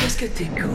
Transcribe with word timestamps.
Qu'est-ce 0.00 0.18
que 0.18 0.26
t'écoutes? 0.26 0.68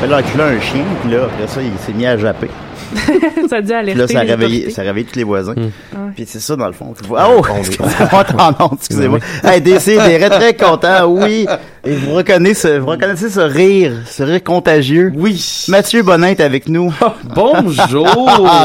Fait 0.00 0.06
là, 0.06 0.18
enculé 0.18 0.42
un 0.42 0.60
chien, 0.60 0.84
puis 1.02 1.10
là, 1.10 1.24
après 1.24 1.46
ça, 1.46 1.60
il 1.60 1.78
s'est 1.78 1.92
mis 1.92 2.06
à 2.06 2.16
japper. 2.16 2.48
ça 3.50 3.56
a 3.56 3.60
dû 3.60 3.66
Puis 3.66 3.74
alerter 3.74 3.94
là, 4.00 4.08
ça 4.08 4.20
a 4.20 4.24
les 4.24 4.30
réveillé, 4.30 4.70
ça 4.70 4.80
a 4.80 4.84
réveillé 4.86 5.06
tous 5.06 5.16
les 5.18 5.24
voisins. 5.24 5.54
Ouais. 5.54 5.70
Puis 6.14 6.24
c'est 6.26 6.40
ça, 6.40 6.56
dans 6.56 6.66
le 6.66 6.72
fond. 6.72 6.94
Oh! 7.10 7.42
Excusez-moi, 7.58 8.70
excusez-moi. 8.72 9.18
Hey, 9.44 9.60
DC, 9.60 9.86
des 9.86 10.28
très 10.30 10.54
content, 10.54 11.04
oui. 11.06 11.46
Et 11.88 11.94
vous 11.94 12.14
reconnaissez, 12.14 12.80
vous 12.80 12.86
reconnaissez 12.86 13.30
ce 13.30 13.38
rire, 13.38 13.92
ce 14.10 14.24
rire 14.24 14.42
contagieux. 14.42 15.12
Oui. 15.14 15.40
Mathieu 15.68 16.02
Bonin 16.02 16.28
est 16.28 16.40
avec 16.40 16.68
nous. 16.68 16.92
Bonjour! 17.32 18.08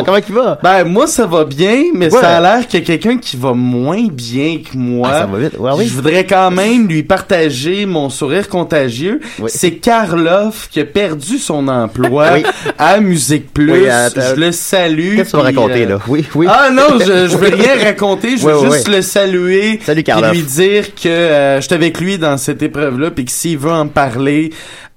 Comment 0.06 0.18
il 0.28 0.34
va? 0.34 0.58
Ben, 0.64 0.86
moi, 0.86 1.06
ça 1.06 1.28
va 1.28 1.46
bien, 1.46 1.84
mais 1.94 2.12
Ouais. 2.12 2.20
ça 2.20 2.38
a 2.38 2.42
l'air 2.42 2.68
qu'il 2.68 2.80
y 2.80 2.84
a 2.84 2.86
quelqu'un 2.86 3.18
qui 3.20 3.38
va 3.38 3.54
moins 3.54 4.08
bien 4.12 4.58
que 4.58 4.76
moi. 4.76 5.10
Ah, 5.12 5.20
ça 5.20 5.26
va 5.28 5.38
vite. 5.38 5.58
Ouais, 5.60 5.70
oui. 5.78 5.86
Je 5.88 5.94
voudrais 5.94 6.26
quand 6.26 6.50
même 6.50 6.88
lui 6.88 7.04
partager 7.04 7.86
mon 7.86 8.10
sourire 8.10 8.50
contagieux. 8.50 9.20
Oui. 9.40 9.52
C'est 9.54 9.74
Karloff 9.76 10.68
qui 10.72 10.80
a 10.80 10.86
perdu 10.86 11.38
son 11.38 11.68
emploi 11.68 12.30
Oui. 12.34 12.44
à 12.80 13.00
Musique 13.00 13.54
Plus. 13.54 13.72
Oui, 13.72 13.88
attends. 13.88 14.22
je 14.36 14.40
le 14.42 14.52
salue. 14.52 15.18
Qu'est-ce 15.18 15.26
que 15.34 15.38
tu 15.38 15.38
vas 15.38 15.44
raconter, 15.44 15.84
euh, 15.86 15.90
là? 15.90 16.00
Oui, 16.08 16.26
oui. 16.34 16.48
Ah 16.50 16.70
non, 16.74 16.98
je, 17.00 17.28
je 17.28 17.38
veux 17.38 17.50
rien 17.50 17.76
raconter, 17.84 18.38
je 18.38 18.48
veux 18.48 18.72
juste 18.72 18.88
le 18.88 19.04
saluer 19.04 19.80
Salut, 19.86 20.02
Karloff. 20.02 20.32
lui 20.32 20.42
dire 20.42 20.96
que 20.96 21.08
euh, 21.08 21.62
j'étais 21.62 21.76
avec 21.76 22.00
lui 22.00 22.18
dans 22.18 22.38
cette 22.38 22.64
épreuve-là 22.64 23.11
puis 23.12 23.26
que 23.26 23.32
s'il 23.32 23.58
veut 23.58 23.72
en 23.72 23.88
parler, 23.88 24.52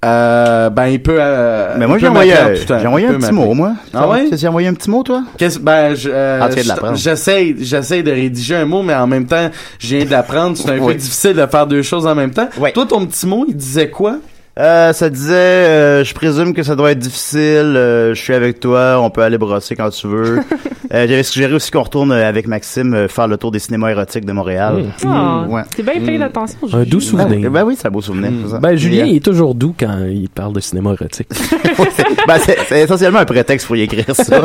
euh, 0.04 0.70
ben 0.70 0.86
il 0.86 1.02
peut. 1.02 1.16
euh, 1.18 1.74
Mais 1.78 1.86
moi, 1.86 1.98
j'ai 1.98 2.08
envoyé, 2.08 2.34
j'ai 2.66 2.86
envoyé 2.86 3.06
un 3.06 3.14
petit 3.14 3.32
mot, 3.32 3.54
moi. 3.54 3.72
Ah 3.92 4.08
ouais? 4.08 4.28
Tu 4.36 4.44
as 4.44 4.48
envoyé 4.48 4.68
un 4.68 4.74
petit 4.74 4.90
mot, 4.90 5.02
toi? 5.02 5.22
Qu'est-ce 5.38 5.58
ben 5.58 5.94
je, 5.94 6.10
euh, 6.12 6.40
Ah, 6.42 6.94
j'essaie 6.94 7.54
j'essaie 7.58 8.02
de 8.02 8.10
rédiger 8.10 8.56
un 8.56 8.66
mot 8.66 8.82
mais 8.82 8.94
en 8.94 9.06
même 9.06 9.26
temps 9.26 9.50
je 9.78 9.96
viens 9.96 10.04
de 10.04 10.10
l'apprendre 10.10 10.56
c'est 10.56 10.70
un 10.70 10.78
Oui. 10.78 10.86
peu 10.92 10.94
difficile 10.94 11.34
de 11.34 11.46
faire 11.46 11.66
deux 11.66 11.82
choses 11.82 12.06
en 12.06 12.14
même 12.14 12.30
temps 12.32 12.48
toi 12.74 12.86
ton 12.86 13.06
petit 13.06 13.26
mot 13.26 13.44
il 13.48 13.56
disait 13.56 13.88
quoi? 13.90 14.16
Euh, 14.56 14.92
ça 14.92 15.10
disait, 15.10 15.34
euh, 15.34 16.04
je 16.04 16.14
présume 16.14 16.54
que 16.54 16.62
ça 16.62 16.76
doit 16.76 16.92
être 16.92 17.00
difficile, 17.00 17.74
euh, 17.76 18.14
je 18.14 18.22
suis 18.22 18.34
avec 18.34 18.60
toi, 18.60 19.00
on 19.00 19.10
peut 19.10 19.22
aller 19.22 19.36
brosser 19.36 19.74
quand 19.74 19.90
tu 19.90 20.06
veux. 20.06 20.36
euh, 20.94 21.08
J'avais 21.08 21.24
suggéré 21.24 21.52
aussi 21.54 21.72
qu'on 21.72 21.82
retourne 21.82 22.12
euh, 22.12 22.28
avec 22.28 22.46
Maxime 22.46 22.94
euh, 22.94 23.08
faire 23.08 23.26
le 23.26 23.36
tour 23.36 23.50
des 23.50 23.58
cinémas 23.58 23.90
érotiques 23.90 24.24
de 24.24 24.30
Montréal. 24.32 24.84
Ah, 25.04 25.44
Ouais. 25.48 25.62
C'est 25.74 25.82
bien 25.82 25.94
payé 26.00 26.18
d'attention. 26.18 26.56
Un 26.72 26.84
doux 26.84 27.00
souvenir. 27.00 27.50
Ben 27.50 27.64
oui, 27.64 27.74
c'est 27.76 27.88
un 27.88 27.90
beau 27.90 28.00
souvenir. 28.00 28.30
ça. 28.48 28.58
Ben, 28.60 28.76
Julien, 28.76 29.06
il 29.06 29.16
est 29.16 29.24
toujours 29.24 29.56
doux 29.56 29.74
quand 29.76 30.04
il 30.08 30.28
parle 30.28 30.52
de 30.52 30.60
cinéma 30.60 30.92
érotique. 30.92 31.28
ben, 32.28 32.38
c'est 32.38 32.80
essentiellement 32.82 33.18
un 33.18 33.24
prétexte 33.24 33.66
pour 33.66 33.74
y 33.74 33.80
écrire 33.82 34.14
ça. 34.14 34.40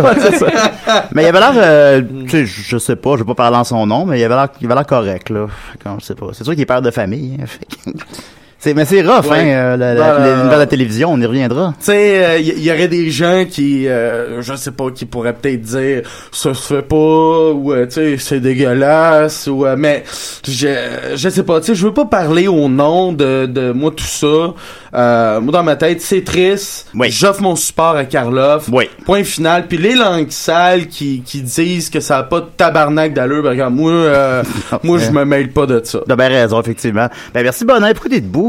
mais 1.13 1.21
il 1.21 1.27
avait 1.27 1.39
l'air, 1.39 1.53
euh, 1.55 2.01
tu 2.23 2.29
sais, 2.29 2.45
je 2.47 2.61
je 2.63 2.77
sais 2.79 2.95
pas, 2.95 3.11
je 3.13 3.19
vais 3.19 3.25
pas 3.27 3.35
parler 3.35 3.57
en 3.57 3.63
son 3.63 3.85
nom, 3.85 4.07
mais 4.07 4.19
il 4.19 4.23
avait 4.23 4.33
l'air, 4.33 4.47
il 4.59 4.65
avait 4.65 4.73
l'air 4.75 4.87
correct, 4.87 5.29
là. 5.29 5.45
Quand 5.83 5.99
je 5.99 6.05
sais 6.05 6.15
pas. 6.15 6.29
C'est 6.33 6.43
sûr 6.43 6.53
qu'il 6.53 6.61
est 6.63 6.65
père 6.65 6.81
de 6.81 6.89
famille. 6.89 7.37
hein, 7.39 7.91
c'est, 8.59 8.73
mais 8.73 8.85
c'est 8.85 9.01
rough, 9.01 9.25
Ouais. 9.29 9.39
hein, 9.39 9.47
euh, 9.47 9.77
Ben, 9.77 9.93
la- 9.95 10.17
l'univers 10.19 10.45
de 10.45 10.49
la 10.51 10.57
euh, 10.59 10.65
télévision, 10.65 11.11
on 11.13 11.19
y 11.21 11.25
reviendra. 11.25 11.73
tu 11.79 11.85
sais 11.85 12.41
il 12.43 12.63
y, 12.63 12.71
aurait 12.71 12.87
des 12.87 13.09
gens 13.09 13.45
qui 13.49 13.87
euh, 13.87 14.41
je 14.41 14.53
sais 14.55 14.71
pas 14.71 14.91
qui 14.91 15.05
pourraient 15.05 15.33
peut-être 15.33 15.61
dire 15.61 16.01
ça 16.31 16.53
se 16.53 16.73
fait 16.75 16.81
pas 16.81 16.95
ou 16.95 17.71
euh, 17.73 17.85
tu 17.85 17.93
sais 17.93 18.17
c'est 18.17 18.39
dégueulasse 18.39 19.47
ou 19.47 19.65
euh, 19.65 19.75
mais 19.77 20.03
je 20.47 20.67
je 21.15 21.29
sais 21.29 21.43
pas 21.43 21.59
tu 21.59 21.67
sais 21.67 21.75
je 21.75 21.85
veux 21.85 21.93
pas 21.93 22.05
parler 22.05 22.47
au 22.47 22.67
nom 22.69 23.13
de 23.13 23.45
de 23.45 23.71
moi 23.71 23.91
tout 23.95 24.03
ça 24.03 24.53
euh, 24.93 25.39
moi 25.41 25.51
dans 25.53 25.63
ma 25.63 25.75
tête 25.75 26.01
c'est 26.01 26.23
triste 26.23 26.87
Oui. 26.95 27.09
j'offre 27.11 27.41
mon 27.41 27.55
support 27.55 27.95
à 27.95 28.05
Karloff 28.05 28.67
Oui. 28.71 28.89
Point 29.05 29.23
final. 29.23 29.67
Puis 29.67 29.77
les 29.77 29.95
langues 29.95 30.29
sales 30.31 30.87
qui, 30.87 31.21
qui 31.25 31.41
disent 31.41 31.89
que 31.89 31.99
ça 31.99 32.19
a 32.19 32.23
pas 32.23 32.41
de 32.41 32.47
tabarnak 32.57 33.13
d'allure, 33.13 33.43
ben 33.43 33.49
regarde, 33.51 33.73
moi, 33.73 33.91
euh, 33.91 34.43
moi 34.83 34.97
je 34.97 35.09
me 35.11 35.25
mêle 35.25 35.51
pas 35.51 35.65
de 35.65 35.81
ça. 35.83 35.99
T'as 36.07 36.15
bien 36.15 36.27
raison, 36.27 36.59
effectivement. 36.61 37.07
Ben, 37.33 37.43
merci, 37.43 37.65
Bonin. 37.65 37.91
Pourquoi 37.93 38.09
t'es 38.11 38.21
debout? 38.21 38.48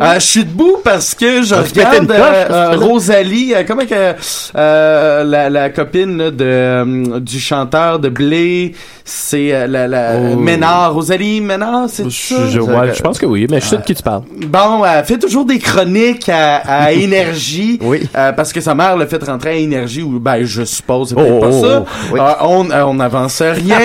Euh, 0.00 0.14
je 0.14 0.20
suis 0.20 0.44
debout 0.44 0.78
parce 0.82 1.14
que 1.14 1.42
je 1.42 1.54
Ah, 1.54 1.62
regarde 1.62 2.10
euh, 2.10 2.44
euh, 2.50 2.76
Rosalie, 2.78 3.52
euh, 3.54 3.62
comment 3.66 3.84
que 3.84 4.14
euh, 4.56 5.24
la, 5.24 5.50
la 5.50 5.70
copine 5.70 6.16
là, 6.18 6.30
de 6.30 6.44
euh, 6.44 7.20
du 7.20 7.38
chanteur 7.38 7.98
de 7.98 8.08
Blé, 8.08 8.74
c'est 9.04 9.52
euh, 9.52 9.66
la, 9.66 9.86
la 9.88 10.12
Oh. 10.14 10.36
Ménard, 10.36 10.94
Rosalie 10.94 11.40
Ménard, 11.40 11.86
c'est 11.88 12.04
ça? 12.10 12.36
Je, 12.46 12.50
je- 12.52 12.60
ouais, 12.60 12.94
je 12.94 13.02
pense 13.02 13.18
que 13.18 13.26
oui, 13.26 13.46
mais 13.50 13.60
je 13.60 13.66
sais 13.66 13.76
de 13.76 13.82
qui 13.82 13.94
tu 13.94 14.02
parles. 14.02 14.22
Bon, 14.46 14.84
elle 14.84 15.04
fait 15.04 15.18
toujours 15.18 15.44
des 15.44 15.58
chroniques 15.58 16.28
à, 16.28 16.56
à 16.56 16.92
énergie. 16.92 17.78
Oui. 17.82 18.08
Euh, 18.16 18.32
parce 18.32 18.52
que 18.52 18.60
sa 18.60 18.74
mère 18.74 18.96
l'a 18.96 19.06
fait 19.06 19.22
rentrer 19.24 19.50
à 19.50 19.54
énergie 19.54 20.02
ou 20.02 20.18
ben 20.20 20.44
je 20.44 20.64
suppose 20.64 21.10
c'est 21.10 21.14
Oh, 21.16 21.18
peut-être 21.18 21.40
pas 21.40 21.48
oh, 21.50 21.64
ça. 21.64 21.84
oh, 21.84 21.88
oui. 22.12 22.20
Euh, 22.20 22.32
on 22.40 22.70
euh, 22.70 22.82
on 22.84 22.94
n'avance 22.94 23.40
rien. 23.42 23.78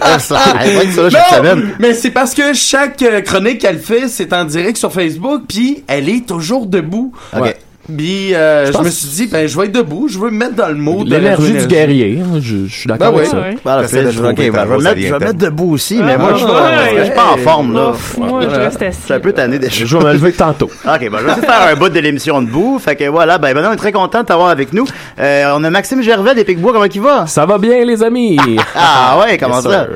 Ah, 0.00 0.18
semaine. 0.18 1.70
mais 1.78 1.94
c'est 1.94 2.10
parce 2.10 2.34
que 2.34 2.52
chaque 2.52 3.04
chronique 3.24 3.58
qu'elle 3.60 3.78
fait, 3.78 4.08
c'est 4.08 4.32
en 4.32 4.39
direct 4.44 4.76
sur 4.76 4.92
Facebook, 4.92 5.42
puis 5.48 5.84
elle 5.86 6.08
est 6.08 6.26
toujours 6.26 6.66
debout. 6.66 7.12
Ok. 7.34 7.42
Ouais. 7.42 7.56
Puis 7.96 8.34
euh, 8.34 8.70
je, 8.72 8.78
me 8.78 8.90
suis 8.90 9.08
dit, 9.08 9.26
ben 9.26 9.48
je 9.48 9.58
vais 9.58 9.66
être 9.66 9.72
debout, 9.72 10.06
je 10.08 10.18
veux 10.18 10.30
me 10.30 10.36
mettre 10.36 10.54
dans 10.54 10.68
le 10.68 10.74
mot 10.74 11.02
de 11.02 11.10
L'énergie 11.10 11.52
du 11.54 11.66
guerrier, 11.66 12.20
hein, 12.22 12.38
je, 12.40 12.66
je 12.66 12.72
suis 12.72 12.86
d'accord 12.86 13.12
Ben 13.12 13.20
avec 13.20 13.32
ouais. 13.32 13.52
ça. 13.54 13.60
Voilà, 13.64 13.86
je, 13.86 13.94
ben, 13.96 14.10
je 14.10 14.22
vais 14.22 14.62
Rosalie 14.62 15.10
mettre, 15.10 15.34
debout 15.34 15.72
aussi, 15.72 15.96
mais 15.96 16.12
Ah, 16.14 16.18
moi, 16.18 16.32
je 16.34 16.38
suis 16.38 16.46
ouais. 16.46 16.52
pas, 16.52 16.98
je 16.98 17.04
suis 17.04 17.14
pas 17.14 17.32
en 17.32 17.36
forme, 17.38 17.74
là. 17.74 17.90
Ouf, 17.90 18.18
moi, 18.18 18.42
je 18.42 18.48
reste 18.48 18.82
assis. 18.82 18.98
Je 19.00 19.04
suis 19.06 19.14
un 19.14 19.20
peu 19.20 19.32
tanné 19.32 19.58
des 19.58 19.70
Je 19.70 19.96
vais 19.96 20.04
me 20.04 20.12
lever 20.12 20.32
tantôt. 20.32 20.70
Ok, 20.84 21.10
ben, 21.10 21.18
je 21.20 21.24
vais 21.26 21.46
faire 21.46 21.68
un 21.72 21.74
bout 21.74 21.88
de 21.88 21.98
l'émission 21.98 22.40
debout. 22.42 22.78
Fait 22.78 22.96
que 22.96 23.04
voilà, 23.08 23.38
ben, 23.38 23.54
ben, 23.54 23.66
on 23.68 23.72
est 23.72 23.76
très 23.76 23.92
content 23.92 24.20
de 24.20 24.26
t'avoir 24.26 24.50
avec 24.50 24.72
nous. 24.72 24.86
Euh, 25.18 25.52
on 25.56 25.64
a 25.64 25.70
Maxime 25.70 26.02
Gervais 26.02 26.34
des 26.34 26.44
Picbois, 26.44 26.72
comment 26.72 26.84
il 26.84 27.00
va? 27.00 27.26
Ça 27.26 27.46
va 27.46 27.58
bien, 27.58 27.84
les 27.84 28.02
amis? 28.02 28.38
Ah 28.76 29.18
ouais, 29.20 29.38
comment 29.38 29.60
ça? 29.60 29.86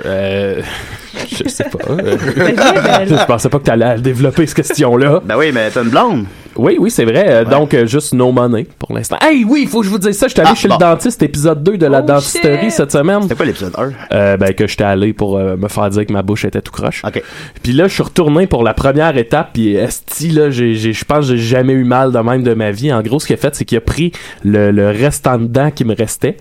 Je 1.30 1.48
sais 1.48 1.64
pas. 1.64 1.78
euh, 1.90 3.06
je 3.06 3.26
pensais 3.26 3.48
pas 3.48 3.58
que 3.58 3.64
t'allais 3.64 3.98
développer 3.98 4.46
cette 4.46 4.56
question-là. 4.56 5.20
Ben 5.24 5.36
oui, 5.36 5.50
mais 5.52 5.70
t'as 5.70 5.82
une 5.82 5.90
blonde. 5.90 6.24
Oui, 6.56 6.76
oui, 6.78 6.88
c'est 6.90 7.04
vrai. 7.04 7.24
Euh, 7.28 7.44
Donc, 7.44 7.74
euh, 7.74 7.84
juste 7.84 8.14
no 8.14 8.30
money 8.30 8.64
pour 8.78 8.92
l'instant. 8.94 9.16
Hey, 9.20 9.44
oui, 9.44 9.62
il 9.64 9.68
faut 9.68 9.80
que 9.80 9.86
je 9.86 9.90
vous 9.90 9.98
dise 9.98 10.16
ça. 10.16 10.28
Je 10.28 10.32
suis 10.34 10.40
allé 10.40 10.50
Ah, 10.52 10.54
chez 10.54 10.68
bon. 10.68 10.74
le 10.74 10.78
dentiste, 10.80 11.20
épisode 11.22 11.62
2 11.64 11.76
de 11.78 11.86
la 11.86 11.98
Oh, 11.98 12.02
dentisterie 12.06 12.66
shit. 12.66 12.70
cette 12.70 12.92
semaine. 12.92 13.22
C'est 13.28 13.34
quoi 13.36 13.44
l'épisode 13.46 13.72
1? 13.76 13.90
Euh, 14.12 14.36
ben, 14.36 14.54
que 14.54 14.66
j'étais 14.68 14.84
allé 14.84 15.12
pour 15.12 15.36
euh, 15.36 15.56
me 15.56 15.66
faire 15.66 15.90
dire 15.90 16.06
que 16.06 16.12
ma 16.12 16.22
bouche 16.22 16.44
était 16.44 16.60
tout 16.62 16.70
croche. 16.70 17.02
Ok. 17.04 17.20
Puis 17.62 17.72
là, 17.72 17.88
je 17.88 17.94
suis 17.94 18.04
retourné 18.04 18.46
pour 18.46 18.62
la 18.62 18.72
première 18.72 19.16
étape. 19.16 19.50
Puis 19.54 19.74
esti, 19.74 20.30
là, 20.30 20.50
je 20.50 21.04
pense 21.04 21.28
que 21.28 21.34
j'ai 21.36 21.42
jamais 21.42 21.72
eu 21.72 21.82
mal 21.84 22.12
de 22.12 22.18
même 22.20 22.44
de 22.44 22.54
ma 22.54 22.70
vie. 22.70 22.92
En 22.92 23.02
gros, 23.02 23.18
ce 23.18 23.26
qu'il 23.26 23.34
a 23.34 23.36
fait, 23.36 23.54
c'est 23.56 23.64
qu'il 23.64 23.78
a 23.78 23.80
pris 23.80 24.12
le, 24.44 24.70
le 24.70 24.90
restant 24.90 25.38
de 25.38 25.46
dents 25.46 25.72
qui 25.72 25.84
me 25.84 25.94
restait. 25.96 26.36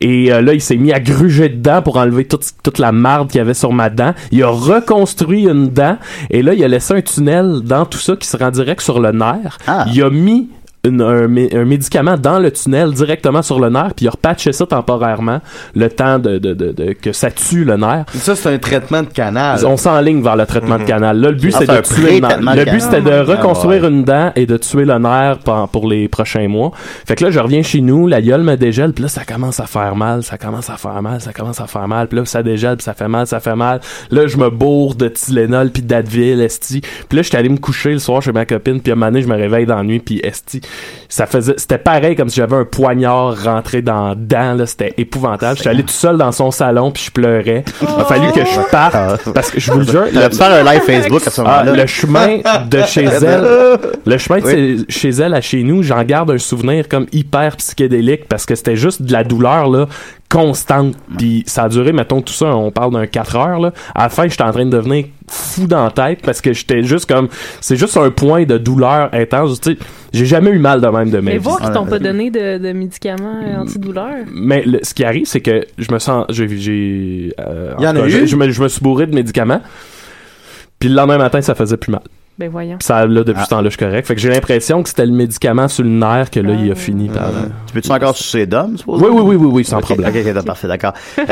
Et 0.00 0.32
euh, 0.32 0.40
là, 0.40 0.54
il 0.54 0.60
s'est 0.60 0.76
mis 0.76 0.92
à 0.92 1.00
gruger 1.00 1.48
dedans 1.48 1.82
pour 1.82 1.96
enlever 1.96 2.24
toute, 2.24 2.44
toute 2.62 2.78
la 2.78 2.92
marde 2.92 3.30
qu'il 3.30 3.38
y 3.38 3.40
avait 3.40 3.54
sur 3.54 3.72
ma 3.72 3.90
dent. 3.90 4.14
Il 4.32 4.42
a 4.42 4.48
reconstruit 4.48 5.44
une 5.48 5.68
dent. 5.68 5.98
Et 6.30 6.42
là, 6.42 6.54
il 6.54 6.62
a 6.64 6.68
laissé 6.68 6.94
un 6.94 7.02
tunnel 7.02 7.60
dans 7.64 7.84
tout 7.86 7.98
ça 7.98 8.16
qui 8.16 8.26
se 8.26 8.36
rend 8.36 8.50
direct 8.50 8.80
sur 8.80 9.00
le 9.00 9.12
nerf. 9.12 9.58
Ah. 9.66 9.86
Il 9.92 10.02
a 10.02 10.10
mis 10.10 10.48
une- 10.86 11.02
un, 11.02 11.26
mé- 11.28 11.54
un 11.56 11.64
médicament 11.64 12.16
dans 12.16 12.38
le 12.38 12.50
tunnel 12.50 12.92
directement 12.92 13.42
sur 13.42 13.60
le 13.60 13.68
nerf, 13.68 13.92
puis 13.94 14.04
il 14.06 14.08
a 14.08 14.12
repatché 14.12 14.52
ça 14.52 14.66
temporairement, 14.66 15.40
le 15.74 15.88
temps 15.88 16.18
de, 16.18 16.38
de, 16.38 16.54
de- 16.54 16.72
de- 16.72 16.92
que 16.92 17.12
ça 17.12 17.30
tue 17.30 17.64
le 17.64 17.76
nerf. 17.76 18.04
Ça, 18.14 18.34
c'est 18.36 18.52
un 18.52 18.58
traitement 18.58 19.02
de 19.02 19.08
canal. 19.08 19.64
On 19.66 19.76
s'enligne 19.76 20.22
vers 20.22 20.36
le 20.36 20.46
traitement 20.46 20.78
de 20.78 20.84
canal. 20.84 21.18
Là, 21.20 21.30
le 21.30 21.36
but, 21.36 21.52
Ah, 21.54 21.58
c'est 21.60 21.66
de 21.66 21.80
tuer 21.82 22.20
le 22.20 22.28
nerf. 22.44 22.56
Le 22.56 22.64
but, 22.70 22.80
c'était 22.80 23.00
de 23.02 23.10
Ah, 23.10 23.22
reconstruire 23.24 23.86
une 23.86 24.04
dent 24.04 24.32
et 24.36 24.46
de 24.46 24.56
tuer 24.56 24.84
le 24.84 24.98
nerf 24.98 25.38
pour, 25.38 25.68
pour 25.68 25.88
les 25.88 26.08
prochains 26.08 26.48
mois. 26.48 26.72
Fait 27.06 27.14
que 27.16 27.24
là, 27.24 27.30
je 27.30 27.38
reviens 27.40 27.62
chez 27.62 27.80
nous, 27.80 28.06
la 28.06 28.20
gueule 28.22 28.42
me 28.42 28.56
dégèle, 28.56 28.92
puis 28.92 29.02
là, 29.02 29.08
ça 29.08 29.24
commence 29.24 29.60
à 29.60 29.66
faire 29.66 29.96
mal, 29.96 30.22
ça 30.22 30.38
commence 30.38 30.70
à 30.70 30.76
faire 30.76 31.02
mal, 31.02 31.20
ça 31.20 31.32
commence 31.32 31.60
à 31.60 31.66
faire 31.66 31.88
mal, 31.88 32.08
puis 32.08 32.18
là, 32.18 32.24
ça 32.24 32.42
dégèle, 32.42 32.76
puis 32.76 32.84
ça 32.84 32.94
fait 32.94 33.08
mal, 33.08 33.26
ça 33.26 33.40
fait 33.40 33.56
mal. 33.56 33.80
Là, 34.10 34.26
je 34.26 34.36
me 34.36 34.50
bourre 34.50 34.94
de 34.94 35.08
Tylenol 35.08 35.70
puis 35.70 35.82
d'Advil, 35.82 36.40
esti. 36.40 36.80
Puis 37.08 37.16
là, 37.16 37.22
j'étais 37.22 37.36
allé 37.38 37.48
me 37.48 37.56
coucher 37.58 37.92
le 37.92 37.98
soir 37.98 38.22
chez 38.22 38.32
ma 38.32 38.44
copine, 38.44 38.80
puis 38.80 38.92
à 38.92 38.94
un 38.94 38.96
moment 38.96 39.10
donné, 39.10 39.22
je 39.22 39.28
me 39.28 39.34
réveille 39.36 39.66
dans 39.66 39.76
la 39.76 39.82
nuit, 39.82 40.00
puis 40.00 40.20
esti, 40.22 40.60
ça 41.08 41.26
faisait, 41.26 41.54
c'était 41.56 41.78
pareil 41.78 42.16
comme 42.16 42.28
si 42.28 42.36
j'avais 42.36 42.56
un 42.56 42.64
poignard 42.64 43.36
rentré 43.42 43.82
dans 43.82 44.08
la 44.08 44.14
dent, 44.14 44.54
là, 44.54 44.66
c'était 44.66 44.92
épouvantable. 44.96 45.56
J'étais 45.56 45.70
allé 45.70 45.82
tout 45.82 45.88
seul 45.92 46.18
dans 46.18 46.32
son 46.32 46.50
salon, 46.50 46.90
puis 46.90 47.04
je 47.06 47.10
pleurais. 47.10 47.64
Il 47.80 47.88
a 48.00 48.04
fallu 48.04 48.32
que 48.32 48.40
je 48.40 48.70
parte, 48.70 49.32
parce 49.32 49.50
que 49.50 49.60
je 49.60 49.72
vous 49.72 49.80
le 49.80 49.86
jure, 49.86 50.04
pu 50.06 50.36
faire 50.36 50.52
un 50.52 50.62
live 50.64 50.82
Facebook 50.82 51.26
à 51.26 51.30
ce 51.30 51.40
ah, 51.40 51.44
moment-là. 51.44 51.72
le 51.72 51.86
chemin 51.86 52.38
de 52.68 52.82
chez 52.82 53.04
elle, 53.22 53.78
le 54.04 54.18
chemin 54.18 54.40
de 54.40 54.48
chez- 54.48 54.76
chez 54.88 55.10
elle 55.10 55.34
à 55.34 55.40
chez 55.40 55.62
nous, 55.62 55.82
j'en 55.82 56.02
garde 56.02 56.30
un 56.30 56.38
souvenir 56.38 56.88
comme 56.88 57.06
hyper 57.12 57.56
psychédélique 57.56 58.26
parce 58.28 58.44
que 58.44 58.54
c'était 58.54 58.76
juste 58.76 59.02
de 59.02 59.12
la 59.12 59.24
douleur 59.24 59.68
là 59.68 59.86
constante. 60.28 60.96
Puis 61.16 61.44
ça 61.46 61.64
a 61.64 61.68
duré, 61.68 61.92
mettons 61.92 62.20
tout 62.20 62.32
ça, 62.32 62.46
on 62.46 62.70
parle 62.70 62.92
d'un 62.92 63.06
4 63.06 63.36
heures 63.36 63.60
là. 63.60 63.72
À 63.94 64.04
la 64.04 64.08
fin, 64.08 64.28
j'étais 64.28 64.42
en 64.42 64.52
train 64.52 64.64
de 64.64 64.70
devenir 64.70 65.06
fou 65.28 65.66
dans 65.66 65.84
la 65.84 65.90
tête 65.90 66.20
parce 66.22 66.40
que 66.40 66.52
j'étais 66.52 66.82
juste 66.82 67.06
comme 67.06 67.28
c'est 67.60 67.76
juste 67.76 67.96
un 67.96 68.10
point 68.10 68.44
de 68.44 68.58
douleur 68.58 69.10
intense. 69.12 69.60
Tu 69.60 69.72
sais, 69.72 69.78
j'ai 70.16 70.26
jamais 70.26 70.50
eu 70.50 70.58
mal 70.58 70.80
de 70.80 70.86
même 70.88 71.10
de 71.10 71.18
ma 71.18 71.22
Mais 71.30 71.32
vie. 71.32 71.44
voir 71.44 71.60
qu'ils 71.60 71.70
t'ont 71.72 71.86
pas 71.86 71.98
donné 71.98 72.30
de, 72.30 72.58
de 72.58 72.72
médicaments 72.72 73.40
euh, 73.44 73.60
antidouleurs. 73.62 74.24
Mais 74.34 74.62
le- 74.64 74.80
ce 74.82 74.94
qui 74.94 75.04
arrive, 75.04 75.26
c'est 75.26 75.40
que 75.40 75.64
je 75.78 75.92
me 75.92 75.98
sens. 75.98 76.26
J'ai. 76.30 76.48
j'ai, 76.58 77.34
euh, 77.40 77.74
Il 77.78 77.84
y 77.84 77.88
en 77.88 77.94
a 77.96 78.00
cas, 78.00 78.06
eu? 78.06 78.10
je, 78.10 78.26
je 78.26 78.36
me, 78.36 78.50
je 78.50 78.62
me 78.62 78.68
suis 78.68 78.80
bourré 78.80 79.06
de 79.06 79.14
médicaments. 79.14 79.60
Puis 80.78 80.88
le 80.88 80.94
lendemain 80.94 81.18
matin, 81.18 81.40
ça 81.40 81.54
faisait 81.54 81.76
plus 81.76 81.90
mal. 81.92 82.02
Ben 82.38 82.50
voyons. 82.50 82.76
Puis 82.76 82.84
ça, 82.84 83.06
là, 83.06 83.24
depuis 83.24 83.40
Ah. 83.40 83.44
ce 83.44 83.48
temps-là, 83.48 83.70
je 83.70 83.76
suis 83.76 83.78
correct. 83.78 84.06
Fait 84.06 84.14
que 84.14 84.20
j'ai 84.20 84.28
l'impression 84.28 84.82
que 84.82 84.90
c'était 84.90 85.06
le 85.06 85.12
médicament 85.12 85.68
sur 85.68 85.84
le 85.84 85.88
nerf 85.88 86.30
que 86.30 86.38
là, 86.38 86.52
il 86.52 86.68
a 86.68 86.72
Ah. 86.72 86.74
fini 86.74 87.08
par. 87.08 87.28
euh, 87.28 87.46
Tu 87.66 87.72
peux-tu 87.72 87.90
encore 87.90 88.14
sucer 88.14 88.44
d'hommes, 88.44 88.76
suppose? 88.76 89.00
Oui, 89.00 89.08
oui, 89.10 89.22
oui, 89.24 89.36
oui, 89.36 89.48
oui, 89.50 89.64
sans 89.64 89.78
Ok, 89.78 89.84
problème. 89.84 90.10
Ok, 90.14 90.36
ok, 90.36 90.44
parfait, 90.44 90.68
d'accord. 90.68 90.92
Euh, 91.18 91.24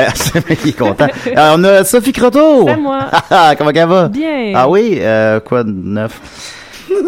il 0.64 0.70
est 0.70 0.78
content. 0.78 1.06
Euh, 1.36 1.54
on 1.56 1.64
a 1.64 1.84
Sophie 1.84 2.12
Croteau. 2.12 2.64
C'est 2.68 2.76
moi. 2.78 3.00
Ah, 3.30 3.54
Comment 3.58 3.70
elle 3.74 3.86
va? 3.86 4.08
Bien. 4.08 4.52
Ah 4.54 4.66
oui, 4.66 4.96
euh, 5.00 5.40
quoi 5.40 5.62
de 5.62 5.70
neuf? 5.72 6.18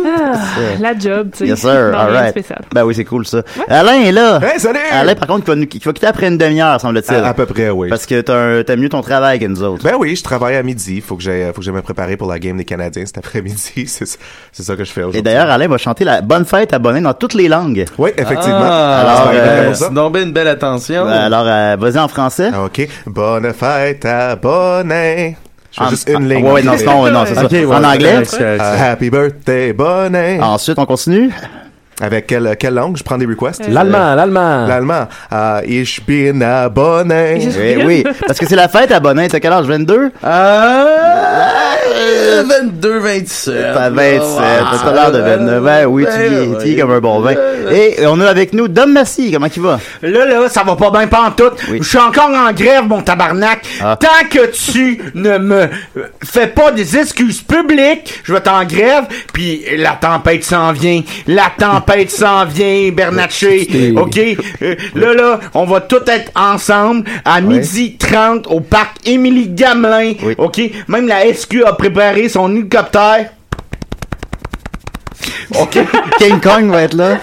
Ah, 0.06 0.32
la 0.80 0.98
job, 0.98 1.30
tu 1.32 1.38
sais. 1.38 1.46
Yes, 1.48 1.60
sir. 1.60 1.70
All 1.70 1.94
rien 1.94 2.06
de 2.08 2.12
right. 2.16 2.30
spécial. 2.30 2.60
Ben 2.74 2.84
oui, 2.84 2.94
c'est 2.94 3.04
cool, 3.04 3.26
ça. 3.26 3.42
Alain 3.68 4.00
est 4.00 4.12
là. 4.12 4.40
Hey, 4.42 4.58
salut! 4.60 4.78
Alain, 4.92 5.14
par 5.14 5.28
contre, 5.28 5.44
qui 5.44 5.50
va, 5.50 5.56
nous- 5.56 5.66
qui 5.66 5.78
va 5.78 5.92
quitter 5.92 6.06
après 6.06 6.28
une 6.28 6.38
demi-heure, 6.38 6.80
semble-t-il. 6.80 7.16
À, 7.18 7.28
à 7.28 7.34
peu 7.34 7.46
près, 7.46 7.70
oui. 7.70 7.88
Parce 7.88 8.06
que 8.06 8.20
t'as 8.20 8.76
mieux 8.76 8.88
ton 8.88 9.00
travail 9.02 9.38
que 9.38 9.46
nous 9.46 9.62
autres. 9.62 9.84
Ben 9.84 9.94
oui, 9.98 10.16
je 10.16 10.22
travaille 10.22 10.56
à 10.56 10.62
midi. 10.62 11.00
Faut 11.00 11.16
que 11.16 11.22
j'aille, 11.22 11.46
faut 11.48 11.60
que 11.60 11.62
j'aille 11.62 11.74
me 11.74 11.82
préparer 11.82 12.16
pour 12.16 12.28
la 12.28 12.38
game 12.38 12.56
des 12.56 12.64
Canadiens 12.64 13.04
cet 13.06 13.18
après-midi. 13.18 13.86
C'est, 13.86 14.06
ça 14.62 14.76
que 14.76 14.84
je 14.84 14.90
fais 14.92 15.00
aujourd'hui. 15.00 15.20
Et 15.20 15.22
d'ailleurs, 15.22 15.50
Alain 15.50 15.68
va 15.68 15.78
chanter 15.78 16.04
la 16.04 16.20
bonne 16.22 16.44
fête 16.44 16.72
abonnée 16.72 17.00
dans 17.00 17.14
toutes 17.14 17.34
les 17.34 17.48
langues. 17.48 17.84
oui, 17.98 18.10
effectivement. 18.16 18.58
Ah, 18.62 19.00
Alors, 19.00 19.30
euh, 19.34 19.74
c'est 19.74 19.92
bien 19.92 20.22
une 20.22 20.32
belle 20.32 20.48
attention. 20.48 21.06
Euh, 21.06 21.26
Alors, 21.26 21.44
euh, 21.46 21.76
vas-y 21.78 21.98
en 21.98 22.08
français. 22.08 22.50
Ah, 22.52 22.64
Ok. 22.64 22.86
Bonne 23.06 23.52
fête 23.52 24.04
abonnée. 24.04 25.36
Je 25.76 25.82
fais 25.82 25.86
En- 25.86 25.90
juste 25.90 26.08
une 26.08 26.16
ah, 26.16 26.34
ligne. 26.34 26.44
Ouais, 26.44 26.52
ouais, 26.52 26.62
non, 26.62 26.72
non, 26.72 27.10
non, 27.12 27.24
c'est 27.26 27.34
ça. 27.34 27.44
En 27.44 27.84
anglais. 27.84 28.22
happy 28.60 29.10
birthday, 29.10 29.72
bonnet. 29.74 30.40
Ensuite, 30.40 30.78
on 30.78 30.86
continue. 30.86 31.30
Avec 32.00 32.26
quelle, 32.26 32.56
quelle 32.58 32.74
langue? 32.74 32.98
Je 32.98 33.02
prends 33.02 33.16
des 33.16 33.24
requests? 33.24 33.66
L'allemand, 33.68 34.14
l'allemand. 34.14 34.66
L'allemand. 34.66 35.08
Ah, 35.30 35.62
ich 35.66 36.04
bin 36.06 36.42
abonné. 36.42 37.48
Eh 37.58 37.84
oui, 37.84 38.04
parce 38.26 38.38
que 38.38 38.46
c'est 38.46 38.56
la 38.56 38.68
fête 38.68 38.92
abonnée. 38.92 39.28
T'as 39.28 39.40
quel 39.40 39.52
âge? 39.52 39.64
22? 39.64 40.12
Ah, 40.22 40.84
22, 42.46 42.98
27. 42.98 43.54
T'as 43.72 43.88
27, 43.88 44.38
t'as 44.70 44.78
pas 44.78 44.92
l'air 44.92 45.12
de 45.12 45.20
29. 45.20 45.62
Ben 45.62 45.86
oui, 45.86 46.04
tu 46.04 46.20
y 46.20 46.34
es, 46.34 46.58
tu 46.58 46.68
y 46.68 46.72
es 46.74 46.80
comme 46.80 46.90
un 46.90 47.00
bon 47.00 47.20
vin. 47.20 47.34
Et 47.70 48.06
on 48.06 48.20
a 48.20 48.26
avec 48.26 48.52
nous 48.52 48.68
Dom 48.68 48.92
Massy. 48.92 49.32
Comment 49.32 49.48
il 49.54 49.62
va? 49.62 49.80
Là, 50.02 50.26
là, 50.26 50.48
ça 50.50 50.64
va 50.64 50.76
pas 50.76 50.90
bien 50.90 51.06
pantoute. 51.06 51.54
Oui. 51.70 51.78
Je 51.80 51.88
suis 51.88 51.98
encore 51.98 52.28
en 52.28 52.52
grève, 52.52 52.84
mon 52.86 53.00
tabarnak. 53.00 53.60
Ah. 53.82 53.96
Tant 53.98 54.28
que 54.28 54.50
tu 54.52 55.00
ne 55.14 55.38
me 55.38 55.62
euh, 55.62 55.68
fais 56.22 56.48
pas 56.48 56.72
des 56.72 56.98
excuses 56.98 57.40
publiques, 57.40 58.20
je 58.22 58.32
vais 58.32 58.38
être 58.38 58.52
en 58.52 58.64
grève, 58.64 59.04
puis 59.32 59.64
la 59.78 59.92
tempête 59.92 60.44
s'en 60.44 60.72
vient. 60.72 61.00
La 61.26 61.50
tempête 61.58 61.85
s'en 62.08 62.44
vient, 62.44 62.90
Bernatchez. 62.92 63.92
OK? 63.96 64.18
Euh, 64.62 64.74
là, 64.94 65.14
là, 65.14 65.40
on 65.54 65.64
va 65.64 65.80
tout 65.80 66.02
être 66.06 66.30
ensemble 66.34 67.04
à 67.24 67.40
midi 67.40 67.96
30 67.96 68.46
au 68.48 68.60
parc 68.60 68.96
Émilie 69.06 69.48
Gamelin. 69.48 70.14
Oui. 70.22 70.34
OK? 70.38 70.60
Même 70.88 71.06
la 71.06 71.32
SQ 71.32 71.64
a 71.66 71.72
préparé 71.72 72.28
son 72.28 72.50
hélicoptère. 72.54 73.30
OK? 75.60 75.78
King 76.18 76.40
Kong 76.40 76.70
va 76.70 76.82
être 76.82 76.94
là. 76.94 77.18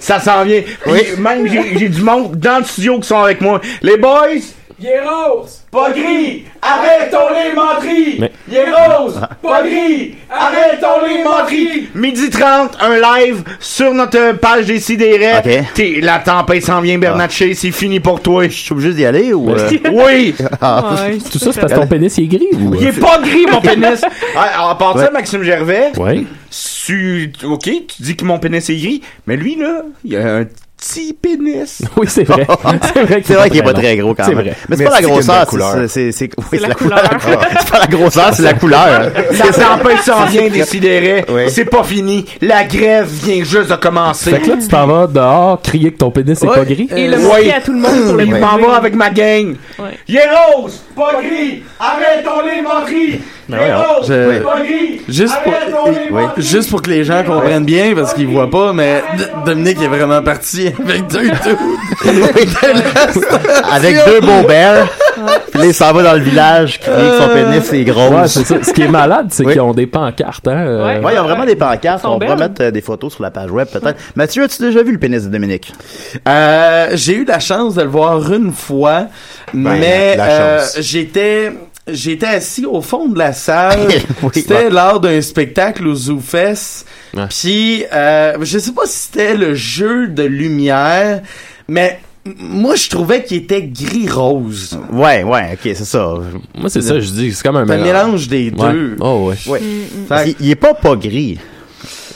Ça 0.00 0.20
s'en 0.20 0.44
vient. 0.44 0.62
Oui. 0.86 1.00
Même 1.18 1.46
j'ai 1.48 1.88
du 1.88 2.02
monde 2.02 2.36
dans 2.36 2.58
le 2.58 2.64
studio 2.64 2.98
qui 3.00 3.08
sont 3.08 3.22
avec 3.22 3.40
moi. 3.40 3.60
Les 3.82 3.96
boys! 3.96 4.40
Il 4.80 4.86
est 4.86 5.00
rose, 5.00 5.62
pas 5.70 5.92
gris. 5.92 6.44
Arrêtons 6.60 7.28
les 7.32 7.54
menteries. 7.54 8.16
Mais- 8.18 8.32
Il 8.48 8.56
est 8.56 8.64
rose, 8.72 9.20
pas 9.40 9.62
gris. 9.62 10.16
Arrêtons 10.28 11.06
les 11.06 11.22
menteries. 11.22 11.88
Midi 11.94 12.28
30, 12.28 12.76
un 12.80 12.96
live 12.98 13.44
sur 13.60 13.94
notre 13.94 14.32
page 14.38 14.66
des 14.66 14.80
sidérés. 14.80 15.64
T'es- 15.74 16.00
La 16.02 16.18
tempête 16.18 16.64
s'en 16.64 16.80
vient, 16.80 16.98
Bernatchez. 16.98 17.54
C'est 17.54 17.70
fini 17.70 18.00
pour 18.00 18.20
toi. 18.20 18.44
Je 18.48 18.54
suis 18.54 18.72
obligé 18.72 18.92
d'y 18.94 19.04
aller 19.04 19.32
ou... 19.32 19.50
euh, 19.50 19.70
Oui! 19.92 20.34
Ouais, 20.40 21.18
Tout 21.30 21.38
ça, 21.38 21.52
c'est 21.52 21.60
parce 21.60 21.72
que 21.72 21.78
ton 21.78 21.86
pénis, 21.86 22.18
il 22.18 22.24
est 22.24 22.36
gris 22.36 22.48
ou? 22.54 22.74
Il 22.74 22.86
est 22.88 23.00
pas 23.00 23.18
gris, 23.20 23.46
mon 23.50 23.60
pénis. 23.60 24.02
Ah, 24.36 24.70
À 24.70 24.74
part 24.74 24.98
ça, 24.98 25.10
Maxime 25.12 25.44
Gervais, 25.44 25.92
Ouais. 25.96 26.24
tu, 26.84 27.32
ok, 27.44 27.62
tu 27.62 28.02
dis 28.02 28.16
que 28.16 28.24
mon 28.24 28.38
pénis 28.40 28.68
est 28.68 28.74
gris, 28.76 29.02
mais 29.28 29.36
lui, 29.36 29.54
là, 29.56 29.82
il 30.04 30.16
a 30.16 30.38
un 30.38 30.44
petit 30.86 31.12
pénis. 31.14 31.82
Oui, 31.96 32.06
c'est 32.08 32.24
vrai. 32.24 32.46
C'est 32.94 33.02
vrai 33.04 33.20
que 33.20 33.26
C'est 33.26 33.34
vrai 33.34 33.50
qu'il 33.50 33.58
est 33.60 33.62
pas 33.62 33.72
très 33.72 33.96
gros 33.96 34.14
quand 34.14 34.24
C'est 34.24 34.34
même. 34.34 34.44
vrai. 34.44 34.54
Mais 34.68 34.76
c'est 34.76 34.84
pas 34.84 34.90
la 34.90 34.96
c'est 34.96 35.02
grosseur, 35.04 35.46
c'est- 35.50 35.88
c'est 35.88 36.12
c'est 36.12 36.30
oui, 36.52 36.58
la 36.58 36.68
c'est 36.68 36.74
couleur. 36.74 37.00
C'est 37.60 37.70
pas 37.70 37.78
la 37.78 37.86
grosseur, 37.86 38.34
c'est 38.34 38.42
la 38.42 38.54
couleur. 38.54 39.10
La 39.38 39.46
tempête 39.52 39.98
s'en 40.04 40.24
vient, 40.26 40.48
décidérez. 40.48 41.24
Oui. 41.28 41.42
C'est 41.48 41.64
pas 41.64 41.84
fini. 41.84 42.24
La 42.40 42.64
grève 42.64 43.06
vient 43.08 43.42
juste 43.44 43.70
de 43.70 43.76
commencer. 43.76 44.30
Fait 44.30 44.40
que 44.40 44.50
là, 44.50 44.56
tu 44.60 44.68
t'en 44.68 44.86
vas 44.86 45.06
dehors 45.06 45.62
crier 45.62 45.92
que 45.92 45.98
ton 45.98 46.10
pénis 46.10 46.40
est 46.42 46.46
Ouais. 46.46 46.54
pas 46.54 46.64
gris. 46.64 46.88
Et 46.96 47.08
le 47.08 47.18
montrer 47.18 47.52
à 47.52 47.60
tout 47.60 47.72
le 47.72 47.78
monde 47.80 48.04
pour 48.06 48.14
le 48.16 48.26
Je 48.26 48.30
m'en 48.34 48.56
vais 48.56 48.66
avec 48.76 48.94
ma 48.94 49.10
gang. 49.10 49.54
Il 50.08 50.16
est 50.16 50.28
rose, 50.56 50.82
pas 50.96 51.12
gris. 51.22 51.62
Arrêtons 51.78 52.42
les 52.44 52.62
menteries. 52.62 53.20
Est 53.52 53.74
rose, 53.74 54.06
Je-. 55.08 55.12
Juste 55.12 55.34
pour, 55.44 55.52
Oui. 56.12 56.22
juste 56.38 56.70
pour 56.70 56.80
que 56.80 56.88
les 56.90 57.04
gens 57.04 57.22
comprennent 57.24 57.64
bien, 57.64 57.94
parce 57.94 58.14
qu'ils 58.14 58.26
voient 58.28 58.50
pas, 58.50 58.72
mais 58.72 59.02
D- 59.18 59.24
Dominique 59.44 59.82
est 59.82 59.88
vraiment 59.88 60.22
parti 60.22 60.68
avec 60.82 61.06
deux 61.08 61.28
Avec 63.70 63.96
deux 64.06 64.20
beaux 64.20 64.46
bears. 64.46 64.86
Puis 65.50 65.60
là, 65.60 65.66
il 65.66 65.74
s'en 65.74 65.92
va 65.92 66.02
dans 66.02 66.12
le 66.14 66.20
village, 66.20 66.80
crie 66.80 66.90
que 66.90 67.18
son 67.22 67.28
pénis 67.28 67.72
est 67.72 67.84
gros. 67.84 68.08
Ouais, 68.08 68.26
c'est 68.28 68.44
ça. 68.44 68.56
Ce 68.62 68.72
qui 68.72 68.82
est 68.82 68.88
malade, 68.88 69.26
c'est 69.30 69.44
Oui. 69.44 69.52
qu'ils 69.52 69.60
ont 69.60 69.72
des 69.74 69.86
pancartes, 69.86 70.48
hein. 70.48 70.56
euh, 70.66 70.84
Ouais. 70.84 71.04
Ouais, 71.04 71.12
il 71.12 71.14
y 71.14 71.18
a 71.18 71.22
vraiment 71.22 71.44
des 71.44 71.56
pancartes. 71.56 72.04
On 72.04 72.18
pourrait 72.18 72.28
belles. 72.36 72.38
mettre 72.48 72.62
euh, 72.62 72.70
des 72.70 72.80
photos 72.80 73.12
sur 73.14 73.22
la 73.22 73.30
page 73.30 73.50
web, 73.50 73.68
peut-être. 73.68 73.98
Mathieu, 74.16 74.42
as-tu 74.44 74.62
déjà 74.62 74.82
vu 74.82 74.92
le 74.92 74.98
pénis 74.98 75.22
de 75.24 75.28
Dominique? 75.28 75.72
Euh, 76.26 76.88
j'ai 76.94 77.14
eu 77.16 77.24
la 77.24 77.38
chance 77.40 77.74
de 77.74 77.82
le 77.82 77.88
voir 77.88 78.32
une 78.32 78.52
fois, 78.52 79.06
mais 79.52 80.16
euh, 80.18 80.58
chance. 80.60 80.76
j'étais 80.80 81.52
j'étais 81.90 82.26
assis 82.26 82.66
au 82.66 82.80
fond 82.80 83.08
de 83.08 83.18
la 83.18 83.32
salle. 83.32 83.88
Oui. 84.22 84.30
c'était 84.34 84.70
lors 84.70 85.00
d'un 85.00 85.20
spectacle 85.20 85.86
au 85.86 85.94
ZooFest. 85.94 86.86
Ouais. 87.14 87.26
Puis 87.28 87.84
euh, 87.92 88.36
je 88.42 88.58
sais 88.58 88.72
pas 88.72 88.86
si 88.86 88.98
c'était 89.10 89.34
le 89.34 89.54
jeu 89.54 90.08
de 90.08 90.22
lumière, 90.22 91.22
mais 91.68 92.00
moi, 92.40 92.74
je 92.74 92.88
trouvais 92.88 93.22
qu'il 93.22 93.36
était 93.36 93.62
gris-rose. 93.62 94.78
Ouais, 94.90 95.22
ouais, 95.24 95.50
ok, 95.52 95.60
c'est 95.62 95.84
ça. 95.84 96.14
Moi, 96.58 96.70
c'est 96.70 96.80
ça, 96.80 96.98
je 96.98 97.10
dis, 97.10 97.34
c'est 97.34 97.42
comme 97.42 97.56
un 97.56 97.66
mélange. 97.66 97.84
mélange 97.86 98.28
des 98.28 98.50
Ouais. 98.50 98.72
deux. 98.72 98.96
Oh, 99.00 99.28
ouais. 99.30 99.36
Ouais. 99.46 99.60
Fait 100.08 100.30
Il, 100.30 100.36
il 100.46 100.50
est 100.50 100.54
pas 100.54 100.72
pas 100.72 100.96
gris. 100.96 101.38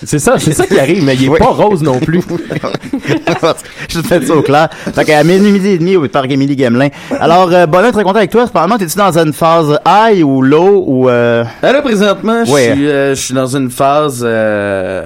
C'est 0.04 0.18
ça, 0.18 0.38
c'est 0.38 0.52
ça 0.52 0.66
qui 0.66 0.78
arrive, 0.78 1.02
mais 1.04 1.14
il 1.14 1.24
est 1.24 1.28
Oui. 1.28 1.38
pas 1.38 1.46
rose 1.46 1.82
non 1.82 1.98
plus. 1.98 2.20
je 3.88 4.00
te 4.00 4.06
fais 4.06 4.24
ça 4.24 4.34
au 4.34 4.42
clair. 4.42 4.68
Fait 4.94 5.04
qu'à 5.04 5.24
minuit, 5.24 5.66
et 5.66 5.78
demi 5.78 5.96
au 5.96 6.06
parc 6.08 6.30
Émilie 6.30 6.56
Gamelin. 6.56 6.88
Alors, 7.20 7.50
euh, 7.52 7.66
Bonheur, 7.66 7.92
très 7.92 8.02
content 8.04 8.18
avec 8.18 8.30
toi. 8.30 8.44
Apparemment, 8.44 8.78
t'es-tu 8.78 8.96
dans 8.96 9.16
une 9.18 9.32
phase 9.32 9.78
high 9.86 10.24
ou 10.24 10.42
low 10.42 10.84
ou... 10.86 11.08
Euh... 11.08 11.44
Ben 11.62 11.72
là, 11.72 11.82
présentement, 11.82 12.44
je 12.44 12.50
Ouais. 12.52 12.72
suis, 12.74 12.88
euh, 12.88 13.14
je 13.14 13.20
suis 13.20 13.34
dans 13.34 13.56
une 13.56 13.70
phase 13.70 14.22
euh, 14.24 15.04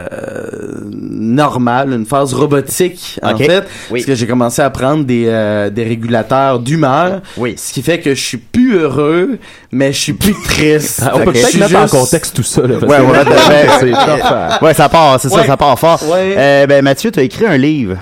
normale, 1.11 1.93
une 1.93 2.07
phase 2.07 2.35
robotique, 2.35 3.19
en 3.23 3.37
fait. 3.37 3.65
Oui. 3.91 4.01
Parce 4.01 4.05
que 4.07 4.15
j'ai 4.15 4.27
commencé 4.27 4.63
à 4.63 4.71
prendre 4.71 5.05
des, 5.05 5.25
euh, 5.27 5.71
des 5.71 5.85
régulateurs 5.85 6.59
d'humeur. 6.59 7.21
Oui. 7.37 7.55
Ce 7.57 7.73
qui 7.73 7.83
fait 7.83 8.01
que 8.01 8.15
je 8.15 8.23
suis 8.23 8.39
plus 8.39 8.77
heureux, 8.77 9.39
mais 9.73 9.93
je 9.93 9.99
suis 9.99 10.13
plus 10.13 10.35
triste. 10.45 11.01
Ah, 11.05 11.13
on 11.15 11.19
peut 11.25 11.33
peut-être 11.33 11.55
mettre 11.57 11.77
en 11.77 11.83
juste- 11.83 11.91
contexte 11.95 12.35
tout 12.37 12.43
ça, 12.43 12.61
là. 12.63 12.77
Ouais, 12.77 12.99
que- 12.99 14.65
ouais, 14.65 14.75
ça 14.75 14.89
part, 14.89 15.19
c'est 15.21 15.29
ça, 15.29 15.37
Ouais. 15.37 15.47
ça 15.47 15.57
part 15.57 15.79
fort. 15.79 16.01
Ouais. 16.09 16.35
Euh, 16.37 16.67
ben, 16.67 16.83
Mathieu, 16.83 17.11
t'as 17.11 17.23
écrit 17.23 17.47
un 17.47 17.57
livre. 17.57 17.97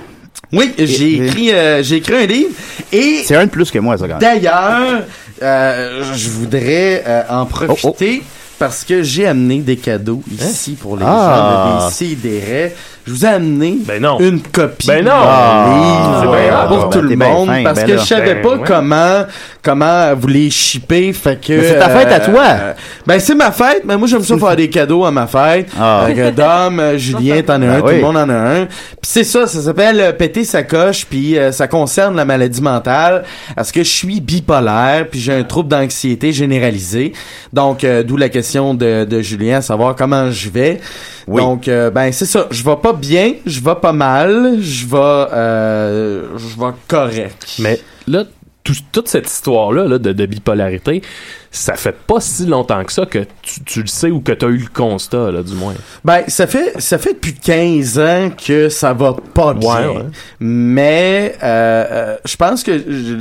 Oui, 0.52 0.72
j'ai 0.78 1.24
écrit, 1.24 1.52
euh, 1.52 1.82
j'ai 1.82 1.96
écrit 1.96 2.14
un 2.24 2.26
livre 2.26 2.50
et 2.92 3.22
C'est 3.24 3.36
un 3.36 3.44
de 3.44 3.50
plus 3.50 3.70
que 3.70 3.78
moi, 3.78 3.96
ça, 3.96 4.08
quand 4.08 4.18
même. 4.18 4.40
D'ailleurs, 4.40 5.02
euh, 5.42 6.02
je 6.14 6.28
voudrais 6.28 7.04
euh, 7.06 7.22
en 7.30 7.46
profiter 7.46 8.22
parce 8.60 8.84
que 8.84 9.02
j'ai 9.02 9.26
amené 9.26 9.58
des 9.60 9.76
cadeaux 9.76 10.22
ici 10.30 10.76
pour 10.80 10.96
les 10.96 11.02
Ah. 11.04 11.78
gens 11.80 11.80
de 11.82 11.88
Décideret. 11.88 12.76
Je 13.06 13.12
vous 13.12 13.24
ai 13.24 13.28
amené 13.28 13.78
Ben 13.86 14.00
non. 14.00 14.18
une 14.20 14.40
copie 14.40 14.86
Ben 14.86 15.02
non. 15.04 15.10
Ah, 15.14 15.66
livre 15.74 16.20
c'est 16.20 16.42
bien 16.48 16.66
pour 16.68 16.90
tout 16.90 17.00
le 17.00 17.16
monde 17.16 17.48
fin, 17.48 17.64
parce 17.64 17.78
ben 17.80 17.86
que 17.86 17.92
là. 17.92 17.96
je 17.98 18.06
savais 18.06 18.34
Ben 18.34 18.42
pas 18.42 18.56
ouais. 18.56 18.64
comment 18.66 19.22
comment 19.62 20.14
vous 20.14 20.28
les 20.28 20.50
shipper 20.50 21.12
fait 21.14 21.40
que 21.40 21.52
Mais 21.54 21.64
c'est 21.64 21.78
ta 21.78 21.88
fête 21.88 22.12
à 22.12 22.20
toi. 22.20 22.42
euh, 22.46 22.72
ben 23.06 23.18
c'est 23.18 23.34
ma 23.34 23.50
fête 23.52 23.82
mais 23.86 23.96
moi 23.96 24.06
j'aime 24.06 24.22
ça 24.22 24.36
faire 24.36 24.54
des 24.54 24.68
cadeaux 24.68 25.06
à 25.06 25.10
ma 25.10 25.26
fête 25.26 25.70
Ah. 25.80 26.04
Fait 26.06 26.14
que 26.14 26.30
Dom 26.30 26.78
euh, 26.78 26.98
Julien 26.98 27.40
t'en 27.46 27.54
as 27.54 27.58
Ben 27.58 27.70
un 27.70 27.80
tout 27.80 27.86
oui. 27.86 27.94
le 27.96 28.00
monde 28.02 28.16
en 28.18 28.28
a 28.28 28.34
un 28.34 28.66
puis 28.66 28.76
c'est 29.02 29.24
ça 29.24 29.46
ça 29.46 29.60
s'appelle 29.62 29.98
euh, 29.98 30.12
péter 30.12 30.44
sa 30.44 30.62
coche 30.62 31.06
puis 31.08 31.38
euh, 31.38 31.52
ça 31.52 31.66
concerne 31.68 32.14
la 32.14 32.26
maladie 32.26 32.60
mentale 32.62 33.24
parce 33.56 33.72
que 33.72 33.82
je 33.82 33.88
suis 33.90 34.20
bipolaire 34.20 35.06
puis 35.10 35.18
j'ai 35.20 35.32
un 35.32 35.42
trouble 35.44 35.70
d'anxiété 35.70 36.32
généralisé 36.32 37.12
donc 37.54 37.82
euh, 37.82 38.02
d'où 38.02 38.18
la 38.18 38.28
question 38.28 38.49
de, 38.58 39.04
de 39.04 39.20
Julien 39.22 39.58
à 39.58 39.62
savoir 39.62 39.94
comment 39.96 40.30
je 40.30 40.48
vais 40.50 40.80
Oui. 41.26 41.40
donc 41.42 41.68
euh, 41.68 41.90
ben 41.90 42.10
c'est 42.12 42.26
ça 42.26 42.46
je 42.50 42.64
vais 42.64 42.76
pas 42.76 42.92
bien 42.92 43.34
je 43.46 43.60
vais 43.60 43.74
pas 43.80 43.92
mal 43.92 44.56
je 44.60 44.86
vais 44.86 44.96
euh, 44.96 46.24
je 46.36 46.58
vais 46.60 46.72
correct 46.88 47.56
Mais 47.58 47.80
là, 48.06 48.24
tout- 48.64 48.74
toute 48.92 49.08
cette 49.08 49.28
histoire-là 49.30 49.86
là, 49.86 49.98
de, 49.98 50.12
de 50.12 50.26
bipolarité, 50.26 51.02
ça 51.50 51.74
fait 51.74 51.96
pas 51.96 52.20
si 52.20 52.46
longtemps 52.46 52.84
que 52.84 52.92
ça 52.92 53.06
que 53.06 53.20
tu, 53.42 53.64
tu 53.64 53.80
le 53.80 53.86
sais 53.86 54.10
ou 54.10 54.20
que 54.20 54.32
tu 54.32 54.44
as 54.44 54.48
eu 54.48 54.58
le 54.58 54.68
constat, 54.72 55.30
là, 55.32 55.42
du 55.42 55.54
moins. 55.54 55.74
Ben, 56.04 56.22
ça 56.28 56.46
fait, 56.46 56.78
ça 56.80 56.98
fait 56.98 57.14
depuis 57.14 57.34
15 57.34 57.98
ans 57.98 58.30
que 58.30 58.68
ça 58.68 58.92
va 58.92 59.16
pas 59.34 59.54
bien. 59.54 59.88
Ouais, 59.88 59.96
ouais. 59.96 60.04
Mais, 60.38 61.34
euh, 61.42 62.16
je 62.24 62.36
pense 62.36 62.62
que 62.62 62.78
je, 62.78 63.16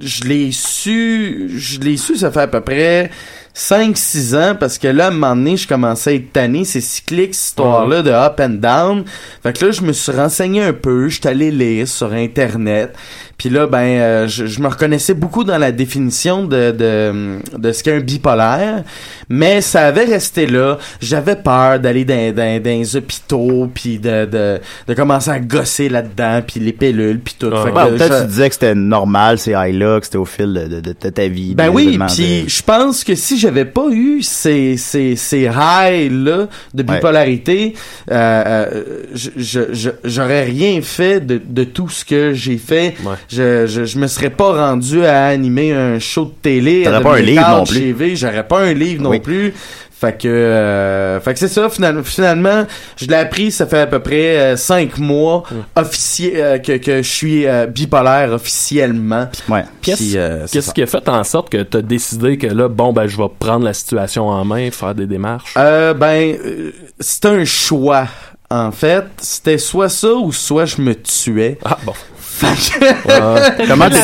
je 0.00 0.24
l'ai 0.24 0.52
su, 0.52 1.50
je 1.56 1.80
l'ai 1.80 1.96
su, 1.96 2.16
ça 2.16 2.30
fait 2.30 2.40
à 2.42 2.46
peu 2.46 2.60
près 2.60 3.10
5-6 3.54 4.36
ans, 4.36 4.56
parce 4.58 4.78
que 4.78 4.88
là, 4.88 5.06
à 5.06 5.08
un 5.08 5.10
moment 5.12 5.36
donné, 5.36 5.56
je 5.56 5.68
commençais 5.68 6.10
à 6.10 6.14
être 6.14 6.32
tanné, 6.32 6.64
c'est 6.64 6.80
cyclique, 6.80 7.34
cette 7.34 7.50
histoire-là 7.50 8.02
de 8.02 8.10
up 8.10 8.40
and 8.40 8.60
down. 8.60 9.04
Fait 9.42 9.56
que 9.56 9.66
là, 9.66 9.70
je 9.70 9.82
me 9.82 9.92
suis 9.92 10.10
renseigné 10.10 10.62
un 10.62 10.72
peu, 10.72 11.08
je 11.08 11.20
suis 11.20 11.28
allé 11.28 11.52
lire 11.52 11.86
sur 11.86 12.12
Internet. 12.12 12.96
Puis 13.36 13.48
là, 13.50 13.66
ben, 13.66 13.78
euh, 13.78 14.28
je, 14.28 14.46
je 14.46 14.60
me 14.60 14.68
reconnaissais 14.68 15.14
beaucoup 15.14 15.44
dans 15.44 15.58
la 15.58 15.72
définition 15.72 16.44
de, 16.44 16.70
de, 16.70 17.38
de 17.58 17.72
ce 17.72 17.82
qu'est 17.82 17.96
un 17.96 18.00
bipolaire, 18.00 18.84
mais 19.28 19.60
ça 19.60 19.86
avait 19.86 20.04
resté 20.04 20.46
là. 20.46 20.78
J'avais 21.00 21.36
peur 21.36 21.80
d'aller 21.80 22.04
dans, 22.04 22.34
dans, 22.34 22.62
dans 22.62 22.70
les 22.70 22.96
hôpitaux, 22.96 23.70
puis 23.74 23.98
de, 23.98 24.24
de, 24.26 24.60
de 24.86 24.94
commencer 24.94 25.30
à 25.30 25.40
gosser 25.40 25.88
là-dedans, 25.88 26.42
puis 26.46 26.60
les 26.60 26.72
pilules, 26.72 27.18
puis 27.20 27.34
tout. 27.38 27.50
Bon, 27.50 27.64
peut-être 27.64 28.14
je- 28.18 28.22
tu 28.22 28.26
disais 28.28 28.48
que 28.48 28.54
c'était 28.54 28.74
normal, 28.74 29.38
c'est 29.38 29.52
high 29.56 29.74
là, 29.74 29.98
que 29.98 30.06
c'était 30.06 30.18
au 30.18 30.24
fil 30.24 30.52
de, 30.52 30.66
de, 30.66 30.80
de- 30.80 30.94
de 31.00 31.08
ta 31.10 31.26
vie. 31.28 31.54
ben 31.54 31.68
oui, 31.70 31.98
puis 32.16 32.44
je 32.48 32.62
pense 32.62 33.02
que 33.04 33.14
si 33.14 33.38
j'avais 33.38 33.64
pas 33.64 33.88
eu 33.90 34.22
ces 34.22 34.76
ces 34.76 35.16
ces 35.16 35.46
highs 35.48 36.08
là 36.10 36.46
de 36.72 36.82
Ouais. 36.84 36.94
bipolarité, 36.96 37.74
euh, 38.10 38.44
euh, 38.74 38.82
je- 39.14 39.90
j'aurais 40.04 40.44
rien 40.44 40.80
fait 40.82 41.20
de 41.20 41.40
de 41.44 41.64
tout 41.64 41.88
ce 41.88 42.04
que 42.04 42.32
j'ai 42.34 42.58
fait. 42.58 42.94
Ouais. 43.04 43.14
Je, 43.28 43.66
je 43.66 43.84
je 43.84 43.98
me 43.98 44.06
serais 44.06 44.30
pas 44.30 44.52
rendu 44.68 45.04
à 45.04 45.26
animer 45.26 45.72
un 45.72 45.98
show 45.98 46.24
de 46.26 46.32
télé. 46.42 46.86
à 46.86 46.90
T'aurais 46.90 47.02
pas 47.02 47.16
un 47.16 47.22
livre 47.22 47.48
non 47.58 47.64
plus. 47.64 47.80
TV, 47.80 48.16
J'aurais 48.16 48.46
pas 48.46 48.60
un 48.60 48.72
livre 48.74 49.02
non 49.02 49.10
Oui. 49.10 49.20
plus. 49.20 49.54
Fait 49.96 50.18
que, 50.20 50.28
euh, 50.28 51.18
fait 51.20 51.32
que 51.32 51.38
c'est 51.38 51.48
ça, 51.48 51.70
finalement, 51.70 52.02
finalement, 52.02 52.66
je 52.96 53.06
l'ai 53.06 53.14
appris, 53.14 53.50
ça 53.50 53.64
fait 53.66 53.78
à 53.78 53.86
peu 53.86 54.00
près 54.00 54.36
euh, 54.38 54.56
cinq 54.56 54.98
mois 54.98 55.44
officiel, 55.76 56.32
euh, 56.36 56.58
que, 56.58 56.76
que 56.76 56.96
je 57.00 57.08
suis 57.08 57.46
euh, 57.46 57.66
bipolaire 57.66 58.32
officiellement. 58.32 59.28
Ouais. 59.48 59.64
Qu'est-ce 59.80 59.96
Puis, 60.02 60.18
euh, 60.18 60.46
c'est 60.46 60.52
qu'est-ce 60.54 60.66
ça. 60.68 60.72
qui 60.74 60.82
a 60.82 60.86
fait 60.86 61.08
en 61.08 61.24
sorte 61.24 61.48
que 61.48 61.62
tu 61.62 61.76
as 61.78 61.82
décidé 61.82 62.36
que 62.36 62.48
là, 62.48 62.68
bon, 62.68 62.92
ben, 62.92 63.06
je 63.06 63.16
vais 63.16 63.28
prendre 63.38 63.64
la 63.64 63.72
situation 63.72 64.28
en 64.28 64.44
main, 64.44 64.70
faire 64.70 64.94
des 64.94 65.06
démarches? 65.06 65.54
Euh, 65.56 65.94
ben, 65.94 66.36
euh, 66.44 66.72
c'était 67.00 67.28
un 67.28 67.44
choix. 67.46 68.06
En 68.50 68.72
fait, 68.72 69.04
c'était 69.22 69.58
soit 69.58 69.88
ça 69.88 70.12
ou 70.12 70.32
soit 70.32 70.66
je 70.66 70.82
me 70.82 70.94
tuais. 70.94 71.56
Ah, 71.64 71.78
bon. 71.86 71.94
Comment 73.68 73.88
tu 73.90 73.96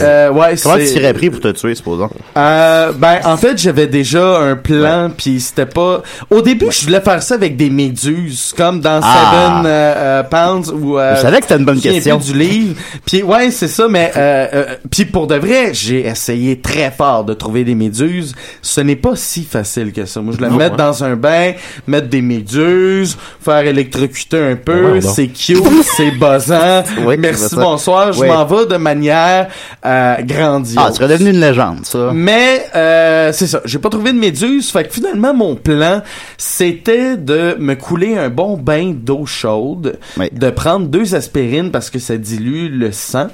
euh, 0.00 0.30
ouais, 0.30 0.54
comment 0.62 0.76
tu 0.76 0.84
t'y 0.84 0.88
serais 0.94 1.12
pris 1.12 1.30
pour 1.30 1.40
te 1.40 1.48
tuer, 1.48 1.74
supposons? 1.74 2.08
Euh, 2.36 2.92
ben, 2.92 3.18
en 3.24 3.36
fait, 3.36 3.58
j'avais 3.58 3.86
déjà 3.86 4.38
un 4.38 4.56
plan, 4.56 5.10
puis 5.16 5.40
c'était 5.40 5.66
pas. 5.66 6.02
Au 6.30 6.40
début, 6.42 6.66
je 6.70 6.84
voulais 6.86 7.00
faire 7.00 7.22
ça 7.22 7.34
avec 7.34 7.56
des 7.56 7.70
méduses, 7.70 8.54
comme 8.56 8.80
dans 8.80 9.00
Ah. 9.02 9.52
Seven 9.52 9.66
euh, 9.66 9.94
euh, 9.96 10.22
Pounds 10.24 10.72
ou. 10.72 10.98
Euh, 10.98 11.16
Je 11.16 11.20
savais 11.22 11.38
que 11.38 11.44
c'était 11.44 11.58
une 11.58 11.64
bonne 11.64 11.80
question. 11.80 12.16
du 12.18 12.32
livre. 12.32 12.74
Puis 13.06 13.22
ouais, 13.22 13.50
c'est 13.50 13.68
ça. 13.68 13.86
Mais 13.88 14.12
euh, 14.16 14.46
euh, 14.52 14.64
puis 14.90 15.04
pour 15.04 15.26
de 15.26 15.34
vrai, 15.36 15.70
j'ai 15.72 16.06
essayé 16.06 16.60
très 16.60 16.90
fort 16.90 17.24
de 17.24 17.34
trouver 17.34 17.64
des 17.64 17.74
méduses. 17.74 18.34
Ce 18.62 18.80
n'est 18.80 18.96
pas 18.96 19.12
si 19.14 19.44
facile 19.44 19.92
que 19.92 20.04
ça. 20.06 20.20
Moi, 20.20 20.32
je 20.32 20.38
voulais 20.38 20.50
mettre 20.56 20.72
ouais. 20.72 20.76
dans 20.78 21.04
un 21.04 21.16
bain, 21.16 21.52
mettre 21.86 22.08
des 22.08 22.22
méduses, 22.22 23.16
faire 23.44 23.60
électrocuter 23.60 24.38
un 24.38 24.56
peu. 24.56 24.92
Ouais, 24.92 25.00
non. 25.00 25.12
c'est 25.12 25.28
cute, 25.28 25.62
c'est 25.96 26.10
buzzant. 26.12 26.82
Oui, 27.04 27.16
Merci, 27.18 27.54
ça. 27.58 27.64
bonsoir. 27.64 28.12
Je 28.12 28.20
Oui. 28.20 28.28
m'en 28.28 28.44
vais 28.44 28.66
de 28.66 28.76
manière 28.76 29.48
euh, 29.84 30.16
grandiose. 30.22 30.76
Ah, 30.78 30.88
tu 30.90 30.96
serais 30.96 31.08
devenu 31.08 31.30
une 31.30 31.40
légende, 31.40 31.80
ça. 31.84 32.10
Mais 32.14 32.66
euh, 32.74 33.32
c'est 33.32 33.46
ça, 33.46 33.60
j'ai 33.64 33.78
pas 33.78 33.88
trouvé 33.90 34.12
de 34.12 34.18
méduse, 34.18 34.70
fait 34.70 34.84
que 34.84 34.92
finalement 34.94 35.34
mon 35.34 35.54
plan 35.56 36.02
c'était 36.36 37.16
de 37.16 37.56
me 37.58 37.74
couler 37.74 38.16
un 38.16 38.28
bon 38.28 38.56
bain 38.56 38.92
d'eau 38.94 39.26
chaude, 39.26 39.98
Oui. 40.16 40.28
de 40.32 40.50
prendre 40.50 40.86
deux 40.86 41.14
aspirines 41.14 41.70
parce 41.70 41.90
que 41.90 41.98
ça 41.98 42.16
dilue 42.16 42.68
le 42.70 42.92
sang 42.92 43.28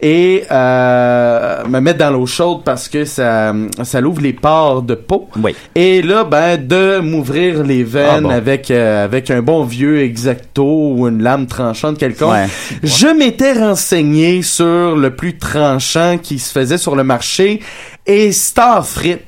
et 0.00 0.44
euh, 0.50 1.64
me 1.68 1.80
mettre 1.80 1.98
dans 1.98 2.10
l'eau 2.10 2.26
chaude 2.26 2.60
parce 2.64 2.88
que 2.88 3.04
ça 3.04 3.52
ça 3.82 4.00
l'ouvre 4.00 4.20
les 4.22 4.32
pores 4.32 4.82
de 4.82 4.94
peau. 4.94 5.28
Oui. 5.42 5.54
Et 5.74 6.02
là 6.02 6.24
ben 6.24 6.56
de 6.56 6.98
m'ouvrir 7.00 7.62
les 7.64 7.84
veines 7.84 8.08
Ah 8.18 8.20
bon. 8.20 8.30
avec 8.30 8.70
euh, 8.70 9.04
avec 9.04 9.30
un 9.30 9.42
bon 9.42 9.64
vieux 9.64 10.00
exacto 10.02 10.92
ou 10.96 11.08
une 11.08 11.22
lame 11.22 11.46
tranchante 11.46 11.98
quelconque. 11.98 12.32
Ouais. 12.32 12.46
Je 12.82 13.06
m'étais 13.16 13.54
renseigné 13.66 14.42
sur 14.42 14.96
le 14.96 15.14
plus 15.14 15.38
tranchant 15.38 16.18
qui 16.22 16.38
se 16.38 16.50
faisait 16.52 16.78
sur 16.78 16.96
le 16.96 17.04
marché 17.04 17.60
et 18.06 18.32
Starfrit 18.32 19.18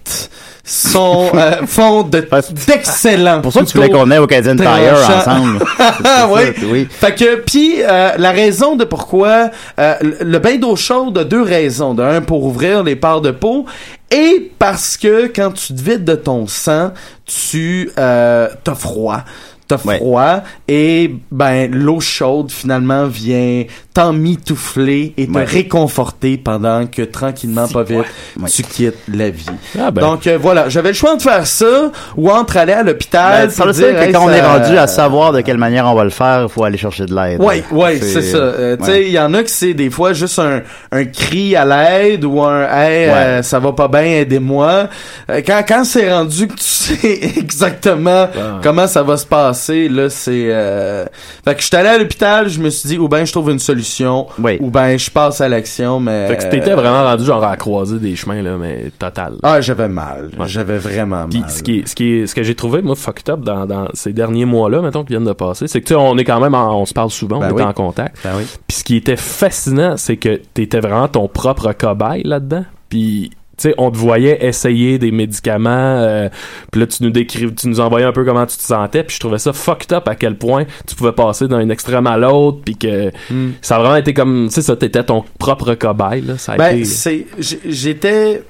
sont 0.66 1.30
euh, 1.34 1.66
font 1.66 2.02
de 2.02 2.26
d'excellents. 2.66 3.40
Pour 3.42 3.52
ça 3.52 3.60
que 3.60 3.66
tu 3.66 3.76
voulais 3.76 3.90
qu'on 3.90 4.10
aille 4.10 4.18
au 4.18 4.26
Canadian 4.26 4.56
Tire 4.56 5.10
ensemble. 5.18 5.58
Ah 5.78 6.26
oui. 6.30 6.40
ça, 6.44 6.66
oui. 6.66 6.88
Fait 6.90 7.14
que 7.14 7.36
puis 7.36 7.74
euh, 7.82 8.12
la 8.16 8.30
raison 8.30 8.74
de 8.76 8.84
pourquoi 8.84 9.50
euh, 9.78 9.94
le- 10.00 10.38
bain 10.38 10.56
d'eau 10.56 10.74
chaude 10.76 11.16
a 11.18 11.24
deux 11.24 11.42
raisons. 11.42 11.94
D'un 11.94 12.22
pour 12.22 12.44
ouvrir 12.44 12.82
les 12.82 12.96
pores 12.96 13.20
de 13.20 13.30
peau 13.30 13.66
et 14.10 14.50
parce 14.58 14.96
que 14.96 15.30
quand 15.34 15.52
tu 15.52 15.74
te 15.74 15.82
vides 15.82 16.04
de 16.04 16.14
ton 16.14 16.46
sang, 16.46 16.92
tu 17.26 17.90
euh, 17.98 18.48
t'as 18.64 18.74
froid. 18.74 19.20
T'as 19.66 19.78
Ouais. 19.84 19.96
froid 19.96 20.42
et 20.68 21.14
ben 21.30 21.70
l'eau 21.72 21.98
chaude 21.98 22.50
finalement 22.50 23.06
vient 23.06 23.64
t'emmitoufler 23.94 25.14
et 25.16 25.26
te 25.26 25.32
Ouais. 25.32 25.44
réconforter 25.44 26.36
pendant 26.36 26.86
que 26.86 27.02
tranquillement 27.02 27.66
pas 27.68 27.82
vite 27.82 27.98
Ouais. 28.38 28.48
tu 28.48 28.62
quittes 28.62 28.98
la 29.12 29.30
vie. 29.30 29.46
Ah, 29.80 29.90
ben. 29.90 30.02
Donc 30.02 30.26
euh, 30.26 30.38
voilà, 30.40 30.68
j'avais 30.68 30.88
le 30.90 30.94
choix 30.94 31.16
de 31.16 31.22
faire 31.22 31.46
ça 31.46 31.90
ou 32.16 32.30
entre 32.30 32.56
aller 32.56 32.72
à 32.72 32.82
l'hôpital. 32.82 33.46
Ben, 33.46 33.50
ça 33.50 33.64
veut 33.64 33.72
puis 33.72 33.82
dire 33.82 33.94
que 33.94 34.04
Hey, 34.04 34.12
quand 34.12 34.24
on 34.26 34.30
est 34.30 34.40
rendu 34.42 34.76
à 34.76 34.86
savoir 34.86 35.32
de 35.32 35.40
quelle 35.40 35.58
manière 35.58 35.86
on 35.86 35.94
va 35.94 36.04
le 36.04 36.10
faire, 36.10 36.42
il 36.42 36.48
faut 36.48 36.64
aller 36.64 36.78
chercher 36.78 37.06
de 37.06 37.14
l'aide. 37.14 37.40
Ouais, 37.40 37.64
ouais, 37.70 37.98
c'est 38.00 38.22
ça. 38.22 38.36
Euh, 38.36 38.76
Tu 38.76 38.84
sais, 38.84 39.02
il 39.04 39.12
y 39.12 39.18
en 39.18 39.32
a 39.34 39.42
que 39.42 39.50
c'est 39.50 39.74
des 39.74 39.90
fois 39.90 40.12
juste 40.12 40.38
un, 40.38 40.62
un 40.92 41.04
cri 41.04 41.56
à 41.56 41.64
l'aide 41.64 42.24
ou 42.24 42.42
un 42.42 42.62
hey, 42.64 43.08
Ouais. 43.08 43.12
euh, 43.14 43.42
ça 43.42 43.58
va 43.58 43.72
pas 43.72 43.88
bien, 43.88 44.02
aidez-moi. 44.02 44.88
Euh, 45.30 45.40
quand 45.46 45.62
quand 45.66 45.84
c'est 45.84 46.12
rendu 46.12 46.48
que 46.48 46.54
tu 46.54 46.64
sais 46.64 47.20
exactement 47.38 48.28
comment 48.62 48.86
ça 48.86 49.02
va 49.02 49.16
se 49.16 49.26
passer, 49.26 49.53
passé, 49.54 49.88
là, 49.88 50.10
c'est... 50.10 50.48
Euh... 50.50 51.04
Fait 51.44 51.54
que 51.54 51.60
je 51.62 51.66
suis 51.66 51.76
allé 51.76 51.88
à 51.88 51.98
l'hôpital, 51.98 52.48
je 52.48 52.60
me 52.60 52.70
suis 52.70 52.88
dit, 52.88 52.98
ou 52.98 53.08
ben 53.08 53.24
je 53.24 53.32
trouve 53.32 53.50
une 53.50 53.58
solution, 53.58 54.26
ou 54.60 54.70
ben 54.70 54.98
je 54.98 55.10
passe 55.10 55.40
à 55.40 55.48
l'action, 55.48 56.00
mais... 56.00 56.26
Fait 56.28 56.36
que 56.36 56.50
t'étais 56.50 56.74
vraiment 56.74 57.04
rendu 57.04 57.24
genre 57.24 57.44
à 57.44 57.56
croiser 57.56 57.98
des 57.98 58.16
chemins, 58.16 58.42
là, 58.42 58.56
mais 58.58 58.90
total. 58.98 59.34
Ah, 59.42 59.60
j'avais 59.60 59.88
mal. 59.88 60.30
J'avais 60.46 60.78
vraiment 60.78 61.26
Puis 61.28 61.40
mal. 61.40 61.50
ce 61.50 61.62
qui 61.62 61.82
ce 61.86 61.94
qui 61.94 62.26
ce 62.26 62.34
que 62.34 62.42
j'ai 62.42 62.54
trouvé, 62.54 62.82
moi, 62.82 62.96
fucked 62.96 63.28
up 63.30 63.40
dans, 63.40 63.66
dans 63.66 63.88
ces 63.94 64.12
derniers 64.12 64.44
mois-là, 64.44 64.80
mettons, 64.82 65.02
qui 65.04 65.10
viennent 65.12 65.24
de 65.24 65.32
passer, 65.32 65.66
c'est 65.68 65.80
que, 65.80 65.86
tu 65.86 65.94
sais, 65.94 66.00
on 66.00 66.16
est 66.18 66.24
quand 66.24 66.40
même 66.40 66.54
en- 66.54 66.80
on 66.80 66.86
se 66.86 66.94
parle 66.94 67.10
souvent, 67.10 67.38
Ben 67.40 67.50
on 67.52 67.54
oui. 67.56 67.62
est 67.62 67.66
en 67.66 67.72
contact. 67.72 68.16
Ben 68.24 68.32
oui. 68.36 68.44
Puis 68.66 68.78
ce 68.78 68.84
qui 68.84 68.96
était 68.96 69.16
fascinant, 69.16 69.96
c'est 69.96 70.16
que 70.16 70.40
t'étais 70.54 70.80
vraiment 70.80 71.08
ton 71.08 71.28
propre 71.28 71.72
cobaye 71.72 72.22
là-dedans. 72.24 72.64
Puis 72.88 73.30
tu 73.56 73.68
sais, 73.68 73.74
on 73.78 73.90
te 73.90 73.96
voyait 73.96 74.44
essayer 74.44 74.98
des 74.98 75.10
médicaments, 75.10 75.70
euh, 75.70 76.28
puis 76.72 76.80
là 76.80 76.86
tu 76.86 77.02
nous 77.02 77.10
décrives, 77.10 77.54
tu 77.54 77.68
nous 77.68 77.80
envoyais 77.80 78.06
un 78.06 78.12
peu 78.12 78.24
comment 78.24 78.46
tu 78.46 78.56
te 78.56 78.62
sentais, 78.62 79.04
puis 79.04 79.14
je 79.14 79.20
trouvais 79.20 79.38
ça 79.38 79.52
fucked 79.52 79.92
up 79.92 80.08
à 80.08 80.14
quel 80.14 80.36
point 80.36 80.64
tu 80.86 80.94
pouvais 80.94 81.12
passer 81.12 81.46
d'un 81.48 81.68
extrême 81.68 82.06
à 82.06 82.16
l'autre, 82.16 82.58
puis 82.64 82.76
que 82.76 83.10
Hmm. 83.30 83.52
ça 83.62 83.76
a 83.76 83.78
vraiment 83.80 83.96
été 83.96 84.12
comme, 84.14 84.46
tu 84.48 84.54
sais, 84.54 84.62
ça, 84.62 84.76
t'étais 84.76 85.04
ton 85.04 85.24
propre 85.38 85.74
cobaye 85.74 86.20
là, 86.22 86.36
ça 86.38 86.52
a 86.52 86.56
Ben, 86.56 86.76
été. 86.76 86.84
c'est, 86.84 87.26
j'étais, 87.38 88.42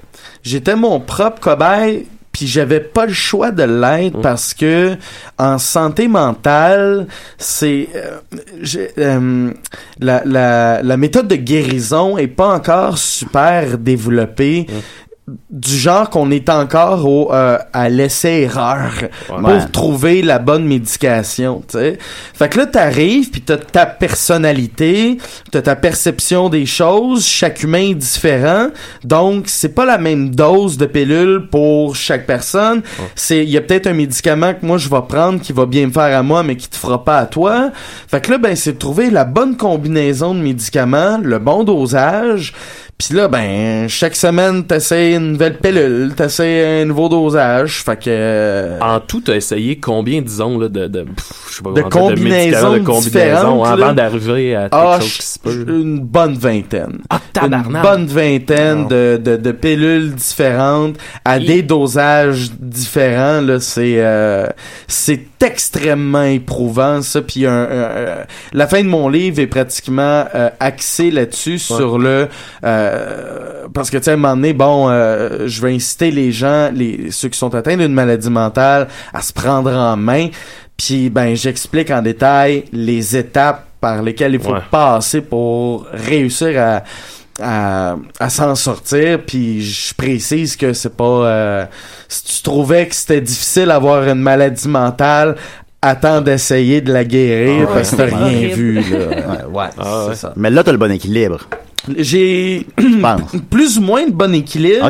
j'étais 0.43 0.75
mon 0.75 0.99
propre 0.99 1.39
cobaye, 1.39 2.05
puis 2.35 2.47
j'avais 2.47 2.81
pas 2.81 3.05
le 3.05 3.13
choix 3.13 3.51
de 3.51 3.63
l'être 3.63 4.19
parce 4.19 4.53
que 4.53 4.97
en 5.37 5.57
santé 5.57 6.09
mentale, 6.09 7.07
c'est 7.37 7.87
euh, 7.95 8.17
euh, 8.97 9.51
la, 10.01 10.21
la, 10.25 10.83
la 10.83 10.97
méthode 10.97 11.29
de 11.29 11.37
guérison 11.37 12.17
est 12.17 12.27
pas 12.27 12.49
encore 12.49 12.97
super 12.97 13.77
développée. 13.77 14.67
Du 15.49 15.75
genre 15.75 16.11
qu'on 16.11 16.29
est 16.29 16.49
encore 16.49 17.07
au 17.09 17.33
euh, 17.33 17.57
à 17.73 17.89
l'essai-erreur 17.89 18.91
pour 19.25 19.43
Ouais. 19.43 19.57
trouver 19.73 20.21
la 20.21 20.37
bonne 20.37 20.65
médication, 20.65 21.63
tu 21.67 21.79
sais. 21.79 21.97
Fait 22.35 22.47
que 22.47 22.59
là, 22.59 22.67
t'arrives, 22.67 23.31
puis 23.31 23.41
t'as 23.41 23.57
ta 23.57 23.87
personnalité, 23.87 25.17
t'as 25.51 25.63
ta 25.63 25.75
perception 25.75 26.49
des 26.49 26.67
choses, 26.67 27.25
chaque 27.25 27.63
humain 27.63 27.89
est 27.89 27.95
différent, 27.95 28.67
donc 29.03 29.45
c'est 29.47 29.69
pas 29.73 29.85
la 29.85 29.97
même 29.97 30.29
dose 30.35 30.77
de 30.77 30.85
pilule 30.85 31.47
pour 31.49 31.95
chaque 31.95 32.27
personne. 32.27 32.83
C'est, 33.15 33.43
il 33.43 33.49
y 33.49 33.57
a 33.57 33.61
peut-être 33.61 33.87
un 33.87 33.93
médicament 33.93 34.53
que 34.53 34.63
moi 34.63 34.77
je 34.77 34.89
vais 34.89 35.01
prendre 35.07 35.39
qui 35.41 35.53
va 35.53 35.65
bien 35.65 35.87
me 35.87 35.91
faire 35.91 36.15
à 36.15 36.21
moi, 36.21 36.43
mais 36.43 36.55
qui 36.55 36.69
te 36.69 36.75
fera 36.75 37.03
pas 37.03 37.17
à 37.17 37.25
toi. 37.25 37.71
Fait 38.07 38.21
que 38.21 38.29
là, 38.29 38.37
ben, 38.37 38.55
c'est 38.55 38.73
de 38.73 38.77
trouver 38.77 39.09
la 39.09 39.23
bonne 39.25 39.57
combinaison 39.57 40.35
de 40.35 40.39
médicaments, 40.39 41.17
le 41.19 41.39
bon 41.39 41.63
dosage, 41.63 42.53
puis 42.97 43.13
là, 43.13 43.27
ben, 43.27 43.89
chaque 43.89 44.15
semaine, 44.15 44.63
t'essayes 44.65 45.15
une 45.15 45.33
nouvelle 45.33 45.57
pilule, 45.57 46.13
t'essayes 46.15 46.81
un 46.81 46.85
nouveau 46.85 47.09
dosage. 47.09 47.83
Fait 47.83 47.97
que... 47.97 48.03
euh, 48.07 48.79
En 48.79 49.01
tout, 49.01 49.19
t'as 49.19 49.35
essayé 49.35 49.77
combien, 49.79 50.21
disons, 50.21 50.57
là, 50.57 50.69
de, 50.69 50.87
de, 50.87 51.01
pff, 51.03 51.31
je 51.51 51.55
sais 51.57 51.61
pas 51.63 51.71
De 51.71 51.81
combinaisons 51.81 52.73
de 52.73 52.79
combinaisons 52.79 53.01
différentes, 53.01 53.67
avant 53.67 53.93
d'arriver 53.93 54.55
à 54.55 54.61
quelque 54.69 54.71
Ah, 54.73 54.97
chose 55.01 55.17
qui 55.17 55.25
se 55.25 55.39
peut. 55.39 55.65
une 55.67 55.99
bonne 55.99 56.35
vingtaine. 56.35 56.99
Ah, 57.09 57.19
Une 57.43 57.81
bonne 57.81 58.05
vingtaine 58.05 58.87
de, 58.87 59.19
de, 59.21 59.35
de 59.35 59.51
pilules 59.51 60.15
différentes 60.15 60.95
à 61.25 61.37
des 61.39 61.61
dosages 61.63 62.51
différents. 62.59 63.41
Là, 63.41 63.59
c'est 63.59 63.95
euh, 63.97 64.47
c'est 64.87 65.21
extrêmement 65.43 66.23
éprouvant 66.23 67.01
ça. 67.01 67.21
Puis 67.21 67.45
un, 67.45 67.51
un- 67.51 67.67
euh, 67.69 68.23
la 68.53 68.67
fin 68.67 68.81
de 68.81 68.87
mon 68.87 69.09
livre 69.09 69.39
est 69.39 69.47
pratiquement 69.47 70.25
euh, 70.33 70.49
axée 70.61 71.11
là-dessus 71.11 71.59
sur 71.59 71.97
le 71.99 72.29
euh, 72.91 73.67
parce 73.73 73.89
que 73.89 73.97
tu 73.97 74.03
sais 74.03 74.11
à 74.11 74.13
un 74.13 74.17
moment 74.17 74.35
donné, 74.35 74.53
bon, 74.53 74.87
euh, 74.89 75.47
je 75.47 75.61
vais 75.61 75.73
inciter 75.73 76.11
les 76.11 76.31
gens, 76.31 76.69
les 76.73 77.11
ceux 77.11 77.29
qui 77.29 77.37
sont 77.37 77.53
atteints 77.55 77.77
d'une 77.77 77.93
maladie 77.93 78.29
mentale, 78.29 78.87
à 79.13 79.21
se 79.21 79.33
prendre 79.33 79.71
en 79.71 79.95
main. 79.97 80.27
Puis 80.77 81.09
ben 81.09 81.35
j'explique 81.35 81.89
en 81.91 82.01
détail 82.01 82.65
les 82.73 83.15
étapes 83.15 83.65
par 83.79 84.01
lesquelles 84.01 84.33
il 84.33 84.39
faut 84.41 84.53
Ouais. 84.53 84.59
passer 84.71 85.21
pour 85.21 85.85
réussir 85.91 86.59
à 86.61 86.83
à, 87.41 87.97
à 88.17 88.29
s'en 88.29 88.55
sortir 88.55 89.19
puis 89.27 89.61
je 89.61 89.93
précise 89.93 90.55
que 90.55 90.71
c'est 90.71 90.95
pas 90.95 91.03
euh, 91.03 91.65
si 92.07 92.23
tu 92.23 92.43
trouvais 92.43 92.87
que 92.87 92.95
c'était 92.95 93.19
difficile 93.19 93.65
d'avoir 93.65 94.03
une 94.07 94.21
maladie 94.21 94.69
mentale 94.69 95.35
attends 95.81 96.21
d'essayer 96.21 96.79
de 96.79 96.93
la 96.93 97.03
guérir 97.03 97.67
Ah 97.69 97.73
parce 97.73 97.91
que 97.91 97.95
ouais. 97.97 98.09
t'as 98.09 98.15
rien 98.17 98.37
Horrible. 98.37 98.53
vu 98.55 98.73
là. 98.75 98.97
ouais, 99.49 99.53
ouais, 99.53 99.65
Ah 99.77 100.05
c'est 100.11 100.15
ça 100.15 100.33
Mais 100.37 100.49
là, 100.49 100.63
t'as 100.63 100.71
le 100.71 100.77
bon 100.77 100.89
équilibre. 100.91 101.39
J'ai 101.97 102.65
plus 103.49 103.77
ou 103.77 103.81
moins 103.81 104.05
de 104.05 104.11
bon 104.11 104.33
équilibre 104.33 104.89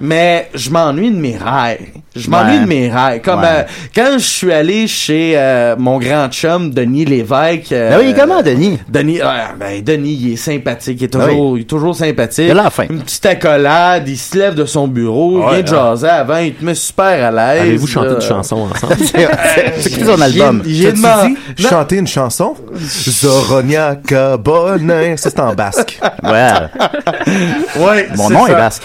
mais 0.00 0.48
je 0.54 0.70
m'ennuie 0.70 1.10
de 1.10 1.16
mes 1.16 1.36
rails. 1.36 1.78
Je 2.16 2.28
m'ennuie 2.30 2.56
Ouais. 2.56 2.60
de 2.62 2.66
mes 2.66 2.90
rails. 2.90 3.22
Comme 3.22 3.40
Ouais. 3.40 3.46
euh, 3.48 3.62
quand 3.94 4.14
je 4.14 4.24
suis 4.24 4.52
allé 4.52 4.86
chez 4.88 5.34
euh, 5.36 5.76
mon 5.78 5.98
grand 5.98 6.28
chum 6.30 6.70
Denis 6.74 7.04
Lévesque. 7.04 7.70
euh, 7.72 7.90
Ben 7.96 8.04
oui, 8.04 8.14
comment, 8.18 8.42
Denis? 8.42 8.78
Denis, 8.88 9.18
ouais, 9.20 9.54
ben 9.58 9.82
Denis, 9.84 10.18
il 10.20 10.32
est 10.32 10.36
sympathique, 10.36 10.98
il 11.00 11.04
est 11.04 11.08
toujours, 11.08 11.56
il 11.58 11.60
est 11.60 11.64
toujours 11.64 11.94
sympathique. 11.94 12.46
Il 12.46 12.50
a 12.58 12.62
l'air 12.62 12.72
fin. 12.72 12.86
Une 12.90 13.02
petite 13.02 13.24
accolade, 13.26 14.08
il 14.08 14.16
se 14.18 14.36
lève 14.36 14.54
de 14.54 14.64
son 14.64 14.88
bureau, 14.88 15.42
il 15.52 15.62
vient 15.62 15.66
jaser 15.66 16.08
avant, 16.08 16.38
il 16.38 16.54
te 16.54 16.64
met 16.64 16.74
super 16.74 17.04
à 17.04 17.30
l'aise. 17.30 17.60
Avez-vous 17.62 17.86
chanté 17.86 18.14
une 18.14 18.20
chanson 18.20 18.68
ensemble? 18.72 18.96
C'est 19.78 19.90
qui 19.90 20.04
son 20.04 20.20
album? 20.20 20.62
J'ai 20.66 20.92
demandé. 20.92 21.34
dit 21.56 21.62
chanter 21.62 21.96
une 21.96 22.06
chanson? 22.08 22.54
Zoronia 23.08 23.96
Cabonin. 24.06 25.16
Ça, 25.16 25.30
c'est 25.30 25.40
en 25.40 25.54
basque. 25.54 25.98
Ouais. 26.30 27.78
Ouais, 27.84 28.08
Mon 28.16 28.30
nom 28.30 28.46
ça. 28.46 28.52
est 28.52 28.54
basque. 28.56 28.82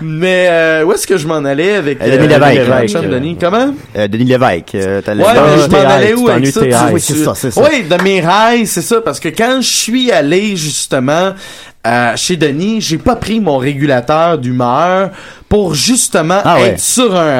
Mais 0.00 0.46
euh, 0.50 0.84
où 0.84 0.92
est-ce 0.92 1.06
que 1.06 1.16
je 1.16 1.26
m'en 1.26 1.44
allais 1.44 1.74
avec 1.76 2.00
Euh, 2.00 2.04
Denis 2.16 2.32
euh, 2.32 2.38
Lévesque. 2.38 2.54
Lévesque, 2.68 2.96
euh, 2.96 3.08
Denis? 3.10 3.36
Comment? 3.40 3.74
Euh, 3.96 4.08
Denis 4.08 4.24
Lévesque. 4.24 4.74
euh, 4.74 5.00
Ouais, 5.00 5.02
Ah, 5.06 5.14
mais 5.56 5.62
je 5.62 5.70
m'en 5.70 5.88
allais 5.90 6.14
où 6.14 6.28
avec 6.28 6.46
ça? 6.46 6.60
Oui, 6.92 7.00
c'est 7.00 7.14
ça, 7.16 7.32
c'est 7.34 7.50
ça. 7.50 7.60
Oui, 7.62 7.82
de 7.84 8.02
mes 8.02 8.20
rails, 8.20 8.66
c'est 8.66 8.82
ça, 8.82 9.00
parce 9.00 9.20
que 9.20 9.28
quand 9.28 9.60
je 9.60 9.68
suis 9.68 10.10
allé 10.12 10.56
justement 10.56 11.32
euh, 11.86 12.12
chez 12.16 12.36
Denis, 12.36 12.80
j'ai 12.80 12.98
pas 12.98 13.16
pris 13.16 13.40
mon 13.40 13.56
régulateur 13.58 14.36
d'humeur 14.38 15.10
pour 15.48 15.74
justement 15.74 16.40
Ah 16.44 16.56
ouais. 16.56 16.68
être 16.70 16.80
sur 16.80 17.16
un 17.16 17.38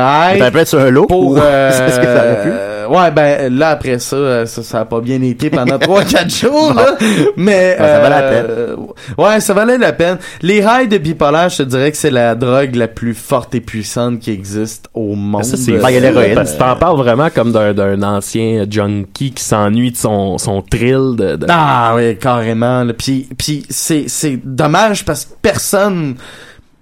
pu 0.50 0.58
être 0.58 0.68
sur 0.68 0.80
un 0.80 0.90
lot? 0.90 1.06
Pour 1.06 1.26
ou- 1.32 1.36
euh, 1.38 1.70
c'est 1.72 1.94
ce 1.94 2.00
que 2.00 2.06
ça 2.06 2.14
aurait 2.24 2.42
pu? 2.42 2.48
euh, 2.50 2.86
ouais 2.88 3.10
ben 3.12 3.56
là 3.56 3.68
après 3.68 4.00
ça 4.00 4.16
euh, 4.16 4.46
ça, 4.46 4.64
ça 4.64 4.80
a 4.80 4.84
pas 4.84 5.00
bien 5.00 5.22
été 5.22 5.48
pendant 5.48 5.78
trois 5.78 6.02
quatre 6.02 6.30
jours 6.34 6.74
là. 6.74 6.96
mais 7.36 7.76
Ouais, 7.78 7.86
ça 7.86 7.98
valait 8.00 8.08
la 8.10 8.22
euh, 8.48 8.76
ouais 9.16 9.40
ça 9.40 9.54
valait 9.54 9.78
la 9.78 9.92
peine 9.92 10.18
les 10.42 10.60
rails 10.64 10.88
de 10.88 10.98
bipolaire 10.98 11.50
je 11.50 11.58
te 11.58 11.62
dirais 11.62 11.92
que 11.92 11.96
c'est 11.96 12.10
la 12.10 12.34
drogue 12.34 12.74
la 12.74 12.88
plus 12.88 13.14
forte 13.14 13.54
et 13.54 13.60
puissante 13.60 14.18
qui 14.18 14.32
existe 14.32 14.88
au 14.94 15.14
monde 15.14 15.44
Ça, 15.44 15.56
c'est 15.56 15.72
Ben, 15.72 15.90
il 15.90 15.94
y 15.94 15.96
a 15.98 16.00
l'héroïne. 16.00 16.34
Parce 16.34 16.52
que 16.54 16.58
t'en 16.58 16.74
parles 16.76 16.96
vraiment 16.96 17.28
comme 17.30 17.52
d'un, 17.52 17.72
d'un 17.74 18.02
ancien 18.02 18.64
junkie 18.68 19.32
qui 19.32 19.44
s'ennuie 19.44 19.92
de 19.92 19.96
son, 19.96 20.38
son 20.38 20.60
thrill 20.62 21.14
de, 21.16 21.36
de- 21.36 21.46
Ah 21.48 21.92
oui, 21.94 22.16
carrément. 22.16 22.82
là. 22.84 22.92
Puis, 22.92 23.28
puis 23.38 23.64
c'est, 23.70 24.04
dommage 24.36 25.04
parce 25.04 25.24
que 25.24 25.34
personne 25.40 26.16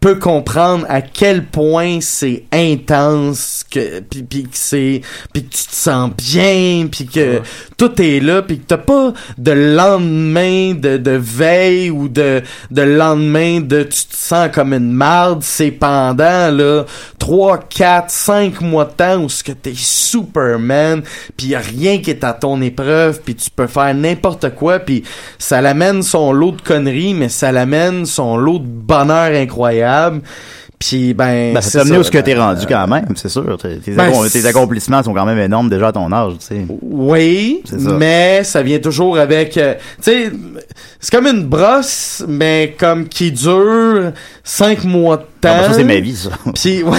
peut 0.01 0.15
comprendre 0.17 0.87
à 0.89 1.03
quel 1.03 1.45
point 1.45 1.99
c'est 2.01 2.45
intense 2.53 3.65
que 3.69 4.01
puis, 4.01 4.23
puis 4.23 4.43
que 4.45 4.49
c'est 4.53 5.01
puis 5.33 5.45
que 5.45 5.55
tu 5.55 5.67
te 5.67 5.75
sens 5.75 6.11
bien 6.17 6.87
puis 6.91 7.07
que 7.07 7.41
tout 7.77 8.01
est 8.01 8.21
là 8.21 8.43
puis 8.43 8.61
que 8.61 8.65
t'as 8.67 8.77
pas 8.77 9.13
de 9.37 9.51
lendemain 9.51 10.75
de, 10.75 10.99
de 10.99 11.11
veille 11.11 11.91
ou 11.91 12.09
de 12.09 12.43
de 12.71 12.83
lendemain 12.83 13.61
de 13.61 13.83
tu 13.83 14.05
te 14.05 14.17
sens 14.17 14.49
comme 14.53 14.73
une 14.73 14.93
marde. 14.93 15.43
C'est 15.43 15.73
pendant 15.73 16.55
là 16.55 16.85
3 17.19 17.59
4 17.69 18.11
5 18.11 18.61
mois 18.61 18.85
de 18.85 18.93
temps 18.93 19.23
où 19.25 19.29
ce 19.29 19.43
que 19.43 19.53
t'es 19.53 19.75
Superman 19.75 21.03
puis 21.37 21.49
y 21.49 21.55
a 21.57 21.61
rien 21.61 21.99
qui 21.99 22.11
est 22.11 22.23
à 22.23 22.35
ton 22.35 22.63
épreuve 22.63 23.21
puis 23.25 23.35
tu 23.35 23.51
peux 23.51 23.67
faire 23.67 23.93
n'importe 23.95 24.55
quoi 24.55 24.79
puis 24.79 25.03
ça 25.39 25.61
l'amène 25.61 26.03
son 26.03 26.33
lot 26.33 26.53
de 26.53 26.63
conneries 26.63 27.15
mais 27.15 27.29
ça 27.29 27.51
l'amène 27.51 28.07
son 28.07 28.37
lot 28.37 28.61
de 28.61 28.67
bonheur 28.67 29.35
incroyable 29.35 29.88
puis 30.79 31.12
ben, 31.12 31.55
Ben, 31.55 31.61
c'est 31.61 31.70
ça 31.70 31.79
t'a 31.79 31.85
amené 31.87 31.98
où 31.98 32.03
ce 32.05 32.11
que 32.11 32.18
t'es 32.18 32.35
ben, 32.35 32.42
rendu 32.42 32.66
quand 32.66 32.87
même, 32.87 33.09
c'est 33.16 33.29
sûr. 33.29 33.59
Tes, 33.61 33.79
tes 33.79 33.92
Ben, 33.92 34.12
tes 34.31 34.46
accomplissements 34.46 35.03
sont 35.03 35.12
quand 35.12 35.27
même 35.27 35.38
énormes 35.38 35.68
déjà 35.68 35.88
à 35.88 35.92
ton 35.92 36.12
âge, 36.12 36.35
tu 36.38 36.46
sais. 36.46 36.66
Oui, 36.83 37.62
ça. 37.64 37.77
mais 37.92 38.44
ça 38.44 38.62
vient 38.62 38.79
toujours 38.79 39.18
avec, 39.18 39.57
euh, 39.57 39.74
tu 40.03 40.03
sais, 40.03 40.33
c'est 41.01 41.11
comme 41.11 41.27
une 41.27 41.44
brosse, 41.44 42.24
mais 42.29 42.77
comme 42.79 43.09
qui 43.09 43.33
dure 43.33 44.12
cinq 44.44 44.85
mois 44.85 45.16
de 45.16 45.22
temps. 45.22 45.29
Ben, 45.42 45.72
c'est 45.72 45.85
ma 45.85 46.01
vie, 46.01 46.16
ça. 46.16 46.31
Puis, 46.55 46.83
ouais. 46.83 46.98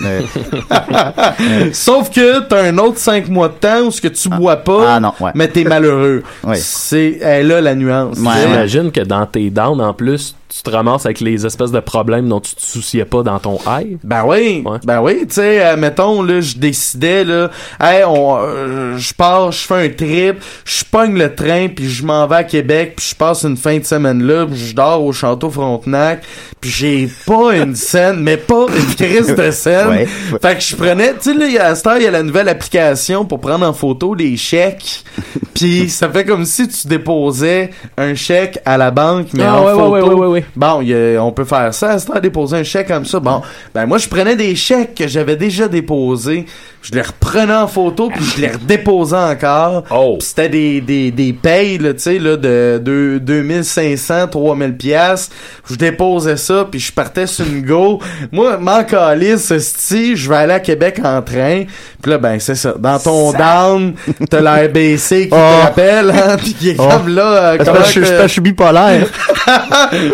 Sauf 1.72 2.10
que 2.10 2.40
t'as 2.40 2.62
un 2.64 2.78
autre 2.78 2.98
cinq 2.98 3.28
mois 3.28 3.48
de 3.48 3.54
temps 3.54 3.80
où 3.86 3.90
ce 3.90 4.00
que 4.00 4.08
tu 4.08 4.28
bois 4.28 4.56
pas, 4.56 4.94
ah 4.94 5.00
non, 5.00 5.12
ouais. 5.20 5.30
mais 5.34 5.48
t'es 5.48 5.64
malheureux. 5.64 6.22
Ouais. 6.44 6.56
C'est, 6.56 7.18
elle 7.20 7.48
là 7.48 7.60
la 7.60 7.74
nuance. 7.74 8.18
Ouais. 8.18 8.32
J'imagine 8.42 8.90
que 8.92 9.00
dans 9.00 9.26
tes 9.26 9.50
downs, 9.50 9.80
en 9.80 9.92
plus, 9.92 10.34
tu 10.48 10.62
te 10.62 10.70
ramasses 10.70 11.06
avec 11.06 11.20
les 11.20 11.46
espèces 11.46 11.70
de 11.70 11.78
problèmes 11.80 12.28
dont 12.28 12.40
tu 12.40 12.54
te 12.56 12.62
souciais 12.62 13.04
pas 13.04 13.22
dans 13.22 13.38
ton 13.38 13.58
high. 13.68 13.98
Ben 14.02 14.24
oui, 14.26 14.62
Ouais. 14.66 14.78
ben 14.84 15.00
oui, 15.00 15.18
tu 15.28 15.34
sais, 15.34 15.64
euh, 15.64 15.76
mettons 15.76 16.22
là, 16.22 16.40
je 16.40 16.56
décidais 16.56 17.22
là, 17.24 17.50
hey, 17.80 18.02
on, 18.04 18.36
euh, 18.40 18.96
je 18.98 19.14
pars, 19.14 19.52
je 19.52 19.58
fais 19.66 19.86
un 19.86 19.88
trip, 19.90 20.42
je 20.64 20.84
pogne 20.90 21.16
le 21.16 21.32
train 21.34 21.68
puis 21.68 21.88
je 21.88 22.04
m'en 22.04 22.26
vais 22.26 22.36
à 22.36 22.44
Québec 22.44 22.94
puis 22.96 23.06
je 23.10 23.14
passe 23.14 23.44
une 23.44 23.56
fin 23.56 23.78
de 23.78 23.84
semaine 23.84 24.22
là, 24.24 24.44
puis 24.44 24.56
je 24.58 24.74
dors 24.74 25.04
au 25.04 25.12
château 25.12 25.50
Frontenac, 25.50 26.22
puis 26.60 26.70
j'ai 26.70 27.08
pas 27.26 27.54
une 27.56 27.69
une 27.70 27.76
scène, 27.76 28.20
mais 28.20 28.36
pas 28.36 28.66
une 28.68 28.94
crise 28.94 29.34
de 29.34 29.50
scène. 29.50 29.88
Ouais. 29.88 30.06
Fait 30.06 30.54
que 30.56 30.60
je 30.62 30.76
prenais, 30.76 31.14
tu 31.20 31.34
sais, 31.38 31.58
à 31.58 31.74
cette 31.74 31.86
heure, 31.86 31.96
il 31.96 32.02
y 32.02 32.06
a 32.06 32.10
la 32.10 32.22
nouvelle 32.22 32.48
application 32.48 33.24
pour 33.24 33.40
prendre 33.40 33.66
en 33.66 33.72
photo 33.72 34.14
les 34.14 34.36
chèques. 34.36 35.04
Puis 35.54 35.88
ça 35.90 36.08
fait 36.08 36.24
comme 36.24 36.44
si 36.44 36.68
tu 36.68 36.86
déposais 36.88 37.70
un 37.98 38.14
chèque 38.14 38.58
à 38.64 38.76
la 38.78 38.90
banque, 38.90 39.28
mais 39.34 39.42
Ah, 39.44 39.60
en 39.60 39.64
ouais, 39.64 39.72
photo. 39.72 39.90
ouais, 39.90 40.00
ouais, 40.02 40.14
ouais, 40.14 40.26
ouais. 40.26 40.44
Bon, 40.56 40.80
a- 40.80 41.18
on 41.22 41.32
peut 41.32 41.44
faire 41.44 41.72
ça, 41.74 41.90
à 41.90 41.98
cette 41.98 42.10
heure, 42.10 42.20
déposer 42.20 42.56
un 42.58 42.62
chèque 42.64 42.88
comme 42.88 43.04
ça. 43.04 43.20
Bon, 43.20 43.42
ben 43.74 43.86
moi, 43.86 43.98
je 43.98 44.08
prenais 44.08 44.36
des 44.36 44.54
chèques 44.54 44.94
que 44.94 45.08
j'avais 45.08 45.36
déjà 45.36 45.68
déposés, 45.68 46.46
je 46.82 46.92
les 46.92 47.02
reprenais 47.02 47.54
en 47.54 47.66
photo, 47.68 48.10
puis 48.14 48.24
je 48.36 48.40
les 48.42 48.48
redéposais 48.48 49.16
encore. 49.16 49.84
Oh. 49.92 50.16
C'était 50.20 50.48
des, 50.48 50.80
des, 50.80 51.10
des 51.10 51.32
payes, 51.32 51.78
là, 51.78 51.92
tu 51.92 52.00
sais, 52.00 52.18
là, 52.18 52.36
de, 52.36 52.80
de 52.82 53.18
2500, 53.22 54.28
3000 54.28 54.76
piastres. 54.76 55.34
Je 55.68 55.74
déposais 55.76 56.36
ça, 56.36 56.66
puis 56.70 56.80
je 56.80 56.92
partais 56.92 57.26
sur 57.26 57.44
une 57.46 57.62
go. 57.62 57.98
Moi, 58.32 58.56
m'en 58.58 58.82
calisse, 58.84 59.56
sti, 59.58 60.16
je 60.16 60.28
vais 60.28 60.36
aller 60.36 60.52
à 60.54 60.60
Québec 60.60 61.00
en 61.04 61.20
train. 61.22 61.64
Puis 62.02 62.10
là, 62.10 62.18
ben, 62.18 62.38
c'est 62.40 62.54
ça. 62.54 62.74
Dans 62.78 62.98
ton 62.98 63.32
down, 63.32 63.94
t'as 64.30 64.40
la 64.40 64.54
RBC 64.66 65.28
qui 65.28 65.28
Oh. 65.32 65.36
te 65.36 65.62
rappelle, 65.64 66.10
hein, 66.10 66.36
puis 66.38 66.54
qui 66.54 66.70
est 66.70 66.76
Oh. 66.78 66.88
comme 66.88 67.14
là... 67.14 67.52
euh, 67.54 67.58
je, 67.86 68.00
je, 68.22 68.26
suis 68.28 68.40
bipolaire. 68.40 69.06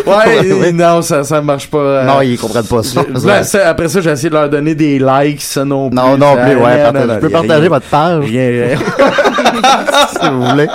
ouais, 0.05 0.51
Ouais. 0.53 0.71
non, 0.71 1.01
ça, 1.01 1.23
ça 1.23 1.41
marche 1.41 1.67
pas. 1.69 1.77
euh, 1.77 2.03
non, 2.03 2.21
ils 2.21 2.37
comprennent 2.37 2.63
pas 2.65 2.83
ça. 2.83 3.01
Là, 3.23 3.41
après 3.69 3.87
ça, 3.89 4.01
j'ai 4.01 4.09
essayé 4.11 4.29
de 4.29 4.35
leur 4.35 4.49
donner 4.49 4.75
des 4.75 4.99
likes, 4.99 5.41
ça 5.41 5.63
non 5.65 5.89
plus. 5.89 5.95
Non, 5.95 6.17
non 6.17 6.35
Ça- 6.35 6.43
plus, 6.45 6.56
ouais. 6.63 6.91
non, 6.91 7.05
non, 7.05 7.13
je 7.15 7.19
peux 7.19 7.29
partager 7.29 7.59
rien. 7.61 7.69
votre 7.69 7.85
page, 7.87 8.23
Rien, 8.25 8.49
rien. 8.49 8.77
si 10.21 10.29
vous 10.29 10.41
voulez. 10.43 10.67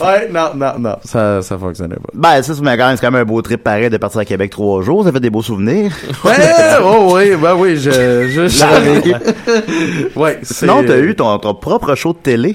Ouais, 0.00 0.28
non, 0.32 0.48
non, 0.54 0.72
non, 0.78 0.96
ça, 1.04 1.42
ça 1.42 1.58
fonctionnait 1.58 1.96
pas. 1.96 2.10
Ben, 2.14 2.42
ça, 2.42 2.54
c'est 2.54 2.60
quand 2.60 2.76
même, 2.76 2.96
c'est 2.96 3.00
quand 3.06 3.10
même 3.12 3.22
un 3.22 3.24
beau 3.24 3.40
trip 3.42 3.62
pareil 3.62 3.90
de 3.90 3.96
partir 3.96 4.20
à 4.20 4.24
Québec 4.24 4.50
trois 4.50 4.82
jours. 4.82 5.04
Ça 5.04 5.12
fait 5.12 5.20
des 5.20 5.30
beaux 5.30 5.42
souvenirs. 5.42 5.92
Ouais, 6.24 6.32
oh 6.82 7.12
oui, 7.14 7.30
ben 7.40 7.54
oui, 7.56 7.76
je, 7.76 7.90
je, 8.28 8.48
je- 8.48 10.18
ouais, 10.18 10.38
Sinon, 10.42 10.82
t'as 10.86 10.98
eu 10.98 11.14
ton, 11.14 11.38
ton 11.38 11.54
propre 11.54 11.94
show 11.94 12.12
de 12.12 12.18
télé? 12.18 12.54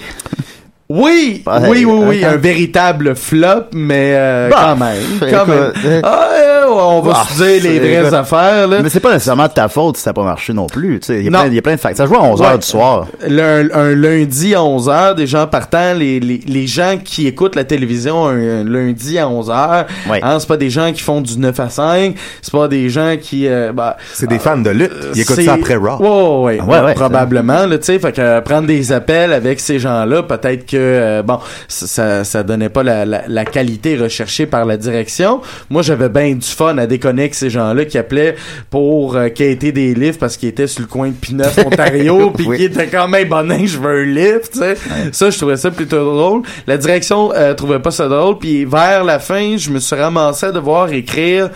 Oui, 0.94 1.42
oui, 1.70 1.86
oui, 1.86 1.86
oui, 1.86 2.26
hein? 2.26 2.32
un 2.34 2.36
véritable 2.36 3.16
flop, 3.16 3.68
mais 3.74 4.12
euh, 4.14 4.50
Bah, 4.50 4.58
quand 4.62 4.76
même, 4.76 4.98
quand 5.22 5.26
écoute, 5.28 5.48
même. 5.48 5.72
euh, 5.86 6.02
Ah, 6.04 6.28
euh, 6.34 6.61
on 6.78 7.02
va 7.02 7.14
Ah, 7.16 7.26
se 7.34 7.44
dire 7.44 7.64
les 7.64 7.80
vraies 7.80 8.14
affaires, 8.14 8.68
là. 8.68 8.82
Mais 8.82 8.90
c'est 8.90 9.00
pas 9.00 9.14
nécessairement 9.14 9.48
de 9.48 9.54
ta 9.54 9.68
faute 9.70 9.98
si 9.98 10.04
ça 10.04 10.10
n'a 10.12 10.14
pas 10.14 10.24
marché 10.24 10.54
non 10.54 10.68
plus. 10.68 11.00
Tu 11.00 11.08
sais, 11.08 11.20
il 11.20 11.26
y 11.26 11.28
a 11.28 11.32
plein, 11.32 11.48
il 11.48 11.54
y 11.54 11.58
a 11.58 11.62
plein 11.62 11.76
de 11.76 11.80
facteurs. 11.80 12.08
Ça 12.08 12.14
joue 12.14 12.20
à 12.20 12.24
11 12.24 12.42
Ouais. 12.42 12.48
h 12.48 12.60
du 12.60 12.66
soir. 12.68 13.08
Le- 13.28 13.70
un, 13.76 13.96
lundi 13.96 14.56
à 14.56 14.60
11h, 14.62 15.16
des 15.16 15.28
gens 15.28 15.46
partant, 15.48 15.94
les, 15.94 16.20
les, 16.20 16.40
les 16.46 16.68
gens 16.68 16.98
qui 17.04 17.28
écoutent 17.28 17.56
la 17.56 17.64
télévision 17.64 18.28
un, 18.28 18.62
un 18.62 18.64
lundi 18.64 19.18
à 19.20 19.26
11h, 19.28 19.86
Ouais. 20.10 20.20
hein, 20.24 20.38
c'est 20.40 20.48
pas 20.48 20.58
des 20.58 20.70
gens 20.70 20.92
qui 20.92 21.02
font 21.02 21.22
du 21.22 21.38
9 21.38 21.60
à 21.60 21.70
5, 21.70 22.16
c'est 22.42 22.52
pas 22.52 22.68
des 22.68 22.90
gens 22.90 23.16
qui... 23.22 23.48
euh, 23.48 23.72
bah, 23.74 23.98
C'est 24.14 24.28
des 24.28 24.40
fans 24.40 24.58
de 24.58 24.70
lutte. 24.70 24.92
Ils 25.16 25.22
écoutent 25.22 25.42
ça 25.42 25.54
après 25.54 25.76
Raw. 25.76 25.98
Ouais, 26.46 26.60
ouais, 26.60 26.62
ouais, 26.62 26.72
Ouais, 26.72 26.86
ouais, 26.86 26.94
probablement, 26.94 27.66
là, 27.66 27.78
tu 27.78 27.86
sais, 27.86 28.00
fait 28.00 28.12
que 28.14 28.22
euh, 28.22 28.42
prendre 28.42 28.68
des 28.68 28.92
appels 28.92 29.34
avec 29.34 29.60
ces 29.60 29.80
gens-là, 29.80 30.24
peut-être 30.24 30.66
que, 30.66 30.78
euh, 30.78 31.24
bon, 31.24 31.40
ça, 31.68 31.88
ça, 31.88 32.24
ça 32.24 32.44
donnait 32.44 32.70
pas 32.70 32.84
la, 32.84 33.06
la, 33.06 33.22
la 33.28 33.46
qualité 33.46 33.98
recherchée 33.98 34.46
par 34.46 34.66
la 34.66 34.78
direction. 34.78 35.42
Moi, 35.70 35.82
j'avais 35.82 36.10
bien 36.10 36.34
du 36.34 36.48
fun 36.62 36.78
à 36.78 36.86
déconner 36.86 37.24
avec 37.24 37.34
ces 37.36 37.50
gens-là 37.50 37.86
qui 37.86 37.98
appelaient 37.98 38.36
pour 38.70 39.16
euh, 39.16 39.30
quêter 39.30 39.72
des 39.72 39.96
livres 39.96 40.18
parce 40.20 40.38
qu'ils 40.38 40.50
étaient 40.50 40.68
sur 40.68 40.82
le 40.82 40.88
coin 40.88 41.08
de 41.08 41.14
Pineuf, 41.14 41.58
Ontario, 41.66 42.30
puis 42.32 42.46
Oui. 42.48 42.58
qui 42.58 42.64
étaient 42.66 42.88
quand 42.88 43.08
même 43.08 43.28
bonnet, 43.28 43.66
je 43.66 43.80
veux 43.80 44.02
un 44.02 44.06
livre, 44.06 44.42
tu 44.52 44.60
sais. 44.60 44.76
Ça, 45.12 45.30
je 45.32 45.38
trouvais 45.38 45.58
ça 45.58 45.72
plutôt 45.72 46.04
drôle. 46.04 46.44
La 46.68 46.78
direction 46.78 47.32
euh, 47.34 47.56
trouvait 47.56 47.80
pas 47.80 47.90
ça 47.92 48.08
drôle, 48.08 48.38
puis 48.38 48.66
vers 48.66 49.04
la 49.04 49.18
fin, 49.18 49.58
je 49.58 49.72
me 49.72 49.80
suis 49.80 49.96
ramassé 49.96 50.46
à 50.48 50.52
devoir 50.52 50.92
écrire 50.94 51.50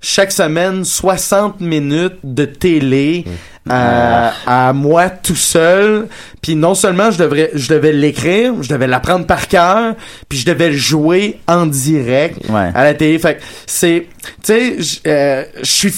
chaque 0.00 0.32
semaine 0.32 0.84
60 0.84 1.60
minutes 1.60 2.18
de 2.24 2.44
télé 2.44 3.24
à, 3.68 4.32
à 4.68 4.72
moi 4.72 5.08
tout 5.08 5.36
seul 5.36 6.08
puis 6.40 6.56
non 6.56 6.74
seulement 6.74 7.10
je 7.12 7.18
devrais 7.18 7.50
je 7.54 7.68
devais 7.68 7.92
l'écrire 7.92 8.54
je 8.60 8.68
devais 8.68 8.88
l'apprendre 8.88 9.24
par 9.26 9.46
cœur 9.46 9.94
puis 10.28 10.38
je 10.38 10.46
devais 10.46 10.70
le 10.70 10.76
jouer 10.76 11.38
en 11.46 11.66
direct 11.66 12.38
Ouais. 12.48 12.70
à 12.74 12.82
la 12.84 12.94
télé 12.94 13.18
fait 13.20 13.36
que 13.36 13.42
c'est 13.66 14.06
tu 14.44 14.52
sais 14.52 14.76
euh, 15.06 15.44
je 15.60 15.64
suis 15.70 15.94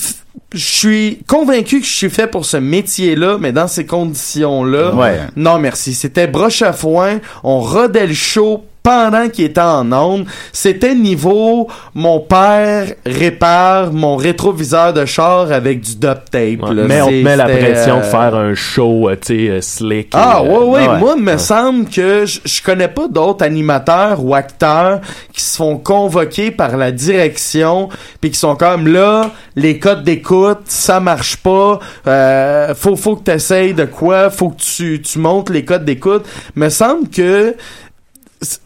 je 0.52 0.58
suis 0.64 1.18
convaincu 1.26 1.80
que 1.80 1.86
je 1.86 1.92
suis 1.92 2.10
fait 2.10 2.28
pour 2.28 2.44
ce 2.44 2.56
métier-là, 2.56 3.38
mais 3.40 3.50
dans 3.50 3.66
ces 3.66 3.86
conditions-là, 3.86 4.94
Ouais. 4.94 5.18
non 5.34 5.58
merci. 5.58 5.94
C'était 5.94 6.28
broche 6.28 6.62
à 6.62 6.72
foin, 6.72 7.18
on 7.42 7.58
rodait 7.60 8.06
le 8.06 8.14
show 8.14 8.64
pendant 8.84 9.30
qu'il 9.30 9.46
était 9.46 9.60
en 9.62 9.90
onde. 9.92 10.26
C'était 10.52 10.94
niveau 10.94 11.68
mon 11.94 12.20
père 12.20 12.92
répare 13.06 13.92
mon 13.92 14.16
rétroviseur 14.16 14.92
de 14.92 15.06
char 15.06 15.50
avec 15.50 15.80
du 15.80 15.96
duct 15.96 16.30
tape. 16.30 16.62
Ouais, 16.62 16.74
là. 16.74 16.84
mais 16.86 17.00
on 17.00 17.08
te 17.08 17.22
met 17.22 17.36
la 17.36 17.46
pression 17.46 17.96
de 17.96 18.02
euh, 18.02 18.10
faire 18.10 18.34
un 18.34 18.54
show, 18.54 19.08
euh, 19.08 19.16
tu 19.16 19.46
sais, 19.46 19.50
euh, 19.50 19.60
slick. 19.62 20.10
ah 20.12 20.42
et, 20.44 20.48
ouais, 20.48 20.54
euh, 20.54 20.64
ouais, 20.66 20.80
ah 20.86 20.92
ouais. 20.92 20.98
moi, 21.00 21.14
il 21.16 21.22
me 21.24 21.38
semble 21.38 21.86
que 21.86 22.26
je, 22.26 22.40
je 22.44 22.62
connais 22.62 22.88
pas 22.88 23.08
d'autres 23.08 23.42
animateurs 23.42 24.22
ou 24.22 24.34
acteurs 24.34 25.00
qui 25.32 25.42
se 25.42 25.56
font 25.56 25.78
convoquer 25.78 26.50
par 26.50 26.76
la 26.76 26.92
direction 26.92 27.88
puis 28.20 28.30
qui 28.30 28.38
sont 28.38 28.54
comme 28.54 28.86
là, 28.86 29.30
les 29.56 29.78
codes 29.78 30.04
d'écoute, 30.04 30.60
ça 30.66 31.00
marche 31.00 31.38
pas, 31.38 31.78
euh, 32.06 32.74
faut 32.74 32.96
faut 32.96 33.16
que 33.16 33.24
t'essayes 33.24 33.72
de 33.72 33.86
quoi, 33.86 34.28
faut 34.28 34.50
que 34.50 34.60
tu 34.60 35.00
tu 35.00 35.18
montes 35.18 35.48
les 35.48 35.64
codes 35.64 35.84
d'écoute. 35.84 36.26
Me 36.54 36.68
semble 36.68 37.08
que 37.08 37.54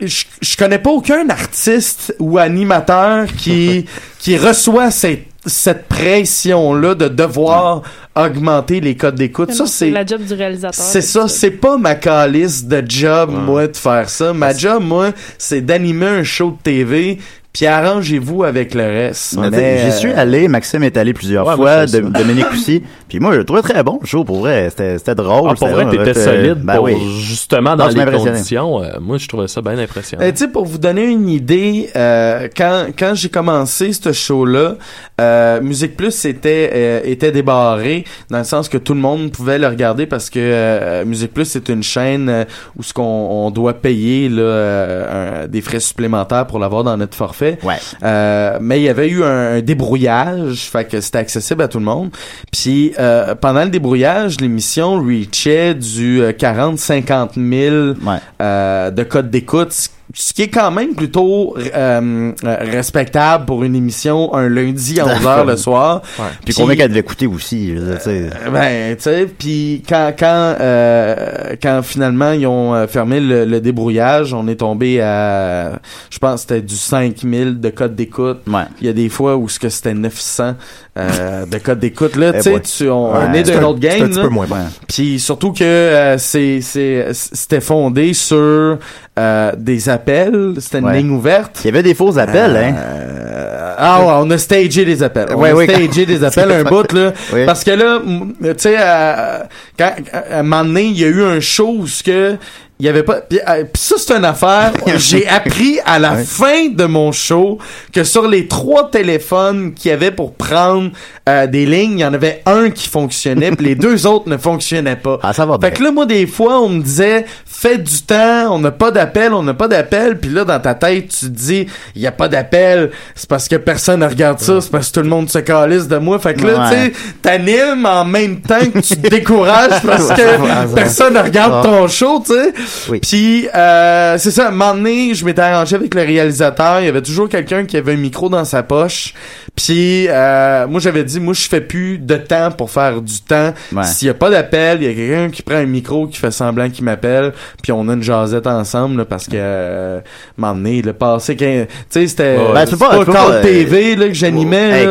je, 0.00 0.24
je 0.40 0.56
connais 0.56 0.78
pas 0.78 0.90
aucun 0.90 1.28
artiste 1.28 2.14
ou 2.18 2.38
animateur 2.38 3.26
qui 3.26 3.86
qui 4.18 4.36
reçoit 4.36 4.90
cette 4.90 5.28
cette 5.46 5.86
pression 5.86 6.74
là 6.74 6.94
de 6.94 7.08
devoir 7.08 7.82
augmenter 8.14 8.80
les 8.80 8.96
codes 8.96 9.14
d'écoute. 9.14 9.52
Ça 9.52 9.66
c'est 9.66 9.90
la 9.90 10.04
job 10.04 10.22
du 10.22 10.34
réalisateur. 10.34 10.74
c'est 10.74 11.00
ça, 11.00 11.28
c'est 11.28 11.52
pas 11.52 11.78
ma 11.78 11.94
calice 11.94 12.64
de 12.66 12.82
job, 12.86 13.30
moi, 13.32 13.66
de 13.66 13.76
faire 13.76 14.08
ça. 14.10 14.32
Ma 14.32 14.54
job, 14.54 14.82
moi, 14.82 15.12
c'est 15.38 15.60
d'animer 15.60 16.06
un 16.06 16.24
show 16.24 16.50
de 16.50 16.62
TV, 16.62 17.18
puis 17.58 17.66
arrangez-vous 17.66 18.44
avec 18.44 18.74
le 18.74 18.84
reste. 18.84 19.36
Mais 19.38 19.78
J'y 19.90 19.92
suis 19.98 20.10
euh, 20.12 20.16
allé, 20.18 20.48
Maxime 20.48 20.82
est 20.84 20.96
allé 20.96 21.12
plusieurs 21.12 21.46
Ouais, 21.46 21.56
fois, 21.56 21.86
de-. 21.86 22.00
Dominique 22.00 22.46
aussi. 22.52 22.82
Puis 23.08 23.20
moi, 23.20 23.32
je 23.32 23.38
le 23.38 23.44
trouvais 23.44 23.62
très 23.62 23.82
bon, 23.82 23.98
le 24.02 24.06
show, 24.06 24.22
pour 24.22 24.40
vrai. 24.40 24.68
C'était 24.70 25.14
drôle. 25.14 25.50
Ah, 25.50 25.54
pour 25.58 25.68
vrai, 25.68 25.86
t'étais 25.90 26.14
c'était- 26.14 26.24
solide. 26.24 26.58
Ben 26.62 26.76
pour- 26.76 26.84
oui. 26.84 26.94
Justement, 27.20 27.74
dans 27.74 27.88
Non, 27.88 28.04
les 28.04 28.12
conditions, 28.12 28.82
euh, 28.82 28.90
moi, 29.00 29.16
je 29.18 29.26
trouvais 29.26 29.48
ça 29.48 29.60
bien 29.62 29.78
impressionnant. 29.78 30.22
Euh, 30.22 30.30
tu 30.30 30.36
sais, 30.36 30.48
pour 30.48 30.66
vous 30.66 30.78
donner 30.78 31.04
une 31.06 31.28
idée, 31.28 31.88
euh, 31.96 32.48
quand 32.56 32.86
quand 32.98 33.12
j'ai 33.14 33.30
commencé 33.30 33.92
ce 33.94 34.12
show-là, 34.12 34.74
euh, 35.20 35.60
Musique 35.62 35.96
Plus 35.96 36.24
était 36.26 36.70
euh, 36.74 37.00
était 37.04 37.32
débarré 37.32 38.04
dans 38.30 38.38
le 38.38 38.44
sens 38.44 38.68
que 38.68 38.76
tout 38.78 38.94
le 38.94 39.00
monde 39.00 39.32
pouvait 39.32 39.58
le 39.58 39.66
regarder 39.66 40.04
parce 40.06 40.28
que 40.28 40.38
euh, 40.38 41.04
Musique 41.06 41.32
Plus 41.32 41.46
c'est 41.46 41.68
une 41.70 41.82
chaîne 41.82 42.28
euh, 42.28 42.44
où 42.76 42.82
ce 42.82 42.92
qu'on 42.92 43.02
on 43.02 43.50
doit 43.50 43.72
payer 43.74 44.28
là 44.28 44.42
euh, 44.42 45.44
un- 45.44 45.48
des 45.48 45.62
frais 45.62 45.80
supplémentaires 45.80 46.46
pour 46.46 46.58
l'avoir 46.58 46.84
dans 46.84 46.96
notre 46.98 47.16
forfait. 47.16 47.47
Ouais. 47.62 47.76
Euh, 48.02 48.58
mais 48.60 48.80
il 48.80 48.84
y 48.84 48.88
avait 48.88 49.08
eu 49.08 49.22
un, 49.24 49.60
débrouillage, 49.60 50.68
fait 50.70 50.84
que 50.84 51.00
c'était 51.00 51.18
accessible 51.18 51.62
à 51.62 51.68
tout 51.68 51.78
le 51.78 51.84
monde. 51.84 52.10
Puis 52.52 52.92
euh, 52.98 53.34
pendant 53.34 53.64
le 53.64 53.70
débrouillage, 53.70 54.40
l'émission 54.40 55.02
reachait 55.02 55.74
du 55.74 56.20
40-50 56.22 57.34
000 57.34 57.76
Ouais. 58.04 58.18
euh, 58.42 58.90
de 58.90 59.02
code 59.02 59.30
d'écoute, 59.30 59.74
ce- 60.20 60.32
qui 60.32 60.42
est 60.42 60.48
quand 60.48 60.70
même 60.70 60.94
plutôt 60.94 61.54
euh, 61.58 62.32
euh, 62.44 62.56
respectable 62.72 63.44
pour 63.46 63.62
une 63.64 63.74
émission 63.76 64.34
un 64.34 64.48
lundi 64.48 64.98
à 65.00 65.04
11h 65.06 65.44
le 65.46 65.56
soir. 65.56 66.02
Puis 66.44 66.54
combien 66.54 66.76
qu'elle 66.76 66.88
devait 66.90 67.02
coûter 67.02 67.26
aussi, 67.26 67.74
je 67.74 67.80
veux 67.80 67.86
dire, 67.90 67.98
tu 67.98 68.04
sais. 68.04 68.30
Euh, 68.46 68.50
Ben, 68.52 68.96
tu 68.96 69.02
sais, 69.02 69.26
puis 69.38 69.82
quand 69.88 70.12
quand 70.18 70.56
euh, 70.60 71.54
quand 71.62 71.82
finalement 71.82 72.32
ils 72.32 72.46
ont 72.46 72.74
euh, 72.74 72.86
fermé 72.86 73.20
le, 73.20 73.44
le 73.44 73.60
débrouillage, 73.60 74.32
on 74.34 74.46
est 74.48 74.56
tombé 74.56 75.00
à, 75.00 75.78
je 76.10 76.18
pense 76.18 76.42
c'était 76.42 76.62
du 76.62 76.76
5000 76.76 77.60
de 77.60 77.70
code 77.70 77.94
d'écoute. 77.94 78.38
Ouais. 78.46 78.62
Il 78.80 78.86
y 78.86 78.90
a 78.90 78.92
des 78.92 79.08
fois 79.08 79.36
où 79.36 79.48
ce 79.48 79.58
que 79.58 79.68
c'était 79.68 79.94
900 79.94 80.54
euh, 80.98 81.46
de 81.46 81.58
code 81.58 81.78
d'écoute 81.78 82.16
là, 82.16 82.32
Eh 82.34 82.40
tu 82.40 82.50
sais, 82.64 82.88
on, 82.88 83.12
on 83.12 83.30
Ouais. 83.32 83.40
est 83.40 83.44
C'est 83.44 83.52
d'un 83.52 83.60
un- 83.60 83.64
autre 83.64 83.78
game. 83.78 84.08
petit 84.08 84.16
là. 84.16 84.22
peu 84.22 84.28
moins 84.28 84.46
bon. 84.46 84.54
Ouais. 84.56 84.60
Puis 84.88 85.20
surtout 85.20 85.52
que 85.52 85.62
euh, 85.64 86.18
c'est 86.18 86.60
c'est 86.60 87.06
c'était 87.12 87.60
fondé 87.60 88.12
sur 88.14 88.78
euh, 89.18 89.52
des 89.56 89.88
appels, 89.88 90.54
c'était 90.60 90.78
une 90.78 90.86
Ouais. 90.86 90.98
ligne 90.98 91.10
ouverte. 91.10 91.60
Il 91.64 91.66
y 91.66 91.70
avait 91.70 91.82
des 91.82 91.94
faux 91.94 92.16
appels, 92.18 92.56
hein. 92.56 92.74
Euh, 92.76 93.74
ah 93.76 94.00
ouais, 94.00 94.12
on 94.26 94.30
a 94.30 94.38
stagé 94.38 94.84
des 94.84 95.02
appels. 95.02 95.26
On 95.34 95.40
Ouais, 95.40 95.50
a 95.50 95.54
oui, 95.56 95.64
stagé 95.64 96.06
des 96.06 96.22
appels 96.28 96.50
un 96.52 96.64
bout 96.64 96.90
là 96.92 97.12
Oui. 97.32 97.44
parce 97.46 97.64
que 97.64 97.70
là 97.72 98.00
tu 98.42 98.48
sais 98.58 98.76
euh, 98.78 99.38
quand 99.78 99.92
à 100.12 100.38
un 100.38 100.42
moment 100.42 100.64
donné, 100.64 100.84
il 100.84 100.98
y 100.98 101.04
a 101.04 101.08
eu 101.08 101.22
un 101.22 101.40
show 101.40 101.76
où 101.80 101.86
que 102.04 102.36
il 102.80 102.86
y 102.86 102.88
avait 102.88 103.02
pas 103.02 103.16
puis, 103.28 103.40
euh, 103.48 103.64
puis 103.64 103.82
ça 103.82 103.96
c'est 103.98 104.14
une 104.14 104.24
affaire. 104.24 104.72
J'ai 104.96 105.26
appris 105.26 105.78
à 105.84 105.98
la 105.98 106.12
Ouais. 106.12 106.24
fin 106.24 106.68
de 106.68 106.84
mon 106.84 107.12
show 107.12 107.58
que 107.92 108.04
sur 108.04 108.26
les 108.28 108.46
trois 108.46 108.90
téléphones 108.90 109.74
qu'il 109.74 109.90
y 109.90 109.94
avait 109.94 110.10
pour 110.12 110.34
prendre 110.34 110.90
euh, 111.28 111.46
des 111.46 111.66
lignes 111.66 111.98
il 111.98 112.00
y 112.00 112.04
en 112.04 112.14
avait 112.14 112.42
un 112.46 112.70
qui 112.70 112.88
fonctionnait 112.88 113.50
puis 113.50 113.66
les 113.66 113.74
deux 113.86 114.06
autres 114.06 114.28
ne 114.28 114.36
fonctionnaient 114.36 114.96
pas. 114.96 115.18
Ah, 115.22 115.32
ça 115.32 115.44
va 115.44 115.58
bien. 115.58 115.68
fait 115.70 115.76
que 115.76 115.82
là 115.82 115.90
moi 115.90 116.06
des 116.06 116.26
fois 116.26 116.60
on 116.60 116.68
me 116.68 116.82
disait 116.82 117.26
fais 117.44 117.78
du 117.78 118.02
temps 118.02 118.54
on 118.54 118.58
n'a 118.60 118.70
pas 118.70 118.90
d'appel 118.90 119.32
on 119.34 119.42
n'a 119.42 119.54
pas 119.54 119.68
d'appel 119.68 120.18
puis 120.18 120.30
là 120.30 120.44
dans 120.44 120.60
ta 120.60 120.74
tête 120.74 121.08
tu 121.08 121.26
te 121.26 121.30
dis 121.30 121.66
il 121.96 122.02
y 122.02 122.06
a 122.06 122.12
pas 122.12 122.28
d'appel 122.28 122.90
c'est 123.14 123.28
parce 123.28 123.48
que 123.48 123.56
personne 123.56 124.00
ne 124.00 124.06
regarde 124.06 124.38
ça 124.38 124.60
c'est 124.60 124.70
parce 124.70 124.88
que 124.88 124.94
tout 124.94 125.02
le 125.02 125.08
monde 125.10 125.28
se 125.28 125.38
calisse 125.40 125.88
de 125.88 125.96
moi. 125.98 126.18
Fait 126.18 126.34
que 126.34 126.46
là 126.46 126.68
Ouais. 126.70 126.88
tu 126.88 126.94
sais 126.96 127.12
t'animes 127.22 127.86
en 127.86 128.04
même 128.04 128.40
temps 128.40 128.58
que 128.72 128.78
tu 128.78 128.96
te 128.96 129.08
décourages 129.08 129.82
parce 129.86 130.08
que 130.10 130.74
personne 130.74 131.14
ne 131.14 131.20
regarde 131.20 131.64
ton 131.64 131.88
show 131.88 132.22
tu 132.24 132.32
sais 132.32 132.52
Oui. 132.88 133.00
puis 133.00 133.48
euh, 133.54 134.16
c'est 134.18 134.30
ça, 134.30 134.48
un 134.48 134.50
moment 134.50 134.74
donné, 134.74 135.14
je 135.14 135.24
m'étais 135.24 135.42
arrangé 135.42 135.76
avec 135.76 135.94
le 135.94 136.02
réalisateur. 136.02 136.80
Il 136.80 136.86
y 136.86 136.88
avait 136.88 137.02
toujours 137.02 137.28
quelqu'un 137.28 137.64
qui 137.64 137.76
avait 137.76 137.92
un 137.92 137.96
micro 137.96 138.28
dans 138.28 138.44
sa 138.44 138.62
poche. 138.62 139.14
Puis 139.56 140.06
euh, 140.08 140.66
moi 140.68 140.80
j'avais 140.80 141.04
dit, 141.04 141.18
moi 141.20 141.34
je 141.34 141.48
fais 141.48 141.60
plus 141.60 141.98
de 141.98 142.16
temps 142.16 142.50
pour 142.50 142.70
faire 142.70 143.00
du 143.00 143.20
temps. 143.20 143.52
Ouais. 143.72 143.84
S'il 143.84 144.06
y 144.08 144.10
a 144.10 144.14
pas 144.14 144.30
d'appel, 144.30 144.78
il 144.82 144.88
y 144.88 144.90
a 144.90 144.94
quelqu'un 144.94 145.30
qui 145.30 145.42
prend 145.42 145.56
un 145.56 145.66
micro, 145.66 146.06
qui 146.06 146.18
fait 146.18 146.30
semblant 146.30 146.70
qu'il 146.70 146.84
m'appelle, 146.84 147.32
puis 147.62 147.72
on 147.72 147.88
a 147.88 147.92
une 147.94 148.02
jasette 148.02 148.46
ensemble 148.46 148.98
là, 148.98 149.04
parce 149.04 149.26
que 149.26 149.32
euh, 149.34 149.98
un 149.98 150.02
moment 150.40 150.54
donné, 150.54 150.82
le 150.82 150.92
passé, 150.92 151.36
tu 151.36 151.44
sais, 151.90 152.06
c'était 152.06 152.36
Ouais. 152.38 152.52
Ben, 152.54 152.66
c'est 152.66 152.78
pas- 152.78 153.04
pas, 153.04 153.12
pas, 153.12 153.30
euh, 153.32 153.42
TV 153.42 153.96
là, 153.96 154.06
que 154.08 154.14
j'animais. 154.14 154.82
Hey. 154.82 154.86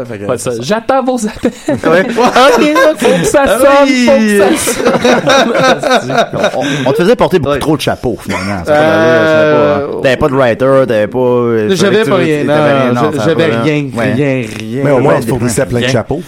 Euh, 0.00 0.26
Ouais, 0.28 0.38
ça, 0.38 0.50
J'attends 0.60 1.02
vos 1.02 1.18
appels. 1.26 1.50
Ouais. 1.68 2.02
ok, 2.02 2.60
là, 2.74 2.92
faut 2.96 3.18
que 3.20 3.24
ça 3.24 3.42
Ah 3.46 3.58
sonne, 3.58 3.88
oui. 3.88 4.40
faut 4.40 5.50
que 5.52 5.58
ça 5.58 6.00
sonne. 6.00 6.14
on, 6.56 6.62
on 6.88 6.92
te 6.92 6.96
faisait 7.02 7.16
porter 7.16 7.38
beaucoup 7.38 7.58
trop 7.58 7.76
de 7.76 7.82
chapeaux, 7.82 8.16
finalement. 8.20 8.62
Euh, 8.68 9.86
pas 9.86 9.92
pas- 9.94 10.00
T'avais 10.02 10.16
pas 10.16 10.28
de 10.28 10.34
writer, 10.34 10.84
t'avais 10.86 11.06
pas... 11.06 11.18
euh, 11.18 11.68
J'avais 11.74 12.04
pas 12.04 12.16
rien, 12.16 12.44
non, 12.92 13.10
j'avais 13.24 13.44
rien, 13.46 13.84
Ouais. 13.94 14.12
rien, 14.12 14.46
rien. 14.58 14.82
Mais 14.84 14.90
au 14.90 14.98
moins, 15.00 15.14
on 15.18 15.22
fournissait 15.22 15.66
plein 15.66 15.80
de 15.80 15.86
chapeaux. 15.88 16.22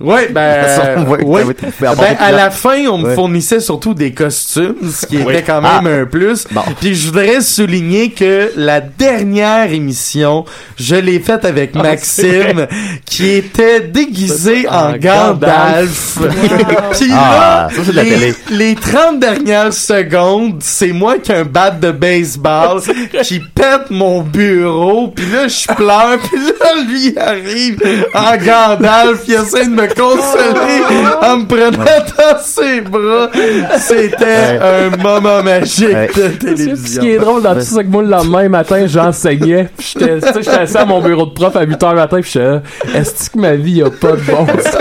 Ouais, 0.00 0.28
ben, 0.30 0.62
façon, 0.64 1.06
ouais, 1.26 1.44
Ben, 1.80 2.16
à 2.20 2.30
la 2.30 2.50
fin, 2.50 2.86
on 2.86 2.98
me 2.98 3.08
Ouais. 3.08 3.14
fournissait 3.16 3.58
surtout 3.58 3.94
des 3.94 4.12
costumes, 4.12 4.76
ce 4.92 5.06
qui 5.06 5.16
Oui. 5.18 5.32
était 5.32 5.42
quand 5.42 5.60
Ah. 5.64 5.80
même 5.82 6.02
un 6.02 6.06
plus. 6.06 6.44
Bon. 6.52 6.60
Puis 6.80 6.94
je 6.94 7.06
voudrais 7.08 7.40
souligner 7.40 8.10
que 8.10 8.52
la 8.56 8.80
dernière 8.80 9.72
émission, 9.72 10.44
je 10.76 10.94
l'ai 10.94 11.18
faite 11.18 11.44
avec 11.44 11.72
Ah, 11.74 11.82
Maxime, 11.82 12.66
qui 13.06 13.28
était 13.30 13.80
déguisé 13.80 14.68
en 14.68 14.90
En 14.92 14.96
Gandalf. 14.96 16.18
Puis 16.92 17.10
Ah, 17.12 17.68
là, 17.76 17.82
ça, 17.84 17.92
la 17.92 18.02
les, 18.04 18.10
télé. 18.10 18.34
les 18.50 18.74
30 18.76 19.18
dernières 19.18 19.72
secondes, 19.72 20.58
c'est 20.60 20.92
moi 20.92 21.18
qui 21.18 21.32
ai 21.32 21.36
un 21.36 21.44
bat 21.44 21.70
de 21.70 21.90
baseball 21.90 22.80
qui 23.24 23.40
pète 23.40 23.90
mon 23.90 24.22
bureau, 24.22 25.08
puis 25.08 25.26
là 25.32 25.48
je 25.48 25.66
pleure, 25.74 26.18
puis 26.20 26.38
là 26.38 26.82
lui 26.88 27.18
arrive 27.18 27.80
en 28.14 28.36
Gandalf, 28.36 29.22
il 29.26 29.34
essaie 29.34 29.64
de 29.64 29.70
me 29.70 29.87
consoler 29.94 30.82
en 31.22 31.36
me 31.38 31.46
prenant 31.46 31.84
dans 31.84 32.38
ses 32.42 32.80
bras. 32.82 33.30
C'était 33.78 34.58
un 34.60 34.96
moment 35.02 35.42
magique 35.42 35.88
Ouais. 35.88 36.08
de 36.08 36.22
Ce 36.22 36.28
télévision. 36.38 37.02
qui 37.02 37.10
est 37.10 37.18
drôle 37.18 37.42
dans 37.42 37.54
tout 37.54 37.60
ça, 37.60 37.82
que 37.82 37.88
moi, 37.88 38.02
le 38.02 38.08
lendemain 38.08 38.48
matin, 38.48 38.86
j'enseignais. 38.86 39.68
Puis 39.76 39.94
j'étais, 39.98 40.50
assis 40.50 40.76
à 40.76 40.84
mon 40.84 41.00
bureau 41.00 41.26
de 41.26 41.30
prof 41.32 41.54
à 41.56 41.62
8 41.62 41.80
h 41.82 41.94
matin, 41.94 42.20
puis 42.20 42.30
j'étais 42.32 42.44
là, 42.44 42.62
est-ce 42.94 43.30
que 43.30 43.38
ma 43.38 43.54
vie 43.54 43.82
a 43.82 43.90
pas 43.90 44.12
de 44.12 44.22
bon 44.22 44.46
sens? 44.46 44.78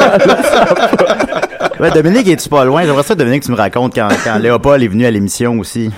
Ouais, 1.79 1.91
Dominique, 1.91 2.27
es-tu 2.27 2.49
pas 2.49 2.65
loin? 2.65 2.83
J'aimerais 2.83 3.03
ça, 3.03 3.13
Dominique, 3.15 3.41
que 3.41 3.45
tu 3.47 3.51
me 3.51 3.57
racontes 3.57 3.93
quand, 3.93 4.07
quand 4.23 4.37
Léopold 4.39 4.81
est 4.81 4.87
venu 4.87 5.05
à 5.05 5.11
l'émission 5.11 5.59
aussi. 5.59 5.91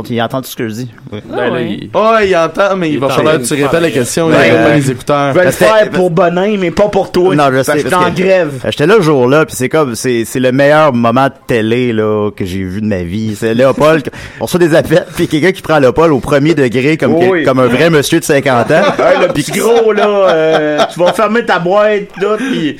Donc, 0.00 0.08
il 0.10 0.22
entend 0.22 0.40
tout 0.40 0.48
ce 0.48 0.56
que 0.56 0.66
je 0.68 0.72
dis. 0.74 0.88
Ben 1.12 1.20
là, 1.30 1.50
ouais. 1.50 1.64
il- 1.82 1.90
Oh, 1.92 2.14
il 2.24 2.34
entend, 2.34 2.74
mais 2.76 2.88
il, 2.88 2.94
Il 2.94 3.00
va 3.00 3.10
falloir 3.10 3.36
que 3.38 3.42
tu 3.44 3.52
répètes 3.54 3.80
la 3.82 3.90
question, 3.90 4.30
il 4.30 4.34
Ouais, 4.36 4.50
a 4.50 4.54
pas 4.54 4.70
euh, 4.70 4.74
les 4.76 4.90
écouteurs. 4.90 5.34
Je 5.34 5.38
vais 5.38 5.44
le 5.44 5.50
faire 5.50 5.90
pour 5.90 6.10
Bonin, 6.10 6.56
mais 6.58 6.70
pas 6.70 6.88
pour 6.88 7.12
toi. 7.12 7.34
Non, 7.34 7.44
je 7.50 7.56
Parce 7.56 7.66
sais, 7.78 7.82
que 7.84 7.94
en 7.94 8.08
grève. 8.10 8.52
J'étais 8.64 8.86
là 8.86 8.96
le 8.96 9.02
jour-là, 9.02 9.44
puis 9.44 9.54
c'est 9.54 9.68
comme, 9.68 9.94
c'est, 9.94 10.24
c'est 10.24 10.40
le 10.40 10.52
meilleur 10.52 10.94
moment 10.94 11.26
de 11.26 11.32
télé, 11.46 11.92
là, 11.92 12.30
que 12.34 12.46
j'ai 12.46 12.62
vu 12.62 12.80
de 12.80 12.86
ma 12.86 13.02
vie. 13.02 13.36
C'est 13.38 13.52
Léopold, 13.54 14.08
on 14.40 14.44
reçoit 14.46 14.58
des 14.60 14.74
appels, 14.74 15.04
puis 15.14 15.28
quelqu'un 15.28 15.52
qui 15.52 15.60
prend 15.60 15.78
Léopold 15.78 16.12
au 16.12 16.20
premier 16.20 16.54
degré, 16.54 16.96
comme, 16.96 17.14
Oui. 17.16 17.44
comme 17.44 17.58
un 17.58 17.66
vrai 17.66 17.90
monsieur 17.90 18.20
de 18.20 18.24
50 18.24 18.70
ans. 18.70 18.74
Hey, 18.98 19.20
le 19.20 19.28
petit 19.34 19.50
gros, 19.52 19.92
là, 19.92 20.06
euh, 20.08 20.78
tu 20.94 20.98
vas 21.00 21.12
fermer 21.12 21.44
ta 21.44 21.58
boîte, 21.58 22.08
là, 22.20 22.36
pis, 22.38 22.68
hey, 22.68 22.78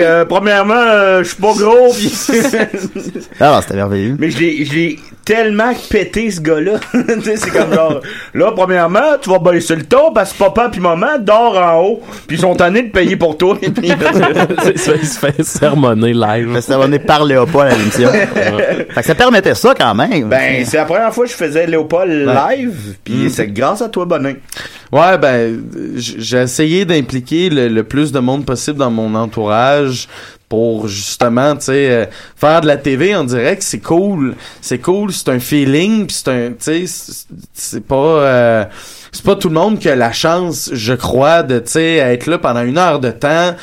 euh, 0.00 0.24
premièrement, 0.24 0.74
euh, 0.76 1.24
je 1.24 1.28
suis 1.30 1.42
pas 1.42 1.52
gros, 1.54 1.92
pis... 1.92 2.12
Ah, 3.40 3.52
non, 3.54 3.60
c'était 3.60 3.74
merveilleux. 3.74 4.16
Mais 4.18 4.30
je 4.30 4.38
l'ai 4.38 4.98
tellement 5.30 5.72
pété, 5.88 6.28
ce 6.28 6.40
gars-là. 6.40 6.72
tu 6.92 7.22
sais, 7.22 7.36
c'est 7.36 7.50
comme 7.50 7.72
genre, 7.72 8.00
là, 8.34 8.50
premièrement, 8.50 9.16
tu 9.22 9.30
vas 9.30 9.38
baisser 9.38 9.76
le 9.76 9.84
ton 9.84 10.12
parce 10.12 10.32
que 10.32 10.38
papa 10.38 10.68
pis 10.70 10.80
maman 10.80 11.18
dorment 11.20 11.56
en 11.56 11.80
haut, 11.84 12.00
pis 12.26 12.34
ils 12.34 12.40
sont 12.40 12.56
tannés 12.56 12.82
de 12.82 12.90
payer 12.90 13.14
pour 13.14 13.38
toi. 13.38 13.56
Puis- 13.60 13.88
ça, 14.74 14.92
il 15.00 15.06
se 15.06 15.18
fait 15.20 15.40
sermonner 15.44 16.12
live. 16.14 16.58
C'était 16.60 16.74
abonné 16.74 16.98
par 16.98 17.24
Léopold 17.24 17.72
à 17.72 17.76
l'émission. 17.76 18.10
fait 18.10 18.86
que 18.92 19.02
ça 19.04 19.14
permettait 19.14 19.54
ça 19.54 19.72
quand 19.78 19.94
même. 19.94 20.28
ben, 20.28 20.64
c'est 20.64 20.78
la 20.78 20.84
première 20.84 21.14
fois 21.14 21.26
que 21.26 21.30
je 21.30 21.36
faisais 21.36 21.64
Léopold 21.64 22.10
live, 22.10 22.96
pis 23.04 23.30
c'est 23.30 23.46
grâce 23.46 23.82
à 23.82 23.88
toi, 23.88 24.06
Bonin. 24.06 24.34
Ouais, 24.90 25.16
ben, 25.18 25.62
j'ai 25.94 26.38
essayé 26.38 26.84
d'impliquer 26.84 27.50
le, 27.50 27.68
le 27.68 27.84
plus 27.84 28.10
de 28.10 28.18
monde 28.18 28.44
possible 28.44 28.78
dans 28.78 28.90
mon 28.90 29.14
entourage 29.14 30.08
pour 30.50 30.88
justement, 30.88 31.54
tu 31.54 31.66
sais, 31.66 31.90
euh, 31.90 32.04
faire 32.36 32.60
de 32.60 32.66
la 32.66 32.76
TV 32.76 33.14
en 33.14 33.22
direct, 33.24 33.62
c'est 33.62 33.78
cool. 33.78 34.34
C'est 34.60 34.80
cool, 34.80 35.12
c'est 35.12 35.28
un 35.30 35.38
feeling, 35.38 36.06
puis 36.06 36.16
c'est 36.16 36.28
un, 36.28 36.48
tu 36.50 36.86
sais, 36.86 37.24
c'est- 37.54 37.80
pas... 37.80 37.94
euh, 37.96 38.64
c'est 39.12 39.24
pas 39.24 39.36
tout 39.36 39.48
le 39.48 39.54
monde 39.54 39.78
qui 39.78 39.88
a 39.88 39.96
la 39.96 40.12
chance, 40.12 40.70
je 40.72 40.92
crois, 40.94 41.42
de, 41.44 41.58
tu 41.60 41.70
sais, 41.72 41.94
être 41.96 42.26
là 42.26 42.38
pendant 42.38 42.62
une 42.62 42.78
heure 42.78 43.00
de 43.00 43.10
temps 43.10 43.54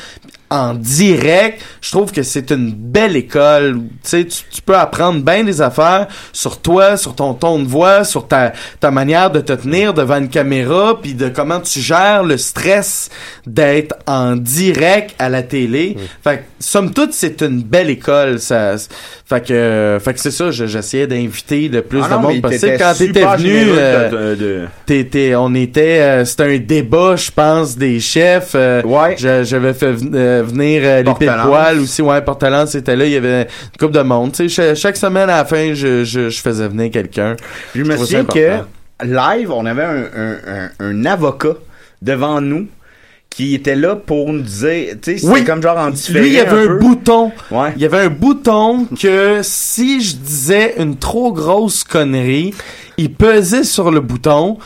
en 0.50 0.74
direct, 0.74 1.60
je 1.80 1.90
trouve 1.90 2.10
que 2.12 2.22
c'est 2.22 2.50
une 2.50 2.72
belle 2.72 3.16
école. 3.16 3.80
Tu 4.02 4.08
sais, 4.08 4.24
tu, 4.24 4.42
tu 4.50 4.62
peux 4.62 4.76
apprendre 4.76 5.22
bien 5.22 5.44
des 5.44 5.60
affaires 5.60 6.06
sur 6.32 6.60
toi, 6.60 6.96
sur 6.96 7.14
ton 7.14 7.34
ton 7.34 7.58
de 7.58 7.66
voix, 7.68 8.04
sur 8.04 8.26
ta, 8.26 8.52
ta 8.80 8.90
manière 8.90 9.30
de 9.30 9.40
te 9.40 9.52
tenir 9.52 9.92
devant 9.94 10.16
une 10.18 10.28
caméra, 10.28 10.98
puis 11.00 11.14
de 11.14 11.28
comment 11.28 11.60
tu 11.60 11.80
gères 11.80 12.22
le 12.22 12.36
stress 12.38 13.10
d'être 13.46 13.94
en 14.06 14.36
direct 14.36 15.14
à 15.18 15.28
la 15.28 15.42
télé. 15.42 15.96
Fait 16.24 16.38
que, 16.38 16.42
somme 16.60 16.92
toute, 16.92 17.12
c'est 17.12 17.42
une 17.42 17.62
belle 17.62 17.90
école. 17.90 18.38
Ça, 18.40 18.76
fait 19.26 19.46
que, 19.46 19.98
fait 20.02 20.14
que 20.14 20.20
c'est 20.20 20.30
ça, 20.30 20.50
je- 20.50 20.66
j'essayais 20.66 21.06
d'inviter 21.06 21.68
le 21.68 21.82
plus 21.82 22.00
Ah 22.02 22.08
de 22.08 22.14
non, 22.14 22.20
monde 22.22 22.40
possible. 22.42 22.76
Quand 22.78 22.94
t'étais 22.96 23.24
venu, 23.36 23.64
euh, 23.76 24.34
de- 24.36 24.64
T'étais, 24.86 25.34
on 25.36 25.54
était, 25.54 26.00
euh, 26.00 26.24
c'était 26.24 26.54
un 26.54 26.58
débat, 26.58 27.16
je 27.16 27.30
pense, 27.30 27.76
des 27.76 28.00
chefs. 28.00 28.52
euh, 28.54 28.82
Ouais. 28.82 29.16
J'avais 29.18 29.74
fait 29.74 29.94
euh, 30.14 30.37
venir 30.42 30.82
euh, 30.84 30.98
les 30.98 31.04
Portelance. 31.04 31.46
poil 31.46 31.80
aussi, 31.80 32.02
ouais, 32.02 32.20
Portelance 32.22 32.74
était 32.74 32.96
là, 32.96 33.04
il 33.06 33.12
y 33.12 33.16
avait 33.16 33.42
une 33.42 33.78
couple 33.78 33.94
de 33.94 34.02
monde. 34.02 34.32
Tu 34.32 34.48
sais, 34.48 34.48
cha- 34.48 34.74
chaque 34.74 34.96
semaine 34.96 35.30
à 35.30 35.38
la 35.38 35.44
fin, 35.44 35.74
je, 35.74 36.04
je, 36.04 36.28
je 36.30 36.40
faisais 36.40 36.68
venir 36.68 36.90
quelqu'un. 36.90 37.36
Je 37.74 37.82
me 37.82 37.96
souviens 37.96 38.24
que 38.24 38.58
live, 39.04 39.50
on 39.52 39.64
avait 39.66 39.84
un, 39.84 40.04
un, 40.16 40.36
un, 40.46 40.70
un 40.80 41.04
avocat 41.06 41.54
devant 42.02 42.40
nous 42.40 42.66
qui 43.30 43.54
était 43.54 43.76
là 43.76 43.94
pour 43.94 44.32
nous 44.32 44.40
dire, 44.40 44.94
tu 45.02 45.12
sais, 45.12 45.18
c'était 45.18 45.32
Oui. 45.32 45.44
comme 45.44 45.62
genre 45.62 45.76
en 45.78 45.90
différé 45.90 46.20
Lui, 46.20 46.28
il 46.28 46.34
y 46.34 46.40
avait 46.40 46.62
un, 46.62 46.66
peu. 46.66 46.78
bouton. 46.78 47.30
Ouais. 47.50 47.72
Il 47.76 47.82
y 47.82 47.84
avait 47.84 48.00
un 48.00 48.08
bouton 48.08 48.86
que 49.00 49.40
si 49.42 50.00
je 50.00 50.16
disais 50.16 50.74
une 50.78 50.96
trop 50.96 51.32
grosse 51.32 51.84
connerie, 51.84 52.54
il 52.96 53.12
pesait 53.12 53.64
sur 53.64 53.90
le 53.92 54.00
bouton. 54.00 54.58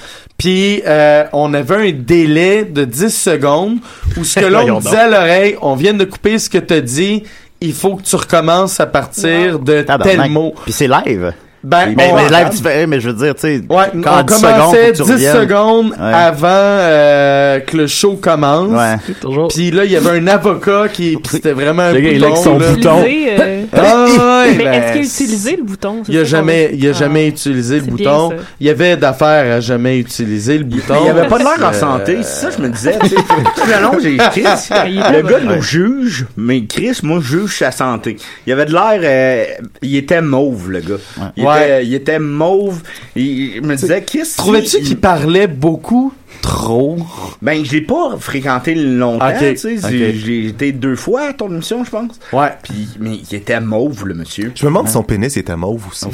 Puis 0.42 0.82
euh, 0.84 1.22
on 1.32 1.54
avait 1.54 1.90
un 1.90 1.92
délai 1.92 2.64
de 2.64 2.84
10 2.84 3.10
secondes 3.16 3.78
où 4.16 4.24
ce 4.24 4.40
que 4.40 4.46
l'on 4.46 4.80
disait 4.80 4.96
à 4.96 5.08
l'oreille, 5.08 5.56
on 5.62 5.76
vient 5.76 5.94
de 5.94 6.04
couper 6.04 6.36
ce 6.40 6.50
que 6.50 6.58
t'as 6.58 6.80
dit, 6.80 7.22
il 7.60 7.72
faut 7.72 7.94
que 7.94 8.02
tu 8.02 8.16
recommences 8.16 8.80
à 8.80 8.86
partir 8.86 9.60
de 9.60 9.82
Tabarnak. 9.82 10.16
tel 10.22 10.30
mot. 10.32 10.52
Puis 10.64 10.72
c'est 10.72 10.88
live. 10.88 11.32
Ben, 11.64 11.94
mais, 11.96 12.10
on- 12.10 12.16
mais 12.16 12.28
live 12.28 12.48
différé, 12.50 12.86
mais 12.88 13.00
je 13.00 13.08
veux 13.10 13.14
dire, 13.24 13.34
tu 13.34 13.40
sais, 13.42 13.62
Ouais, 13.70 13.84
quand 14.02 14.18
on 14.20 14.22
10 14.22 14.34
commençait 14.34 14.54
secondes, 14.54 14.64
faut 14.64 14.72
que 14.72 14.90
10 14.90 14.96
tu 14.96 15.02
reviennes. 15.12 15.36
secondes 15.36 15.90
Ouais. 15.92 16.12
avant 16.12 16.46
euh, 16.48 17.60
que 17.60 17.76
le 17.76 17.86
show 17.86 18.16
commence. 18.16 18.70
Ouais. 18.72 19.14
Toujours. 19.20 19.48
Puis 19.48 19.70
là, 19.70 19.84
il 19.84 19.92
y 19.92 19.96
avait 19.96 20.10
un 20.18 20.26
avocat 20.26 20.88
qui, 20.92 21.16
c'était 21.30 21.52
vraiment 21.52 21.82
un 21.82 21.92
Le 21.92 22.00
gars, 22.00 22.08
il 22.10 22.18
bouton. 22.18 22.26
avec 22.32 22.42
son 22.42 22.58
là. 22.58 22.68
bouton. 22.70 23.00
Utilisé, 23.04 23.30
euh, 23.40 23.62
Ah, 23.74 24.06
ouais, 24.46 24.54
mais 24.56 24.64
ben, 24.64 24.72
est-ce 24.74 24.92
qu'il 24.92 25.00
a 25.00 25.04
utilisé 25.04 25.56
le 25.56 25.62
bouton? 25.62 26.02
C'est 26.04 26.12
Il 26.12 26.18
a 26.18 26.24
jamais, 26.24 26.70
il 26.74 26.86
a 26.86 26.90
Ah. 26.90 26.98
jamais 26.98 27.28
utilisé 27.28 27.76
le 27.76 27.82
bouton. 27.86 28.28
bien. 28.30 28.38
Il 28.60 28.66
y 28.66 28.70
avait 28.70 28.96
d'affaires 28.96 29.56
à 29.56 29.60
jamais 29.60 29.98
utiliser 29.98 30.58
le 30.58 30.64
bouton. 30.64 30.94
Il 31.04 31.10
avait 31.10 31.28
pas 31.28 31.38
de 31.38 31.44
l'air 31.44 31.64
en 31.64 31.70
Euh, 31.70 31.72
santé, 31.72 32.16
c'est 32.22 32.46
ça 32.46 32.48
je 32.56 32.62
me 32.62 32.68
disais. 32.68 32.98
tu 33.02 33.08
sais. 33.08 33.14
Tout 33.56 33.66
le 33.66 33.82
long, 33.82 33.92
j'ai 34.02 34.16
Chris. 34.16 34.42
Le 34.84 35.22
gars 35.22 35.38
nous 35.44 35.62
juge, 35.62 36.26
mais 36.36 36.64
Chris, 36.64 36.98
moi, 37.04 37.20
je 37.22 37.38
juge 37.38 37.58
sa 37.58 37.70
santé. 37.70 38.16
Il 38.46 38.52
avait 38.52 38.66
de 38.66 38.72
l'air, 38.72 39.00
euh, 39.02 39.44
il 39.82 39.96
était 39.96 40.20
mauve, 40.20 40.70
le 40.70 40.80
gars. 40.80 41.32
Il 41.56 41.60
Ouais, 41.60 41.64
était, 41.78 41.86
il 41.86 41.94
était 41.94 42.18
mauve. 42.18 42.80
Il, 43.16 43.56
il 43.56 43.62
me 43.62 43.74
disait, 43.76 44.02
qu'est-ce 44.02 44.36
Trouvais-tu 44.36 44.80
qu'il 44.80 44.98
parlait 44.98 45.46
beaucoup 45.46 46.12
trop? 46.40 46.96
Ben, 47.40 47.64
je 47.64 47.72
l'ai 47.72 47.80
pas 47.82 48.16
fréquenté 48.18 48.74
longtemps, 48.74 49.28
Ok, 49.28 49.38
tu 49.38 49.56
sais. 49.56 49.76
ok. 49.84 49.90
J'ai 49.90 50.46
été 50.46 50.72
deux 50.72 50.96
fois 50.96 51.22
à 51.28 51.32
ton 51.32 51.48
émission, 51.50 51.84
je 51.84 51.90
pense. 51.90 52.18
Ouais. 52.32 52.48
Puis, 52.62 52.88
mais 52.98 53.16
il 53.30 53.36
était 53.36 53.60
mauve, 53.60 54.06
le 54.06 54.14
monsieur. 54.14 54.52
Je 54.54 54.64
me 54.64 54.70
demande 54.70 54.86
si 54.88 54.94
son 54.94 55.02
pénis 55.02 55.36
était 55.36 55.56
mauve 55.56 55.84
aussi. 55.90 56.06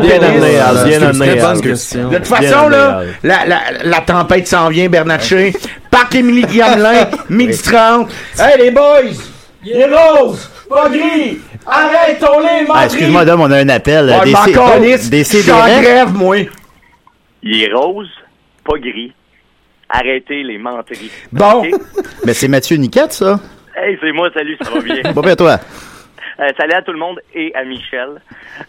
bien 0.00 0.18
pénis. 0.18 0.24
amené, 0.24 0.58
Al, 0.58 0.88
bien 0.88 1.02
amené. 1.02 1.34
Bien 1.34 1.52
De 1.54 2.16
toute 2.16 2.26
façon, 2.26 2.58
amené, 2.66 2.76
là, 2.76 3.02
la, 3.24 3.46
la, 3.46 3.60
la 3.84 4.00
tempête 4.00 4.46
s'en 4.46 4.68
vient, 4.68 4.88
Bernatchez. 4.88 5.52
Parc 5.90 6.14
Émilie 6.14 6.46
Gamelin, 6.46 7.06
midi 7.28 7.56
30. 7.58 8.08
Hey, 8.38 8.58
les 8.62 8.70
boys! 8.70 9.02
Les 9.64 9.84
roses! 9.84 10.48
Pas 10.72 10.88
gris! 10.88 11.38
Arrêtons 11.66 12.40
les 12.40 12.66
Ah, 12.72 12.84
excuse-moi, 12.86 13.24
Dom, 13.24 13.40
on 13.40 13.50
a 13.50 13.58
un 13.58 13.68
appel. 13.68 14.08
euh, 14.08 14.18
Ouais, 14.20 14.24
des, 14.24 14.52
calisse. 14.52 15.10
des 15.10 15.22
grève, 15.82 16.12
moi. 16.14 16.36
Il 17.42 17.62
est 17.62 17.72
rose, 17.72 18.08
pas 18.64 18.78
gris. 18.78 19.12
Arrêtez 19.88 20.42
les 20.42 20.58
menteries. 20.58 21.10
Bon. 21.30 21.62
Mais 22.24 22.32
c'est 22.34 22.48
Mathieu 22.48 22.76
Niquette, 22.76 23.12
ça? 23.12 23.38
Hey, 23.76 23.98
c'est 24.00 24.12
moi, 24.12 24.30
salut, 24.34 24.56
ça 24.62 24.70
va 24.70 24.80
bien? 24.80 25.02
Bon, 25.14 25.20
bien, 25.20 25.36
toi. 25.36 25.58
Euh, 26.40 26.48
salut 26.58 26.72
à 26.72 26.82
tout 26.82 26.92
le 26.92 26.98
monde 26.98 27.20
et 27.34 27.54
à 27.54 27.64
Michel. 27.64 28.20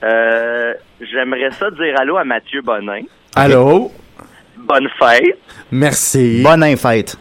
Euh, 0.04 0.74
J'aimerais 1.00 1.50
ça 1.58 1.72
dire 1.72 1.96
allô 2.00 2.18
à 2.18 2.24
Mathieu 2.26 2.62
Bonin. 2.62 3.02
Allô? 3.36 3.92
Bonne 4.58 4.88
fête. 5.00 5.38
Merci. 5.72 6.42
Bonne 6.44 6.64
infête. 6.64 7.16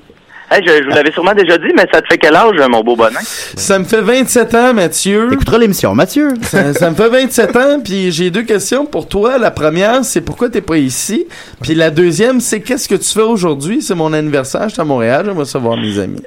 Hey, 0.53 0.61
je, 0.67 0.83
je 0.83 0.85
vous 0.85 0.91
l'avais 0.91 1.11
sûrement 1.13 1.33
déjà 1.33 1.57
dit, 1.57 1.73
mais 1.75 1.87
ça 1.91 2.03
te 2.03 2.07
fait 2.09 2.19
quel 2.19 2.37
âge, 2.37 2.55
mon 2.69 2.83
beau 2.83 2.95
Bonin? 2.95 3.21
Ça 3.23 3.79
me 3.79 3.85
fait 3.85 4.03
27 4.03 4.55
ans, 4.55 4.75
Mathieu. 4.75 5.33
Écoutera 5.33 5.57
l'émission, 5.57 5.95
Mathieu. 5.95 6.29
Ça, 6.43 6.75
ça 6.75 6.91
me 6.91 6.95
fait 6.95 7.09
27 7.09 7.57
ans, 7.57 7.81
puis 7.83 8.13
j'ai 8.13 8.31
deux 8.31 8.43
questions 8.43 8.85
pour 8.85 9.09
toi. 9.09 9.39
La 9.39 9.51
première, 9.51 10.05
c'est 10.05 10.21
pourquoi 10.21 10.51
t'es 10.51 10.61
pas 10.61 10.77
ici? 10.77 11.27
Puis 11.63 11.75
la 11.75 11.91
deuxième, 11.91 12.41
c'est 12.41 12.61
qu'est-ce 12.61 12.87
que 12.87 12.97
tu 12.97 13.09
fais 13.11 13.23
aujourd'hui? 13.23 13.81
C'est 13.81 13.95
mon 13.95 14.13
anniversaire, 14.13 14.69
je 14.69 14.75
suis 14.75 14.83
à 14.83 14.85
Montréal, 14.85 15.25
j'aimerais 15.25 15.47
savoir 15.47 15.79
mes 15.79 15.99
amis. 15.99 16.21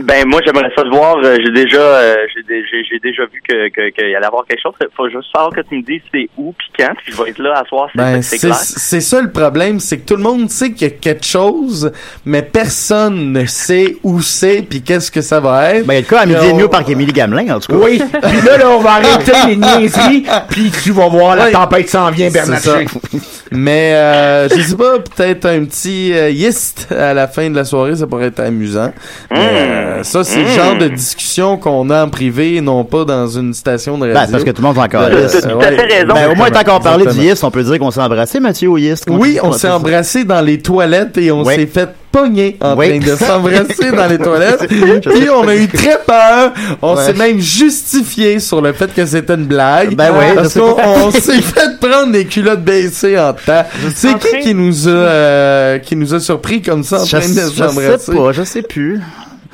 Ben 0.00 0.26
moi 0.26 0.40
j'aimerais 0.44 0.70
ça 0.76 0.82
te 0.82 0.88
voir. 0.88 1.16
Euh, 1.22 1.36
j'ai 1.44 1.52
déjà 1.52 1.78
euh, 1.80 2.16
j'ai 2.34 2.42
dé- 2.42 2.64
j'ai 2.70 2.82
j'ai 2.84 2.98
déjà 2.98 3.24
vu 3.26 3.40
que 3.48 3.68
que- 3.68 3.90
qu'il 3.90 4.10
y 4.10 4.14
allait 4.16 4.26
avoir 4.26 4.44
quelque 4.46 4.60
chose. 4.62 4.72
Faut 4.96 5.08
juste 5.08 5.28
savoir 5.32 5.52
que 5.52 5.60
tu 5.60 5.76
me 5.76 5.82
dises 5.82 6.00
c'est 6.12 6.28
où 6.36 6.52
puis 6.52 6.68
quand. 6.78 6.92
Puis 7.02 7.12
je 7.12 7.22
vais 7.22 7.30
être 7.30 7.38
là 7.38 7.60
à 7.60 7.64
soir. 7.66 7.88
C'est 7.94 7.98
Ben, 8.02 8.22
c'est 8.22 8.38
c'est 8.38 8.46
clair. 8.48 8.56
c'est 8.58 9.00
ça 9.00 9.20
le 9.20 9.30
problème, 9.30 9.78
c'est 9.80 9.98
que 9.98 10.06
tout 10.06 10.16
le 10.16 10.22
monde 10.22 10.50
sait 10.50 10.72
qu'il 10.72 10.88
y 10.88 10.90
a 10.90 10.94
quelque 10.94 11.24
chose, 11.24 11.92
mais 12.24 12.42
personne 12.42 13.32
ne 13.32 13.44
sait 13.46 13.96
où 14.02 14.20
c'est 14.20 14.62
puis 14.68 14.82
qu'est-ce 14.82 15.10
que 15.12 15.20
ça 15.20 15.38
va 15.40 15.74
être. 15.74 15.86
Ben, 15.86 15.94
il 15.94 15.96
y 15.96 15.98
a 15.98 16.00
le 16.00 16.06
cas 16.08 16.20
à 16.20 16.26
midi 16.26 16.44
et 16.44 16.50
demi 16.50 16.62
on- 16.62 16.66
au 16.66 16.68
parc 16.70 16.88
Émilie 16.88 17.12
Gamelin, 17.12 17.54
en 17.54 17.60
tout 17.60 17.72
cas. 17.72 17.78
Oui. 17.84 17.98
Puis 18.22 18.40
là, 18.46 18.56
là, 18.58 18.70
on 18.70 18.80
va 18.80 18.90
arrêter 18.94 19.32
les 19.48 19.56
niaiseries. 19.56 20.24
Puis 20.50 20.70
tu 20.82 20.90
vas 20.90 21.08
voir, 21.08 21.36
la 21.36 21.44
Ouais. 21.44 21.52
tempête 21.52 21.88
s'en 21.88 22.10
vient, 22.10 22.30
C'est 22.30 22.38
ça. 22.44 22.72
Bernatchez. 22.78 22.98
Mais 23.52 23.94
euh, 23.94 24.48
je 24.48 24.60
sais 24.60 24.76
pas, 24.76 24.98
peut-être 24.98 25.46
un 25.46 25.64
petit 25.64 26.12
euh, 26.12 26.30
yist 26.30 26.88
à 26.90 27.14
la 27.14 27.28
fin 27.28 27.48
de 27.48 27.54
la 27.54 27.64
soirée, 27.64 27.94
ça 27.94 28.06
pourrait 28.06 28.26
être 28.26 28.40
amusant. 28.40 28.92
Mais, 29.30 29.83
euh, 29.84 30.02
ça, 30.02 30.24
c'est 30.24 30.38
le 30.42 30.44
Mmh. 30.44 30.48
genre 30.48 30.78
de 30.78 30.88
discussion 30.88 31.56
qu'on 31.56 31.90
a 31.90 32.04
en 32.04 32.08
privé, 32.08 32.56
et 32.56 32.60
non 32.60 32.84
pas 32.84 33.04
dans 33.04 33.26
une 33.28 33.52
station 33.54 33.98
de 33.98 34.02
radio. 34.02 34.14
Ben, 34.14 34.26
c'est 34.26 34.32
parce 34.32 34.44
que 34.44 34.50
tout 34.50 34.62
le 34.62 34.66
monde 34.68 34.76
va 34.76 34.82
encore 34.82 35.02
Euh. 35.02 35.28
T'as 35.30 35.40
tout 35.42 35.58
à 35.58 35.62
fait 35.72 35.82
raison. 35.82 36.14
Ben, 36.14 36.30
au 36.30 36.34
moins, 36.34 36.50
tant 36.50 36.64
qu'on 36.64 36.80
parlait 36.80 37.06
du. 37.12 37.18
Yist, 37.20 37.44
on 37.44 37.50
peut 37.50 37.62
dire 37.62 37.78
qu'on 37.78 37.90
s'est 37.90 38.00
embrassé, 38.00 38.40
Mathieu, 38.40 38.68
au 38.70 38.78
Yist. 38.78 39.04
Oui, 39.08 39.34
tu- 39.34 39.40
on 39.42 39.52
s'est 39.52 39.68
tu- 39.68 39.72
embrassé 39.72 40.24
dans 40.24 40.40
les 40.40 40.58
toilettes 40.60 41.16
et 41.18 41.30
on 41.30 41.42
Oui. 41.44 41.54
s'est 41.54 41.66
fait 41.66 41.88
pogner 42.12 42.56
en 42.60 42.76
Oui. 42.76 43.00
train 43.00 43.10
de 43.12 43.16
s'embrasser 43.24 43.90
dans 43.96 44.06
les 44.06 44.18
toilettes. 44.18 44.66
Je 44.70 45.10
Puis 45.10 45.28
on 45.30 45.48
a 45.48 45.56
eu 45.56 45.66
très 45.68 45.98
peur. 46.06 46.52
On 46.80 46.94
Ouais. 46.96 47.02
s'est 47.02 47.12
même 47.12 47.40
justifié 47.40 48.38
sur 48.38 48.60
le 48.60 48.72
fait 48.72 48.92
que 48.94 49.04
c'était 49.04 49.34
une 49.34 49.46
blague. 49.46 49.94
Ben 49.96 50.12
oui, 50.16 50.24
je 50.30 50.34
Parce 50.34 50.54
qu'on 50.54 51.10
s'est 51.10 51.42
fait 51.42 51.80
prendre 51.80 52.12
des 52.12 52.24
culottes 52.24 52.62
baissées 52.62 53.18
en 53.18 53.32
temps. 53.32 53.64
C'est 53.94 54.16
qui 54.18 54.38
qui 54.40 54.54
nous 54.54 54.86
a 54.88 54.90
euh, 54.92 55.78
qui 55.78 55.96
nous 55.96 56.14
a 56.14 56.20
surpris 56.20 56.62
comme 56.62 56.84
ça 56.84 57.00
en 57.02 57.04
Je, 57.04 57.16
train 57.16 57.28
de 57.28 57.34
je 57.34 57.40
s'embrasser? 57.48 57.98
sais 57.98 58.12
pas, 58.14 58.32
je 58.32 58.42
sais 58.44 58.62
plus. 58.62 59.00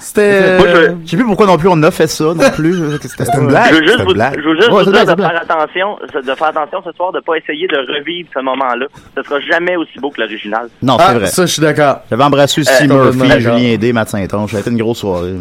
C'était 0.01 0.21
euh, 0.43 0.95
Je 1.05 1.11
sais 1.11 1.17
plus 1.17 1.27
pourquoi 1.27 1.47
non 1.47 1.57
plus 1.59 1.69
on 1.71 1.83
a 1.83 1.91
fait 1.91 2.07
ça 2.07 2.25
non 2.25 2.51
plus. 2.55 2.75
C'était 3.03 3.25
une 3.39 3.47
blague. 3.49 3.71
Je 3.73 3.77
veux 3.77 3.83
juste 3.87 4.01
vous, 4.03 4.15
je 4.15 4.41
veux 4.49 4.57
juste 4.57 4.71
Ouais, 4.71 4.83
vous 4.85 4.93
c'est 4.93 5.05
dire 5.05 5.17
de 5.17 5.23
faire 5.23 5.43
attention, 5.43 5.99
de 6.15 6.35
faire 6.35 6.47
attention 6.49 6.83
ce 6.85 6.93
soir, 6.93 7.13
de 7.13 7.21
pas 7.21 7.37
essayer 7.37 7.67
de 7.69 7.77
revivre 7.99 8.29
ce 8.35 8.41
moment-là. 8.41 8.87
Ce 9.17 9.23
sera 9.23 9.41
jamais 9.41 9.77
aussi 9.77 9.99
beau 10.01 10.11
que 10.11 10.21
l'original. 10.21 10.69
Non, 10.83 10.97
c'est 10.99 11.05
Ah, 11.07 11.15
vrai. 11.15 11.27
ça 11.27 11.47
je 11.47 11.53
suis 11.53 11.63
d'accord. 11.63 12.01
J'avais 12.11 12.25
embrassé 12.25 12.61
aussi 12.63 12.85
Euh, 12.91 13.13
Murphy. 13.13 13.41
Julien 13.41 13.77
D, 13.77 13.93
Matt 13.93 14.09
Saint-Onge. 14.09 14.51
Ça 14.51 14.57
a 14.57 14.61
été 14.61 14.71
une 14.71 14.79
grosse 14.79 14.99
soirée. 14.99 15.35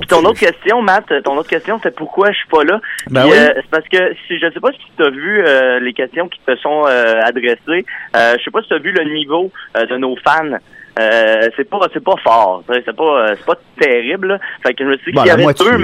Puis 0.00 0.08
ton 0.08 0.24
autre 0.24 0.40
question, 0.40 0.82
Matt, 0.82 1.04
ton 1.22 1.36
autre 1.36 1.48
question, 1.48 1.78
c'est 1.82 1.94
pourquoi 1.94 2.32
je 2.32 2.36
suis 2.38 2.48
pas 2.48 2.64
là? 2.64 2.80
Ben 3.10 3.24
oui. 3.26 3.32
euh, 3.36 3.50
c'est 3.56 3.70
parce 3.70 3.86
que 3.88 4.14
si 4.26 4.38
je 4.38 4.50
sais 4.52 4.60
pas 4.60 4.72
si 4.72 4.78
tu 4.96 5.04
as 5.04 5.10
vu 5.10 5.44
euh, 5.46 5.78
les 5.80 5.92
questions 5.92 6.28
qui 6.28 6.40
te 6.44 6.56
sont 6.56 6.84
euh, 6.86 7.20
adressées. 7.22 7.84
Euh, 8.16 8.34
je 8.38 8.44
sais 8.44 8.50
pas 8.50 8.62
si 8.62 8.68
tu 8.68 8.74
as 8.74 8.78
vu 8.78 8.92
le 8.92 9.04
niveau 9.14 9.52
euh, 9.76 9.86
de 9.86 9.96
nos 9.96 10.16
fans. 10.24 10.56
Euh, 10.98 11.48
c'est 11.56 11.68
pas 11.68 11.78
c'est 11.92 12.02
pas 12.02 12.16
fort, 12.24 12.62
c'est 12.68 12.96
pas 12.96 13.02
euh, 13.04 13.34
c'est 13.36 13.44
pas 13.44 13.58
terrible. 13.78 14.28
là. 14.28 14.38
Fait 14.62 14.72
que 14.74 14.84
je 14.84 14.88
me 14.88 14.96
suis 14.98 15.12
dit 15.12 15.16
Bon, 15.16 15.22
qu'il 15.22 15.28
y 15.28 15.32
avait 15.32 15.42
moitié, 15.42 15.66
deux 15.66 15.78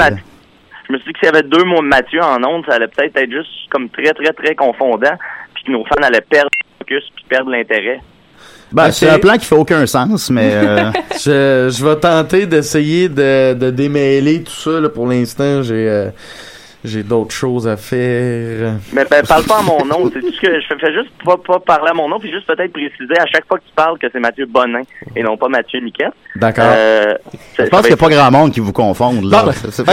je 0.88 0.92
me 0.92 0.98
suis 0.98 1.06
dit 1.08 1.12
que 1.12 1.18
s'il 1.20 1.26
y 1.26 1.38
avait 1.38 1.46
deux 1.46 1.64
mots 1.64 1.80
de 1.80 1.86
Mathieu 1.86 2.20
en 2.22 2.42
ondes, 2.44 2.64
ça 2.66 2.74
allait 2.74 2.88
peut-être 2.88 3.16
être 3.16 3.30
juste 3.30 3.50
comme 3.70 3.88
très 3.90 4.12
très 4.12 4.32
très 4.32 4.54
confondant, 4.54 5.16
puis 5.54 5.64
que 5.64 5.70
nos 5.70 5.84
fans 5.84 6.02
allaient 6.02 6.20
perdre 6.22 6.50
le 6.60 6.78
focus 6.78 7.04
puis 7.14 7.24
perdre 7.28 7.50
l'intérêt. 7.50 8.00
Ben, 8.72 8.90
c'est 8.90 9.08
un 9.08 9.18
plan 9.18 9.34
qui 9.36 9.44
fait 9.44 9.54
aucun 9.54 9.86
sens, 9.86 10.30
mais 10.30 10.50
euh, 10.54 10.90
Je, 11.12 11.70
je 11.76 11.84
vais 11.84 11.96
tenter 11.96 12.46
d'essayer 12.46 13.08
de, 13.08 13.52
de 13.52 13.70
démêler 13.70 14.42
tout 14.42 14.52
ça. 14.52 14.80
Là, 14.80 14.88
pour 14.88 15.06
l'instant, 15.06 15.62
j'ai 15.62 15.88
euh, 15.88 16.08
j'ai 16.84 17.02
d'autres 17.04 17.34
choses 17.34 17.68
à 17.68 17.76
faire. 17.76 18.74
Mais 18.92 19.04
ben, 19.10 19.24
parle 19.26 19.44
pas 19.44 19.58
à 19.58 19.62
mon 19.62 19.84
nom. 19.84 20.10
C'est 20.12 20.20
tout 20.20 20.32
ce 20.32 20.40
que 20.40 20.60
je 20.60 20.66
fais, 20.66 20.78
fais 20.80 20.92
juste 20.92 21.10
pas, 21.24 21.36
pas 21.36 21.60
parler 21.60 21.90
à 21.90 21.94
mon 21.94 22.08
nom, 22.08 22.18
puis 22.18 22.30
juste 22.32 22.46
peut-être 22.46 22.72
préciser 22.72 23.18
à 23.20 23.26
chaque 23.26 23.46
fois 23.46 23.58
que 23.58 23.64
tu 23.64 23.72
parles 23.74 23.98
que 23.98 24.06
c'est 24.12 24.18
Mathieu 24.18 24.46
Bonin 24.46 24.82
et 25.14 25.22
non 25.22 25.36
pas 25.36 25.48
Mathieu 25.48 25.80
Niquette. 25.80 26.12
D'accord. 26.34 26.64
Euh, 26.66 27.14
je 27.58 27.64
pense 27.64 27.80
qu'il 27.82 27.90
n'y 27.90 27.94
a 27.94 27.96
pas 27.96 28.08
grand 28.08 28.30
monde 28.30 28.52
qui 28.52 28.60
vous 28.60 28.72
confonde. 28.72 29.24
Là. 29.30 29.44
Ben, 29.46 29.52
C'est- 29.70 29.84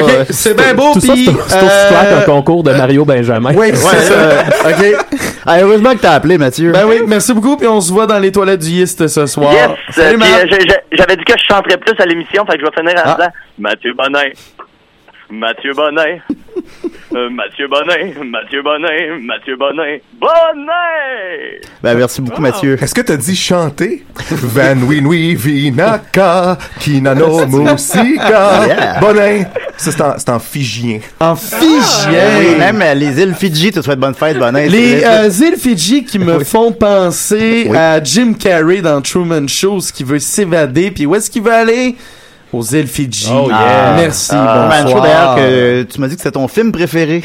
pas- 0.55 0.63
bien 0.63 0.73
beau. 0.73 0.93
Tout 0.93 0.99
ça, 1.01 1.13
puis, 1.13 1.25
c'est 1.25 1.31
aussi 1.31 1.55
euh, 1.55 1.89
clair 1.89 2.09
qu'un 2.09 2.21
concours 2.25 2.63
de 2.63 2.71
Mario 2.71 3.05
Benjamin. 3.05 3.53
Oui, 3.55 3.67
c'est 3.73 3.97
ça. 4.01 4.43
ok. 4.69 5.05
Ah, 5.45 5.59
heureusement 5.61 5.91
que 5.93 5.99
t'as 5.99 6.13
appelé, 6.13 6.37
Mathieu. 6.37 6.71
Ben 6.71 6.85
oui, 6.87 7.01
merci 7.07 7.33
beaucoup. 7.33 7.55
Puis 7.57 7.67
on 7.67 7.81
se 7.81 7.91
voit 7.91 8.07
dans 8.07 8.19
les 8.19 8.31
toilettes 8.31 8.59
du 8.61 8.69
Yist 8.69 9.07
ce 9.07 9.25
soir. 9.25 9.51
Yes! 9.53 9.69
Salut, 9.91 10.19
euh, 10.21 10.25
euh, 10.25 10.73
J'avais 10.91 11.15
dit 11.15 11.23
que 11.23 11.33
je 11.37 11.43
chanterais 11.53 11.77
plus 11.77 11.93
à 11.99 12.05
l'émission, 12.05 12.45
fait 12.45 12.57
que 12.57 12.61
je 12.61 12.65
vais 12.65 12.75
finir 12.75 12.93
en 13.05 13.09
Ah. 13.09 13.15
disant 13.17 13.29
Mathieu 13.59 13.93
Bonin. 13.93 14.19
Mathieu 15.31 15.73
Bonin. 15.73 16.17
Euh, 17.15 17.27
Mathieu 17.31 17.67
Bonin. 17.67 18.23
Mathieu 18.23 18.61
Bonin. 18.61 19.17
Mathieu 19.23 19.55
Bonin. 19.57 19.97
Bonin! 20.21 21.57
Ben, 21.81 21.97
merci 21.97 22.21
beaucoup, 22.21 22.39
Mathieu. 22.41 22.77
Est-ce 22.79 22.93
que 22.93 23.01
t'as 23.01 23.17
dit 23.17 23.35
chanter? 23.35 24.05
Van 24.29 24.75
Winui 24.75 25.33
Vinaka, 25.33 26.59
Kinano 26.79 27.45
Musika, 27.47 28.67
Yeah. 28.67 28.99
Bonin. 28.99 29.45
Ça, 29.75 29.91
c'est 29.91 30.01
en, 30.01 30.13
c'est 30.19 30.29
en 30.29 30.37
figien. 30.39 30.99
En 31.19 31.35
figien. 31.35 32.37
Oui, 32.39 32.55
même 32.59 32.79
euh, 32.83 32.93
les 32.93 33.19
îles 33.19 33.33
Fidji 33.33 33.71
te 33.71 33.81
souhaitent 33.81 33.99
bonne 33.99 34.13
fête, 34.13 34.37
Bonin. 34.37 34.67
Les 34.67 35.03
euh, 35.03 35.29
îles 35.29 35.57
Fidji 35.57 36.03
qui 36.05 36.19
me 36.19 36.43
font 36.43 36.71
penser 36.71 37.65
Oui. 37.69 37.75
à 37.75 38.03
Jim 38.03 38.33
Carrey 38.39 38.81
dans 38.81 39.01
Truman 39.01 39.47
Show, 39.47 39.79
qui 39.91 40.03
veut 40.03 40.19
s'évader. 40.19 40.91
Puis 40.91 41.07
où 41.07 41.15
est-ce 41.15 41.31
qu'il 41.31 41.41
veut 41.41 41.53
aller? 41.53 41.95
Aux 42.51 42.63
îles 42.63 42.87
Fidji. 42.87 43.27
Oh, 43.31 43.47
yeah. 43.47 43.57
Ah, 43.59 43.93
Merci, 43.95 44.29
Truman 44.29 44.71
Show, 44.71 44.83
bonsoir. 44.83 45.03
d'ailleurs, 45.03 45.35
que 45.35 45.83
tu 45.83 46.01
m'as 46.01 46.07
dit 46.07 46.15
que 46.15 46.21
c'était 46.21 46.31
ton 46.33 46.47
film 46.47 46.71
préféré. 46.71 47.23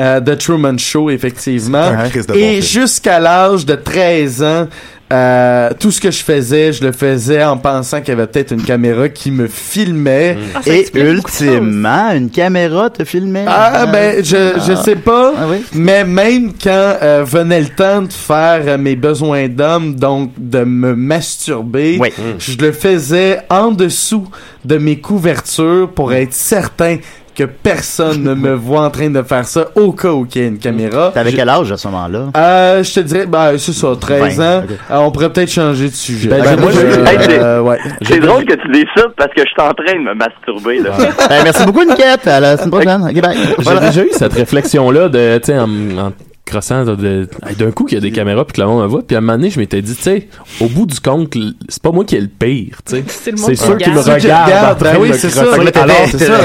Euh, 0.00 0.20
The 0.20 0.38
Truman 0.38 0.78
Show, 0.78 1.10
effectivement. 1.10 1.82
Un 1.82 2.08
Christ 2.08 2.28
de 2.30 2.34
bon 2.34 2.38
Et 2.38 2.62
jusqu'à 2.62 3.20
l'âge 3.20 3.66
de 3.66 3.74
13 3.74 4.42
ans, 4.42 4.68
euh, 5.12 5.70
tout 5.78 5.90
ce 5.90 6.00
que 6.00 6.10
je 6.10 6.22
faisais, 6.24 6.72
je 6.72 6.82
le 6.82 6.92
faisais 6.92 7.44
en 7.44 7.58
pensant 7.58 8.00
qu'il 8.00 8.08
y 8.08 8.12
avait 8.12 8.26
peut-être 8.26 8.52
une 8.52 8.62
caméra 8.62 9.08
qui 9.10 9.30
me 9.30 9.46
filmait. 9.46 10.38
Ah, 10.54 10.60
Et 10.66 10.86
ultimement, 10.98 12.10
une 12.14 12.30
caméra 12.30 12.88
te 12.90 13.04
filmait. 13.04 13.44
Ah, 13.46 13.86
ben, 13.86 14.24
je, 14.24 14.58
je 14.66 14.74
sais 14.82 14.96
pas. 14.96 15.34
Ah 15.36 15.44
oui? 15.50 15.64
Mais 15.74 16.04
même 16.04 16.52
quand 16.62 16.96
euh, 17.02 17.24
venait 17.26 17.60
le 17.60 17.68
temps 17.68 18.02
de 18.02 18.12
faire 18.12 18.62
euh, 18.66 18.78
mes 18.78 18.96
besoins 18.96 19.48
d'homme, 19.48 19.94
donc 19.96 20.32
de 20.38 20.64
me 20.64 20.94
masturber, 20.94 21.98
Oui. 22.00 22.08
je 22.38 22.56
le 22.58 22.72
faisais 22.72 23.40
en 23.50 23.70
dessous 23.70 24.26
de 24.64 24.78
mes 24.78 24.98
couvertures 24.98 25.90
pour 25.94 26.12
être 26.12 26.32
certain 26.32 26.96
que 27.34 27.44
personne 27.44 28.22
ne 28.22 28.34
me 28.34 28.52
voit 28.54 28.82
en 28.82 28.90
train 28.90 29.08
de 29.10 29.22
faire 29.22 29.44
ça 29.46 29.66
au 29.74 29.92
cas 29.92 30.10
où 30.12 30.26
il 30.34 30.40
y 30.40 30.44
ait 30.44 30.48
une 30.48 30.58
caméra. 30.58 31.10
T'avais 31.14 31.32
quel 31.32 31.48
âge 31.48 31.72
à 31.72 31.76
ce 31.76 31.88
moment-là? 31.88 32.26
Euh, 32.36 32.82
je 32.82 32.92
te 32.94 33.00
dirais, 33.00 33.26
ben, 33.26 33.56
c'est 33.58 33.72
ça, 33.72 33.88
13 33.98 34.36
20, 34.36 34.58
ans. 34.58 34.62
Euh, 34.90 34.96
on 34.98 35.10
pourrait 35.10 35.30
peut-être 35.32 35.50
changer 35.50 35.88
de 35.88 35.94
sujet. 35.94 36.28
Ben, 36.28 36.42
Ben, 36.42 36.60
moi, 36.60 36.70
je- 36.72 36.78
j'ai- 36.80 37.00
Hey, 37.00 37.18
c'est- 37.20 37.38
euh, 37.42 37.60
ouais. 37.62 37.78
C'est 38.02 38.20
drôle 38.20 38.44
que 38.44 38.54
tu 38.54 38.70
dises 38.72 38.84
ça 38.96 39.04
parce 39.16 39.32
que 39.34 39.42
je 39.42 39.48
suis 39.48 39.60
en 39.62 39.72
train 39.72 39.94
de 39.94 40.04
me 40.04 40.14
masturber, 40.14 40.78
là. 40.80 40.90
Ben, 41.28 41.42
merci 41.44 41.64
beaucoup, 41.64 41.84
Niquette. 41.84 42.26
À 42.26 42.40
la 42.40 42.56
semaine 42.56 42.70
prochaine. 42.70 43.02
Ok, 43.02 43.20
bye. 43.22 43.36
J'ai 43.36 43.54
Voilà. 43.64 43.80
déjà 43.88 44.02
eu 44.04 44.10
cette 44.12 44.32
réflexion-là 44.34 45.08
de, 45.08 45.38
tu 45.38 45.46
sais, 45.52 45.58
en, 45.58 45.64
en 45.98 46.12
crossant 46.44 46.84
d'un 46.84 47.70
coup 47.74 47.84
qu'il 47.84 47.94
y 47.96 47.98
a 47.98 48.00
des 48.00 48.10
caméras 48.10 48.44
puis 48.44 48.54
que 48.56 48.60
le 48.60 48.66
monde 48.66 48.82
me 48.82 48.86
voit 48.88 49.02
puis 49.02 49.14
à 49.14 49.18
un 49.18 49.20
moment 49.22 49.34
donné 49.38 49.48
je 49.50 49.58
m'étais 49.60 49.80
dit 49.80 49.94
tu 49.94 50.02
sais 50.02 50.28
au 50.60 50.66
bout 50.66 50.86
du 50.86 50.98
compte 51.00 51.32
c'est 51.68 51.80
pas 51.80 51.92
moi 51.92 52.04
qui 52.04 52.16
est 52.16 52.20
le 52.20 52.26
pire 52.28 52.78
tu 52.84 52.96
sais 52.96 53.04
C'est 53.06 53.38
c'est 53.38 53.54
qui 53.78 53.90
me. 53.90 54.02
Ceux 54.02 54.12
regardent 54.14 54.82
ben 54.82 54.96
oui, 55.00 55.08
de 55.10 55.14
c'est 55.14 55.30
ça. 55.30 55.44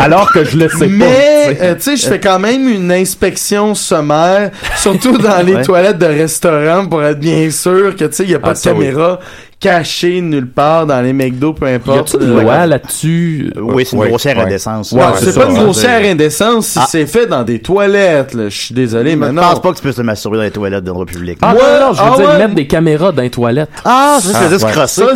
alors, 0.01 0.27
ça. 0.31 0.33
que 0.39 0.45
je 0.45 0.57
le 0.57 0.69
sais 0.69 0.77
pas 0.77 0.85
Mais, 0.87 1.47
tu 1.49 1.55
sais. 1.55 1.57
euh, 1.61 1.75
tu 1.75 1.81
sais, 1.81 1.97
je 1.97 2.07
fais 2.07 2.19
quand 2.19 2.39
même 2.39 2.67
une 2.69 2.91
inspection 2.91 3.73
sommaire, 3.75 4.51
surtout 4.75 5.17
dans 5.17 5.43
les 5.45 5.55
Ouais. 5.55 5.61
toilettes 5.63 5.97
de 5.97 6.05
restaurants 6.05 6.85
pour 6.85 7.03
être 7.03 7.19
bien 7.19 7.49
sûr 7.49 7.95
que, 7.95 8.05
tu 8.05 8.13
sais, 8.13 8.23
il 8.23 8.29
n'y 8.29 8.35
a 8.35 8.39
pas 8.39 8.49
Ah, 8.49 8.53
de 8.53 8.57
ça, 8.57 8.73
oui. 8.73 8.85
Cachée 9.59 10.21
nulle 10.21 10.47
part 10.49 10.85
dans 10.85 11.01
les 11.01 11.13
McDo, 11.13 11.53
peu 11.53 11.67
y 11.69 11.73
importe. 11.73 12.15
a-tu 12.15 12.23
une 12.23 12.37
Euh, 12.37 12.41
loi 12.43 12.65
là-dessus? 12.67 13.51
Oui, 13.57 13.85
c'est 13.85 13.95
une 13.95 14.05
grossière 14.05 14.37
ouais. 14.37 14.43
indécence. 14.43 14.91
Ouais, 14.91 14.99
Ouais, 15.01 15.05
c'est 15.17 15.31
ça, 15.31 15.41
pas 15.41 15.47
une 15.49 15.57
ouais. 15.57 15.63
grossière 15.63 16.01
indécence 16.03 16.67
si 16.67 16.79
Ah. 16.79 16.85
c'est 16.87 17.05
fait 17.07 17.25
dans 17.25 17.43
des 17.43 17.59
toilettes, 17.59 18.33
là. 18.35 18.49
Je 18.49 18.55
suis 18.57 18.75
désolé, 18.75 19.15
mais 19.15 19.27
Je 19.27 19.31
non. 19.31 19.41
pense 19.41 19.61
pas 19.61 19.71
que 19.71 19.77
tu 19.77 19.81
peux 19.83 19.93
te 19.93 20.01
masturber 20.01 20.37
dans 20.37 20.43
les 20.43 20.51
toilettes 20.51 20.83
de 20.83 20.87
l'endroit 20.89 21.05
public. 21.07 21.39
ah 21.41 21.53
Ouais, 21.53 21.59
non 21.59 21.87
non 21.87 21.93
je 21.93 22.01
veux 22.03 22.09
ah 22.13 22.15
dire 22.17 22.29
ouais? 22.29 22.37
mettre 22.37 22.53
des 22.55 22.67
caméras 22.67 23.11
dans 23.11 23.21
les 23.23 23.29
toilettes 23.31 23.69
Ah, 23.83 24.19
ça, 24.21 24.27
c'est 24.29 24.35
Ah, 24.45 24.49
juste 24.49 24.63
ouais. 24.65 24.71
crosser. 24.71 25.01
Euh, 25.01 25.07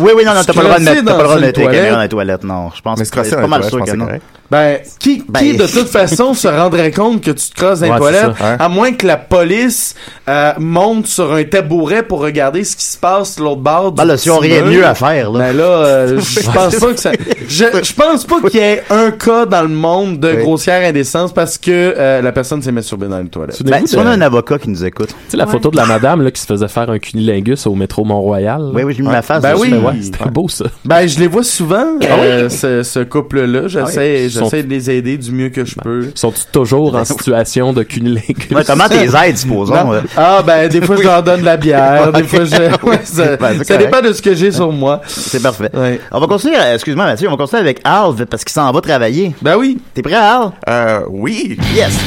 oui, 0.00 0.10
oui, 0.16 0.24
non, 0.24 0.34
non, 0.34 0.40
t'as 0.46 0.52
pas 0.54 0.60
le 0.62 0.66
droit 0.66 0.78
de 0.78 0.84
mettre, 0.84 1.02
Crosser 1.02 1.04
t'as 1.04 1.12
pas 1.12 1.18
le 1.18 1.24
droit 1.24 1.34
de 1.36 1.40
dans 1.40 1.46
mettre 1.46 1.60
une 1.60 1.66
les 1.68 1.74
caméras 1.76 1.96
dans 1.96 2.02
les 2.02 2.08
toilettes, 2.08 2.44
non. 2.44 2.70
Je 2.74 2.80
pense 2.80 2.98
que 3.10 3.22
c'est 3.24 3.36
pas 3.36 3.46
mal 3.46 3.64
sûr 3.64 3.84
je 3.84 3.92
que 3.92 3.96
non. 3.96 4.06
Ben, 4.50 4.78
qui, 4.98 5.22
Ben- 5.28 5.38
qui 5.40 5.56
de 5.56 5.66
toute 5.72 5.88
façon 5.88 6.34
se 6.34 6.48
rendrait 6.48 6.90
compte 6.90 7.20
que 7.22 7.30
tu 7.30 7.50
te 7.50 7.54
crosses 7.54 7.80
dans 7.80 7.86
les 7.86 7.92
Ouais, 7.92 7.98
toilettes, 7.98 8.36
ça. 8.38 8.54
à 8.58 8.68
moins 8.68 8.92
que 8.92 9.06
la 9.06 9.16
police 9.16 9.94
euh, 10.28 10.52
monte 10.58 11.06
sur 11.06 11.32
un 11.32 11.44
tabouret 11.44 12.02
pour 12.02 12.20
regarder 12.20 12.64
ce 12.64 12.74
qui 12.76 12.84
se 12.84 12.98
passe 12.98 13.36
de 13.36 13.42
l'autre 13.44 13.60
bord 13.60 13.92
du 13.92 13.96
Ben 13.96 14.04
là, 14.06 14.16
si 14.16 14.28
on 14.30 14.38
rien 14.38 14.62
mieux 14.64 14.84
à 14.84 14.94
faire, 14.94 15.30
là. 15.30 15.38
Ben 15.38 15.56
là, 15.56 15.62
euh, 15.64 16.20
je 16.20 16.50
pense 16.50 16.76
pas 16.76 16.92
que 16.92 17.00
ça. 17.00 17.12
Je, 17.48 17.64
je 17.82 17.92
pense 17.92 18.24
pas 18.24 18.40
qu'il 18.50 18.58
y 18.60 18.62
ait 18.62 18.82
un 18.90 19.12
cas 19.12 19.46
dans 19.46 19.62
le 19.62 19.68
monde 19.68 20.18
de 20.18 20.30
Oui. 20.32 20.42
grossière 20.42 20.86
indécence 20.88 21.32
parce 21.32 21.56
que 21.56 21.70
euh, 21.70 22.20
la 22.20 22.32
personne 22.32 22.60
s'est 22.60 22.72
masturbée 22.72 23.06
dans 23.06 23.20
une 23.20 23.28
toilette. 23.30 23.54
Souvenez-vous 23.56 23.80
Ben, 23.82 23.86
si 23.86 23.96
on 23.96 24.06
a 24.06 24.10
un 24.10 24.20
avocat 24.20 24.58
qui 24.58 24.68
nous 24.70 24.84
écoute. 24.84 25.08
tu 25.08 25.14
sais 25.28 25.36
la 25.36 25.44
Ouais. 25.46 25.52
photo 25.52 25.70
de 25.70 25.76
la 25.76 25.86
madame 25.86 26.22
là 26.22 26.30
qui 26.30 26.40
se 26.40 26.46
faisait 26.46 26.68
faire 26.68 26.90
un 26.90 26.98
cunilingus 26.98 27.66
au 27.66 27.74
métro 27.74 28.04
Mont-Royal? 28.04 28.70
Oui, 28.74 28.82
oui, 28.82 28.94
j'ai 28.96 29.02
mis 29.02 29.08
ma 29.08 29.22
face. 29.22 29.42
Ben 29.42 29.54
dessus. 29.54 29.74
oui. 29.74 30.02
C'était 30.02 30.28
beau 30.30 30.48
ça 30.48 30.64
Ben, 30.84 31.06
je 31.06 31.18
les 31.20 31.26
vois 31.28 31.44
souvent, 31.44 31.86
euh, 32.02 32.48
ce, 32.48 32.82
ce 32.82 33.00
couple-là. 33.00 33.68
J'essaie, 33.68 34.24
Ils 34.24 34.30
sont- 34.30 34.39
j'essaie 34.44 34.62
de 34.62 34.68
les 34.70 34.90
aider 34.90 35.16
du 35.16 35.32
mieux 35.32 35.48
que 35.48 35.64
je 35.64 35.74
peux. 35.76 36.10
sont-ils 36.14 36.46
toujours 36.52 36.94
en 36.94 37.04
situation 37.04 37.72
de 37.72 37.82
cunilingus 37.82 38.50
Ouais, 38.54 38.64
comment 38.66 38.88
t'es 38.88 39.06
aides, 39.06 39.36
supposons? 39.38 39.74
Non. 39.74 39.92
euh? 39.94 40.00
Ah 40.16 40.42
ben 40.46 40.68
des 40.68 40.80
fois 40.80 40.96
je 40.96 41.02
leur 41.02 41.22
donne 41.22 41.40
de 41.40 41.44
la 41.44 41.56
bière, 41.56 42.12
des 42.14 42.24
fois 42.24 42.44
je 42.44 42.50
ouais, 42.86 43.00
ça, 43.04 43.36
Ben, 43.36 43.62
ça 43.64 43.76
dépend 43.76 44.00
de 44.00 44.12
ce 44.12 44.22
que 44.22 44.34
j'ai 44.34 44.52
sur 44.52 44.72
moi. 44.72 45.00
C'est 45.06 45.42
parfait. 45.42 45.70
Ouais. 45.74 46.00
On 46.12 46.20
va 46.20 46.26
continuer, 46.26 46.56
euh, 46.58 46.74
excuse-moi 46.74 47.04
Mathieu, 47.04 47.28
on 47.28 47.32
va 47.32 47.36
continuer 47.36 47.60
avec 47.62 47.80
Al 47.84 48.14
parce 48.28 48.44
qu'il 48.44 48.52
s'en 48.52 48.70
va 48.72 48.80
travailler. 48.80 49.34
Ben 49.42 49.56
oui. 49.56 49.78
T'es 49.94 50.02
prêt, 50.02 50.14
Al? 50.14 50.50
Euh, 50.68 51.00
oui. 51.08 51.56
Yes! 51.74 51.98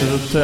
Je 0.00 0.34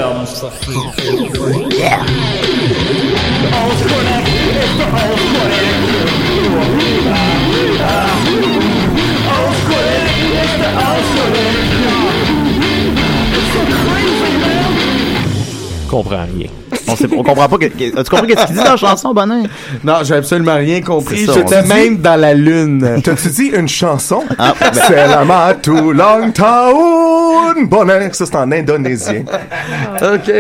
comprends 15.91 16.25
rien 16.25 16.47
On, 16.89 16.97
sait, 16.97 17.07
on 17.17 17.23
comprend 17.23 17.49
pas. 17.49 17.59
Que, 17.59 17.67
que- 17.67 17.99
as-tu 17.99 18.11
compris 18.11 18.29
qu'est-ce 18.29 18.47
qu'il 18.47 18.57
dit 18.57 18.63
dans 18.65 18.71
la 18.71 18.77
chanson, 18.89 19.13
Bonin? 19.13 19.43
Non, 19.85 19.95
j'ai 20.05 20.15
absolument 20.15 20.57
rien 20.57 20.81
compris. 20.81 21.27
J'étais 21.27 21.63
même 21.63 21.99
dans 21.99 22.19
la 22.19 22.33
lune. 22.35 23.01
T'as-tu 23.03 23.29
dit 23.29 23.47
une 23.55 23.69
chanson? 23.69 24.23
Ah, 24.39 24.55
ben- 24.61 24.71
C'est 24.87 25.07
la 25.09 25.25
Matu 25.25 25.93
Long 25.93 26.31
Town 26.33 27.67
Bonheur. 27.69 28.15
Ça, 28.15 28.27
c'est 28.27 28.37
en 28.37 28.51
indonésien. 28.53 29.23
OK. 30.03 30.33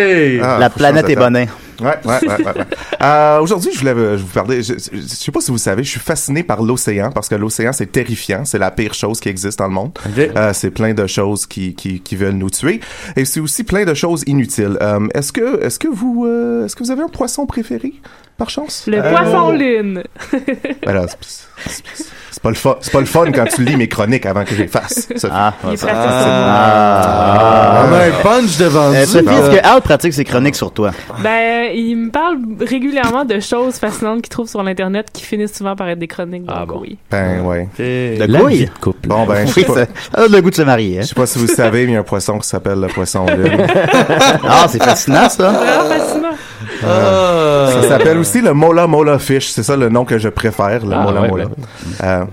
Ah, 0.42 0.57
La 0.59 0.70
faut 0.70 0.78
planète 0.78 1.09
est 1.09 1.16
Bonin. 1.16 1.46
Ouais, 1.81 1.99
ouais, 2.05 2.28
ouais, 2.28 2.28
ouais. 2.28 2.45
ouais. 2.45 2.64
Euh, 3.03 3.41
Aujourd'hui, 3.41 3.70
je 3.72 3.78
voulais 3.78 3.95
je 4.18 4.22
vous 4.22 4.28
parler. 4.33 4.62
Je, 4.62 4.74
je, 4.74 4.97
je 5.01 5.07
sais 5.07 5.33
pas 5.33 5.41
si 5.41 5.51
vous 5.51 5.57
savez, 5.59 5.83
je 5.85 5.91
suis 5.91 6.01
fasciné 6.01 6.43
par 6.43 6.62
l'océan 6.62 7.11
parce 7.11 7.28
que 7.31 7.35
l'océan 7.35 7.72
c'est 7.72 7.91
terrifiant, 7.91 8.45
c'est 8.45 8.59
la 8.59 8.70
pire 8.70 8.93
chose 8.93 9.20
qui 9.20 9.31
existe 9.31 9.59
dans 9.59 9.68
le 9.68 9.72
monde. 9.72 9.99
Ok. 10.07 10.18
Euh, 10.18 10.53
c'est 10.53 10.70
plein 10.70 10.93
de 10.93 11.07
choses 11.07 11.47
qui, 11.47 11.74
qui, 11.74 12.01
qui 12.01 12.16
veulent 12.16 12.35
nous 12.35 12.51
tuer 12.51 12.81
et 13.16 13.24
c'est 13.24 13.41
aussi 13.41 13.64
plein 13.64 13.85
de 13.87 13.95
choses 13.95 14.22
inutiles. 14.26 14.76
Euh, 14.83 15.07
est-ce 15.14 15.33
que 15.33 15.62
est-ce 15.62 15.78
que 15.78 15.89
vous 15.89 16.26
euh, 16.26 16.66
est-ce 16.66 16.76
que 16.76 16.85
vous 16.85 16.91
avez 16.91 17.03
un 17.03 17.09
poisson 17.09 17.47
préféré? 17.47 17.95
Par 18.41 18.51
chance? 18.51 18.84
Le 18.88 18.99
Euh, 18.99 19.11
poisson 19.12 19.53
lune. 19.53 20.03
c'est- 20.32 20.41
c'est- 20.80 21.82
c'est- 21.95 22.05
c'est 22.32 22.43
pas 22.43 22.49
le 22.49 22.55
fun, 22.55 22.76
c'est 22.80 22.93
pas 22.93 23.01
le 23.01 23.07
fun 23.07 23.30
quand 23.32 23.45
tu 23.45 23.62
lis 23.64 23.76
mes 23.76 23.88
chroniques 23.88 24.24
avant 24.24 24.45
que 24.45 24.55
je 24.55 24.62
les 24.62 24.68
fasse. 24.68 25.09
Sophie. 25.16 25.26
Ah, 25.34 25.53
pratique. 25.61 25.88
Ah. 25.91 27.84
On 27.88 27.93
a 27.93 27.99
un 28.07 28.11
punch 28.22 28.57
devant 28.59 28.93
Euh, 28.93 29.01
nous. 29.01 29.07
Sophie, 29.07 29.28
est-ce 29.28 29.51
que 29.61 29.66
Al 29.66 29.80
pratique 29.82 30.12
ses 30.14 30.24
chroniques 30.24 30.55
sur 30.57 30.72
toi? 30.72 30.91
Ben, 31.22 31.70
il 31.74 31.97
me 31.97 32.11
parle 32.11 32.38
régulièrement 32.61 33.24
de 33.24 33.41
choses 33.41 33.74
fascinantes 33.76 34.22
qu'il 34.22 34.30
trouve 34.30 34.49
sur 34.49 34.62
l'Internet 34.62 35.09
qui 35.12 35.22
finissent 35.24 35.55
souvent 35.57 35.76
par 35.76 35.88
être 35.88 35.99
des 35.99 36.07
chroniques. 36.09 36.45
Ah 36.49 36.61
donc 36.61 36.68
bon. 36.68 36.80
oui. 36.82 36.99
Ben 37.11 37.41
ouais. 37.43 37.68
De 37.78 38.24
la 38.24 38.41
couilles? 38.41 38.57
vie 38.59 38.64
de 38.66 38.70
couple 38.80 39.09
Bon 39.09 39.26
ben, 39.26 39.47
je 39.47 39.53
Oui, 39.57 39.62
sais 39.62 39.64
pas, 39.64 39.74
ça 39.74 40.26
le 40.28 40.41
goût 40.41 40.51
de 40.51 40.55
se 40.55 40.62
marier. 40.62 40.95
je 40.97 41.01
Hein? 41.01 41.03
sais 41.03 41.14
pas 41.14 41.26
si 41.26 41.38
vous 41.38 41.47
savez, 41.49 41.84
mais 41.86 41.93
il 41.93 41.95
y 41.95 41.97
a 41.97 42.01
un 42.01 42.05
poisson 42.05 42.38
qui 42.38 42.49
s'appelle 42.49 42.80
le 42.80 42.86
poisson 42.88 43.26
lune. 43.36 43.66
Ah, 44.49 44.66
c'est 44.68 44.82
fascinant, 44.82 45.28
ça. 45.28 45.51
Vraiment 45.51 45.88
fascinant. 45.95 46.28
Ah. 46.86 47.68
Ça 47.82 47.88
s'appelle 47.88 48.18
aussi 48.18 48.30
le 48.41 48.53
Mola 48.55 48.87
Mola 48.87 49.18
Fish. 49.18 49.49
C'est 49.51 49.62
ça 49.64 49.76
le 49.76 49.89
nom 49.89 50.05
que 50.05 50.18
je 50.18 50.28
préfère, 50.28 50.87
le 50.87 50.95
Ah, 50.95 51.03
Mola 51.03 51.20
ouais, 51.22 51.28
Mola. 51.28 51.45
ouais. 51.47 51.53
Euh, 52.05 52.24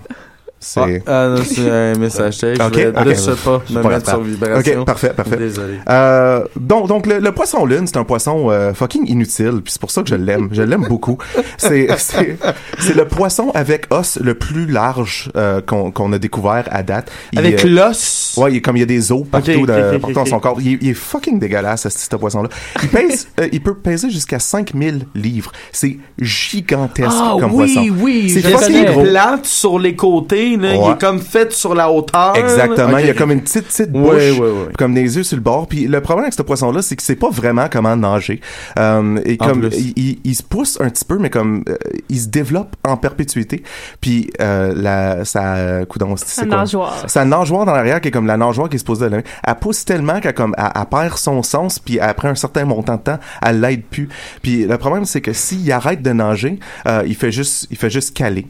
c'est... 0.60 1.04
Ah 1.06 1.28
non, 1.30 1.44
c'est 1.44 1.70
un 1.70 1.96
message 2.00 2.38
texte. 2.40 2.62
Ok, 2.62 2.74
je 2.74 2.80
vais 2.80 2.88
ok. 3.00 3.06
de 3.06 3.14
ce 3.14 3.32
pas 3.32 3.62
me 3.70 3.82
pas 3.82 3.90
mettre 3.90 4.10
sur 4.10 4.22
vibration. 4.22 4.80
Ok, 4.82 4.86
parfait, 4.86 5.10
parfait. 5.16 5.38
Désolé. 5.38 5.76
Euh, 5.90 6.44
donc, 6.60 6.88
donc 6.88 7.06
le, 7.06 7.20
le 7.20 7.32
poisson 7.32 7.66
lune, 7.66 7.86
c'est 7.88 7.98
un 7.98 8.04
poisson 8.04 8.50
euh, 8.50 8.74
fucking 8.74 9.08
inutile, 9.10 9.62
puis 9.64 9.72
c'est 9.74 9.80
pour 9.82 9.92
ça 9.92 10.02
que 10.04 10.10
je 10.10 10.16
l'aime. 10.16 10.50
Je 10.52 10.62
l'aime 10.64 10.86
beaucoup. 10.88 11.18
C'est 11.58 11.88
c'est 11.98 12.38
c'est 12.80 12.96
le 12.96 13.06
poisson 13.06 13.52
avec 13.54 13.86
os 13.92 14.18
le 14.22 14.34
plus 14.34 14.66
large 14.66 15.32
euh, 15.38 15.62
qu'on 15.62 15.92
qu'on 15.92 16.12
a 16.14 16.18
découvert 16.18 16.68
à 16.72 16.84
date. 16.84 17.12
Il, 17.34 17.40
Avec 17.40 17.64
l'os? 17.64 18.36
Ouais, 18.38 18.52
il 18.54 18.58
est 18.58 18.62
comme 18.62 18.78
il 18.78 18.82
y 18.82 18.84
a 18.84 18.88
des 18.88 19.12
os 19.12 19.24
partout, 19.30 19.66
de- 19.66 19.98
partout 19.98 20.14
dans 20.14 20.26
son 20.26 20.40
corps. 20.40 20.58
Il, 20.62 20.74
est- 20.74 20.78
il 20.82 20.90
est 20.90 20.94
fucking 20.94 21.40
dégueulasse, 21.40 21.84
ce, 21.88 21.90
ce 21.90 22.16
poisson-là. 22.16 22.50
Il 22.84 22.90
pèse, 22.90 23.28
il 23.52 23.62
peut 23.62 23.76
peser 23.76 24.10
jusqu'à 24.10 24.40
5000 24.40 25.06
livres. 25.16 25.52
C'est 25.72 25.98
gigantesque 26.20 27.10
Ah 27.12 27.36
comme 27.40 27.54
oui, 27.54 27.74
poisson. 27.74 27.90
oui. 28.00 28.30
C'est 28.30 28.42
C'est 28.42 28.52
fucking 28.52 29.04
plate 29.04 29.46
sur 29.46 29.78
les 29.80 29.96
côtés. 29.96 30.57
Là. 30.62 30.76
Il 30.76 30.92
est 30.92 31.00
comme 31.00 31.20
fait 31.20 31.52
sur 31.52 31.74
la 31.76 31.92
hauteur. 31.92 32.36
Exactement. 32.36 32.98
Il 32.98 33.08
y 33.08 33.10
a 33.10 33.14
comme 33.14 33.32
une 33.32 33.42
petite, 33.42 33.68
petite 33.68 33.92
bouche, 33.92 34.14
ouais, 34.16 34.40
ouais. 34.40 34.74
comme 34.78 34.94
des 34.94 35.16
yeux 35.18 35.24
sur 35.24 35.36
le 35.38 35.42
bord. 35.44 35.68
Puis 35.68 35.88
le 35.88 36.02
problème 36.02 36.24
avec 36.26 36.34
ce 36.34 36.42
poisson-là, 36.42 36.82
c'est 36.82 36.96
que 36.96 37.04
c'est 37.04 37.16
pas 37.16 37.30
vraiment 37.30 37.68
comment 37.72 37.96
nager. 37.96 38.42
Euh, 38.80 39.20
et 39.26 39.38
En 39.40 39.48
comme 39.48 39.62
plus. 39.62 39.78
il, 39.78 39.94
il- 39.96 40.20
il 40.24 40.36
se 40.36 40.44
pousse 40.44 40.78
un 40.82 40.90
petit 40.90 41.06
peu, 41.06 41.18
mais 41.18 41.30
comme 41.30 41.64
euh, 41.70 41.76
il 42.10 42.20
se 42.20 42.28
développe 42.28 42.76
en 42.86 42.98
perpétuité. 42.98 43.64
Puis 44.02 44.30
euh, 44.42 44.74
la, 44.76 45.26
sa, 45.26 45.86
coudonc, 45.86 46.16
c'est 46.18 46.28
Sa 46.28 46.46
quoi? 46.46 46.58
nageoire. 46.58 47.04
Sa 47.08 47.26
nageoire 47.26 47.66
dans 47.66 47.74
l'arrière, 47.74 48.02
qui 48.02 48.10
est 48.10 48.12
comme 48.12 48.28
la 48.28 48.38
nageoire 48.38 48.70
qui 48.70 48.76
est 48.76 48.80
supposée 48.80 49.06
aller. 49.06 49.24
Elle 49.46 49.56
pousse 49.56 49.86
tellement 49.86 50.20
qu'elle 50.20 50.34
comme, 50.34 50.56
elle, 50.58 50.66
elle 50.76 50.86
perd 50.86 51.18
son 51.18 51.44
sens, 51.44 51.80
puis 51.80 52.00
après 52.00 52.28
un 52.28 52.36
certain 52.36 52.66
montant 52.66 52.96
de 52.96 53.02
temps, 53.02 53.20
elle 53.42 53.62
l'aide 53.62 53.84
plus. 53.84 54.10
Puis 54.42 54.66
le 54.66 54.78
problème, 54.78 55.06
c'est 55.06 55.22
que 55.22 55.34
s'il 55.34 55.72
arrête 55.72 56.02
de 56.02 56.12
nager, 56.12 56.60
euh, 56.88 57.04
il 57.06 57.16
fait 57.16 57.32
juste, 57.32 57.68
il 57.72 57.78
fait 57.78 57.90
juste 57.90 58.16
caler. 58.16 58.48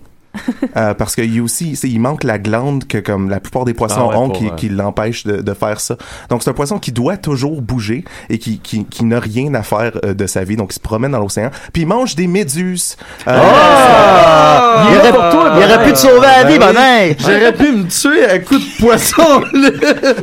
Euh, 0.76 0.94
parce 0.94 1.16
qu'il 1.16 1.42
aussi, 1.42 1.76
c'est- 1.76 1.90
il 1.90 2.00
manque 2.00 2.24
la 2.24 2.38
glande 2.40 2.86
que 2.88 2.98
comme 3.00 3.30
la 3.30 3.40
plupart 3.40 3.66
des 3.66 3.74
poissons 3.74 4.08
Ah 4.08 4.08
ouais, 4.10 4.16
ont 4.16 4.30
pour, 4.30 4.38
qui, 4.38 4.48
euh, 4.48 4.52
qui 4.56 4.70
l'empêche 4.70 5.26
de, 5.26 5.38
de 5.42 5.54
faire 5.54 5.80
ça. 5.80 5.96
Donc 6.30 6.44
c'est 6.44 6.50
un 6.50 6.54
poisson 6.54 6.78
qui 6.80 6.92
doit 6.92 7.18
toujours 7.18 7.62
bouger 7.62 8.04
et 8.30 8.38
qui, 8.38 8.60
qui, 8.60 8.86
qui 8.86 9.06
n'a 9.06 9.20
rien 9.20 9.54
à 9.54 9.64
faire 9.64 9.92
euh, 10.06 10.14
de 10.14 10.28
sa 10.28 10.44
vie. 10.44 10.56
Donc 10.56 10.72
il 10.72 10.76
se 10.76 10.80
promène 10.80 11.12
dans 11.12 11.20
l'océan. 11.20 11.50
Puis 11.74 11.84
il 11.84 11.88
mange 11.88 12.16
des 12.16 12.28
méduses. 12.28 12.96
Euh, 13.28 13.40
Ah! 13.40 14.88
Il 14.92 14.98
aurait, 14.98 15.60
il 15.60 15.64
aurait 15.74 15.86
pu 15.86 15.94
te 15.94 15.98
sauver 15.98 16.22
la 16.28 16.44
vie, 16.44 16.60
Ben 16.60 16.68
oui. 16.76 17.16
J'aurais 17.20 17.54
pu 17.54 17.72
me 17.72 17.84
tuer 17.88 18.26
à 18.26 18.40
coup 18.40 18.58
de 18.58 18.80
poisson. 18.80 19.42
là. 19.54 19.70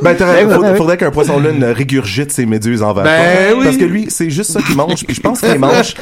Ben, 0.03 0.17
faut- 0.51 0.75
faudrait 0.77 0.97
qu'un 0.97 1.11
poisson 1.11 1.39
lune 1.41 1.65
régurgite 1.65 2.31
ses 2.33 2.47
méduses 2.47 2.83
envers 2.83 3.05
Ben 3.05 3.51
toi. 3.51 3.59
oui. 3.59 3.65
Parce 3.65 3.77
que 3.77 3.85
lui, 3.85 4.07
c'est 4.11 4.31
juste 4.31 4.53
ça 4.53 4.61
qu'il 4.63 4.77
mange. 4.77 5.05
Puis 5.05 5.15
je 5.15 5.21
pense 5.21 5.41
qu'il 5.41 5.59
mange 5.59 5.95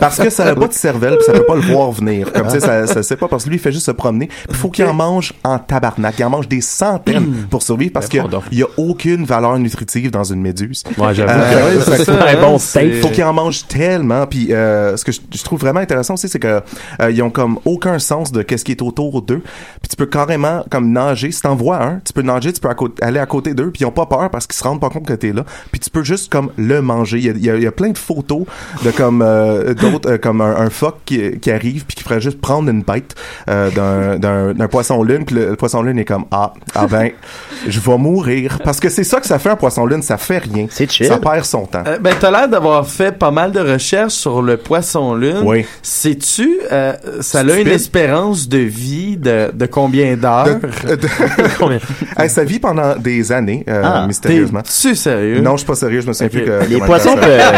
parce 0.00 0.16
que 0.18 0.30
ça 0.30 0.44
n'a 0.46 0.54
pas 0.54 0.68
de 0.68 0.72
cervelle, 0.72 1.16
puis 1.16 1.24
ça 1.26 1.32
peut 1.32 1.44
pas 1.44 1.56
le 1.56 1.60
voir 1.62 1.90
venir. 1.92 2.32
Comme 2.32 2.48
ça, 2.48 2.60
ça, 2.60 2.86
ça 2.86 3.02
sait 3.02 3.16
pas 3.16 3.28
parce 3.28 3.44
que 3.44 3.50
lui, 3.50 3.57
il 3.58 3.62
fait 3.62 3.72
juste 3.72 3.86
se 3.86 3.90
promener. 3.90 4.26
Puis 4.48 4.56
faut 4.56 4.70
qu'il 4.70 4.84
en 4.84 4.94
mange 4.94 5.32
en 5.44 5.58
tabarnak. 5.58 6.14
Il 6.18 6.24
en 6.24 6.30
mange 6.30 6.48
des 6.48 6.60
centaines 6.60 7.46
pour 7.50 7.62
survivre 7.62 7.92
parce 7.92 8.06
qu'il 8.08 8.18
y 8.18 8.20
a- 8.20 8.24
il 8.52 8.62
a 8.62 8.66
aucune 8.76 9.24
valeur 9.24 9.58
nutritive 9.58 10.10
dans 10.10 10.24
une 10.24 10.40
méduse. 10.40 10.82
Ouais, 10.96 11.14
j'avoue 11.14 11.32
Euh, 11.32 11.80
c'est 11.96 12.08
un 12.10 12.40
bon 12.40 12.58
steak. 12.58 13.00
faut 13.02 13.08
qu'ils 13.08 13.24
en 13.24 13.32
mangent 13.32 13.66
tellement 13.68 14.26
puis 14.26 14.52
euh, 14.52 14.96
ce 14.96 15.04
que 15.04 15.12
je, 15.12 15.20
je 15.34 15.42
trouve 15.42 15.60
vraiment 15.60 15.80
intéressant 15.80 16.14
aussi 16.14 16.28
c'est 16.28 16.38
que 16.38 16.60
euh, 17.00 17.10
ils 17.10 17.22
ont 17.22 17.30
comme 17.30 17.58
aucun 17.64 17.98
sens 17.98 18.32
de 18.32 18.42
qu'est-ce 18.42 18.64
qui 18.64 18.72
est 18.72 18.82
autour 18.82 19.22
d'eux 19.22 19.42
puis 19.80 19.88
tu 19.88 19.96
peux 19.96 20.06
carrément 20.06 20.64
comme 20.70 20.92
nager 20.92 21.30
si 21.30 21.40
t'en 21.42 21.54
vois 21.54 21.82
un 21.82 22.00
tu 22.04 22.12
peux 22.12 22.22
nager 22.22 22.52
tu 22.52 22.60
peux 22.60 22.68
à 22.68 22.74
côté- 22.74 23.02
aller 23.02 23.18
à 23.20 23.26
côté 23.26 23.54
d'eux 23.54 23.70
puis 23.70 23.82
ils 23.82 23.86
ont 23.86 23.90
pas 23.92 24.06
peur 24.06 24.30
parce 24.30 24.46
qu'ils 24.46 24.56
se 24.58 24.64
rendent 24.64 24.80
pas 24.80 24.90
compte 24.90 25.06
que 25.06 25.12
t'es 25.14 25.32
là 25.32 25.44
puis 25.70 25.80
tu 25.80 25.90
peux 25.90 26.02
juste 26.04 26.30
comme 26.30 26.50
le 26.56 26.80
manger 26.82 27.18
il 27.18 27.24
y 27.24 27.28
a, 27.28 27.32
il 27.32 27.44
y 27.44 27.50
a- 27.50 27.56
il 27.56 27.62
y 27.62 27.66
a 27.66 27.72
plein 27.72 27.90
de 27.90 27.98
photos 27.98 28.42
de 28.84 28.90
comme 28.90 29.22
euh, 29.22 29.74
d'autres 29.74 30.10
euh, 30.12 30.18
comme 30.18 30.40
un, 30.40 30.56
un 30.56 30.70
phoque 30.70 30.98
qui, 31.04 31.38
qui 31.40 31.50
arrive 31.50 31.84
puis 31.86 31.96
qui 31.96 32.04
ferait 32.04 32.20
juste 32.20 32.40
prendre 32.40 32.68
une 32.70 32.82
bête 32.82 33.14
euh, 33.48 34.52
d'un, 34.54 34.68
poisson 34.68 35.02
lune, 35.02 35.24
puis 35.24 35.34
le, 35.36 35.50
le 35.50 35.56
poisson 35.56 35.82
lune 35.82 35.98
est 35.98 36.04
comme 36.04 36.26
ah 36.30 36.52
ah 36.74 36.86
ben 36.86 37.10
je 37.68 37.80
vais 37.80 37.96
mourir 37.98 38.58
parce 38.62 38.78
que 38.80 38.88
c'est 38.88 39.04
ça 39.04 39.20
que 39.20 39.26
ça 39.26 39.38
fait 39.38 39.50
un 39.50 39.56
poisson 39.56 39.86
lune, 39.86 40.02
ça 40.02 40.18
fait 40.18 40.38
rien. 40.38 40.66
C'est 40.70 40.90
chill. 40.90 41.06
Ça 41.06 41.18
perd 41.18 41.44
son 41.44 41.66
temps. 41.66 41.84
Euh, 41.86 41.98
ben, 41.98 42.14
t'as 42.20 42.30
l'air 42.30 42.48
d'avoir 42.48 42.86
fait 42.86 43.12
pas 43.16 43.30
mal 43.30 43.52
de 43.52 43.60
recherches 43.60 44.12
sur 44.14 44.42
le 44.42 44.56
poisson 44.56 45.14
lune. 45.14 45.42
Oui. 45.44 45.64
Sais-tu, 45.82 46.58
euh, 46.70 46.92
ça 47.20 47.40
a 47.40 47.42
une 47.42 47.68
espérance 47.68 48.48
de 48.48 48.58
vie 48.58 49.16
de, 49.16 49.50
de 49.54 49.66
combien 49.66 50.16
d'heures? 50.16 50.46
De- 50.86 50.94
de- 50.96 51.78
Hey, 52.18 52.28
ça 52.28 52.44
vit 52.44 52.58
pendant 52.58 52.96
des 52.96 53.32
années, 53.32 53.64
euh, 53.68 53.82
Ah. 53.84 54.06
mystérieusement. 54.06 54.60
Tu 54.62 54.94
sérieux? 54.94 55.40
Non, 55.40 55.52
je 55.52 55.58
suis 55.58 55.66
pas 55.66 55.74
sérieux, 55.74 56.00
je 56.00 56.08
me 56.08 56.12
souviens 56.12 56.28
plus 56.28 56.44
que. 56.44 56.68
Les 56.68 56.78
poissons, 56.78 57.14
peuvent, 57.14 57.52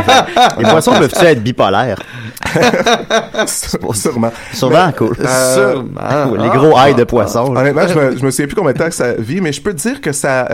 les 0.59 0.65
poissons 0.65 0.93
peuvent-ils 0.93 1.27
être 1.27 1.43
bipolaires? 1.43 1.99
Sûrement. 3.47 4.33
Sûrement, 4.53 4.93
cool. 4.97 5.17
Euh, 5.21 5.80
Sûrement. 6.11 6.43
les 6.43 6.49
gros 6.49 6.79
ailes 6.81 6.97
de 6.97 7.05
poissons. 7.05 7.53
là. 7.53 7.61
Honnêtement, 7.61 7.87
je 7.89 7.95
me, 7.99 8.17
je 8.17 8.25
me 8.25 8.31
souviens 8.31 8.47
plus 8.47 8.57
combien 8.57 8.73
de 8.73 8.79
temps 8.79 8.89
que 8.89 8.95
ça 8.95 9.13
vit, 9.15 9.41
mais 9.41 9.53
je 9.53 9.61
peux 9.63 9.73
te 9.73 9.81
dire 9.81 10.01
que 10.01 10.13
ça, 10.13 10.49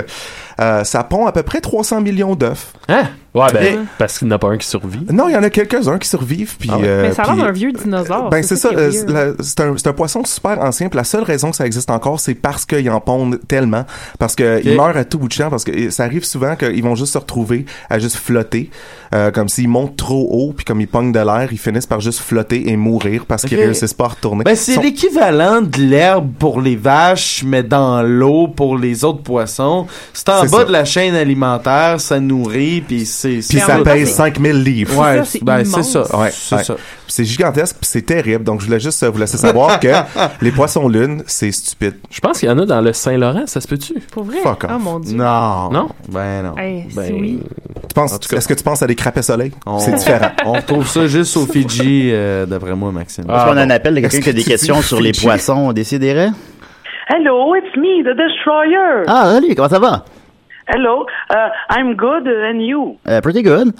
euh, 0.60 0.84
ça 0.84 1.04
pond 1.04 1.26
à 1.26 1.32
peu 1.32 1.42
près 1.42 1.60
300 1.60 2.00
millions 2.00 2.34
d'œufs. 2.34 2.72
Hein? 2.88 3.04
Ouais, 3.34 3.46
ben, 3.50 3.64
Et- 3.64 3.78
parce 3.96 4.18
qu'il 4.18 4.28
n'y 4.28 4.34
en 4.34 4.36
a 4.36 4.38
pas 4.38 4.48
un 4.48 4.58
qui 4.58 4.66
survit. 4.68 5.06
Non, 5.10 5.26
il 5.26 5.32
y 5.32 5.36
en 5.36 5.42
a 5.42 5.48
quelques-uns 5.48 5.98
qui 5.98 6.06
survivent. 6.06 6.54
Puis, 6.58 6.68
Ah 6.70 6.76
ouais. 6.76 6.84
euh, 6.86 7.02
Mais 7.08 7.12
ça 7.14 7.22
a 7.22 7.34
l'air 7.34 7.46
d'un 7.46 7.50
vieux 7.50 7.72
dinosaure. 7.72 8.28
Ben 8.28 8.42
c'est 8.42 8.56
ça, 8.56 8.68
euh, 8.76 9.34
c'est 9.40 9.86
un, 9.88 9.92
poisson 9.94 10.22
super 10.26 10.60
ancien. 10.60 10.90
Puis 10.90 10.98
la 10.98 11.04
seule 11.04 11.22
raison 11.22 11.50
que 11.50 11.56
ça 11.56 11.64
existe 11.64 11.88
encore, 11.90 12.20
c'est 12.20 12.34
parce 12.34 12.66
qu'ils 12.66 12.90
en 12.90 13.00
pondent 13.00 13.38
tellement, 13.48 13.86
parce 14.18 14.34
que 14.34 14.60
ils 14.62 14.76
meurent 14.76 14.98
à 14.98 15.04
tout 15.06 15.18
bout 15.18 15.28
de 15.28 15.32
champ, 15.32 15.48
parce 15.48 15.64
que 15.64 15.88
ça 15.88 16.04
arrive 16.04 16.24
souvent 16.24 16.56
qu'ils 16.56 16.82
vont 16.82 16.94
juste 16.94 17.14
se 17.14 17.18
retrouver 17.18 17.64
à 17.88 17.98
juste 17.98 18.16
flotter, 18.16 18.68
euh, 19.14 19.30
comme 19.30 19.48
s'ils 19.48 19.68
montent 19.68 19.96
trop 19.96 20.28
haut, 20.30 20.52
puis 20.54 20.66
comme 20.66 20.82
ils 20.82 20.88
pognent 20.88 21.12
de 21.12 21.20
l'air, 21.20 21.48
ils 21.52 21.58
finissent 21.58 21.86
par 21.86 22.00
juste 22.00 22.18
flotter 22.20 22.68
et 22.70 22.76
mourir 22.76 23.24
parce 23.26 23.44
qu'ils 23.46 23.56
Ok. 23.58 23.64
réussissent 23.64 23.94
pas 23.94 24.04
à 24.04 24.08
retourner. 24.08 24.44
Ben, 24.44 24.54
c'est 24.56 24.74
sont- 24.74 24.82
l'équivalent 24.82 25.62
de 25.62 25.78
l'herbe 25.80 26.30
pour 26.38 26.60
les 26.60 26.76
vaches, 26.76 27.42
mais 27.46 27.62
dans 27.62 28.02
l'eau 28.02 28.48
pour 28.48 28.76
les 28.76 29.04
autres 29.04 29.22
poissons. 29.22 29.86
C'est 30.12 30.28
en 30.28 30.41
C'est 30.46 30.52
bas 30.52 30.58
ça. 30.58 30.64
de 30.64 30.72
la 30.72 30.84
chaîne 30.84 31.14
alimentaire, 31.14 32.00
ça 32.00 32.20
nourrit, 32.20 32.80
puis 32.86 33.04
c'est... 33.06 33.40
Puis 33.48 33.58
ça 33.58 33.78
pèse 33.78 34.12
5000 34.12 34.62
livres. 34.62 34.98
Ouais, 34.98 35.22
c'est 35.24 35.42
ben, 35.42 35.64
ça. 35.64 36.00
Ouais, 36.16 36.30
c'est 36.32 36.56
ouais. 36.56 36.64
ça. 36.64 36.76
C'est 37.06 37.24
gigantesque, 37.24 37.76
puis 37.78 37.88
c'est 37.90 38.02
terrible. 38.06 38.42
Donc 38.44 38.60
je 38.60 38.66
voulais 38.66 38.80
juste 38.80 39.02
euh, 39.02 39.10
vous 39.10 39.18
laisser 39.18 39.36
savoir 39.36 39.78
que 39.80 39.88
les 40.40 40.50
poissons 40.50 40.88
lunes, 40.88 41.22
c'est 41.26 41.52
stupide. 41.52 41.96
Je 42.10 42.20
pense 42.20 42.38
qu'il 42.38 42.48
y 42.48 42.52
en 42.52 42.58
a 42.58 42.64
dans 42.64 42.80
le 42.80 42.92
Saint-Laurent, 42.92 43.46
ça 43.46 43.60
se 43.60 43.68
peut-tu? 43.68 43.94
Pour 44.10 44.24
vrai? 44.24 44.38
Fuck 44.42 44.64
off. 44.64 44.70
Oh 44.74 44.78
mon 44.78 44.98
dieu. 44.98 45.16
Non. 45.16 45.70
Non? 45.70 45.88
Ben 46.08 46.42
non. 46.42 46.56
Hey, 46.56 46.86
Ben, 46.94 47.12
oui. 47.12 47.40
Tu 47.88 47.94
penses, 47.94 48.14
est-ce 48.32 48.48
que 48.48 48.54
tu 48.54 48.64
penses 48.64 48.82
à 48.82 48.86
des 48.86 48.94
crapets 48.94 49.22
soleil? 49.22 49.52
On- 49.66 49.78
C'est 49.78 49.92
différent. 49.92 50.30
On 50.46 50.52
retrouve 50.52 50.88
ça 50.88 51.06
juste 51.06 51.36
au 51.36 51.44
Fidji, 51.44 52.10
euh, 52.12 52.46
d'après 52.46 52.74
moi, 52.74 52.90
Maxime. 52.92 53.24
Est-ce 53.24 53.44
qu'on 53.44 53.56
a 53.58 53.62
un 53.62 53.70
appel 53.70 53.94
de 53.94 54.00
quelqu'un 54.00 54.20
qui 54.20 54.30
a 54.30 54.32
des 54.32 54.44
questions 54.44 54.80
sur 54.80 55.00
les 55.00 55.12
poissons 55.12 55.72
décidérés? 55.72 56.30
Hello, 57.08 57.54
it's 57.56 57.76
me, 57.76 58.02
the 58.04 58.16
Destroyer. 58.16 59.04
Ah, 59.06 59.32
salut, 59.34 59.54
comment 59.54 59.68
ça 59.68 59.78
va? 59.78 60.04
Hello, 60.68 61.06
uh, 61.30 61.48
I'm 61.70 61.96
good, 61.96 62.26
and 62.26 62.64
you? 62.64 62.98
Euh, 63.06 63.20
pretty 63.20 63.42
good. 63.42 63.74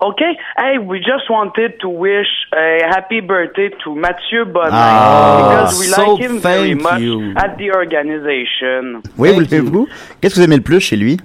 Okay. 0.00 0.36
Hey, 0.56 0.78
we 0.78 0.98
just 0.98 1.30
wanted 1.30 1.80
to 1.80 1.88
wish 1.88 2.26
a 2.52 2.80
happy 2.88 3.20
birthday 3.20 3.70
to 3.84 3.94
Mathieu 3.94 4.44
Bonin 4.44 4.70
Ah, 4.72 5.62
because 5.64 5.80
we 5.80 5.86
so 5.86 6.02
like 6.14 6.20
him 6.20 6.38
very 6.40 6.74
much 6.74 7.00
you. 7.00 7.32
at 7.36 7.56
the 7.58 7.70
organization. 7.72 9.02
Oui, 9.16 9.30
Thank 9.34 9.48
voulez-vous? 9.48 9.88
Qu'est-ce 10.20 10.34
que 10.34 10.40
vous 10.40 10.44
aimez 10.44 10.56
le 10.56 10.62
plus 10.62 10.80
chez 10.80 10.96
lui? 10.96 11.16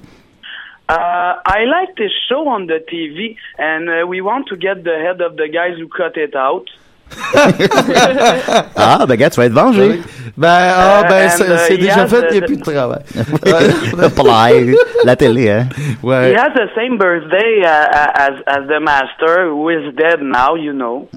Uh, 0.87 1.33
I 1.45 1.65
like 1.65 1.95
this 1.97 2.11
show 2.27 2.47
on 2.47 2.65
the 2.67 2.79
TV, 2.89 3.35
and 3.59 3.89
uh, 3.89 4.07
we 4.07 4.21
want 4.21 4.47
to 4.47 4.55
get 4.55 4.83
the 4.83 4.97
head 4.97 5.21
of 5.21 5.35
the 5.35 5.47
guys 5.47 5.77
who 5.77 5.87
cut 5.87 6.17
it 6.17 6.35
out. 6.35 6.65
Ah, 8.75 9.05
ben, 9.07 9.15
gars, 9.17 9.29
tu 9.29 9.39
vas 9.39 9.45
être 9.45 9.53
vengé. 9.53 10.01
Ben, 10.37 10.47
ah, 10.49 11.03
ben, 11.07 11.25
and, 11.25 11.29
c'est 11.29 11.43
uh, 11.43 11.57
c'est 11.67 11.73
he 11.75 11.77
déjà 11.79 12.03
has 12.03 12.07
fait, 12.07 12.25
il 12.31 12.31
n'y 12.31 12.37
a 12.37 12.41
the- 12.41 12.45
plus 12.45 12.57
de 12.57 12.63
travail. 12.63 12.99
Play. 14.15 14.75
La 15.05 15.15
télé, 15.15 15.49
hein? 15.49 15.67
He 15.77 16.05
Ouais. 16.05 16.35
has 16.35 16.53
the 16.53 16.69
same 16.75 16.97
birthday 16.97 17.61
uh, 17.63 18.13
as 18.15 18.33
as 18.47 18.67
the 18.67 18.79
master, 18.79 19.49
who 19.49 19.69
is 19.69 19.91
dead 19.97 20.21
now, 20.21 20.55
you 20.55 20.71
know. 20.73 21.07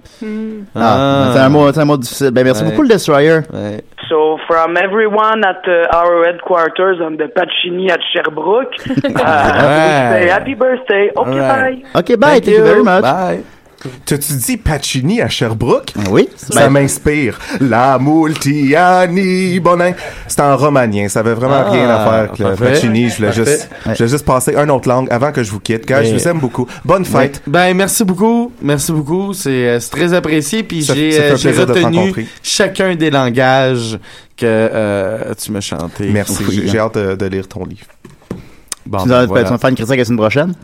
Ah, 0.75 1.31
c'est 1.35 1.41
un 1.41 1.49
mot, 1.49 1.73
c'est 1.73 1.81
un 1.81 1.85
mot 1.85 1.97
difficile. 1.99 2.31
Ben, 2.33 2.45
merci 2.45 2.63
Ouais. 2.65 2.71
beaucoup, 2.71 2.83
le 2.83 2.89
Destroyer. 2.89 3.41
Ouais. 3.53 3.85
So 4.09 4.39
from 4.47 4.77
everyone 4.77 5.45
at 5.45 5.63
uh, 5.67 5.97
our 5.97 6.25
headquarters 6.27 7.01
on 7.01 7.17
the 7.17 7.29
Pacini 7.33 7.91
at 7.91 8.01
Sherbrooke, 8.13 8.75
uh, 8.89 8.93
we 9.05 9.15
say 9.15 10.29
happy 10.29 10.55
birthday. 10.55 11.11
Okay, 11.17 11.41
Alright. 11.41 11.83
bye. 11.95 12.01
OK, 12.01 12.17
bye, 12.17 12.29
thank, 12.41 12.47
you 12.49 12.63
very 12.65 12.83
much. 12.83 13.03
Bye. 13.03 13.43
T'as-tu 14.05 14.33
dit 14.35 14.57
Pacini 14.57 15.21
à 15.21 15.29
Sherbrooke? 15.29 15.93
Oui. 16.11 16.29
Ça 16.37 16.61
Ben, 16.61 16.71
m'inspire. 16.71 17.39
La 17.61 17.99
Multiani 17.99 19.61
Bonin. 19.61 19.93
C'est 20.27 20.41
en 20.41 20.57
romanien. 20.57 21.09
Ça 21.09 21.21
avait 21.21 21.35
vraiment 21.35 21.65
Ah, 21.67 21.71
rien 21.71 21.89
à 21.89 22.05
faire 22.05 22.13
avec 22.13 22.39
le. 22.39 22.55
Pacini. 22.55 23.09
Je 23.11 23.17
voulais 23.17 23.29
Parfait. 23.29 23.45
juste, 23.45 23.69
je 23.87 23.91
voulais 23.95 24.09
juste 24.09 24.25
passer 24.25 24.55
une 24.55 24.71
autre 24.71 24.89
langue 24.89 25.09
avant 25.11 25.33
que 25.33 25.43
je 25.43 25.51
vous 25.51 25.61
quitte. 25.61 25.87
Gars, 25.87 26.03
je 26.03 26.13
Mais- 26.13 26.19
vous 26.19 26.29
aime 26.29 26.39
beaucoup. 26.39 26.67
Bonne 26.85 27.05
fête. 27.05 27.43
Ben, 27.47 27.75
merci 27.77 28.05
beaucoup. 28.05 28.53
Merci 28.63 28.93
beaucoup. 28.93 29.33
C'est 29.35 29.69
euh, 29.69 29.79
très 29.91 30.13
apprécié. 30.15 30.63
Puis 30.63 30.83
j'ai 30.83 31.19
euh, 31.21 31.37
de 31.37 31.61
retenu 31.61 32.27
chacun 32.43 32.95
des 32.95 33.11
langages 33.11 33.99
que 34.37 34.45
euh, 34.47 35.35
tu 35.41 35.53
m'as 35.53 35.61
chanté. 35.61 36.09
Merci. 36.11 36.45
J'ai- 36.67 36.79
hein. 36.79 36.83
Hâte 36.85 36.99
de, 36.99 37.15
de 37.15 37.27
lire 37.27 37.47
ton 37.49 37.65
livre. 37.65 37.87
Bon, 38.87 38.99
tu 39.03 39.09
ben, 39.09 39.21
vas, 39.21 39.27
voilà. 39.27 39.45
tu 39.45 39.51
vas 39.51 39.59
faire 39.59 39.71
une 39.71 39.77
critique 39.77 39.97
la 39.97 40.05
semaine 40.05 40.19
prochaine? 40.19 40.55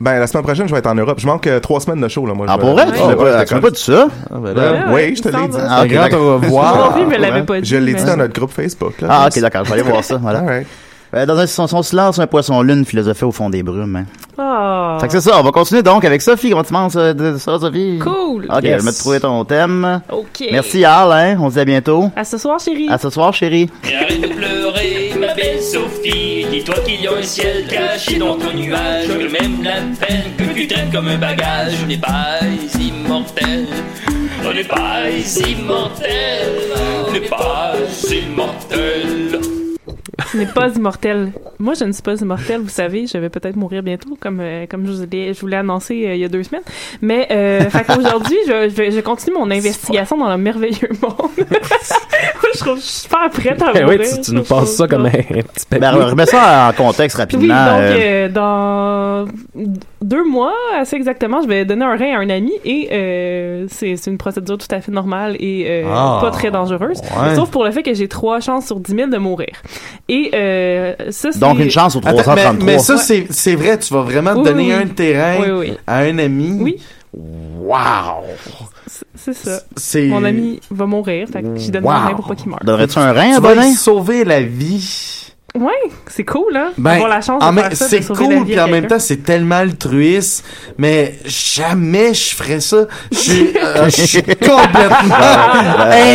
Ben, 0.00 0.18
la 0.18 0.26
semaine 0.26 0.42
prochaine, 0.44 0.66
je 0.68 0.72
vais 0.72 0.78
être 0.78 0.86
en 0.86 0.94
Europe. 0.94 1.18
Je 1.20 1.26
manque 1.26 1.46
euh, 1.46 1.60
trois 1.60 1.80
semaines 1.80 2.00
de 2.00 2.08
show, 2.08 2.26
là, 2.26 2.34
moi. 2.34 2.46
Ah, 2.48 2.54
je 2.56 2.60
pour 2.60 2.72
vrai? 2.72 2.86
Tu 2.86 2.92
m'as 3.00 3.06
ouais, 3.08 3.16
pas, 3.16 3.40
je 3.40 3.46
tu 3.48 3.54
m'as 3.54 3.60
pas 3.60 3.70
dit 3.70 3.80
ça? 3.80 4.08
Ah, 4.30 4.34
ben 4.38 4.54
là, 4.54 4.72
Ouais, 4.92 5.08
Oui, 5.08 5.16
je 5.16 5.22
te 5.22 5.28
l'ai 5.28 5.48
dit. 5.48 5.58
Ah, 5.68 5.82
ok, 5.82 5.88
grand 5.88 6.02
d'accord. 6.02 6.20
au 6.20 6.38
Moi 6.38 6.46
revoir. 6.70 6.76
non 6.76 6.92
plus, 6.92 7.02
je 7.02 7.06
me 7.06 7.16
l'avais 7.22 7.42
pas 7.42 7.60
dit. 7.60 7.68
Je 7.68 7.76
l'ai 7.76 7.94
dit 7.94 8.00
mais- 8.04 8.10
dans 8.10 8.16
notre 8.16 8.32
groupe 8.32 8.52
Facebook, 8.52 9.00
là. 9.00 9.08
Ah, 9.10 9.26
ok, 9.28 9.40
d'accord, 9.40 9.64
je 9.64 9.68
vais 9.72 9.80
aller 9.80 9.88
voir 9.90 10.04
ça. 10.04 10.16
Voilà. 10.16 10.38
All 10.40 10.46
right. 10.46 10.66
Euh, 11.12 11.26
dans 11.26 11.36
un, 11.38 11.46
son, 11.46 11.66
son 11.66 11.82
silence, 11.82 12.18
un 12.20 12.26
poisson 12.28 12.62
lune 12.62 12.84
philosophait 12.84 13.24
au 13.24 13.32
fond 13.32 13.50
des 13.50 13.62
brumes. 13.64 13.96
Hein. 13.96 14.04
Ah. 14.38 14.96
Fait 15.00 15.08
que 15.08 15.12
c'est 15.14 15.28
ça, 15.28 15.40
on 15.40 15.42
va 15.42 15.50
continuer 15.50 15.82
donc 15.82 16.04
avec 16.04 16.22
Sophie. 16.22 16.50
Comment 16.50 16.62
tu 16.62 16.72
penses 16.72 16.94
euh, 16.96 17.12
de 17.12 17.36
ça, 17.36 17.58
Sophie? 17.58 17.98
Cool. 17.98 18.46
Ok, 18.48 18.62
Yes. 18.62 18.80
je 18.80 18.86
vais 18.86 18.92
te 18.92 18.98
trouver 18.98 19.20
ton 19.20 19.44
thème. 19.44 20.00
OK. 20.10 20.44
Merci, 20.52 20.84
Al, 20.84 21.10
hein. 21.12 21.36
On 21.40 21.48
se 21.48 21.54
dit 21.54 21.60
à 21.60 21.64
bientôt. 21.64 22.10
À 22.14 22.24
ce 22.24 22.38
soir, 22.38 22.60
chérie. 22.60 22.88
À 22.88 22.96
ce 22.96 23.10
soir, 23.10 23.34
chérie. 23.34 23.68
Et 23.90 23.96
arrête 23.96 24.20
de 24.20 24.28
pleurer, 24.28 25.10
ma 25.18 25.34
belle 25.34 25.60
Sophie. 25.60 26.46
Dis-toi 26.50 26.76
qu'il 26.86 27.02
y 27.02 27.08
a 27.08 27.12
un 27.12 27.22
ciel 27.22 27.66
caché 27.68 28.18
dans 28.18 28.36
ton 28.36 28.52
nuage. 28.54 29.08
Que 29.08 29.32
même 29.32 29.62
la 29.64 29.72
peine 30.06 30.22
que 30.38 30.54
tu 30.54 30.68
traites 30.68 30.92
comme 30.92 31.08
un 31.08 31.18
bagage 31.18 31.74
n'est 31.88 31.98
pas 31.98 32.38
immortel. 32.78 33.66
On 34.48 34.54
n'est 34.54 34.64
pas 34.64 35.08
immortel. 35.48 36.48
On 37.08 37.12
n'est 37.12 37.20
pas 37.20 37.72
immortel. 38.10 39.29
Tu 40.30 40.36
n'es 40.38 40.46
pas 40.46 40.68
immortel. 40.68 41.32
Moi, 41.58 41.74
je 41.74 41.84
ne 41.84 41.92
suis 41.92 42.02
pas 42.02 42.14
immortel, 42.20 42.60
vous 42.60 42.68
savez. 42.68 43.06
Je 43.06 43.18
vais 43.18 43.28
peut-être 43.28 43.56
mourir 43.56 43.82
bientôt, 43.82 44.16
comme, 44.20 44.38
euh, 44.40 44.66
comme 44.68 44.86
je 44.86 44.92
vous 44.92 45.02
je 45.10 45.40
vous 45.40 45.46
l'ai 45.46 45.56
annoncé 45.56 46.06
euh, 46.06 46.14
il 46.14 46.20
y 46.20 46.24
a 46.24 46.28
deux 46.28 46.42
semaines. 46.42 46.62
Mais, 47.02 47.26
euh, 47.30 47.68
fait 47.70 47.84
qu'aujourd'hui, 47.84 48.36
je, 48.46 48.68
je, 48.68 48.74
vais- 48.74 48.90
je 48.92 49.00
continue 49.00 49.36
mon 49.36 49.50
investigation 49.50 50.16
dans 50.16 50.28
le 50.30 50.36
merveilleux 50.36 50.90
monde. 51.02 51.16
Moi, 51.38 52.50
je 52.54 52.58
trouve 52.60 52.76
je 52.76 52.82
suis 52.82 53.00
super 53.02 53.28
prête 53.30 53.62
à 53.62 53.72
Ben 53.72 53.82
mourir. 53.84 54.00
oui, 54.02 54.08
tu, 54.14 54.20
tu 54.20 54.34
nous 54.34 54.42
passes 54.42 54.74
ça 54.76 54.86
comme 54.86 55.06
un, 55.06 55.10
petit 55.10 55.66
papier. 55.68 55.78
Ben, 55.80 55.90
remets 55.92 56.26
ça 56.26 56.68
en 56.70 56.72
contexte 56.76 57.16
Oui, 57.16 57.22
rapidement. 57.22 57.46
donc 57.46 57.80
euh, 57.82 58.28
euh, 58.28 58.28
dans 58.28 59.24
deux 60.02 60.24
mois, 60.24 60.52
assez 60.78 60.96
exactement, 60.96 61.42
je 61.42 61.48
vais 61.48 61.64
donner 61.64 61.84
un 61.84 61.96
rein 61.96 62.16
à 62.16 62.20
un 62.20 62.30
ami 62.30 62.52
et 62.64 62.88
euh, 62.92 63.66
c'est 63.68 63.96
c'est 63.96 64.10
une 64.10 64.18
procédure 64.18 64.58
tout 64.58 64.66
à 64.70 64.80
fait 64.80 64.90
normale 64.92 65.36
et 65.38 65.66
euh, 65.84 65.88
Ah, 65.92 66.18
pas 66.20 66.30
très 66.30 66.50
dangereuse. 66.50 67.00
ouais. 67.00 67.34
Sauf 67.34 67.50
pour 67.50 67.64
le 67.64 67.70
fait 67.70 67.82
que 67.82 67.94
j'ai 67.94 68.08
trois 68.08 68.40
chances 68.40 68.66
sur 68.66 68.80
10 68.80 68.94
000 68.94 69.10
de 69.10 69.18
mourir. 69.18 69.48
Et 70.08 70.19
euh, 70.34 70.94
ça, 71.10 71.32
c'est... 71.32 71.38
donc, 71.38 71.58
une 71.60 71.70
chance 71.70 71.92
sur 71.92 72.00
Attends, 72.06 72.16
mais, 72.16 72.22
333. 72.22 72.66
mais 72.66 72.78
ça, 72.78 72.96
c'est 72.98 73.26
c'est 73.30 73.54
vrai, 73.54 73.78
tu 73.78 73.94
vas 73.94 74.02
vraiment 74.02 74.32
Oui, 74.34 74.42
donner 74.44 74.66
oui, 74.66 74.72
un 74.72 74.86
terrain 74.88 75.40
Oui, 75.40 75.50
oui. 75.70 75.72
à 75.86 75.98
un 76.00 76.18
ami. 76.18 76.58
Oui. 76.60 76.76
Wow! 77.14 78.24
C'est- 79.14 79.32
ça. 79.34 79.60
C'est... 79.76 80.06
Mon 80.06 80.24
ami 80.24 80.60
va 80.70 80.86
mourir, 80.86 81.28
fait 81.32 81.42
que 81.42 81.56
j'y 81.56 81.70
donne 81.70 81.84
Wow. 81.84 81.90
un 81.90 82.06
rein 82.08 82.14
pour 82.14 82.26
pas 82.26 82.34
qu'il 82.34 82.48
meure. 82.48 82.60
Donnerais-tu 82.64 82.98
un 82.98 83.12
rein 83.12 83.36
à 83.36 83.40
Bonin? 83.40 83.72
sauver 83.74 84.24
la 84.24 84.40
vie. 84.42 85.29
Ouais, 85.58 85.72
c'est 86.06 86.24
cool, 86.24 86.56
hein? 86.56 86.68
Ben, 86.78 86.92
Avoir 86.92 87.08
la 87.08 87.20
chance 87.20 87.44
de 87.44 87.50
même- 87.52 87.64
faire 87.64 87.76
ça, 87.76 87.84
de 87.86 87.90
c'est 87.90 88.06
cool, 88.14 88.34
vie 88.44 88.52
puis 88.52 88.60
en 88.60 88.68
même 88.68 88.86
temps, 88.86 89.00
c'est 89.00 89.16
tellement 89.24 89.56
altruiste, 89.56 90.44
mais 90.78 91.16
jamais 91.26 92.14
je 92.14 92.36
ferais 92.36 92.60
ça. 92.60 92.86
Je 93.10 93.16
suis, 93.18 93.52
euh, 93.56 93.88
complètement 94.40 95.16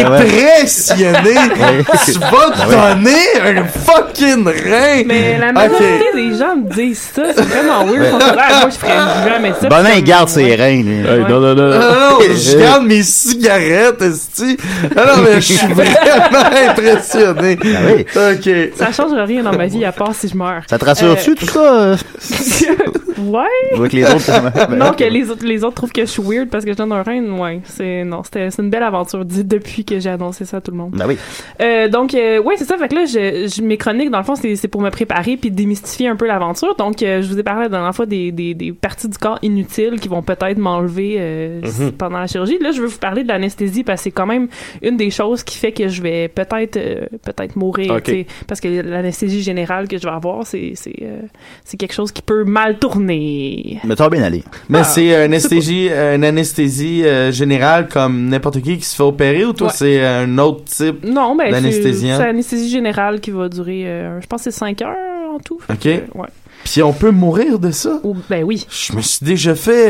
impressionné. 0.06 1.36
Tu 2.06 2.12
vas 2.14 2.52
te 2.52 2.70
donner 2.72 3.60
un 3.60 3.66
fucking 3.66 4.46
rein. 4.48 5.04
Mais 5.06 5.38
la 5.38 5.52
majorité 5.52 6.06
des 6.14 6.38
gens 6.38 6.56
me 6.56 6.70
disent 6.74 7.10
ça, 7.14 7.24
c'est 7.36 7.42
vraiment 7.44 7.86
weird. 7.86 8.16
Ah, 8.22 8.60
moi, 8.62 8.70
je 8.70 8.76
ferais 8.78 8.94
jamais 9.30 9.54
ça. 9.60 9.68
Bonin, 9.68 9.90
il 9.98 10.04
garde 10.04 10.30
ses 10.30 10.44
ouais. 10.46 10.56
reins, 10.56 10.82
lui. 10.84 11.00
Hey, 11.00 11.20
non, 11.30 11.40
non, 11.40 11.56
non. 11.56 11.70
Non, 11.70 11.80
non, 11.80 12.20
je 12.22 12.58
garde 12.58 12.86
mes 12.86 13.04
cigarettes, 13.04 14.02
esti. 14.02 14.58
Non, 14.96 15.22
mais 15.24 15.36
je 15.42 15.54
suis 15.54 15.68
vraiment 15.74 16.70
impressionné. 16.70 17.58
Ah 17.64 17.68
oui. 17.86 18.06
OK. 18.16 18.78
Ça 18.78 18.92
changera 18.92 19.25
rien 19.26 19.44
dans 19.44 19.56
ma 19.56 19.68
vie 19.68 19.84
à 19.86 19.92
part 19.92 20.14
si 20.16 20.28
je 20.28 20.38
meurs. 20.38 20.64
Ça 20.68 20.78
te 20.78 20.86
rassure-tu, 20.86 21.32
Euh, 21.32 21.36
tout 21.36 21.46
ça? 21.46 21.82
euh? 21.84 21.96
Ouais. 23.18 23.48
Vois 23.78 23.88
que 23.88 23.96
les 23.96 24.04
autres... 24.04 24.70
non, 24.76 24.92
que 24.92 25.04
les 25.06 25.30
autres, 25.32 25.46
les 25.46 25.64
autres 25.64 25.76
trouvent 25.76 25.92
que 25.94 26.02
je 26.02 26.06
suis 26.12 26.22
weird 26.22 26.50
parce 26.50 26.66
que 26.66 26.72
je 26.74 26.78
donne 26.78 26.92
un 26.92 27.02
rein, 27.02 27.24
ouais. 27.40 27.62
C'est, 27.64 28.04
non, 28.04 28.24
c'était, 28.24 28.52
c'est 28.52 28.62
une 28.62 28.70
belle 28.70 28.84
aventure 28.84 29.24
dit 29.24 29.46
depuis 29.46 29.86
que 29.86 30.00
j'ai 30.00 30.10
annoncé 30.10 30.44
ça 30.44 30.58
à 30.58 30.62
tout 30.62 30.72
le 30.72 30.78
monde. 30.78 30.92
Ben 30.92 31.06
oui. 31.08 31.18
Euh, 31.62 31.88
donc, 31.88 32.14
euh, 32.14 32.42
ouais, 32.42 32.56
c'est 32.58 32.66
ça. 32.66 32.78
Fait 32.78 32.90
que 32.90 32.96
là, 32.96 33.06
je, 33.06 33.48
je- 33.48 33.62
mes 33.62 33.78
chroniques, 33.78 34.12
dans 34.12 34.18
le 34.18 34.26
fond, 34.26 34.36
c'est, 34.36 34.56
c'est 34.58 34.68
pour 34.68 34.82
me 34.82 34.90
préparer 34.90 35.38
puis 35.38 35.50
démystifier 35.50 36.10
un 36.10 36.18
peu 36.18 36.28
l'aventure. 36.28 36.76
Donc, 36.76 36.96
je 37.00 37.26
vous 37.26 37.40
ai 37.40 37.44
parlé 37.44 37.64
la 37.64 37.70
dernière 37.70 37.96
fois 37.96 38.06
des, 38.06 38.34
des, 38.34 38.54
des 38.54 38.74
parties 38.74 39.08
du 39.08 39.18
corps 39.18 39.40
inutiles 39.42 40.00
qui 40.02 40.10
vont 40.10 40.22
peut-être 40.22 40.58
m'enlever 40.58 41.18
Mhm. 41.64 41.94
pendant 41.94 42.20
la 42.20 42.28
chirurgie. 42.28 42.60
Là, 42.60 42.72
je 42.72 42.82
veux 42.82 42.88
vous 42.88 42.98
parler 43.00 43.24
de 43.24 43.30
l'anesthésie 43.30 43.84
parce 43.86 44.02
que 44.02 44.04
c'est 44.06 44.12
quand 44.12 44.26
même 44.28 44.50
une 44.82 44.98
des 44.98 45.10
choses 45.10 45.42
qui 45.44 45.58
fait 45.58 45.72
que 45.72 45.88
je 45.88 46.02
vais 46.02 46.28
peut-être 46.28 46.78
peut-être 47.24 47.56
mourir. 47.56 47.94
Ok. 47.96 48.04
tu 48.04 48.12
sais, 48.12 48.28
Parce 48.48 48.60
que 48.60 48.68
l'anesthésie 48.68 49.15
générale 49.42 49.88
que 49.88 49.98
je 49.98 50.04
vais 50.04 50.14
avoir, 50.14 50.46
c'est, 50.46 50.74
c'est, 50.76 50.96
euh, 51.02 51.22
c'est 51.64 51.78
quelque 51.78 51.94
chose 51.94 52.12
qui 52.12 52.22
peut 52.22 52.44
mal 52.44 52.78
tourner. 52.78 53.80
Mais 53.84 53.96
va 54.04 54.10
bien 54.10 54.24
aller. 54.24 54.44
Mais 54.70 54.80
Ah, 54.80 54.84
c'est 54.84 55.08
une 55.10 55.14
anesthésie, 55.34 55.90
une 55.90 56.24
anesthésie 56.24 57.04
euh, 57.06 57.32
générale 57.32 57.88
comme 57.88 58.28
n'importe 58.30 58.62
qui 58.62 58.78
qui 58.78 58.86
se 58.86 58.96
fait 58.96 59.04
opérer 59.04 59.46
ou 59.46 59.54
toi 59.54 59.68
Ouais. 59.68 59.74
c'est 59.76 60.06
un 60.06 60.38
autre 60.38 60.66
type 60.66 61.04
Non, 61.04 61.36
ben, 61.36 61.46
c'est, 61.48 61.52
d'anesthésien? 61.52 62.18
c'est 62.18 62.26
l'anesthésie 62.26 62.70
générale 62.70 63.20
qui 63.22 63.32
va 63.32 63.50
durer, 63.50 63.84
euh, 63.88 64.20
je 64.22 64.28
pense 64.28 64.42
c'est 64.44 64.52
5 64.52 64.82
heures 64.82 65.34
en 65.36 65.40
tout. 65.40 65.60
Ok. 65.70 65.80
que, 65.80 65.90
ouais. 66.18 66.28
Puis 66.64 66.82
on 66.84 66.94
peut 66.94 67.12
mourir 67.12 67.60
de 67.60 67.72
ça? 67.72 68.00
ben 68.30 68.44
oui. 68.44 68.66
Je 68.70 68.94
me 68.96 69.02
suis 69.02 69.24
déjà 69.26 69.54
fait 69.56 69.88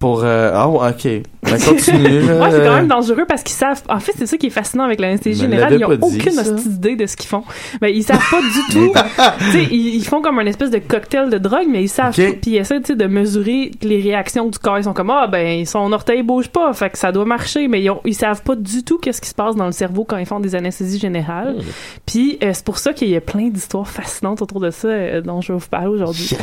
pour... 0.00 0.22
euh, 0.24 0.50
Ah 0.54 0.68
ouais, 0.68 0.88
ok. 0.90 1.22
Ben 1.42 1.58
continue. 1.64 2.22
Ouais, 2.24 2.50
c'est 2.50 2.64
quand 2.64 2.74
même 2.74 2.88
dangereux 2.88 3.24
parce 3.26 3.42
qu'ils 3.42 3.54
savent. 3.56 3.82
En 3.88 3.98
fait, 3.98 4.12
c'est 4.16 4.26
ça 4.26 4.36
qui 4.36 4.46
est 4.46 4.50
fascinant 4.50 4.84
avec 4.84 5.00
l'anesthésie 5.00 5.42
Me 5.46 5.50
générale. 5.50 5.74
Ils 5.78 5.84
ont 5.84 5.88
pas 5.88 5.96
dit, 5.96 6.18
aucune 6.18 6.60
idée 6.66 6.96
de 6.96 7.06
ce 7.06 7.16
qu'ils 7.16 7.28
font. 7.28 7.44
Ben, 7.80 7.88
ils 7.88 8.02
savent 8.02 8.22
pas 8.30 8.40
du 8.40 8.72
tout. 8.72 8.92
ils, 9.70 9.94
ils 9.96 10.04
font 10.04 10.20
comme 10.20 10.38
un 10.38 10.46
espèce 10.46 10.70
de 10.70 10.78
cocktail 10.78 11.30
de 11.30 11.38
drogue, 11.38 11.66
mais 11.68 11.82
ils 11.82 11.88
savent 11.88 12.14
Ok. 12.18 12.24
pas. 12.26 12.36
Puis 12.42 12.50
ils 12.52 12.56
essaient, 12.58 12.80
de 12.80 13.06
mesurer 13.06 13.70
les 13.82 14.00
réactions 14.00 14.46
du 14.48 14.58
corps. 14.58 14.78
Ils 14.78 14.84
sont 14.84 14.92
comme, 14.92 15.10
ah, 15.10 15.26
ben, 15.28 15.64
son 15.64 15.92
orteil 15.92 16.22
bouge 16.22 16.48
pas, 16.48 16.72
fait 16.72 16.90
que 16.90 16.98
ça 16.98 17.10
doit 17.12 17.24
marcher. 17.24 17.68
Mais 17.68 17.82
ils, 17.82 17.90
ont- 17.90 18.00
ils 18.04 18.14
savent 18.14 18.42
pas 18.42 18.54
du 18.56 18.82
tout 18.84 18.98
qu'est-ce 18.98 19.20
qui 19.20 19.28
se 19.28 19.34
passe 19.34 19.54
dans 19.56 19.66
le 19.66 19.72
cerveau 19.72 20.04
quand 20.04 20.16
ils 20.18 20.26
font 20.26 20.40
des 20.40 20.54
anesthésies 20.54 20.98
générales. 20.98 21.56
Puis 22.06 22.38
euh, 22.42 22.50
c'est 22.52 22.64
pour 22.64 22.78
ça 22.78 22.92
qu'il 22.92 23.08
y 23.08 23.16
a 23.16 23.20
plein 23.20 23.48
d'histoires 23.48 23.88
fascinantes 23.88 24.40
autour 24.42 24.60
de 24.60 24.70
ça 24.70 24.88
euh, 24.88 25.20
dont 25.20 25.40
je 25.40 25.52
vais 25.52 25.58
vous 25.58 25.68
parler 25.68 25.88
aujourd'hui. 25.88 26.36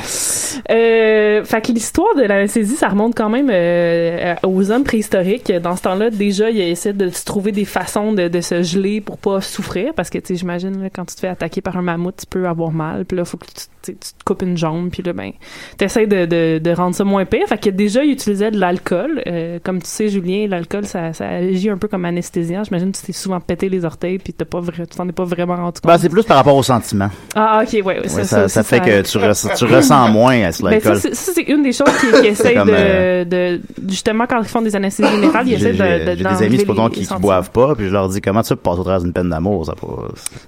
Euh, 0.72 1.44
fait 1.44 1.62
que 1.66 1.72
l'histoire 1.72 2.16
de 2.16 2.24
l'anesthésie, 2.24 2.76
ça 2.76 2.88
remonte 2.90 3.16
quand 3.16 3.30
même 3.30 3.47
euh, 3.52 4.36
aux 4.44 4.72
hommes 4.72 4.84
préhistoriques. 4.84 5.52
Dans 5.52 5.76
ce 5.76 5.82
temps-là, 5.84 6.10
déjà, 6.10 6.50
ils 6.50 6.62
essaient 6.62 6.94
de 6.94 7.10
se 7.10 7.26
trouver 7.26 7.52
des 7.52 7.66
façons 7.66 8.14
de, 8.14 8.28
de 8.28 8.42
se 8.42 8.62
geler 8.64 9.02
pour 9.02 9.18
pas 9.18 9.42
souffrir, 9.42 9.94
parce 9.96 10.10
que, 10.10 10.18
tu 10.18 10.28
sais, 10.28 10.36
j'imagine, 10.36 10.90
quand 10.94 11.06
tu 11.06 11.16
te 11.16 11.20
fais 11.22 11.28
attaquer 11.28 11.62
par 11.62 11.78
un 11.78 11.82
mammouth, 11.82 12.16
tu 12.18 12.26
peux 12.30 12.48
avoir 12.48 12.72
mal, 12.72 13.06
puis 13.06 13.18
là, 13.18 13.26
faut 13.26 13.38
que 13.38 13.46
tu, 13.46 13.96
te 13.96 14.24
coupes 14.26 14.42
une 14.42 14.58
jambe, 14.58 14.90
puis 14.92 15.02
là, 15.02 15.14
ben, 15.14 15.32
t'essaies 15.78 16.08
de, 16.08 16.26
de, 16.26 16.60
de 16.62 16.72
rendre 16.72 16.94
ça 16.94 17.06
moins 17.06 17.24
pire. 17.24 17.48
Fait 17.48 17.58
que 17.58 17.70
déjà, 17.70 18.04
ils 18.04 18.12
utilisaient 18.12 18.52
de 18.52 18.60
l'alcool. 18.60 19.22
Euh, 19.28 19.60
comme 19.64 19.82
tu 19.82 19.88
sais, 19.88 20.10
Julien, 20.10 20.46
l'alcool, 20.50 20.86
ça, 20.86 21.14
ça 21.14 21.28
agit 21.30 21.70
un 21.70 21.78
peu 21.78 21.88
comme 21.88 22.04
anesthésiant. 22.04 22.64
J'imagine 22.66 22.92
que 22.92 22.98
tu 22.98 23.04
t'es 23.06 23.14
souvent 23.14 23.40
pété 23.40 23.70
les 23.70 23.86
orteils, 23.86 24.18
puis 24.20 24.34
t'as 24.34 24.44
pas 24.44 24.60
tu 24.62 24.86
t'en 24.88 25.08
es 25.08 25.14
pas 25.14 25.24
vraiment 25.24 25.56
rendu 25.56 25.80
compte. 25.80 25.86
Ben, 25.90 25.98
c'est 25.98 26.10
plus 26.10 26.24
par 26.24 26.36
rapport 26.36 26.56
au 26.58 26.64
sentiment. 26.64 27.10
Ah, 27.34 27.62
ok, 27.64 27.74
ouais, 27.74 27.82
ouais, 27.86 28.00
Ouais, 28.02 28.08
ça, 28.10 28.24
ça, 28.26 28.48
ça 28.50 28.60
aussi, 28.62 28.70
fait 28.70 28.80
que 28.82 29.02
tu, 29.10 29.18
ressens- 29.18 29.54
tu 29.56 29.64
ressens 29.66 30.10
moins 30.10 30.34
à 30.34 30.38
Ben, 30.48 30.52
ça, 30.52 30.70
l'alcool. 30.70 30.98
c'est- 31.00 31.14
ça, 31.16 31.32
c'est 31.34 31.44
une 31.44 31.64
des 31.64 31.72
choses 31.72 31.88
qui 31.98 32.08
essayent 32.28 32.56
Comme, 32.56 32.68
de, 32.68 32.74
euh, 32.76 33.26
de, 33.38 33.62
justement, 33.90 34.26
quand 34.28 34.40
ils 34.40 34.48
font 34.48 34.62
des 34.62 34.76
anesthésies 34.76 35.10
générales, 35.12 35.48
ils 35.48 35.54
essaient 35.54 35.72
de, 35.74 35.78
j'ai- 35.78 36.06
de, 36.06 36.10
j'ai 36.18 36.24
des 36.24 36.44
amis, 36.44 36.58
les- 36.58 36.66
pourtant 36.66 36.88
les 36.88 36.94
qui, 36.94 37.06
sentiments. 37.06 37.20
boivent 37.22 37.52
pas, 37.52 37.76
puis 37.76 37.86
je 37.88 37.92
leur 37.94 38.10
dis 38.10 38.22
comment 38.22 38.42
tu 38.42 38.56
passes 38.56 38.80
au 38.80 38.84
travers 38.84 39.02
d'une 39.02 39.14
peine 39.14 39.30
d'amour, 39.30 39.66
ça 39.66 39.74
pas. 39.76 40.08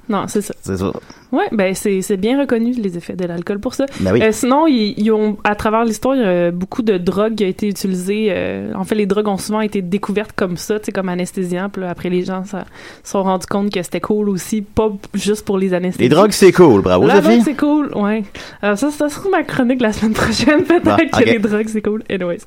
Non, 0.10 0.26
c'est 0.28 0.42
ça. 0.42 0.54
C'est 0.62 0.78
ça. 0.78 0.92
Ouais, 1.32 1.46
ben 1.52 1.76
c'est 1.76 2.18
bien 2.18 2.40
reconnu 2.40 2.72
les 2.74 2.98
effets 2.98 3.14
de 3.16 3.26
l'alcool 3.26 3.60
pour 3.60 3.76
ça. 3.76 3.86
Ben 4.00 4.14
oui. 4.14 4.22
Euh, 4.24 4.32
sinon, 4.32 4.66
ils, 4.68 4.96
ils 4.98 5.12
ont 5.12 5.38
à 5.44 5.56
travers 5.56 5.86
l'histoire, 5.86 6.16
il 6.16 6.22
y 6.22 6.26
a 6.26 6.52
beaucoup 6.52 6.82
de 6.82 6.98
drogues 6.98 7.36
qui 7.36 7.46
ont 7.46 7.48
été 7.48 7.68
utilisées. 7.68 8.28
euh, 8.32 8.74
en 8.76 8.84
fait, 8.84 8.96
les 8.96 9.06
drogues 9.06 9.28
ont 9.28 9.38
souvent 9.38 9.62
été 9.62 9.82
découvertes 9.82 10.32
comme 10.36 10.58
ça, 10.58 10.80
tu 10.80 10.86
sais, 10.86 10.92
comme 10.92 11.08
anesthésiant. 11.10 11.70
Puis 11.70 11.84
là, 11.84 11.90
après, 11.92 12.10
les 12.10 12.24
gens 12.24 12.44
se 12.46 12.58
sont 13.04 13.22
rendus 13.24 13.46
compte 13.48 13.72
que 13.72 13.82
c'était 13.84 14.00
cool 14.02 14.30
aussi, 14.30 14.62
pas 14.64 14.90
juste 15.14 15.46
pour 15.46 15.58
les 15.60 15.74
anesthésies. 15.74 16.04
Les 16.04 16.10
drogues, 16.10 16.32
c'est 16.32 16.52
cool, 16.52 16.82
bravo, 16.82 17.06
La 17.06 17.22
drogue, 17.22 17.34
Sophie. 17.34 17.44
c'est 17.46 17.56
cool, 17.58 17.92
ouais. 17.96 18.24
Alors 18.64 18.78
ça, 18.78 18.90
ça 18.90 19.10
sera 19.10 19.30
ma 19.30 19.44
chronique 19.44 19.82
la 19.82 19.94
semaine 19.94 20.14
prochaine, 20.14 20.64
peut-être 20.68 20.84
Bon, 20.84 20.96
que 21.20 21.24
les 21.26 21.38
drogues, 21.40 21.68
c'est 21.68 21.82
cool. 21.84 22.02
Anyways. 22.10 22.40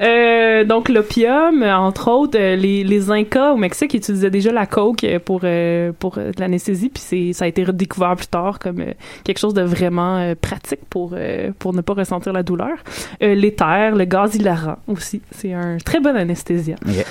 Euh, 0.00 0.64
donc, 0.64 0.88
l'opium, 0.88 1.62
entre 1.62 2.10
autres, 2.10 2.38
euh, 2.38 2.56
les, 2.56 2.84
les 2.84 3.10
Incas 3.10 3.52
au 3.52 3.56
Mexique 3.56 3.94
utilisaient 3.94 4.30
déjà 4.30 4.52
la 4.52 4.66
coke 4.66 5.06
pour, 5.24 5.40
euh, 5.44 5.92
pour 5.98 6.18
euh, 6.18 6.32
l'anesthésie, 6.38 6.88
puis 6.88 7.02
c'est, 7.04 7.32
ça 7.32 7.44
a 7.44 7.48
été 7.48 7.64
redécouvert 7.64 8.16
plus 8.16 8.26
tard 8.26 8.58
comme 8.58 8.84
quelque 9.24 9.38
chose 9.38 9.54
de 9.54 9.62
vraiment 9.62 10.34
pratique 10.40 10.80
pour, 10.88 11.14
pour 11.58 11.72
ne 11.72 11.80
pas 11.80 11.94
ressentir 11.94 12.32
la 12.32 12.42
douleur. 12.42 12.76
L'éther, 13.20 13.94
le 13.94 14.04
gaz 14.04 14.34
hilarant 14.34 14.76
aussi, 14.86 15.22
c'est 15.30 15.52
un 15.52 15.78
très 15.78 16.00
bon 16.00 16.16
anesthésiant. 16.16 16.76
Ok. 16.86 17.04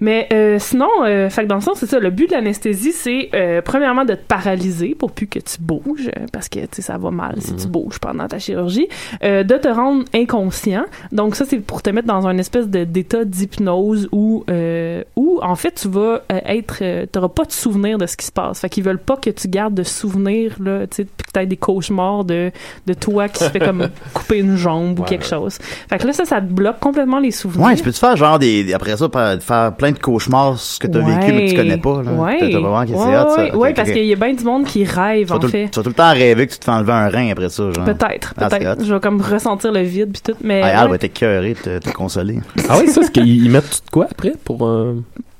Mais 0.00 0.28
euh, 0.32 0.58
sinon, 0.58 0.88
euh, 1.04 1.30
fait 1.30 1.42
que 1.42 1.48
dans 1.48 1.54
le 1.54 1.60
sens, 1.60 1.78
c'est 1.78 1.86
ça. 1.86 1.98
Le 2.00 2.10
but 2.10 2.28
de 2.28 2.34
l'anesthésie, 2.34 2.92
c'est 2.92 3.30
euh, 3.34 3.62
premièrement 3.62 4.04
de 4.04 4.14
te 4.14 4.22
paralyser 4.26 4.94
pour 4.94 5.12
plus 5.12 5.28
que 5.28 5.38
tu 5.38 5.56
bouges, 5.60 6.08
euh, 6.08 6.26
parce 6.32 6.48
que 6.48 6.58
ça 6.72 6.98
va 6.98 7.10
mal 7.10 7.36
si 7.38 7.54
tu 7.54 7.66
bouges 7.68 7.98
pendant 7.98 8.26
ta 8.26 8.38
chirurgie. 8.38 8.88
Euh, 9.22 9.44
de 9.44 9.54
te 9.56 9.68
rendre 9.68 10.04
inconscient. 10.14 10.84
Donc 11.12 11.36
ça, 11.36 11.44
c'est 11.46 11.58
pour 11.58 11.82
te 11.82 11.90
mettre 11.90 12.08
dans 12.08 12.26
un 12.26 12.38
espèce 12.38 12.68
d'état 12.68 13.24
d'hypnose 13.24 14.08
où 14.12 14.44
euh, 14.50 15.02
où 15.16 15.38
en 15.42 15.54
fait 15.54 15.72
tu 15.72 15.88
vas 15.88 16.22
être, 16.28 16.78
euh, 16.82 17.06
t'auras 17.10 17.28
pas 17.28 17.44
de 17.44 17.52
souvenir 17.52 17.98
de 17.98 18.06
ce 18.06 18.16
qui 18.16 18.26
se 18.26 18.32
passe. 18.32 18.60
Fait 18.60 18.68
qu'ils 18.68 18.84
veulent 18.84 18.98
pas 18.98 19.16
que 19.16 19.30
tu 19.30 19.48
gardes 19.48 19.74
de 19.74 19.82
souvenirs 19.82 20.56
là, 20.60 20.86
tu 20.86 20.96
sais, 20.96 21.04
puis 21.04 21.26
que 21.26 21.32
t'aies 21.32 21.46
des 21.46 21.56
cauchemars 21.56 22.24
de 22.24 22.50
de 22.86 22.94
toi 22.94 23.28
qui 23.28 23.44
se 23.44 23.50
fait 23.50 23.60
comme 23.60 23.88
couper 24.14 24.38
une 24.38 24.56
jambe 24.56 24.98
ou 24.98 25.02
quelque 25.02 25.26
chose. 25.26 25.58
Fait 25.88 25.98
que 25.98 26.06
là, 26.06 26.12
ça, 26.12 26.24
ça 26.24 26.40
te 26.40 26.46
bloque 26.46 26.80
complètement 26.80 27.20
les 27.20 27.30
souvenirs. 27.30 27.66
Ouais, 27.66 27.76
tu 27.76 27.82
peux-tu 27.82 28.00
faire 28.00 28.16
genre 28.16 28.38
des, 28.38 28.72
après 28.74 28.96
ça, 28.96 29.08
faire 29.40 29.74
plein 29.76 29.92
de 29.92 29.93
cauchemars, 29.98 30.58
ce 30.58 30.78
que 30.78 30.86
t'as 30.86 31.00
vécu, 31.00 31.32
mais 31.32 31.44
que 31.46 31.50
tu 31.50 31.56
connais 31.56 31.76
pas, 31.78 32.02
là. 32.02 32.12
Ouais. 32.12 32.38
T'as 32.40 32.50
t'as 32.50 32.58
vraiment 32.60 32.84
qui 32.84 32.92
c'est 32.92 32.98
ouais, 32.98 33.16
hot, 33.16 33.28
ça. 33.30 33.36
ouais, 33.42 33.50
Ok, 33.52 33.60
ouais, 33.62 33.68
ok, 33.70 33.76
parce 33.76 33.90
qu'il 33.90 34.04
y 34.04 34.12
a 34.12 34.16
bien 34.16 34.32
du 34.34 34.44
monde 34.44 34.64
qui 34.64 34.84
rêve, 34.84 35.20
Tu 35.22 35.24
vas 35.30 35.36
en 35.36 35.38
tout, 35.38 35.46
le- 35.46 35.52
fait. 35.52 35.68
tu 35.70 35.78
vas 35.78 35.82
tout 35.82 35.88
le 35.90 35.94
temps 35.94 36.12
rêver 36.12 36.46
que 36.46 36.52
tu 36.52 36.58
te 36.58 36.64
fais 36.64 36.70
enlever 36.70 36.92
un 36.92 37.08
rein 37.08 37.30
après 37.30 37.48
ça, 37.48 37.70
genre. 37.72 37.84
Peut-être, 37.84 38.34
Ah, 38.36 38.48
peut-être. 38.48 38.84
Je 38.84 38.94
vais 38.94 39.00
comme 39.00 39.20
ressentir 39.20 39.72
le 39.72 39.80
vide 39.82 40.10
puis 40.12 40.22
tout, 40.22 40.38
mais. 40.42 40.60
Ah, 40.62 40.80
Al 40.80 40.86
ouais. 40.86 40.92
va 40.92 40.98
t'écœurer, 40.98 41.54
te, 41.54 41.78
te 41.78 41.90
consoler. 41.90 42.38
Ah 42.68 42.76
oui, 42.80 42.88
ça, 42.90 43.02
c'est 43.02 43.12
qu'ils 43.12 43.44
ils 43.44 43.50
mettent 43.50 43.70
tout 43.70 43.86
de 43.86 43.90
quoi 43.90 44.06
après 44.10 44.32
pour 44.44 44.66
euh, 44.66 44.94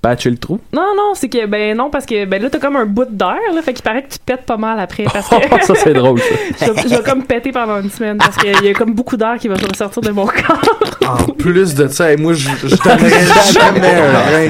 patcher 0.05 0.29
le 0.29 0.37
trou? 0.37 0.61
Non, 0.73 0.93
non, 0.95 1.13
c'est 1.15 1.31
que, 1.31 1.47
ben 1.47 1.75
non, 1.77 1.89
parce 1.89 2.05
que, 2.05 2.27
ben 2.27 2.43
là, 2.43 2.51
t'as 2.51 2.59
comme 2.59 2.77
un 2.77 2.85
bout 2.85 3.09
d'air, 3.11 3.39
là, 3.55 3.63
fait 3.63 3.73
qu'il 3.73 3.83
paraît 3.83 4.03
que 4.03 4.13
tu 4.13 4.19
pètes 4.19 4.43
pas 4.43 4.59
mal 4.59 4.79
après, 4.79 5.05
parce 5.05 5.29
que. 5.29 5.37
ça, 5.67 5.75
c'est 5.75 5.95
drôle, 5.95 6.21
ça. 6.21 6.35
je, 6.67 6.73
vais, 6.73 6.83
je 6.83 6.89
vais 6.89 7.03
comme 7.03 7.23
péter 7.25 7.53
pendant 7.53 7.81
une 7.81 7.91
semaine, 7.91 8.19
parce 8.19 8.37
qu'il 8.37 8.63
y 8.63 8.69
a 8.69 8.75
comme 8.75 8.93
beaucoup 8.93 9.17
d'air 9.17 9.37
qui 9.41 9.49
va 9.49 9.55
ressortir 9.55 10.03
de 10.03 10.11
mon 10.11 10.27
corps. 10.27 10.61
En 11.05 11.33
plus 11.33 11.75
de 11.75 11.87
ça, 11.89 12.13
et 12.15 12.17
moi, 12.17 12.33
je, 12.33 12.49
je 12.63 12.77
jamais 12.77 13.95
un 13.95 14.21
rein. 14.21 14.49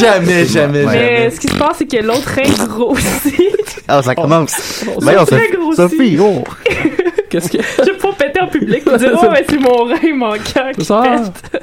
Jamais, 0.00 0.44
jamais, 0.44 0.84
Ouais. 0.84 0.92
Mais 0.92 1.16
jamais. 1.16 1.30
ce 1.30 1.40
qui 1.40 1.46
se 1.46 1.56
passe, 1.56 1.76
c'est 1.78 1.86
que 1.86 2.02
l'autre 2.04 2.28
rein 2.34 2.66
grossit. 2.66 3.82
Ah, 3.86 4.02
ça 4.02 4.16
commence. 4.16 4.84
Oh, 4.96 5.00
très 5.00 5.48
grossi. 5.52 5.76
Sophie, 5.76 6.18
oh. 6.20 6.42
Qu'est-ce 7.40 7.50
que. 7.50 7.84
Vais 7.84 7.98
pas 7.98 8.12
péter 8.12 8.40
en 8.40 8.46
public 8.48 8.84
pour 8.86 8.96
dire, 8.96 9.12
oh, 9.14 9.26
ben 9.30 9.44
c'est 9.48 9.58
mon 9.58 9.84
rein 9.84 10.14
manquant 10.14 10.70
qui 10.78 10.86
pète. 10.86 11.62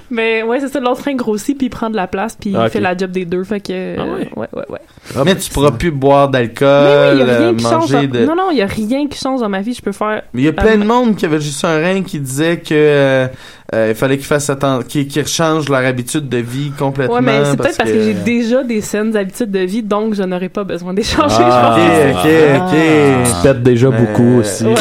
Mais 0.10 0.42
ouais, 0.42 0.60
c'est 0.60 0.68
ça, 0.68 0.80
l'autre 0.80 1.02
rein 1.04 1.14
grossit, 1.14 1.56
puis 1.56 1.66
il 1.66 1.70
prend 1.70 1.90
de 1.90 1.96
la 1.96 2.06
place, 2.06 2.36
puis 2.40 2.52
Ah, 2.56 2.60
il 2.62 2.66
ok. 2.66 2.72
fait 2.72 2.80
la 2.80 2.96
job 2.96 3.10
des 3.10 3.24
deux, 3.24 3.44
fait 3.44 3.60
que. 3.60 3.96
Ah 3.98 4.04
ouais? 4.04 4.28
ouais, 4.36 4.48
ouais, 4.52 4.64
ouais. 4.70 4.80
Mais 5.24 5.34
tu 5.36 5.50
pourras 5.50 5.72
plus 5.72 5.90
boire 5.90 6.28
d'alcool, 6.28 7.16
oui, 7.16 7.20
il 7.22 7.26
y 7.26 7.30
a 7.30 7.36
rien 7.38 7.46
euh, 7.48 7.54
qui 7.54 7.64
change. 7.64 7.92
manger 7.92 8.06
dans- 8.06 8.20
de... 8.20 8.24
Non, 8.26 8.36
non, 8.36 8.48
il 8.52 8.58
y 8.58 8.62
a 8.62 8.66
rien 8.66 9.08
qui 9.08 9.18
change 9.18 9.40
dans 9.40 9.48
ma 9.48 9.60
vie. 9.60 9.74
Je 9.74 9.82
peux 9.82 9.92
faire. 9.92 10.22
Mais 10.32 10.42
il 10.42 10.44
y 10.44 10.48
a 10.48 10.52
plein 10.52 10.72
Euh, 10.72 10.76
de 10.76 10.84
monde 10.84 11.16
qui 11.16 11.24
avait 11.24 11.40
juste 11.40 11.64
un 11.64 11.78
rein 11.80 12.02
qui 12.02 12.20
disait 12.20 12.58
que 12.58 12.72
euh, 12.74 13.26
euh, 13.74 13.86
il 13.90 13.94
fallait 13.94 14.16
qu'ils 14.18 14.26
fassent 14.26 14.50
attention, 14.50 14.86
qu'ils 14.86 15.26
changent 15.26 15.68
leur 15.68 15.84
habitude 15.84 16.28
de 16.28 16.36
vie 16.38 16.70
complètement. 16.78 17.14
Ouais, 17.16 17.20
mais 17.22 17.44
c'est 17.44 17.56
peut-être 17.56 17.76
parce 17.78 17.90
que, 17.90 17.96
que 17.96 18.02
j'ai 18.04 18.14
déjà 18.14 18.62
des 18.62 18.80
saines 18.80 19.16
habitudes 19.16 19.50
de 19.50 19.60
vie, 19.60 19.82
donc 19.82 20.14
je 20.14 20.22
n'aurais 20.22 20.48
pas 20.48 20.64
besoin 20.64 20.92
d'échanger. 20.94 21.36
Ah, 21.40 21.76
je 21.78 22.12
pense. 22.12 22.24
ok, 22.24 22.30
ok, 22.66 22.72
ok. 22.72 23.26
Tu 23.36 23.42
pètes 23.42 23.62
déjà 23.62 23.90
Mais, 23.90 23.96
beaucoup 23.98 24.38
aussi. 24.40 24.64
Ouais, 24.64 24.74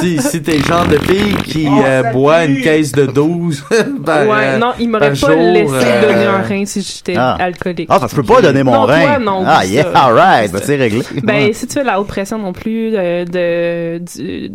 si, 0.00 0.18
si 0.18 0.42
t'es 0.42 0.58
le 0.58 0.64
genre 0.64 0.86
de 0.86 0.98
fille 0.98 1.34
qui 1.46 1.66
Oh, 1.70 1.82
euh, 1.86 2.02
boit 2.12 2.44
une 2.44 2.60
caisse 2.60 2.92
de 2.92 3.06
12 3.06 3.64
par, 4.04 4.26
ouais, 4.26 4.28
euh, 4.32 4.58
non, 4.58 4.72
il 4.80 4.88
m'aurait 4.88 5.08
pas 5.10 5.14
jour, 5.14 5.28
laissé 5.30 5.72
euh, 5.74 6.02
donner 6.02 6.24
un 6.26 6.42
rein 6.42 6.64
si 6.66 6.82
j'étais 6.82 7.14
Ah. 7.16 7.36
alcoolique. 7.38 7.88
Ah, 7.90 8.00
que 8.00 8.08
je 8.10 8.16
peux 8.16 8.22
pas 8.22 8.40
donner 8.42 8.62
mon 8.62 8.72
Non, 8.72 8.82
rein. 8.82 9.00
toi, 9.02 9.18
non, 9.18 9.44
ah, 9.60 9.64
yeah, 9.66 9.88
alright, 9.94 10.50
ben, 10.52 10.60
c'est 10.62 10.76
réglé. 10.76 11.02
Ben, 11.22 11.52
si 11.52 11.66
tu 11.66 11.74
fais 11.74 11.84
la 11.84 12.00
haute 12.00 12.06
pression 12.08 12.38
non 12.38 12.52
plus, 12.52 12.92
euh, 12.94 13.24
de, 13.24 13.98
du- 13.98 14.50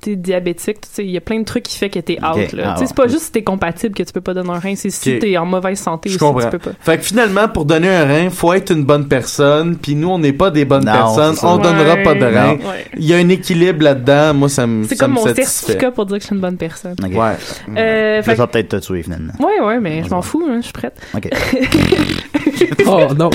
t'es 0.00 0.16
diabétique, 0.16 0.80
tu 0.82 0.88
sais, 0.92 1.04
il 1.04 1.10
y 1.10 1.16
a 1.16 1.20
plein 1.20 1.38
de 1.40 1.44
trucs 1.44 1.62
qui 1.64 1.78
fait 1.78 1.90
que 1.90 1.98
t'es 1.98 2.18
out, 2.22 2.52
là. 2.52 2.70
Ah, 2.70 2.74
tu 2.74 2.80
sais, 2.80 2.86
c'est 2.88 2.96
pas 2.96 3.06
juste 3.08 3.24
si 3.24 3.32
t'es 3.32 3.42
compatible 3.42 3.94
que 3.94 4.02
tu 4.02 4.12
peux 4.12 4.20
pas 4.20 4.34
donner 4.34 4.50
un 4.50 4.58
rein, 4.58 4.74
c'est 4.76 4.90
si 4.90 5.18
t'es 5.18 5.36
en 5.36 5.46
mauvaise 5.46 5.78
santé 5.78 6.08
aussi, 6.10 6.18
comprends. 6.18 6.44
tu 6.50 6.58
peux 6.58 6.70
pas. 6.70 6.76
Fait 6.80 6.98
que 6.98 7.04
finalement, 7.04 7.48
pour 7.48 7.64
donner 7.64 7.88
un 7.88 8.04
rein, 8.06 8.30
faut 8.30 8.52
être 8.52 8.70
une 8.72 8.84
bonne 8.84 9.08
personne. 9.08 9.76
Puis 9.76 9.94
nous, 9.94 10.08
on 10.08 10.18
n'est 10.18 10.32
pas 10.32 10.50
des 10.50 10.64
bonnes 10.64 10.84
Non, 10.84 10.92
personnes. 10.92 11.36
On 11.42 11.56
donnera 11.58 11.96
pas 11.98 12.14
de 12.14 12.24
rein. 12.24 12.58
Il 12.96 13.04
y 13.04 13.14
a 13.14 13.16
un 13.18 13.28
équilibre 13.28 13.82
là-dedans. 13.84 14.34
Moi, 14.34 14.48
ça 14.48 14.66
me 14.66 14.84
C'est 14.86 14.96
comme 14.96 15.12
me 15.12 15.16
mon 15.16 15.24
certificat 15.34 15.90
pour 15.90 16.06
dire 16.06 16.16
que 16.18 16.22
je 16.22 16.26
suis 16.26 16.34
une 16.34 16.40
bonne 16.40 16.56
personne. 16.56 16.94
Ouais. 17.02 17.36
Euh, 17.76 18.16
Là, 18.16 18.22
fait 18.22 18.30
ça 18.32 18.42
va 18.42 18.46
peut-être 18.46 18.68
te 18.68 18.76
tuer, 18.76 19.02
finalement. 19.02 19.32
Ouais, 19.40 19.64
ouais, 19.64 19.80
mais 19.80 20.02
je 20.04 20.10
m'en 20.10 20.22
fous, 20.22 20.42
hein, 20.48 20.56
je 20.58 20.64
suis 20.64 20.72
prête. 20.72 20.94
Ok. 21.14 21.28
Oh 22.86 23.08
non! 23.16 23.30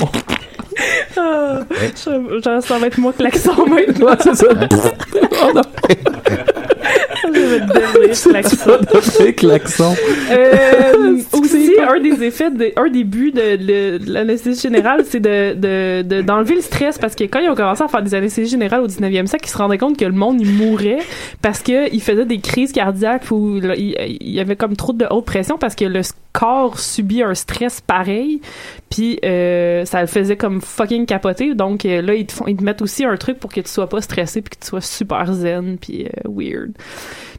Ah, 1.16 1.60
je- 1.72 2.40
genre, 2.42 2.62
ça 2.62 2.78
va 2.78 2.86
être 2.86 2.98
moi 2.98 3.12
klaxon 3.12 3.66
maintenant. 3.66 4.16
c'est 4.20 4.34
ça. 4.34 4.46
Oh 5.42 5.52
non. 5.54 5.62
Je 7.24 7.30
vais 7.40 7.60
te 7.60 7.72
devenir 7.74 8.14
klaxon. 9.34 9.94
Euh, 10.30 11.18
aussi, 11.32 11.72
un 11.80 12.00
des 12.00 12.22
effets, 12.24 12.50
de, 12.50 12.72
un 12.76 12.88
des 12.88 13.04
buts 13.04 13.32
de, 13.32 13.56
de- 13.56 13.98
de 14.04 14.12
l'anesthésie 14.12 14.60
générale, 14.60 15.04
c'est 15.08 15.20
de, 15.20 15.54
de, 15.54 16.02
de- 16.02 16.22
d'enlever 16.22 16.54
le 16.56 16.60
stress 16.60 16.98
parce 16.98 17.14
que 17.14 17.24
quand 17.24 17.40
ils 17.40 17.48
ont 17.48 17.54
commencé 17.54 17.82
à 17.82 17.88
faire 17.88 18.02
des 18.02 18.14
anesthésies 18.14 18.50
générales 18.50 18.80
au 18.82 18.86
19e 18.86 19.26
siècle, 19.26 19.44
ils 19.46 19.50
se 19.50 19.58
rendaient 19.58 19.78
compte 19.78 19.96
que 19.98 20.04
le 20.04 20.12
monde, 20.12 20.40
il 20.40 20.52
mourait 20.52 20.98
parce 21.42 21.62
que 21.62 21.92
il 21.92 22.00
faisait 22.02 22.24
des 22.24 22.38
crises 22.40 22.72
cardiaques 22.72 23.24
il, 23.30 23.96
il 24.20 24.30
y 24.30 24.40
avait 24.40 24.56
comme 24.56 24.76
trop 24.76 24.92
de 24.92 25.06
haute 25.10 25.24
pression 25.24 25.58
parce 25.58 25.74
que 25.74 25.84
le 25.84 26.00
corps 26.38 26.78
subit 26.78 27.24
un 27.24 27.34
stress 27.34 27.80
pareil 27.80 28.40
puis 28.90 29.18
euh, 29.24 29.84
ça 29.84 30.00
le 30.00 30.06
faisait 30.06 30.36
comme 30.36 30.60
fucking 30.60 31.04
capoter. 31.04 31.54
Donc 31.54 31.84
euh, 31.84 32.00
là 32.00 32.14
ils 32.14 32.26
te 32.26 32.32
font 32.32 32.46
ils 32.46 32.56
te 32.56 32.62
mettent 32.62 32.80
aussi 32.80 33.04
un 33.04 33.16
truc 33.16 33.40
pour 33.40 33.52
que 33.52 33.60
tu 33.60 33.68
sois 33.68 33.88
pas 33.88 34.00
stressé 34.00 34.40
puis 34.40 34.56
que 34.56 34.60
tu 34.62 34.68
sois 34.68 34.80
super 34.80 35.32
zen 35.32 35.78
puis 35.78 36.06
euh, 36.06 36.10
weird 36.28 36.74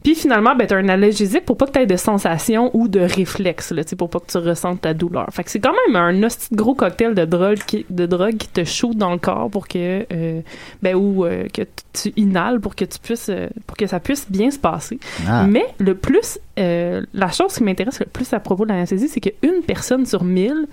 puis 0.03 0.15
finalement, 0.15 0.55
ben, 0.55 0.65
t'as 0.65 0.77
un 0.77 0.89
analgésique 0.89 1.45
pour 1.45 1.57
pas 1.57 1.65
que 1.65 1.71
t'aies 1.71 1.85
de 1.85 1.95
sensations 1.97 2.71
ou 2.73 2.87
de 2.87 3.01
réflexes, 3.01 3.71
là, 3.71 3.83
pour 3.97 4.09
pas 4.09 4.19
que 4.19 4.31
tu 4.31 4.37
ressentes 4.37 4.81
ta 4.81 4.93
douleur. 4.93 5.27
Fait 5.31 5.43
que 5.43 5.51
c'est 5.51 5.59
quand 5.59 5.73
même 5.87 5.95
un 5.95 6.23
hostie 6.23 6.47
gros 6.53 6.73
cocktail 6.73 7.13
de 7.13 7.25
drogue 7.25 7.59
qui, 7.65 7.85
de 7.89 8.05
drogue 8.05 8.37
qui 8.37 8.47
te 8.47 8.63
shoot 8.63 8.95
dans 8.95 9.11
le 9.11 9.17
corps 9.17 9.49
pour 9.49 9.67
que, 9.67 10.05
euh, 10.11 10.41
ben, 10.81 10.95
ou 10.95 11.25
euh, 11.25 11.47
que 11.53 11.63
tu 11.93 12.13
inhales 12.15 12.59
pour 12.59 12.75
que 12.75 12.85
tu 12.85 12.99
puisses, 12.99 13.29
euh, 13.29 13.47
pour 13.67 13.75
que 13.75 13.87
ça 13.87 13.99
puisse 13.99 14.29
bien 14.31 14.51
se 14.51 14.59
passer. 14.59 14.99
Ah. 15.27 15.45
Mais 15.47 15.65
le 15.79 15.95
plus, 15.95 16.39
la 16.57 17.31
chose 17.31 17.53
qui 17.53 17.63
m'intéresse 17.63 17.99
le 17.99 18.05
plus 18.05 18.31
à 18.33 18.39
propos 18.39 18.65
de 18.65 18.69
l'anesthésie, 18.71 19.07
c'est 19.07 19.21
qu'une 19.21 19.61
personne 19.65 20.05
sur 20.05 20.23
mille 20.23 20.67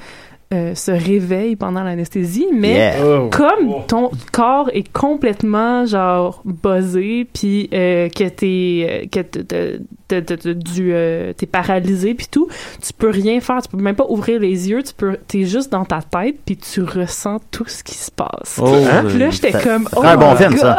euh, 0.54 0.74
se 0.76 0.92
réveille 0.92 1.56
pendant 1.56 1.82
l'anesthésie, 1.82 2.46
mais 2.52 2.74
Yeah. 2.74 2.94
Oh. 3.04 3.30
comme 3.30 3.84
ton 3.88 4.10
corps 4.32 4.70
est 4.72 4.90
complètement 4.92 5.86
genre 5.86 6.40
buzzé, 6.44 7.26
puis 7.32 7.68
euh, 7.72 8.08
que 8.08 8.28
t'es 8.28 8.86
euh, 8.88 9.06
que 9.10 9.20
t'es- 9.20 9.42
t'es- 9.44 9.78
t'es- 10.08 10.22
t'es- 10.22 10.36
t'es 10.36 10.54
du, 10.54 10.92
euh, 10.92 11.32
t'es 11.36 11.46
paralysé 11.46 12.14
puis 12.14 12.28
tout, 12.30 12.46
tu 12.80 12.92
peux 12.92 13.10
rien 13.10 13.40
faire, 13.40 13.60
tu 13.60 13.68
peux 13.68 13.82
même 13.82 13.96
pas 13.96 14.06
ouvrir 14.08 14.38
les 14.38 14.70
yeux, 14.70 14.82
tu 14.84 14.94
peux 14.94 15.16
t'es 15.26 15.44
juste 15.46 15.72
dans 15.72 15.84
ta 15.84 15.98
tête 16.00 16.36
puis 16.46 16.56
tu 16.56 16.82
ressens 16.82 17.40
tout 17.50 17.64
ce 17.66 17.82
qui 17.82 17.94
se 17.96 18.12
passe. 18.12 18.60
Oh, 18.62 18.66
Hein? 18.68 19.04
Puis 19.08 19.18
là 19.18 19.30
j'étais 19.30 19.50
Ça- 19.50 19.60
comme 19.64 19.88
oh 19.96 20.02
un 20.04 20.16
bon 20.16 20.30
my 20.32 20.36
film, 20.36 20.56
ça. 20.58 20.76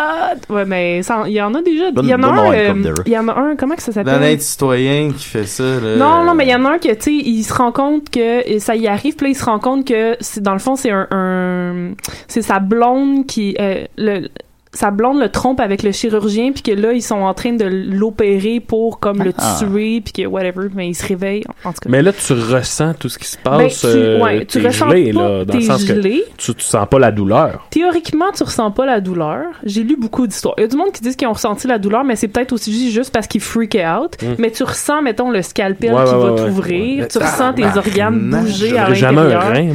God! 0.48 0.56
Ouais 0.56 0.66
mais 0.66 1.02
il 1.26 1.34
y 1.34 1.42
en 1.42 1.54
a 1.54 1.62
déjà, 1.62 1.86
il 2.02 2.08
y 2.08 2.14
en 2.16 2.24
a 2.24 2.28
un, 2.28 2.54
euh, 2.54 2.94
il 3.06 3.12
y 3.12 3.18
en 3.18 3.28
a 3.28 3.34
un 3.34 3.56
comment 3.58 3.76
que 3.76 3.82
ça 3.84 3.92
s'appelle? 3.92 4.14
L'honnête 4.14 4.42
citoyen 4.42 5.12
qui 5.12 5.26
fait 5.26 5.46
ça, 5.46 5.64
là. 5.64 5.96
non, 5.98 6.24
non, 6.24 6.34
mais 6.36 6.46
il 6.46 6.52
y 6.52 6.56
en 6.56 6.64
a 6.64 6.70
un 6.70 6.78
que, 6.78 6.94
tu 6.94 7.02
sais, 7.02 7.12
il 7.14 7.44
se 7.44 7.54
rend 7.54 7.74
compte 7.74 8.10
que 8.10 8.60
ça 8.60 8.76
y 8.78 8.88
arrive, 8.88 9.16
puis 9.18 9.26
là, 9.26 9.30
il 9.32 9.36
se 9.36 9.44
rend 9.44 9.57
compte 9.60 9.86
que, 9.86 10.18
c'est 10.20 10.42
dans 10.42 10.54
le 10.54 10.60
fond, 10.60 10.76
c'est 10.76 10.92
un, 10.92 11.94
c'est 12.28 12.42
sa 12.42 12.60
blonde 12.60 13.26
qui, 13.26 13.56
euh, 13.60 13.86
le, 13.98 14.30
sa 14.78 14.92
blonde 14.92 15.20
le 15.20 15.30
trompe 15.30 15.60
avec 15.60 15.82
le 15.82 15.92
chirurgien, 15.92 16.52
puis 16.52 16.62
que 16.62 16.72
là, 16.72 16.94
ils 16.94 17.02
sont 17.02 17.16
en 17.16 17.34
train 17.34 17.54
de 17.54 17.66
l'opérer 17.66 18.60
pour, 18.60 19.00
comme, 19.00 19.24
le 19.24 19.34
Ah. 19.38 19.56
tuer, 19.60 20.02
puis 20.02 20.14
que, 20.14 20.28
whatever, 20.28 20.68
mais 20.76 20.88
il 20.90 20.94
se 20.94 21.06
réveille, 21.06 21.44
en 21.64 21.72
tout 21.74 21.80
cas. 21.82 21.90
Mais 21.90 22.02
là, 22.04 22.12
tu 22.14 22.34
ressens 22.34 22.94
tout 22.94 23.10
ce 23.10 23.18
qui 23.18 23.28
se 23.28 23.38
Ben, 23.44 23.58
passe. 23.58 23.80
tu- 23.82 23.88
euh, 23.88 24.20
ouais, 24.22 24.46
tu 24.46 24.62
t'es 24.62 24.68
ressens 24.68 24.90
gelé, 24.90 25.14
pas, 25.14 25.20
là, 25.22 25.46
dans 25.46 25.54
le 25.54 25.60
t'es 25.60 25.66
sens 25.66 25.82
gelé. 25.86 26.24
que 26.38 26.42
tu, 26.44 26.54
tu 26.56 26.64
sens 26.66 26.88
pas 26.90 27.00
la 27.00 27.12
douleur. 27.12 27.68
Théoriquement, 27.72 28.32
tu 28.36 28.44
ressens 28.44 28.70
pas 28.72 28.86
la 28.86 29.02
douleur. 29.02 29.46
J'ai 29.64 29.84
lu 29.84 29.96
beaucoup 29.98 30.28
d'histoires. 30.28 30.54
Il 30.58 30.62
y 30.62 30.64
a 30.66 30.68
du 30.68 30.78
monde 30.78 30.92
qui 30.92 31.02
disent 31.02 31.16
qu'ils 31.16 31.28
ont 31.28 31.34
ressenti 31.34 31.68
la 31.68 31.80
douleur, 31.80 32.04
mais 32.04 32.16
c'est 32.16 32.28
peut-être 32.28 32.54
aussi 32.54 32.92
juste 32.92 33.12
parce 33.12 33.26
qu'ils 33.28 33.42
freak 33.42 33.76
out. 33.76 34.16
Mm. 34.22 34.26
Mais 34.38 34.52
tu 34.52 34.64
ressens, 34.64 35.02
mettons, 35.02 35.32
le 35.32 35.42
scalpel 35.42 35.92
Ouais, 35.94 36.04
qui 36.06 36.12
ouais, 36.12 36.18
va 36.20 36.32
ouais, 36.34 36.46
t'ouvrir. 36.46 37.00
ouais. 37.04 37.08
Tu 37.08 37.18
ressens 37.18 37.54
tes 37.54 37.66
organes 37.66 38.30
bouger 38.30 38.78
à 38.78 38.84
J'aurais 38.86 38.96
jamais 38.96 39.22
un 39.22 39.24
l'intérieur. 39.24 39.54
rein, 39.54 39.70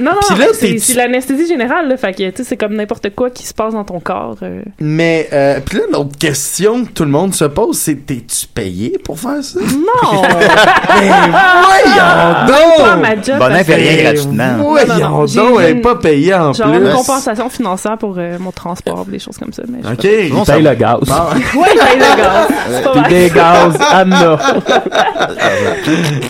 non. 0.00 0.04
Non, 0.06 0.10
non, 0.38 0.48
c'est 0.52 0.94
l'anesthésie 0.94 1.46
générale, 1.46 1.88
là. 1.88 1.96
Fait 1.98 2.12
que, 2.12 2.30
tu 2.30 2.36
sais, 2.38 2.44
c'est 2.44 2.56
comme 2.56 2.74
n'importe 2.74 3.10
quoi 3.14 3.28
qui 3.30 3.44
se 3.46 3.52
passe 3.52 3.74
dans 3.74 3.84
ton 3.84 4.00
corps. 4.00 4.13
Euh. 4.42 4.62
Mais, 4.80 5.28
euh, 5.32 5.60
puis 5.64 5.78
là, 5.78 5.84
l'autre 5.92 6.16
question 6.18 6.84
que 6.84 6.90
tout 6.90 7.04
le 7.04 7.10
monde 7.10 7.34
se 7.34 7.44
pose, 7.44 7.76
c'est 7.78 8.06
t'es-tu 8.06 8.46
payé 8.46 8.98
pour 9.04 9.18
faire 9.18 9.42
ça? 9.42 9.60
Non! 9.60 10.22
Mais 11.00 11.08
voyons 11.08 12.46
donc! 12.46 12.86
Pas 12.86 12.96
ma 12.96 13.14
job, 13.22 13.38
Bonin 13.38 13.64
fait 13.64 13.74
rien 13.74 14.02
gratuitement. 14.02 14.56
Voyons 14.58 14.86
Non, 14.88 14.94
non, 15.00 15.08
non, 15.20 15.26
j'ai 15.26 15.40
donc, 15.40 15.58
elle 15.60 15.70
une- 15.72 15.78
est 15.78 15.80
pas 15.80 15.94
payée 15.96 16.34
en 16.34 16.52
Genre 16.52 16.70
plus. 16.72 16.78
une 16.86 16.92
compensation 16.92 17.48
financière 17.48 17.98
pour 17.98 18.14
euh, 18.18 18.36
mon 18.38 18.50
transport, 18.52 19.04
des 19.06 19.18
choses 19.18 19.36
comme 19.38 19.52
ça. 19.52 19.62
Mais 19.68 19.78
je 19.82 19.88
Ok, 19.92 20.04
il 20.04 20.44
paye 20.52 20.62
le 20.62 20.74
gaz. 20.74 20.98
Bon. 21.00 21.14
Ouais, 21.60 21.68
il 21.74 21.80
paye 21.80 21.98
le 21.98 22.16
gaz. 22.16 22.48
Puis 23.04 23.14
des 23.14 23.30
gaz, 23.30 23.78
Anna. 23.92 24.38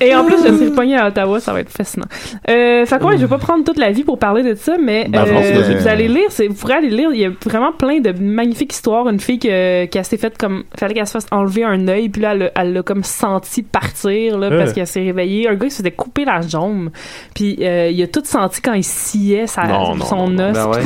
Et 0.00 0.14
en 0.14 0.24
plus, 0.24 0.36
je 0.46 0.54
suis 0.54 0.66
repognée 0.68 0.96
à 0.98 1.08
Ottawa, 1.08 1.40
ça 1.40 1.52
va 1.52 1.60
être 1.60 1.70
fascinant. 1.70 2.06
Euh, 2.50 2.84
fait 2.86 2.98
que 2.98 3.04
ouais, 3.04 3.16
je 3.16 3.22
vais 3.22 3.28
pas 3.28 3.38
prendre 3.38 3.64
toute 3.64 3.78
la 3.78 3.90
vie 3.90 4.04
pour 4.04 4.18
parler 4.18 4.42
de 4.42 4.54
ça, 4.54 4.72
mais 4.82 5.06
Ben, 5.08 5.24
euh, 5.26 5.76
vous 5.80 5.88
allez 5.88 6.08
lire, 6.08 6.26
c'est, 6.30 6.46
vous 6.48 6.54
pourrez 6.54 6.74
aller 6.74 6.90
lire, 6.90 7.10
il 7.12 7.20
y 7.20 7.24
a 7.26 7.30
vraiment 7.44 7.63
plein 7.72 8.00
de 8.00 8.12
magnifiques 8.12 8.72
histoires. 8.72 9.08
Une 9.08 9.20
fille 9.20 9.38
que, 9.38 9.84
qui 9.86 10.04
s'est 10.04 10.16
faite 10.16 10.38
comme, 10.38 10.64
fallait 10.78 10.94
qu'elle 10.94 11.06
se 11.06 11.12
fasse 11.12 11.26
enlever 11.30 11.64
un 11.64 11.88
œil, 11.88 12.08
puis 12.08 12.22
là, 12.22 12.34
elle, 12.54 12.72
l'a- 12.72 12.82
comme 12.82 13.02
senti 13.04 13.62
partir, 13.62 14.38
là, 14.38 14.50
parce 14.50 14.72
qu'elle 14.72 14.86
s'est 14.86 15.00
réveillée. 15.02 15.48
Un 15.48 15.54
gars 15.54 15.66
qui 15.66 15.70
se 15.72 15.78
faisait 15.78 15.90
couper 15.90 16.24
la 16.24 16.40
jambe, 16.42 16.90
puis 17.34 17.56
euh, 17.60 17.90
il 17.90 18.02
a 18.02 18.06
tout 18.06 18.22
senti 18.24 18.60
quand 18.60 18.74
il 18.74 18.84
sciait 18.84 19.46
sa, 19.46 19.64
Non, 19.64 19.94
non, 19.96 20.04
son 20.04 20.28
non, 20.28 20.50
os. 20.50 20.52
Ben 20.54 20.66
ouais. 20.68 20.82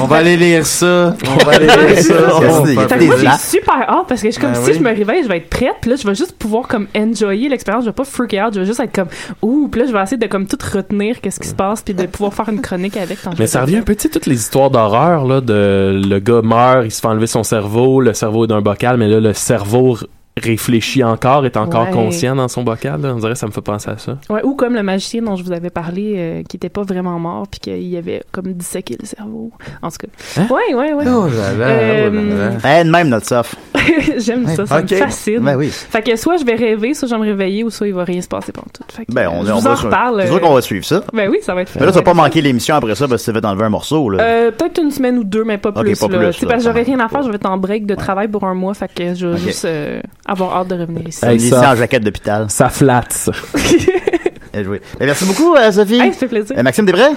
On 0.00 0.04
va 0.06 0.16
aller 0.16 0.36
lire 0.36 0.66
ça. 0.66 1.14
On 1.26 1.44
va 1.44 1.52
aller 1.52 1.66
lire 1.66 1.98
ça. 2.02 2.14
On 2.36 2.40
va 2.40 3.06
moi, 3.06 3.38
super 3.38 3.88
hâte 3.88 4.06
parce 4.08 4.20
que 4.22 4.28
je 4.28 4.32
suis 4.32 4.40
comme 4.40 4.52
Ben 4.52 4.62
si 4.62 4.70
oui. 4.70 4.76
je 4.78 4.82
me 4.82 4.88
réveille, 4.94 5.22
je 5.22 5.28
vais 5.28 5.38
être 5.38 5.48
prête, 5.50 5.74
puis 5.80 5.90
là, 5.90 5.96
je 5.96 6.06
vais 6.06 6.14
juste 6.14 6.36
pouvoir 6.38 6.68
comme 6.68 6.86
enjoyer 6.96 7.48
l'expérience, 7.48 7.84
je 7.84 7.90
vais 7.90 7.94
pas 7.94 8.04
freak 8.04 8.32
out, 8.34 8.54
je 8.54 8.60
vais 8.60 8.66
juste 8.66 8.80
être 8.80 8.94
comme 8.94 9.08
ouh, 9.42 9.68
puis 9.68 9.80
là, 9.80 9.86
je 9.86 9.92
vais 9.92 10.02
essayer 10.02 10.16
de 10.18 10.26
comme 10.26 10.46
tout 10.46 10.58
retenir 10.72 11.20
qu'est-ce 11.20 11.40
qui 11.40 11.48
se 11.48 11.54
passe, 11.54 11.82
puis 11.82 11.94
de 11.94 12.06
pouvoir 12.06 12.34
faire 12.34 12.48
une 12.48 12.60
chronique 12.60 12.96
avec 12.96 13.18
quand 13.22 13.32
je 13.32 13.38
Mais 13.38 13.46
ça 13.46 13.62
revient 13.62 13.76
un 13.78 13.82
peu, 13.82 13.94
tu 13.94 14.02
sais, 14.02 14.08
toutes 14.08 14.26
les 14.26 14.36
histoires 14.36 14.70
d'horreur, 14.70 15.24
là, 15.24 15.40
de 15.40 16.00
le 16.04 16.17
gars 16.20 16.42
meurt, 16.42 16.84
il 16.84 16.90
se 16.90 17.00
fait 17.00 17.06
enlever 17.08 17.26
son 17.26 17.42
cerveau, 17.42 18.00
le 18.00 18.12
cerveau 18.12 18.44
est 18.44 18.48
d'un 18.48 18.60
bocal, 18.60 18.96
mais 18.96 19.08
là, 19.08 19.20
le 19.20 19.32
cerveau 19.32 19.98
réfléchit 20.38 21.04
encore, 21.04 21.44
est 21.46 21.56
encore 21.56 21.86
Ouais. 21.86 21.90
conscient 21.92 22.34
dans 22.36 22.48
son 22.48 22.62
bocal, 22.62 23.00
là. 23.00 23.12
On 23.14 23.18
dirait 23.18 23.32
que 23.32 23.38
ça 23.38 23.46
me 23.46 23.52
fait 23.52 23.60
penser 23.60 23.90
à 23.90 23.98
ça. 23.98 24.18
Ouais, 24.30 24.42
ou 24.42 24.54
comme 24.54 24.74
le 24.74 24.82
magicien 24.82 25.22
dont 25.22 25.36
je 25.36 25.44
vous 25.44 25.52
avais 25.52 25.70
parlé, 25.70 26.14
euh, 26.16 26.42
qui 26.48 26.56
était 26.56 26.68
pas 26.68 26.82
vraiment 26.82 27.18
mort, 27.18 27.46
puis 27.48 27.60
qu'il 27.60 27.96
avait 27.96 28.22
comme 28.32 28.52
disséqué 28.52 28.96
le 29.00 29.06
cerveau. 29.06 29.50
En 29.82 29.90
tout 29.90 29.98
cas. 30.00 30.40
Hein? 30.42 30.46
Ouais, 30.50 30.74
ouais, 30.74 30.92
ouais. 30.94 31.04
Oh 31.06 31.26
là 31.28 31.52
là, 31.54 31.64
Euh, 31.66 32.10
oh 32.10 32.14
là 32.14 32.50
là. 32.58 32.80
Eh, 32.80 32.84
de 32.84 32.90
même, 32.90 33.08
notre 33.08 33.26
soft. 33.26 33.56
J'aime 34.18 34.46
ça, 34.48 34.66
ça 34.66 34.78
Ok. 34.80 34.90
me 34.90 34.96
fascine. 34.96 35.38
Ben 35.40 35.56
oui. 35.56 35.68
Fait 35.68 36.02
que 36.02 36.16
soit 36.16 36.36
je 36.36 36.44
vais 36.44 36.54
rêver, 36.54 36.94
soit 36.94 37.08
je 37.08 37.14
vais 37.14 37.20
me 37.20 37.26
réveiller, 37.26 37.64
ou 37.64 37.70
soit 37.70 37.86
il 37.88 37.94
va 37.94 38.04
rien 38.04 38.20
se 38.20 38.28
passer 38.28 38.52
pendant 38.52 38.68
tout. 38.72 38.82
Fait 38.88 39.04
que, 39.06 39.12
Ben, 39.12 39.28
on, 39.28 39.44
je 39.44 39.52
on 39.52 39.56
vous 39.56 39.60
va 39.62 39.72
en 39.72 39.74
reparle. 39.74 40.20
C'est 40.22 40.26
sûr 40.28 40.36
euh, 40.36 40.40
qu'on 40.40 40.54
va 40.54 40.60
suivre 40.62 40.84
ça. 40.84 41.02
Ben 41.12 41.28
oui, 41.30 41.38
ça 41.42 41.54
va 41.54 41.62
être 41.62 41.72
Mais 41.78 41.86
là, 41.86 41.92
tu 41.92 41.98
vas 41.98 42.02
pas 42.04 42.14
manquer 42.14 42.40
l'émission 42.40 42.74
après 42.74 42.94
ça 42.94 43.06
parce 43.08 43.22
que 43.22 43.30
tu 43.30 43.32
t'es 43.34 43.40
fait 43.40 43.46
enlever 43.46 43.64
un 43.64 43.68
morceau, 43.70 44.10
là. 44.10 44.22
Euh, 44.22 44.50
peut-être 44.50 44.80
une 44.82 44.90
semaine 44.90 45.18
ou 45.18 45.24
deux, 45.24 45.44
mais 45.44 45.58
pas 45.58 45.72
plus. 45.72 45.98
pas 45.98 46.08
là. 46.08 46.30
plus, 46.30 46.46
parce 46.46 46.62
que 46.64 46.68
j'aurais 46.68 46.82
rien 46.82 47.00
à 47.00 47.08
faire, 47.08 47.22
je 47.22 47.28
vais 47.28 47.36
être 47.36 47.46
en 47.46 47.56
break 47.56 47.86
de 47.86 47.94
travail 47.94 48.28
pour 48.28 48.44
un 48.44 48.54
mois, 48.54 48.74
fait 48.74 48.90
que 48.92 49.14
je 49.14 49.26
vais 49.28 49.38
juste 49.38 49.64
euh, 49.64 50.00
avoir 50.28 50.56
hâte 50.56 50.68
de 50.68 50.74
revenir 50.78 51.08
ici. 51.08 51.24
Hey, 51.24 51.40
ça- 51.40 51.72
en 51.72 51.76
jaquette 51.76 52.04
d'hôpital. 52.04 52.46
Ça 52.48 52.68
flatte, 52.68 53.12
ça. 53.12 53.32
Bien 54.52 54.62
joué. 54.64 54.80
Ben, 54.98 55.06
merci 55.06 55.24
beaucoup, 55.24 55.54
euh, 55.56 55.72
Sophie. 55.72 56.00
Hey, 56.00 56.12
ça 56.12 56.18
fait 56.20 56.28
plaisir. 56.28 56.56
Euh, 56.56 56.62
Maxime, 56.62 56.86
prêt? 56.86 57.10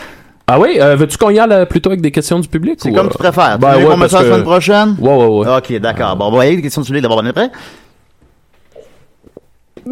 Ah 0.48 0.60
oui, 0.60 0.78
euh, 0.80 0.96
veux-tu 0.96 1.18
qu'on 1.18 1.30
y 1.30 1.40
aille 1.40 1.66
plutôt 1.68 1.90
avec 1.92 2.02
des 2.02 2.12
questions 2.12 2.40
du 2.40 2.48
public? 2.48 2.80
C'est 2.82 2.90
ou, 2.90 2.94
comme 2.94 3.08
euh, 3.08 3.12
tu 3.12 3.18
préfères. 3.18 3.58
Ben 3.60 3.74
tu 3.74 3.78
veux 3.80 3.86
ouais, 3.86 3.92
qu'on 3.92 3.98
mette 3.98 4.10
ça 4.10 4.18
parce 4.18 4.28
la 4.30 4.32
semaine 4.34 4.46
prochaine? 4.46 4.96
Ouais, 5.00 5.16
ouais, 5.16 5.26
ouais. 5.48 5.58
Ok, 5.58 5.80
d'accord. 5.80 6.16
Bon, 6.18 6.26
on 6.28 6.32
va 6.32 6.46
y 6.46 6.48
aller 6.48 6.58
des 6.58 6.62
questions 6.64 6.82
de 6.82 6.88
celui 6.88 7.00
d'abord. 7.02 7.20
On 7.24 7.26
est 7.26 7.34
prêt? 7.34 7.52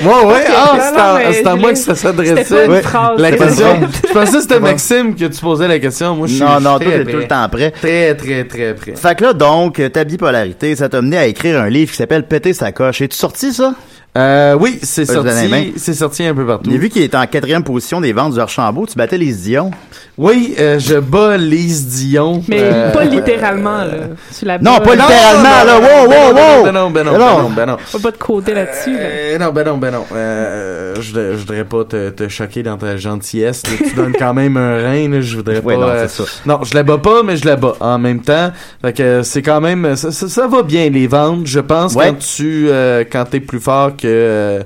Ouais, 0.00 0.06
ouais, 0.06 0.44
ah, 0.48 0.92
Non, 0.96 1.32
c'est 1.32 1.46
à, 1.46 1.54
moi 1.54 1.70
que 1.70 1.78
ça 1.78 1.94
s'adressait. 1.94 2.68
Ouais. 2.68 2.82
La 3.16 3.30
question. 3.32 3.66
Je 4.08 4.12
pensais 4.12 4.32
que 4.32 4.42
c'était. 4.42 4.60
Maxime 4.64 5.14
que 5.14 5.26
tu 5.26 5.40
posais 5.40 5.68
la 5.68 5.78
question. 5.78 6.16
Moi, 6.16 6.26
je 6.26 6.34
suis 6.34 6.42
Non, 6.42 6.60
non, 6.60 6.78
toi, 6.78 6.90
t'es 6.90 7.04
tout 7.04 7.16
le 7.16 7.28
temps 7.28 7.48
prêt. 7.48 7.70
Très, 7.70 8.14
très, 8.14 8.44
très 8.44 8.74
prêt. 8.74 8.94
Fait 8.96 9.14
que 9.14 9.24
là, 9.24 9.32
donc, 9.32 9.80
ta 9.92 10.04
bipolarité, 10.04 10.74
ça 10.74 10.88
t'a 10.88 11.00
mené 11.00 11.18
à 11.18 11.26
écrire 11.26 11.60
un 11.60 11.68
livre 11.68 11.92
qui 11.92 11.96
s'appelle 11.96 12.24
Péter 12.24 12.52
sa 12.52 12.72
coche. 12.72 13.00
Es-tu 13.02 13.16
sorti, 13.16 13.52
ça? 13.52 13.74
Euh, 14.16 14.56
oui, 14.60 14.78
c'est 14.82 15.06
sorti, 15.06 15.72
c'est 15.76 15.94
sorti 15.94 16.24
un 16.24 16.34
peu 16.34 16.46
partout. 16.46 16.70
J'ai 16.70 16.78
vu 16.78 16.88
qu'il 16.88 17.02
était 17.02 17.16
en 17.16 17.26
quatrième 17.26 17.64
position 17.64 18.00
des 18.00 18.12
ventes 18.12 18.34
du 18.34 18.40
Archambault. 18.40 18.86
Tu 18.86 18.94
battais 18.96 19.18
les 19.18 19.32
Dion. 19.32 19.72
Oui, 20.16 20.54
euh, 20.60 20.78
je 20.78 20.94
bats 21.00 21.36
Lise 21.36 21.86
Dion. 21.88 22.40
Mais 22.46 22.60
Euh, 22.62 22.92
pas 22.92 23.02
littéralement, 23.04 23.78
là. 23.78 23.90
Tu 24.38 24.44
la 24.44 24.58
Non, 24.58 24.74
bats, 24.76 24.80
pas 24.82 24.94
littéralement, 24.94 25.64
là. 25.66 25.78
Wow, 25.80 26.08
wow, 26.08 26.34
wow! 26.58 26.64
Ben 26.64 26.72
non, 26.72 26.90
ben 26.92 27.02
non, 27.04 27.12
Ben 27.12 27.18
non. 27.18 27.50
ben 27.50 27.66
non. 27.66 27.76
Faut 27.84 27.98
pas 27.98 28.12
te 28.12 28.18
coder 28.18 28.54
là-dessus, 28.54 28.92
là. 28.92 29.00
Euh, 29.02 29.38
non, 29.38 29.50
ben 29.52 29.64
non, 29.64 29.78
ben 29.78 29.90
non. 29.90 30.04
Euh, 30.14 30.94
je, 31.00 31.02
je 31.32 31.36
voudrais 31.36 31.64
pas 31.64 31.84
te, 31.84 32.10
te 32.10 32.28
choquer 32.28 32.62
dans 32.62 32.76
ta 32.76 32.96
gentillesse. 32.96 33.62
là. 33.66 33.72
Tu 33.88 33.94
donnes 33.96 34.14
quand 34.16 34.32
même 34.34 34.56
un 34.56 34.76
rein, 34.76 35.08
là. 35.08 35.20
Je 35.22 35.36
voudrais 35.36 35.58
Ouais, 35.64 35.74
pas. 35.74 35.80
non, 35.80 35.88
euh, 35.88 36.06
ça. 36.06 36.22
non, 36.46 36.60
je 36.62 36.72
la 36.74 36.84
bats 36.84 36.98
pas, 36.98 37.24
mais 37.24 37.36
je 37.36 37.46
la 37.46 37.56
bats 37.56 37.74
en 37.80 37.98
même 37.98 38.20
temps. 38.22 38.52
Fait 38.82 38.92
que 38.92 39.02
euh, 39.02 39.22
c'est 39.24 39.42
quand 39.42 39.60
même. 39.60 39.96
Ça, 39.96 40.12
ça, 40.12 40.28
ça 40.28 40.46
va 40.46 40.62
bien 40.62 40.88
les 40.90 41.08
ventes, 41.08 41.46
je 41.48 41.58
pense. 41.58 41.94
Ouais. 41.94 42.06
Quand 42.10 42.18
tu, 42.20 42.68
euh, 42.68 43.02
quand 43.10 43.24
t'es 43.24 43.40
plus 43.40 43.58
fort 43.58 43.96
que 43.96 44.03
euh, 44.04 44.62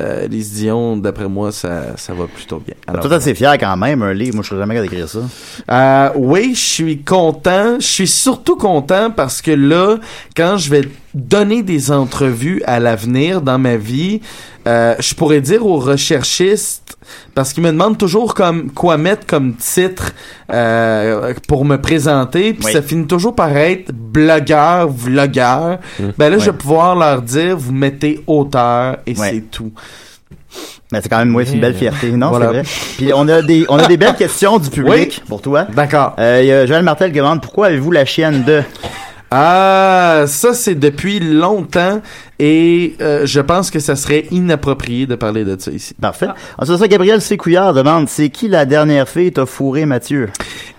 euh, 0.00 0.26
Lise 0.28 0.52
Dion, 0.52 0.96
d'après 0.96 1.28
moi, 1.28 1.52
ça, 1.52 1.96
ça 1.96 2.14
va 2.14 2.26
plutôt 2.26 2.58
bien. 2.64 2.74
Alors, 2.86 3.06
Toi, 3.06 3.18
t'es 3.18 3.34
fier 3.34 3.56
quand 3.58 3.76
même, 3.76 4.02
un 4.02 4.12
livre. 4.12 4.34
Moi, 4.36 4.42
je 4.42 4.48
serais 4.48 4.60
jamais 4.60 4.74
capable 4.74 4.90
d'écrire 4.90 5.08
ça. 5.08 5.20
euh, 5.70 6.10
oui, 6.16 6.52
je 6.54 6.60
suis 6.60 7.02
content. 7.02 7.76
Je 7.80 7.86
suis 7.86 8.08
surtout 8.08 8.56
content 8.56 9.10
parce 9.10 9.42
que 9.42 9.50
là, 9.50 9.96
quand 10.36 10.56
je 10.56 10.70
vais 10.70 10.82
donner 11.14 11.62
des 11.62 11.90
entrevues 11.90 12.62
à 12.64 12.80
l'avenir 12.80 13.42
dans 13.42 13.58
ma 13.58 13.76
vie, 13.76 14.20
euh, 14.66 14.94
je 14.98 15.14
pourrais 15.14 15.40
dire 15.40 15.66
aux 15.66 15.78
recherchistes, 15.78 16.96
parce 17.34 17.52
qu'ils 17.52 17.62
me 17.62 17.70
demandent 17.72 17.98
toujours 17.98 18.34
comme 18.34 18.70
quoi 18.70 18.96
mettre 18.96 19.26
comme 19.26 19.54
titre 19.56 20.12
euh, 20.52 21.34
pour 21.48 21.64
me 21.64 21.76
présenter, 21.80 22.52
puis 22.54 22.66
Oui. 22.66 22.72
ça 22.72 22.80
finit 22.82 23.06
toujours 23.06 23.34
par 23.34 23.56
être 23.56 23.92
blogueur, 23.92 24.88
vlogueur. 24.88 25.78
Ben 26.18 26.30
là, 26.30 26.38
je 26.38 26.44
vais 26.44 26.50
Ouais. 26.52 26.56
pouvoir 26.56 26.94
leur 26.96 27.22
dire, 27.22 27.56
vous 27.56 27.72
mettez 27.72 28.22
auteur 28.26 28.98
et 29.06 29.18
Ouais. 29.18 29.30
c'est 29.32 29.50
tout. 29.50 29.72
Mais 30.92 31.00
c'est 31.02 31.08
quand 31.08 31.18
même, 31.18 31.34
oui, 31.34 31.44
c'est 31.46 31.54
une 31.54 31.60
belle 31.60 31.74
fierté. 31.74 32.10
Non, 32.12 32.28
Voilà. 32.28 32.46
c'est 32.46 32.52
vrai. 32.52 32.62
Puis 32.98 33.12
on 33.14 33.26
a 33.28 33.40
des, 33.42 33.64
on 33.70 33.78
a 33.78 33.86
des 33.88 33.96
belles 33.96 34.14
questions 34.14 34.58
du 34.58 34.68
public 34.68 35.22
pour 35.26 35.40
toi. 35.40 35.64
D'accord. 35.74 36.14
Euh, 36.18 36.40
il 36.42 36.46
y 36.48 36.52
a 36.52 36.66
Joël 36.66 36.82
Martel 36.82 37.10
qui 37.10 37.18
demande 37.18 37.40
pourquoi 37.40 37.68
avez-vous 37.68 37.90
la 37.90 38.04
chienne 38.04 38.44
de? 38.44 38.62
Ah, 39.30 40.24
ça 40.26 40.52
c'est 40.52 40.74
depuis 40.74 41.18
longtemps 41.18 42.02
et 42.44 42.96
euh, 43.00 43.24
je 43.24 43.38
pense 43.38 43.70
que 43.70 43.78
ça 43.78 43.94
serait 43.94 44.24
inapproprié 44.32 45.06
de 45.06 45.14
parler 45.14 45.44
de 45.44 45.56
ça 45.56 45.70
ici. 45.70 45.94
Parfait. 45.94 46.26
Ensuite 46.58 46.72
de 46.72 46.82
ça, 46.82 46.88
Gabriel 46.88 47.20
Sécouillard 47.20 47.72
demande 47.72 48.08
c'est 48.08 48.30
qui 48.30 48.48
la 48.48 48.64
dernière 48.64 49.08
fille 49.08 49.30
t'a 49.30 49.46
fourré 49.46 49.86
Mathieu? 49.86 50.28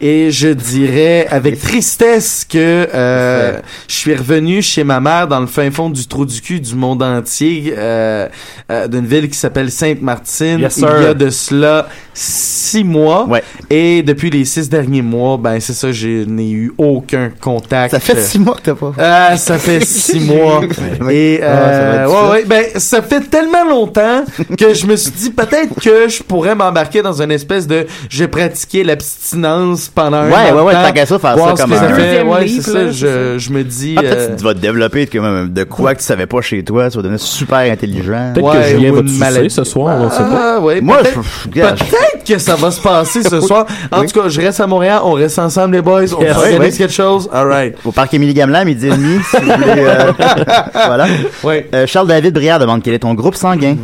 Et 0.01 0.30
je 0.30 0.49
dirais 0.49 1.26
avec 1.30 1.57
tristesse 1.61 2.43
que 2.43 2.89
euh, 2.93 3.59
je 3.88 3.95
suis 3.95 4.14
revenu 4.14 4.61
chez 4.61 4.84
ma 4.84 4.99
mère 4.99 5.30
dans 5.30 5.39
le 5.39 5.47
fin 5.47 5.72
fond 5.72 5.89
du 5.89 6.05
trou 6.05 6.26
du 6.26 6.41
cul 6.41 6.59
du 6.59 6.76
monde 6.76 7.01
entier, 7.01 7.74
euh, 7.78 8.28
euh, 8.70 8.89
d'une 8.89 9.05
ville 9.05 9.30
qui 9.30 9.38
s'appelle 9.38 9.72
Sainte-Martine. 9.72 10.59
Yes, 10.59 10.76
il 10.76 10.84
y 10.84 10.86
a 10.86 11.14
de 11.14 11.30
cela 11.30 11.88
six 12.14 12.84
mois. 12.84 13.30
Et 13.70 14.03
depuis 14.03 14.30
les 14.30 14.43
six 14.43 14.68
derniers 14.70 15.01
mois, 15.01 15.38
ben 15.38 15.61
c'est 15.61 15.72
ça, 15.72 15.93
je 15.93 16.26
n'ai 16.26 16.51
eu 16.51 16.74
aucun 16.78 17.32
contact. 17.39 17.91
Ça 17.91 18.01
fait 18.01 18.20
six 18.20 18.39
mois 18.39 18.55
que 18.55 18.64
t'as 18.64 18.76
pas. 18.76 18.91
Ah, 18.97 19.38
ça 19.38 19.57
fait 19.57 19.86
six 19.86 20.20
mois. 20.20 20.61
Et 21.09 21.39
va 21.53 21.53
euh, 21.54 22.04
être 22.04 22.32
ouais, 22.32 22.43
ben 22.45 22.66
ça 22.78 23.01
fait 23.01 23.22
tellement 23.22 23.64
longtemps 23.70 24.24
que 24.58 24.74
je 24.74 24.86
me 24.88 24.95
suis 24.95 25.12
dit 25.12 25.30
peut-être 25.32 25.80
que 25.82 26.08
je 26.10 26.24
pourrais 26.24 26.56
m'embarquer 26.56 27.01
dans 27.01 27.22
une 27.22 27.32
espèce 27.32 27.68
de 27.68 27.86
je 28.10 28.20
vais 28.20 28.28
pratiquer 28.28 28.84
l'abstinence 28.84 29.89
pendant 29.93 30.18
un 30.18 30.30
Ouais, 30.30 30.51
ouais, 30.51 30.62
ouais, 30.62 30.74
tant 30.74 30.91
qu'à 30.91 31.06
ça, 31.06 31.20
faire 31.20 31.38
ça 31.38 31.54
comme 31.58 31.74
un- 31.74 31.78
ça 31.80 31.89
fait. 31.93 32.22
Ouais, 32.24 32.47
c'est 32.47 32.62
ça, 32.62 32.91
je, 32.91 33.38
je 33.38 33.49
me 33.51 33.64
dis 33.64 33.95
Ah, 33.97 34.01
peut-être 34.01 34.18
euh, 34.20 34.34
que 34.34 34.38
tu 34.39 34.43
vas 34.43 34.54
te 34.54 34.60
développer 34.60 35.06
de, 35.06 35.20
même, 35.20 35.49
de 35.54 35.64
quoi 35.64 35.93
que 35.93 35.99
tu 35.99 36.06
savais 36.06 36.26
pas 36.26 36.41
chez 36.41 36.64
toi, 36.64 36.89
tu 36.89 36.97
vas 36.97 37.04
devenir 37.04 37.20
super 37.22 37.58
intelligent. 37.60 38.32
Peut-être 38.34 38.51
que 38.54 38.64
Julien 38.70 38.91
va 38.93 39.01
te 39.01 39.08
sucer 39.08 39.49
ce 39.49 39.64
soir, 39.64 39.97
on 39.99 40.10
sait 40.10 40.18
pas. 40.18 40.56
Ah, 40.56 40.60
ouais, 40.60 40.82
Moi, 40.82 40.97
peut-être, 41.51 41.76
que 42.26 42.38
ça 42.38 42.56
va 42.56 42.72
se 42.72 42.80
passer 42.82 43.22
ce 43.24 43.41
soir. 43.47 43.66
En 43.91 44.01
tout 44.06 44.20
cas, 44.22 44.30
je 44.30 44.39
reste 44.41 44.60
à 44.60 44.68
Montréal, 44.68 45.01
on 45.04 45.14
reste 45.14 45.39
ensemble 45.39 45.76
les 45.76 45.82
boys, 45.82 46.04
on 46.18 46.24
organise 46.26 46.78
quelque 46.78 46.93
chose. 46.93 47.30
All 47.34 47.47
right. 47.47 47.76
Au 47.86 47.91
parc 47.91 48.14
Émilie 48.14 48.34
Gamelin, 48.34 48.64
midi 48.66 48.88
et 48.88 48.91
demi, 48.91 49.20
si 49.30 49.38
vous 49.38 49.51
voulez. 49.51 49.86
euh, 49.86 50.12
voilà. 51.41 51.61
Euh, 51.73 51.88
Charles 51.88 52.07
David 52.07 52.34
Briard 52.34 52.59
demande 52.59 52.81
quel 52.84 52.93
est 52.93 52.99
ton 52.99 53.13
groupe 53.13 53.36
sanguin. 53.36 53.75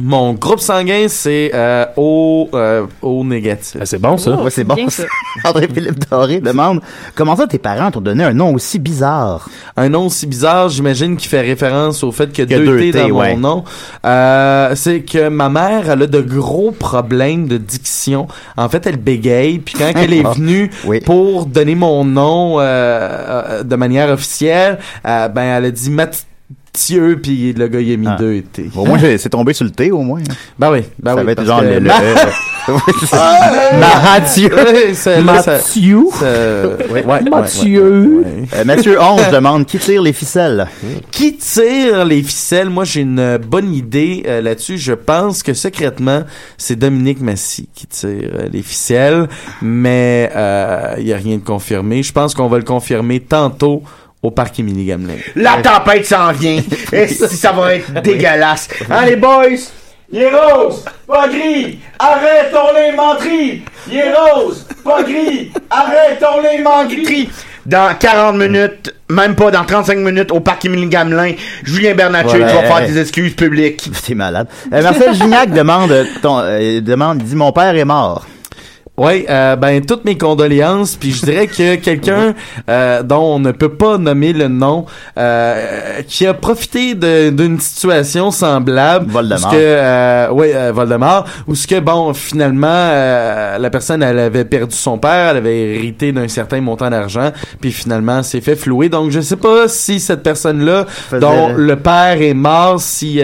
Mon 0.00 0.32
groupe 0.32 0.60
sanguin, 0.60 1.04
c'est 1.08 1.50
euh, 1.52 1.84
O, 1.98 2.48
euh, 2.54 2.86
O 3.02 3.22
négatif. 3.24 3.76
c'est 3.84 4.00
bon, 4.00 4.16
ça. 4.16 4.30
Ouais, 4.40 4.48
c'est 4.50 4.64
bon. 4.64 4.74
bien 4.74 4.88
ça. 4.88 5.02
André-Philippe 5.44 6.08
Doré 6.08 6.40
demande 6.40 6.80
comment 7.14 7.36
ça 7.36 7.46
tes 7.46 7.58
parents 7.58 7.90
t'ont 7.90 8.00
donné 8.00 8.24
un 8.24 8.32
nom 8.32 8.54
aussi 8.54 8.78
bizarre? 8.78 9.50
Un 9.76 9.90
nom 9.90 10.06
aussi 10.06 10.26
bizarre, 10.26 10.70
j'imagine 10.70 11.18
qu'il 11.18 11.28
fait 11.28 11.42
référence 11.42 12.02
au 12.04 12.10
fait 12.10 12.32
qu'il 12.32 12.50
y 12.50 12.54
a 12.54 12.56
Qu'il 12.56 12.64
y 12.64 12.68
a 12.68 12.72
deux, 12.72 12.78
deux 12.78 12.90
T 12.90 12.98
dans 13.10 13.10
ouais. 13.18 13.34
mon 13.34 13.40
nom. 13.40 13.64
Euh, 14.06 14.72
c'est 14.76 15.02
que 15.02 15.28
ma 15.28 15.50
mère, 15.50 15.90
elle 15.90 16.02
a 16.02 16.06
de 16.06 16.20
gros 16.22 16.70
problèmes 16.70 17.46
de 17.46 17.58
diction. 17.58 18.28
En 18.56 18.70
fait, 18.70 18.86
elle 18.86 18.96
bégaye. 18.96 19.58
Puis 19.58 19.74
quand 19.76 19.92
elle 19.94 20.14
est 20.14 20.22
Ah. 20.24 20.32
venue 20.32 20.70
pour 21.04 21.44
donner 21.44 21.74
mon 21.74 22.02
nom 22.06 22.60
euh, 22.60 22.62
euh, 22.62 23.62
de 23.62 23.76
manière 23.76 24.08
officielle, 24.08 24.78
euh, 25.06 25.28
ben 25.28 25.42
elle 25.58 25.66
a 25.66 25.70
dit 25.70 25.90
Mathieu, 26.74 27.18
puis 27.22 27.52
le 27.52 27.68
gars 27.68 27.80
il 27.80 27.92
a 27.92 27.96
mis 27.98 28.06
Ah. 28.08 28.16
deux 28.18 28.40
T. 28.50 28.70
Au 28.74 28.86
moins, 28.86 28.96
j'ai- 28.96 29.18
c'est 29.18 29.28
tombé 29.28 29.52
sur 29.52 29.66
le 29.66 29.70
T, 29.72 29.90
au 29.90 30.00
moins. 30.00 30.22
Ben 30.58 30.72
oui, 30.72 30.80
ben 30.98 31.10
ça 31.14 31.20
oui. 31.20 31.26
va 31.26 31.32
être 31.32 31.44
genre 31.44 31.60
que 31.60 31.66
le. 31.66 31.74
le- 31.74 31.80
ma- 31.80 32.00
euh, 32.00 33.78
Mathieu. 33.78 34.48
Mathieu. 35.22 36.02
Mathieu. 37.30 38.24
Euh, 38.54 38.64
Mathieu 38.64 38.98
11 38.98 39.20
demande 39.30 39.66
qui 39.66 39.78
tire 39.78 40.00
les 40.00 40.14
ficelles? 40.14 40.66
Qui 41.10 41.36
tire 41.36 42.06
les 42.06 42.22
ficelles? 42.22 42.70
Moi, 42.70 42.84
j'ai 42.84 43.02
une 43.02 43.36
bonne 43.36 43.74
idée 43.74 44.22
euh, 44.26 44.40
là-dessus. 44.40 44.78
Je 44.78 44.94
pense 44.94 45.42
que 45.42 45.52
secrètement, 45.52 46.22
c'est 46.56 46.76
Dominique 46.76 47.20
Massy 47.20 47.68
qui 47.74 47.86
tire 47.86 48.08
euh, 48.34 48.48
les 48.50 48.62
ficelles, 48.62 49.28
mais 49.60 50.30
il 50.98 51.04
n'y 51.04 51.12
a 51.12 51.16
rien 51.16 51.36
de 51.36 51.42
confirmé. 51.44 52.02
Je 52.02 52.12
pense 52.12 52.34
qu'on 52.34 52.48
va 52.48 52.56
le 52.56 52.64
confirmer 52.64 53.20
tantôt 53.20 53.82
au 54.22 54.30
parc 54.30 54.58
Émilie 54.60 54.86
Gamelin. 54.86 55.14
La 55.36 55.56
tempête 55.62 56.06
s'en 56.06 56.32
vient. 56.32 56.60
Et 56.92 57.08
si 57.08 57.36
ça 57.36 57.52
va 57.52 57.74
être 57.74 57.92
dégueulasse. 58.02 58.68
Hein, 58.90 59.06
les 59.06 59.16
boys? 59.16 59.46
Il 60.14 60.20
est 60.20 60.30
rose, 60.30 60.84
pas 61.06 61.26
gris. 61.26 61.78
Arrêtons 61.98 62.74
les 62.76 62.94
menteries. 62.94 63.62
Il 63.90 63.96
est 63.96 64.12
rose, 64.14 64.66
pas 64.84 65.02
gris. 65.02 65.50
Arrêtons 65.70 66.40
les 66.42 66.62
menteries. 66.62 67.30
Dans 67.64 67.94
40 67.96 68.36
minutes, 68.36 68.94
même 69.08 69.34
pas 69.34 69.50
dans 69.50 69.64
35 69.64 69.98
minutes, 69.98 70.30
au 70.32 70.40
parc 70.40 70.64
Émilie 70.66 70.88
Gamelin, 70.88 71.32
Julien 71.62 71.94
Bernatchez, 71.94 72.38
Voilà. 72.38 72.48
tu 72.48 72.56
vas 72.56 72.62
faire 72.76 72.86
des 72.86 72.98
excuses 73.00 73.34
publiques. 73.34 73.88
T'es 74.06 74.14
malade. 74.14 74.48
Euh, 74.72 74.82
Marcel 74.82 75.14
Gignac 75.14 75.50
demande, 75.50 76.06
ton, 76.20 76.40
euh, 76.40 76.80
demande, 76.80 77.18
il 77.22 77.28
dit 77.28 77.36
mon 77.36 77.52
père 77.52 77.74
est 77.74 77.84
mort. 77.84 78.26
Oui, 78.98 79.24
euh, 79.30 79.56
ben 79.56 79.82
toutes 79.84 80.04
mes 80.04 80.18
condoléances. 80.18 80.96
Puis 80.96 81.12
je 81.12 81.24
dirais 81.24 81.46
que 81.46 81.76
quelqu'un 81.82 82.34
euh, 82.68 83.02
dont 83.02 83.36
on 83.36 83.38
ne 83.38 83.50
peut 83.50 83.70
pas 83.70 83.96
nommer 83.96 84.34
le 84.34 84.48
nom, 84.48 84.84
euh, 85.18 86.02
qui 86.06 86.26
a 86.26 86.34
profité 86.34 86.94
d'une 86.94 87.58
situation 87.58 88.30
semblable, 88.30 89.10
Voldemort. 89.10 89.48
où 89.48 89.50
que, 89.50 89.56
euh, 89.56 90.28
oui, 90.32 90.48
euh, 90.54 90.72
Voldemort, 90.74 91.24
où 91.46 91.54
ce 91.54 91.66
que 91.66 91.80
bon, 91.80 92.12
finalement, 92.12 92.66
euh, 92.68 93.56
la 93.56 93.70
personne 93.70 94.02
elle 94.02 94.18
avait 94.18 94.44
perdu 94.44 94.76
son 94.76 94.98
père, 94.98 95.30
elle 95.30 95.38
avait 95.38 95.74
hérité 95.74 96.12
d'un 96.12 96.28
certain 96.28 96.60
montant 96.60 96.90
d'argent, 96.90 97.32
puis 97.62 97.72
finalement 97.72 98.22
s'est 98.22 98.42
fait 98.42 98.56
flouer. 98.56 98.90
Donc 98.90 99.10
je 99.10 99.20
sais 99.20 99.36
pas 99.36 99.68
si 99.68 100.00
cette 100.00 100.22
personne-là, 100.22 100.84
dont 101.18 101.54
le 101.56 101.76
père 101.76 102.20
est 102.20 102.34
mort, 102.34 102.78
si 102.78 103.20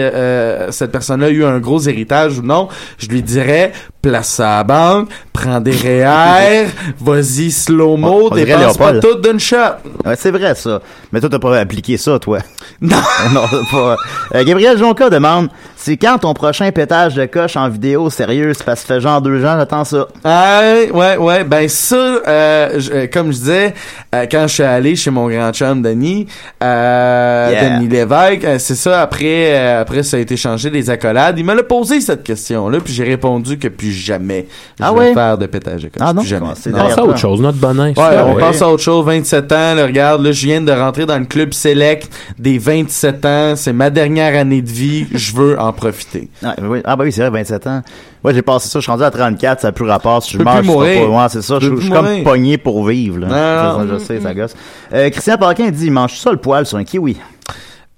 cette 0.71 0.91
personne-là 0.91 1.27
a 1.27 1.29
eu 1.29 1.45
un 1.45 1.59
gros 1.59 1.79
héritage 1.81 2.39
ou 2.39 2.41
non, 2.41 2.69
je 2.97 3.07
lui 3.07 3.21
dirais 3.21 3.71
place 4.01 4.39
à 4.39 4.57
la 4.57 4.63
banque, 4.63 5.09
prends 5.33 5.59
des 5.59 5.71
REER, 5.71 6.67
vas-y 6.99 7.51
slow-mo, 7.51 8.29
dépense 8.29 8.77
pas 8.77 8.99
tout 8.99 9.15
d'une 9.15 9.39
shot. 9.39 9.57
Ouais, 10.05 10.15
c'est 10.15 10.31
vrai, 10.31 10.55
ça. 10.55 10.81
Mais 11.11 11.19
toi, 11.19 11.29
t'as 11.29 11.39
pas 11.39 11.59
appliqué 11.59 11.97
ça, 11.97 12.17
toi. 12.19 12.39
Non. 12.81 12.97
non, 13.33 13.43
pas. 13.71 13.97
Euh, 14.35 14.43
Gabriel 14.43 14.77
Jonca 14.77 15.09
demande, 15.09 15.49
c'est 15.81 15.95
quand 15.95 16.17
ton 16.17 16.33
prochain 16.33 16.69
pétage 16.71 17.15
de 17.15 17.25
coche 17.25 17.55
en 17.55 17.69
vidéo, 17.69 18.09
sérieux, 18.09 18.51
c'est 18.53 18.65
parce 18.65 18.81
que 18.81 18.87
ça 18.87 18.95
fait 18.95 19.01
genre 19.01 19.21
deux 19.21 19.45
ans, 19.45 19.55
j'attends 19.57 19.85
ça. 19.85 20.07
Ah, 20.25 20.61
ouais, 20.93 21.15
ouais, 21.17 21.43
ben 21.45 21.69
ça, 21.69 21.95
euh, 21.95 22.69
je- 22.77 22.91
euh, 22.91 23.07
comme 23.11 23.27
je 23.27 23.37
disais, 23.37 23.73
euh, 24.13 24.25
quand 24.29 24.43
je 24.47 24.53
suis 24.55 24.63
allé 24.63 24.95
chez 24.97 25.09
mon 25.09 25.29
grand 25.29 25.53
chum 25.53 25.81
Denis, 25.81 26.27
euh, 26.61 27.49
Yeah. 27.51 27.69
Denis 27.79 27.87
Lévesque, 27.87 28.43
euh, 28.43 28.57
c'est 28.59 28.75
ça, 28.75 29.01
après, 29.01 29.53
euh, 29.57 29.81
après 29.81 30.03
ça 30.03 30.17
a 30.17 30.19
été 30.19 30.35
changé 30.37 30.69
des 30.69 30.89
accolades, 30.89 31.37
il 31.39 31.45
m'a 31.45 31.55
l'a 31.55 31.63
posé 31.63 32.01
cette 32.01 32.23
question-là, 32.23 32.79
puis 32.83 32.93
j'ai 32.93 33.03
répondu 33.05 33.57
que 33.57 33.67
plus 33.69 33.91
jamais 33.91 34.47
je 34.79 34.83
Ah 34.83 34.91
vais 34.91 34.99
ouais? 34.99 35.13
faire 35.13 35.37
de 35.37 35.45
pétage 35.45 35.83
de 35.83 35.87
coche. 35.87 35.97
Ah 36.01 36.13
non? 36.13 36.21
Plus 36.21 36.29
jamais. 36.29 36.47
Bon, 36.47 36.53
c'est 36.59 36.71
Non. 36.71 36.79
Pense 36.79 36.97
à 36.97 37.03
autre 37.05 37.17
chose, 37.17 37.41
notre 37.41 37.57
bonheur. 37.57 37.87
Ouais, 37.97 38.17
on 38.25 38.35
passe 38.35 38.61
à 38.61 38.69
autre 38.69 38.83
chose, 38.83 39.05
27 39.05 39.51
ans, 39.51 39.75
là, 39.75 39.85
regarde, 39.85 40.21
là, 40.23 40.31
je 40.31 40.45
viens 40.45 40.61
de 40.61 40.71
rentrer 40.71 41.05
dans 41.05 41.17
le 41.17 41.25
club 41.25 41.53
select 41.53 42.09
des 42.37 42.57
27 42.57 43.25
ans, 43.25 43.53
c'est 43.55 43.73
ma 43.73 43.89
dernière 43.89 44.37
année 44.39 44.61
de 44.61 44.69
vie, 44.69 45.07
je 45.13 45.33
veux 45.35 45.59
en 45.59 45.68
profiter. 45.73 46.29
Ah, 46.43 46.55
oui, 46.61 46.81
bah 46.83 46.95
oui, 46.99 47.11
c'est 47.11 47.21
vrai, 47.21 47.29
27 47.29 47.67
ans. 47.67 47.81
Ouais, 48.23 48.33
j'ai 48.33 48.41
passé 48.41 48.67
ça, 48.69 48.79
je 48.79 48.83
suis 48.83 48.91
rendu 48.91 49.03
à 49.03 49.11
34, 49.11 49.61
ça 49.61 49.67
n'a 49.67 49.71
plus 49.71 49.85
rapport. 49.85 50.21
Si 50.23 50.33
je 50.33 50.37
peux 50.37 50.43
meurs, 50.43 50.61
je 50.63 50.67
pas 50.67 51.05
loin, 51.05 51.29
c'est 51.29 51.41
ça. 51.41 51.57
Je 51.61 51.75
je 51.75 51.81
suis 51.81 51.89
comme 51.89 52.23
pogné 52.23 52.57
pour 52.57 52.85
vivre, 52.87 53.19
là. 53.19 53.29
Ça, 53.29 53.85
je 53.91 53.97
sais, 53.97 54.19
ça 54.19 54.33
gosse. 54.33 54.53
Euh, 54.93 55.09
Christian 55.09 55.37
Paquin 55.37 55.69
dit, 55.69 55.89
mange 55.89 56.17
ça 56.17 56.31
le 56.31 56.37
poil 56.37 56.65
sur 56.65 56.77
un 56.77 56.83
kiwi. 56.83 57.17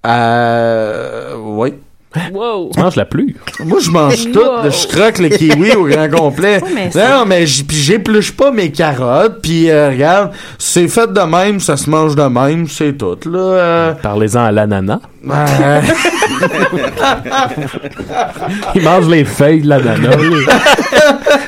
Euh, 0.05 1.35
oui. 1.37 1.73
Wow. 2.33 2.71
Tu 2.73 2.79
manges 2.81 2.97
la 2.97 3.05
pluie. 3.05 3.37
Moi, 3.63 3.79
je 3.79 3.89
mange 3.89 4.25
Wow. 4.25 4.31
tout. 4.33 4.69
Je 4.69 4.87
croque 4.87 5.19
le 5.19 5.29
kiwi 5.29 5.71
au 5.75 5.85
grand 5.85 6.09
complet. 6.13 6.61
Ouais, 6.61 6.69
mais 6.75 6.89
non, 7.09 7.23
mais 7.25 7.45
j'épluche 7.47 8.33
pas 8.35 8.51
mes 8.51 8.69
carottes. 8.69 9.41
Puis 9.41 9.69
euh, 9.69 9.89
regarde, 9.91 10.31
c'est 10.57 10.89
fait 10.89 11.11
de 11.13 11.21
même, 11.21 11.61
ça 11.61 11.77
se 11.77 11.89
mange 11.89 12.15
de 12.17 12.23
même, 12.23 12.67
c'est 12.67 12.97
tout. 12.97 13.17
Là. 13.29 13.39
euh. 13.39 13.93
Parlez-en 13.93 14.43
à 14.43 14.51
l'ananas. 14.51 14.99
Ouais. 15.23 15.35
Il 18.75 18.81
mange 18.81 19.07
les 19.07 19.23
feuilles 19.23 19.61
de 19.61 19.69
l'ananas. 19.69 20.15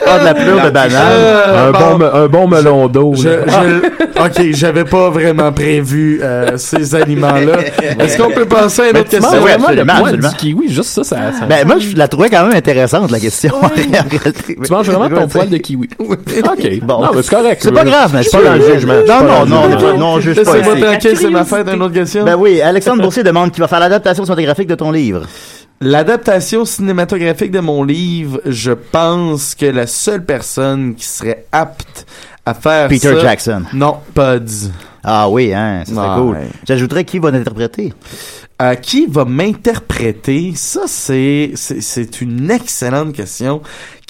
Ah, 0.05 0.19
de 0.19 0.25
la 0.25 0.33
pleure 0.33 0.65
de 0.65 0.69
banane. 0.69 0.91
Euh, 1.03 1.69
un, 1.69 1.71
bon. 1.71 1.79
bon, 1.79 1.97
me- 1.97 2.15
un 2.15 2.27
bon 2.27 2.47
melon 2.47 2.87
d'eau. 2.87 3.13
Je, 3.15 3.29
je- 3.47 4.21
ok, 4.21 4.51
j'avais 4.53 4.83
pas 4.83 5.09
vraiment 5.09 5.51
prévu 5.51 6.19
euh, 6.21 6.57
ces 6.57 6.93
aliments-là. 6.95 7.57
Est-ce 7.99 8.17
qu'on 8.17 8.31
peut 8.31 8.45
passer 8.45 8.81
à 8.83 8.89
une 8.91 8.97
autre 8.97 9.09
question? 9.09 9.29
oui, 9.33 9.39
vraiment 9.39 9.69
le 9.69 9.81
absolument. 9.81 10.29
du 10.29 10.35
kiwi, 10.35 10.69
juste 10.69 10.89
ça, 10.89 11.03
ça, 11.03 11.15
ça- 11.39 11.45
Ben, 11.47 11.65
moi, 11.65 11.77
je 11.79 11.95
la 11.95 12.07
trouvais 12.07 12.29
quand 12.29 12.45
même 12.45 12.55
intéressante, 12.55 13.11
la 13.11 13.19
question. 13.19 13.53
réalité. 13.75 14.57
Tu 14.63 14.71
manges 14.71 14.89
vraiment 14.89 15.09
ton 15.21 15.27
poil 15.27 15.49
de 15.49 15.57
kiwi. 15.57 15.89
OK. 15.99 16.79
Bon. 16.83 17.01
Non, 17.01 17.09
mais 17.15 17.21
c'est 17.23 17.35
correct. 17.35 17.61
C'est 17.63 17.71
pas 17.71 17.83
grave, 17.85 18.09
Je 18.11 18.17
mais 18.17 18.23
suis 18.23 18.37
pas 18.37 18.43
dans 18.43 18.53
le 18.55 18.73
jugement. 18.73 18.93
Je 19.05 19.11
Non, 19.11 19.23
non, 19.23 19.45
non, 19.45 19.97
non, 19.97 20.05
on 20.13 20.19
juge 20.19 20.35
pas 20.43 20.53
Laissez-moi 20.53 20.75
ici. 20.75 20.83
tranquille, 20.83 21.17
c'est 21.17 21.29
ma 21.29 21.45
fête, 21.45 21.67
une 21.73 21.81
autre 21.81 21.93
question? 21.93 22.23
Ben 22.23 22.35
oui, 22.37 22.61
Alexandre 22.61 23.01
Boursier 23.01 23.23
demande 23.23 23.51
qui 23.51 23.61
faire 23.67 23.79
l'adaptation 23.79 24.23
cinématographique 24.23 24.67
de 24.67 24.75
ton 24.75 24.91
livre. 24.91 25.23
L'adaptation 25.81 26.63
cinématographique 26.65 27.51
de 27.51 27.59
mon 27.59 27.83
livre, 27.83 28.39
je 28.45 28.71
pense 28.71 29.53
que 29.55 29.65
la 29.65 29.85
seule 29.87 30.23
personne 30.23 30.95
qui 30.95 31.05
serait 31.05 31.45
apte 31.51 32.05
à 32.45 32.53
faire 32.53 32.87
Peter 32.87 33.13
ça- 33.15 33.19
Jackson. 33.19 33.63
Non, 33.73 33.97
Pods. 34.13 34.69
Ah 35.03 35.27
oui, 35.29 35.53
hein, 35.53 35.83
ça 35.85 35.93
serait 35.93 36.07
Ouais. 36.07 36.15
cool. 36.15 36.37
J'ajouterais 36.65 37.03
qui 37.03 37.19
va 37.19 37.31
l'interpréter. 37.31 37.93
Euh, 38.61 38.75
qui 38.75 39.07
va 39.07 39.25
m'interpréter? 39.25 40.53
Ça, 40.55 40.81
c'est, 40.85 41.51
c'est 41.55 42.21
une 42.21 42.49
excellente 42.49 43.11
question. 43.13 43.61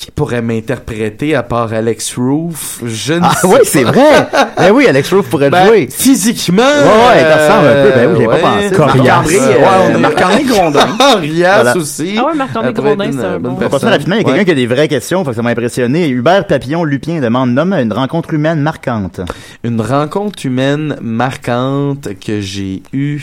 Qui 0.04 0.12
pourrait 0.12 0.42
m'interpréter 0.42 1.34
à 1.34 1.44
part 1.44 1.72
Alex 1.72 2.18
Roof? 2.18 2.82
Je 2.86 3.14
ne 3.14 3.20
Ah 3.24 3.32
sais 3.40 3.48
oui, 3.48 3.54
pas. 3.60 3.64
c'est 3.64 3.84
vrai. 3.84 4.28
Ben 4.58 4.72
oui, 4.72 4.86
Alex 4.86 5.14
Roof 5.14 5.30
pourrait 5.30 5.46
le 5.46 5.52
Ben, 5.52 5.66
jouer. 5.68 5.88
Physiquement. 5.90 6.62
Ouais, 6.62 6.68
ouais, 6.68 7.20
il 7.20 7.24
te 7.26 7.40
ressemble 7.40 7.68
un 7.68 7.84
peu. 7.84 7.92
Ben 7.96 8.10
oui, 8.12 8.18
j'y 8.18 8.24
ai 8.24 8.28
pas 8.28 8.38
pensé. 8.38 8.70
Marc-André, 8.78 9.36
euh, 9.40 9.58
Ouais, 9.60 9.66
on 9.94 9.96
est- 9.96 10.00
Marc-André 10.00 10.44
Grondin. 10.44 10.80
Arias 11.00 11.54
Voilà. 11.64 11.78
aussi. 11.78 12.16
Ah 12.20 12.26
ouais, 12.26 12.34
Marc-André 12.36 12.74
Ça 12.76 12.82
Grondin, 12.82 13.12
c'est 13.14 13.26
un 13.26 13.40
bon. 13.40 13.50
On 13.50 13.54
va 13.54 13.60
personne. 13.60 13.80
passer 13.80 13.92
rapidement. 13.92 14.16
Il 14.16 14.18
y 14.18 14.22
a 14.22 14.24
quelqu'un 14.26 14.40
Ouais. 14.40 14.46
qui 14.46 14.52
a 14.52 14.56
des 14.56 14.68
vraies 14.68 14.88
questions, 14.90 15.24
fait 15.24 15.30
que 15.30 15.36
ça 15.38 15.42
m'a 15.42 15.52
impressionné. 15.52 16.10
Hubert 16.10 16.48
Papillon-Lupien 16.48 17.22
demande 17.22 17.52
nomme 17.52 17.72
une 17.74 17.94
rencontre 17.94 18.34
humaine 18.34 18.60
marquante. 18.60 19.22
Une 19.64 19.80
rencontre 19.80 20.46
humaine 20.46 20.98
marquante 21.02 22.10
que 22.20 22.42
j'ai 22.42 22.84
eue. 22.92 23.22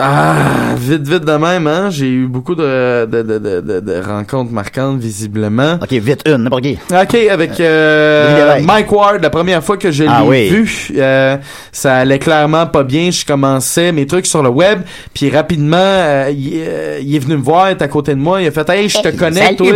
Ah, 0.00 0.34
vite, 0.76 1.06
vite 1.08 1.24
de 1.24 1.32
même, 1.32 1.66
hein? 1.66 1.90
J'ai 1.90 2.08
eu 2.08 2.26
beaucoup 2.26 2.54
de, 2.54 3.04
de, 3.06 3.22
de, 3.22 3.38
de, 3.38 3.80
de- 3.80 4.00
rencontres 4.06 4.52
marquantes, 4.52 4.98
visiblement. 4.98 5.78
Ok, 5.82 5.92
vite 5.92 6.22
une, 6.26 6.36
n'importe 6.44 6.62
qui. 6.62 6.78
Ok, 6.90 7.14
avec 7.30 7.58
euh, 7.60 8.36
Lévesque. 8.54 8.66
Mike 8.66 8.92
Ward, 8.92 9.22
la 9.22 9.30
première 9.30 9.62
fois 9.64 9.76
que 9.76 9.90
je 9.90 10.04
l'ai 10.04 10.10
Ah 10.12 10.24
oui. 10.24 10.48
vu, 10.48 10.88
euh, 10.96 11.36
ça 11.72 11.96
allait 11.96 12.18
clairement 12.18 12.66
pas 12.66 12.84
bien. 12.84 13.10
Je 13.10 13.24
commençais 13.24 13.90
mes 13.92 14.06
trucs 14.06 14.26
sur 14.26 14.42
le 14.42 14.50
web, 14.50 14.80
puis 15.14 15.30
rapidement, 15.30 15.76
euh, 15.78 16.30
il, 16.30 16.52
euh, 16.56 16.98
il 17.02 17.14
est 17.16 17.18
venu 17.18 17.36
me 17.36 17.42
voir, 17.42 17.68
il 17.70 17.72
est 17.72 17.82
à 17.82 17.88
côté 17.88 18.14
de 18.14 18.20
moi, 18.20 18.40
il 18.40 18.46
a 18.48 18.50
fait 18.50 18.68
Hey, 18.68 18.88
je 18.88 18.98
te 18.98 19.08
connais, 19.08 19.54
toi. 19.56 19.66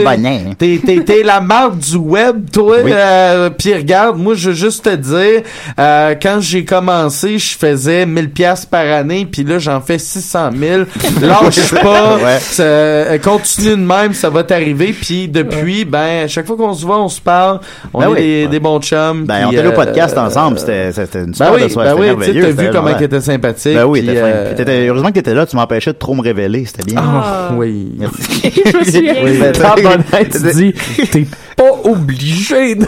T'es, 0.59 0.81
t'es, 0.85 1.01
t'es 1.05 1.23
la 1.23 1.41
marque 1.41 1.79
du 1.79 1.97
web, 1.97 2.49
toi. 2.53 2.77
Oui. 2.85 2.91
Euh, 2.95 3.51
puis 3.51 3.75
regarde, 3.75 4.18
moi, 4.18 4.35
je 4.35 4.51
veux 4.51 4.55
juste 4.57 4.85
te 4.85 4.95
dire, 4.95 5.43
euh, 5.81 6.14
quand 6.23 6.39
j'ai 6.41 6.64
commencé, 6.64 7.39
je 7.39 7.57
faisais 7.57 8.07
1000 8.07 8.31
pièces 8.31 8.66
par 8.66 8.87
année, 8.87 9.27
puis 9.31 9.43
là, 9.45 9.59
j'en 9.59 9.81
fais 9.81 9.99
600 10.12 10.50
000. 10.58 10.82
Lâche 11.22 11.70
pas. 11.82 12.16
Ouais. 12.16 12.38
Ça, 12.40 12.62
euh, 12.62 13.18
continue 13.18 13.70
de 13.70 13.76
même, 13.76 14.12
ça 14.14 14.30
va 14.30 14.42
t'arriver. 14.44 14.92
Puis 14.92 15.28
depuis, 15.28 15.84
ben, 15.84 16.24
à 16.24 16.28
chaque 16.28 16.46
fois 16.46 16.56
qu'on 16.56 16.74
se 16.74 16.84
voit, 16.84 17.00
on 17.00 17.08
se 17.08 17.20
parle. 17.20 17.60
On 17.94 18.00
Ben 18.00 18.06
est 18.06 18.10
oui. 18.10 18.16
des, 18.20 18.46
des 18.48 18.60
bons 18.60 18.80
chums. 18.80 19.24
Ben, 19.24 19.46
on 19.48 19.52
était 19.52 19.66
au 19.66 19.70
euh, 19.70 19.72
podcast 19.72 20.16
ensemble. 20.18 20.58
euh, 20.68 20.90
C'était 20.92 20.92
c'était 21.06 21.18
une 21.20 21.26
Ben 21.26 21.32
super 21.34 21.52
de 21.54 21.68
soirée. 21.68 21.90
ben 21.90 21.98
oui, 22.18 22.26
tu 22.26 22.32
c'était 22.42 22.52
vu 22.52 22.68
comment 22.72 22.90
il 22.98 23.02
était 23.04 23.20
sympathique. 23.20 23.74
Ben 23.74 23.84
oui, 23.84 24.04
euh, 24.08 24.54
heureusement 24.88 25.08
que 25.08 25.14
t'étais 25.14 25.34
là, 25.34 25.46
tu 25.46 25.56
m'empêchais 25.56 25.92
de 25.92 25.98
trop 25.98 26.14
me 26.14 26.22
révéler, 26.22 26.64
c'était 26.66 26.84
bien. 26.84 27.02
Ah. 27.02 27.50
Oui. 27.56 27.92
Merci. 27.98 28.22
Je 28.66 28.78
me 28.78 28.84
souviens. 28.84 29.14
Oui, 29.24 30.28
tu 30.30 30.52
dis, 30.54 30.74
t'es 31.10 31.26
pas 31.56 31.72
obligé 31.85 32.74
de... 32.76 32.87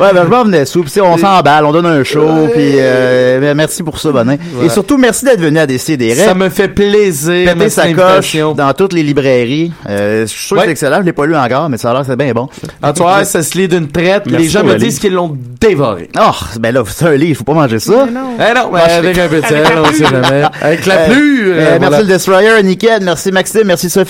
Ouais, 0.00 0.12
ben, 0.12 0.24
je 0.24 0.28
m'en 0.28 0.44
venais 0.44 0.64
sous, 0.64 0.84
on 1.02 1.16
s'emballe, 1.18 1.64
on 1.64 1.72
donne 1.72 1.86
un 1.86 2.04
show, 2.04 2.48
puis 2.52 2.74
euh, 2.78 3.40
ben, 3.40 3.54
merci 3.56 3.82
pour 3.82 3.98
ça, 3.98 4.10
Bonin. 4.12 4.36
Ouais. 4.56 4.66
Et 4.66 4.68
surtout, 4.68 4.96
merci 4.98 5.24
d'être 5.24 5.40
venu 5.40 5.58
à 5.58 5.66
décider. 5.66 6.14
Ça 6.14 6.34
me 6.34 6.48
fait 6.48 6.68
plaisir. 6.68 7.52
Péter 7.54 7.68
sa 7.70 7.92
coche 7.92 8.36
dans 8.56 8.72
toutes 8.74 8.92
les 8.92 9.02
librairies. 9.02 9.72
Euh, 9.88 10.22
je 10.22 10.26
suis 10.26 10.46
sûr 10.46 10.56
que 10.56 10.60
Ouais. 10.60 10.66
c'est 10.66 10.72
excellent, 10.72 10.98
je 11.00 11.02
l'ai 11.06 11.12
pas 11.12 11.26
lu 11.26 11.36
encore, 11.36 11.68
mais 11.68 11.76
ça 11.78 11.90
a 11.90 11.92
l'air 11.94 12.02
que 12.02 12.06
c'est 12.08 12.16
bien 12.16 12.32
bon. 12.32 12.48
En 12.82 12.92
tout 12.92 13.04
cas, 13.04 13.24
ça 13.24 13.42
se 13.42 13.56
lit 13.58 13.68
d'une 13.68 13.88
traite. 13.88 14.24
Merci 14.26 14.44
Les 14.44 14.48
gens 14.50 14.64
me 14.64 14.72
le 14.72 14.78
disent 14.78 14.98
qu'ils 14.98 15.12
l'ont 15.14 15.36
dévoré. 15.60 16.08
Oh, 16.18 16.30
ben 16.60 16.74
là, 16.74 16.82
c'est 16.86 17.06
un 17.06 17.14
livre, 17.16 17.38
faut 17.38 17.44
pas 17.44 17.54
manger 17.54 17.78
ça. 17.78 18.06
Mais 18.06 18.12
non. 18.12 18.36
Eh 18.38 18.54
non, 18.54 18.70
mais 18.72 18.80
avec 18.80 19.18
un 19.18 19.28
peu 19.28 19.40
de 19.40 19.46
sel, 19.46 19.64
on 19.78 19.92
sait 19.92 20.04
jamais. 20.04 20.42
Avec 20.60 20.86
la 20.86 20.94
Euh, 20.94 21.06
pluie. 21.10 21.40
euh, 21.42 21.54
euh, 21.54 21.64
merci 21.72 21.78
voilà. 21.80 22.00
le 22.00 22.06
Destroyer, 22.06 22.62
nickel. 22.62 23.02
Merci 23.02 23.32
Maxime, 23.32 23.62
merci 23.64 23.90
Sophie. 23.90 24.02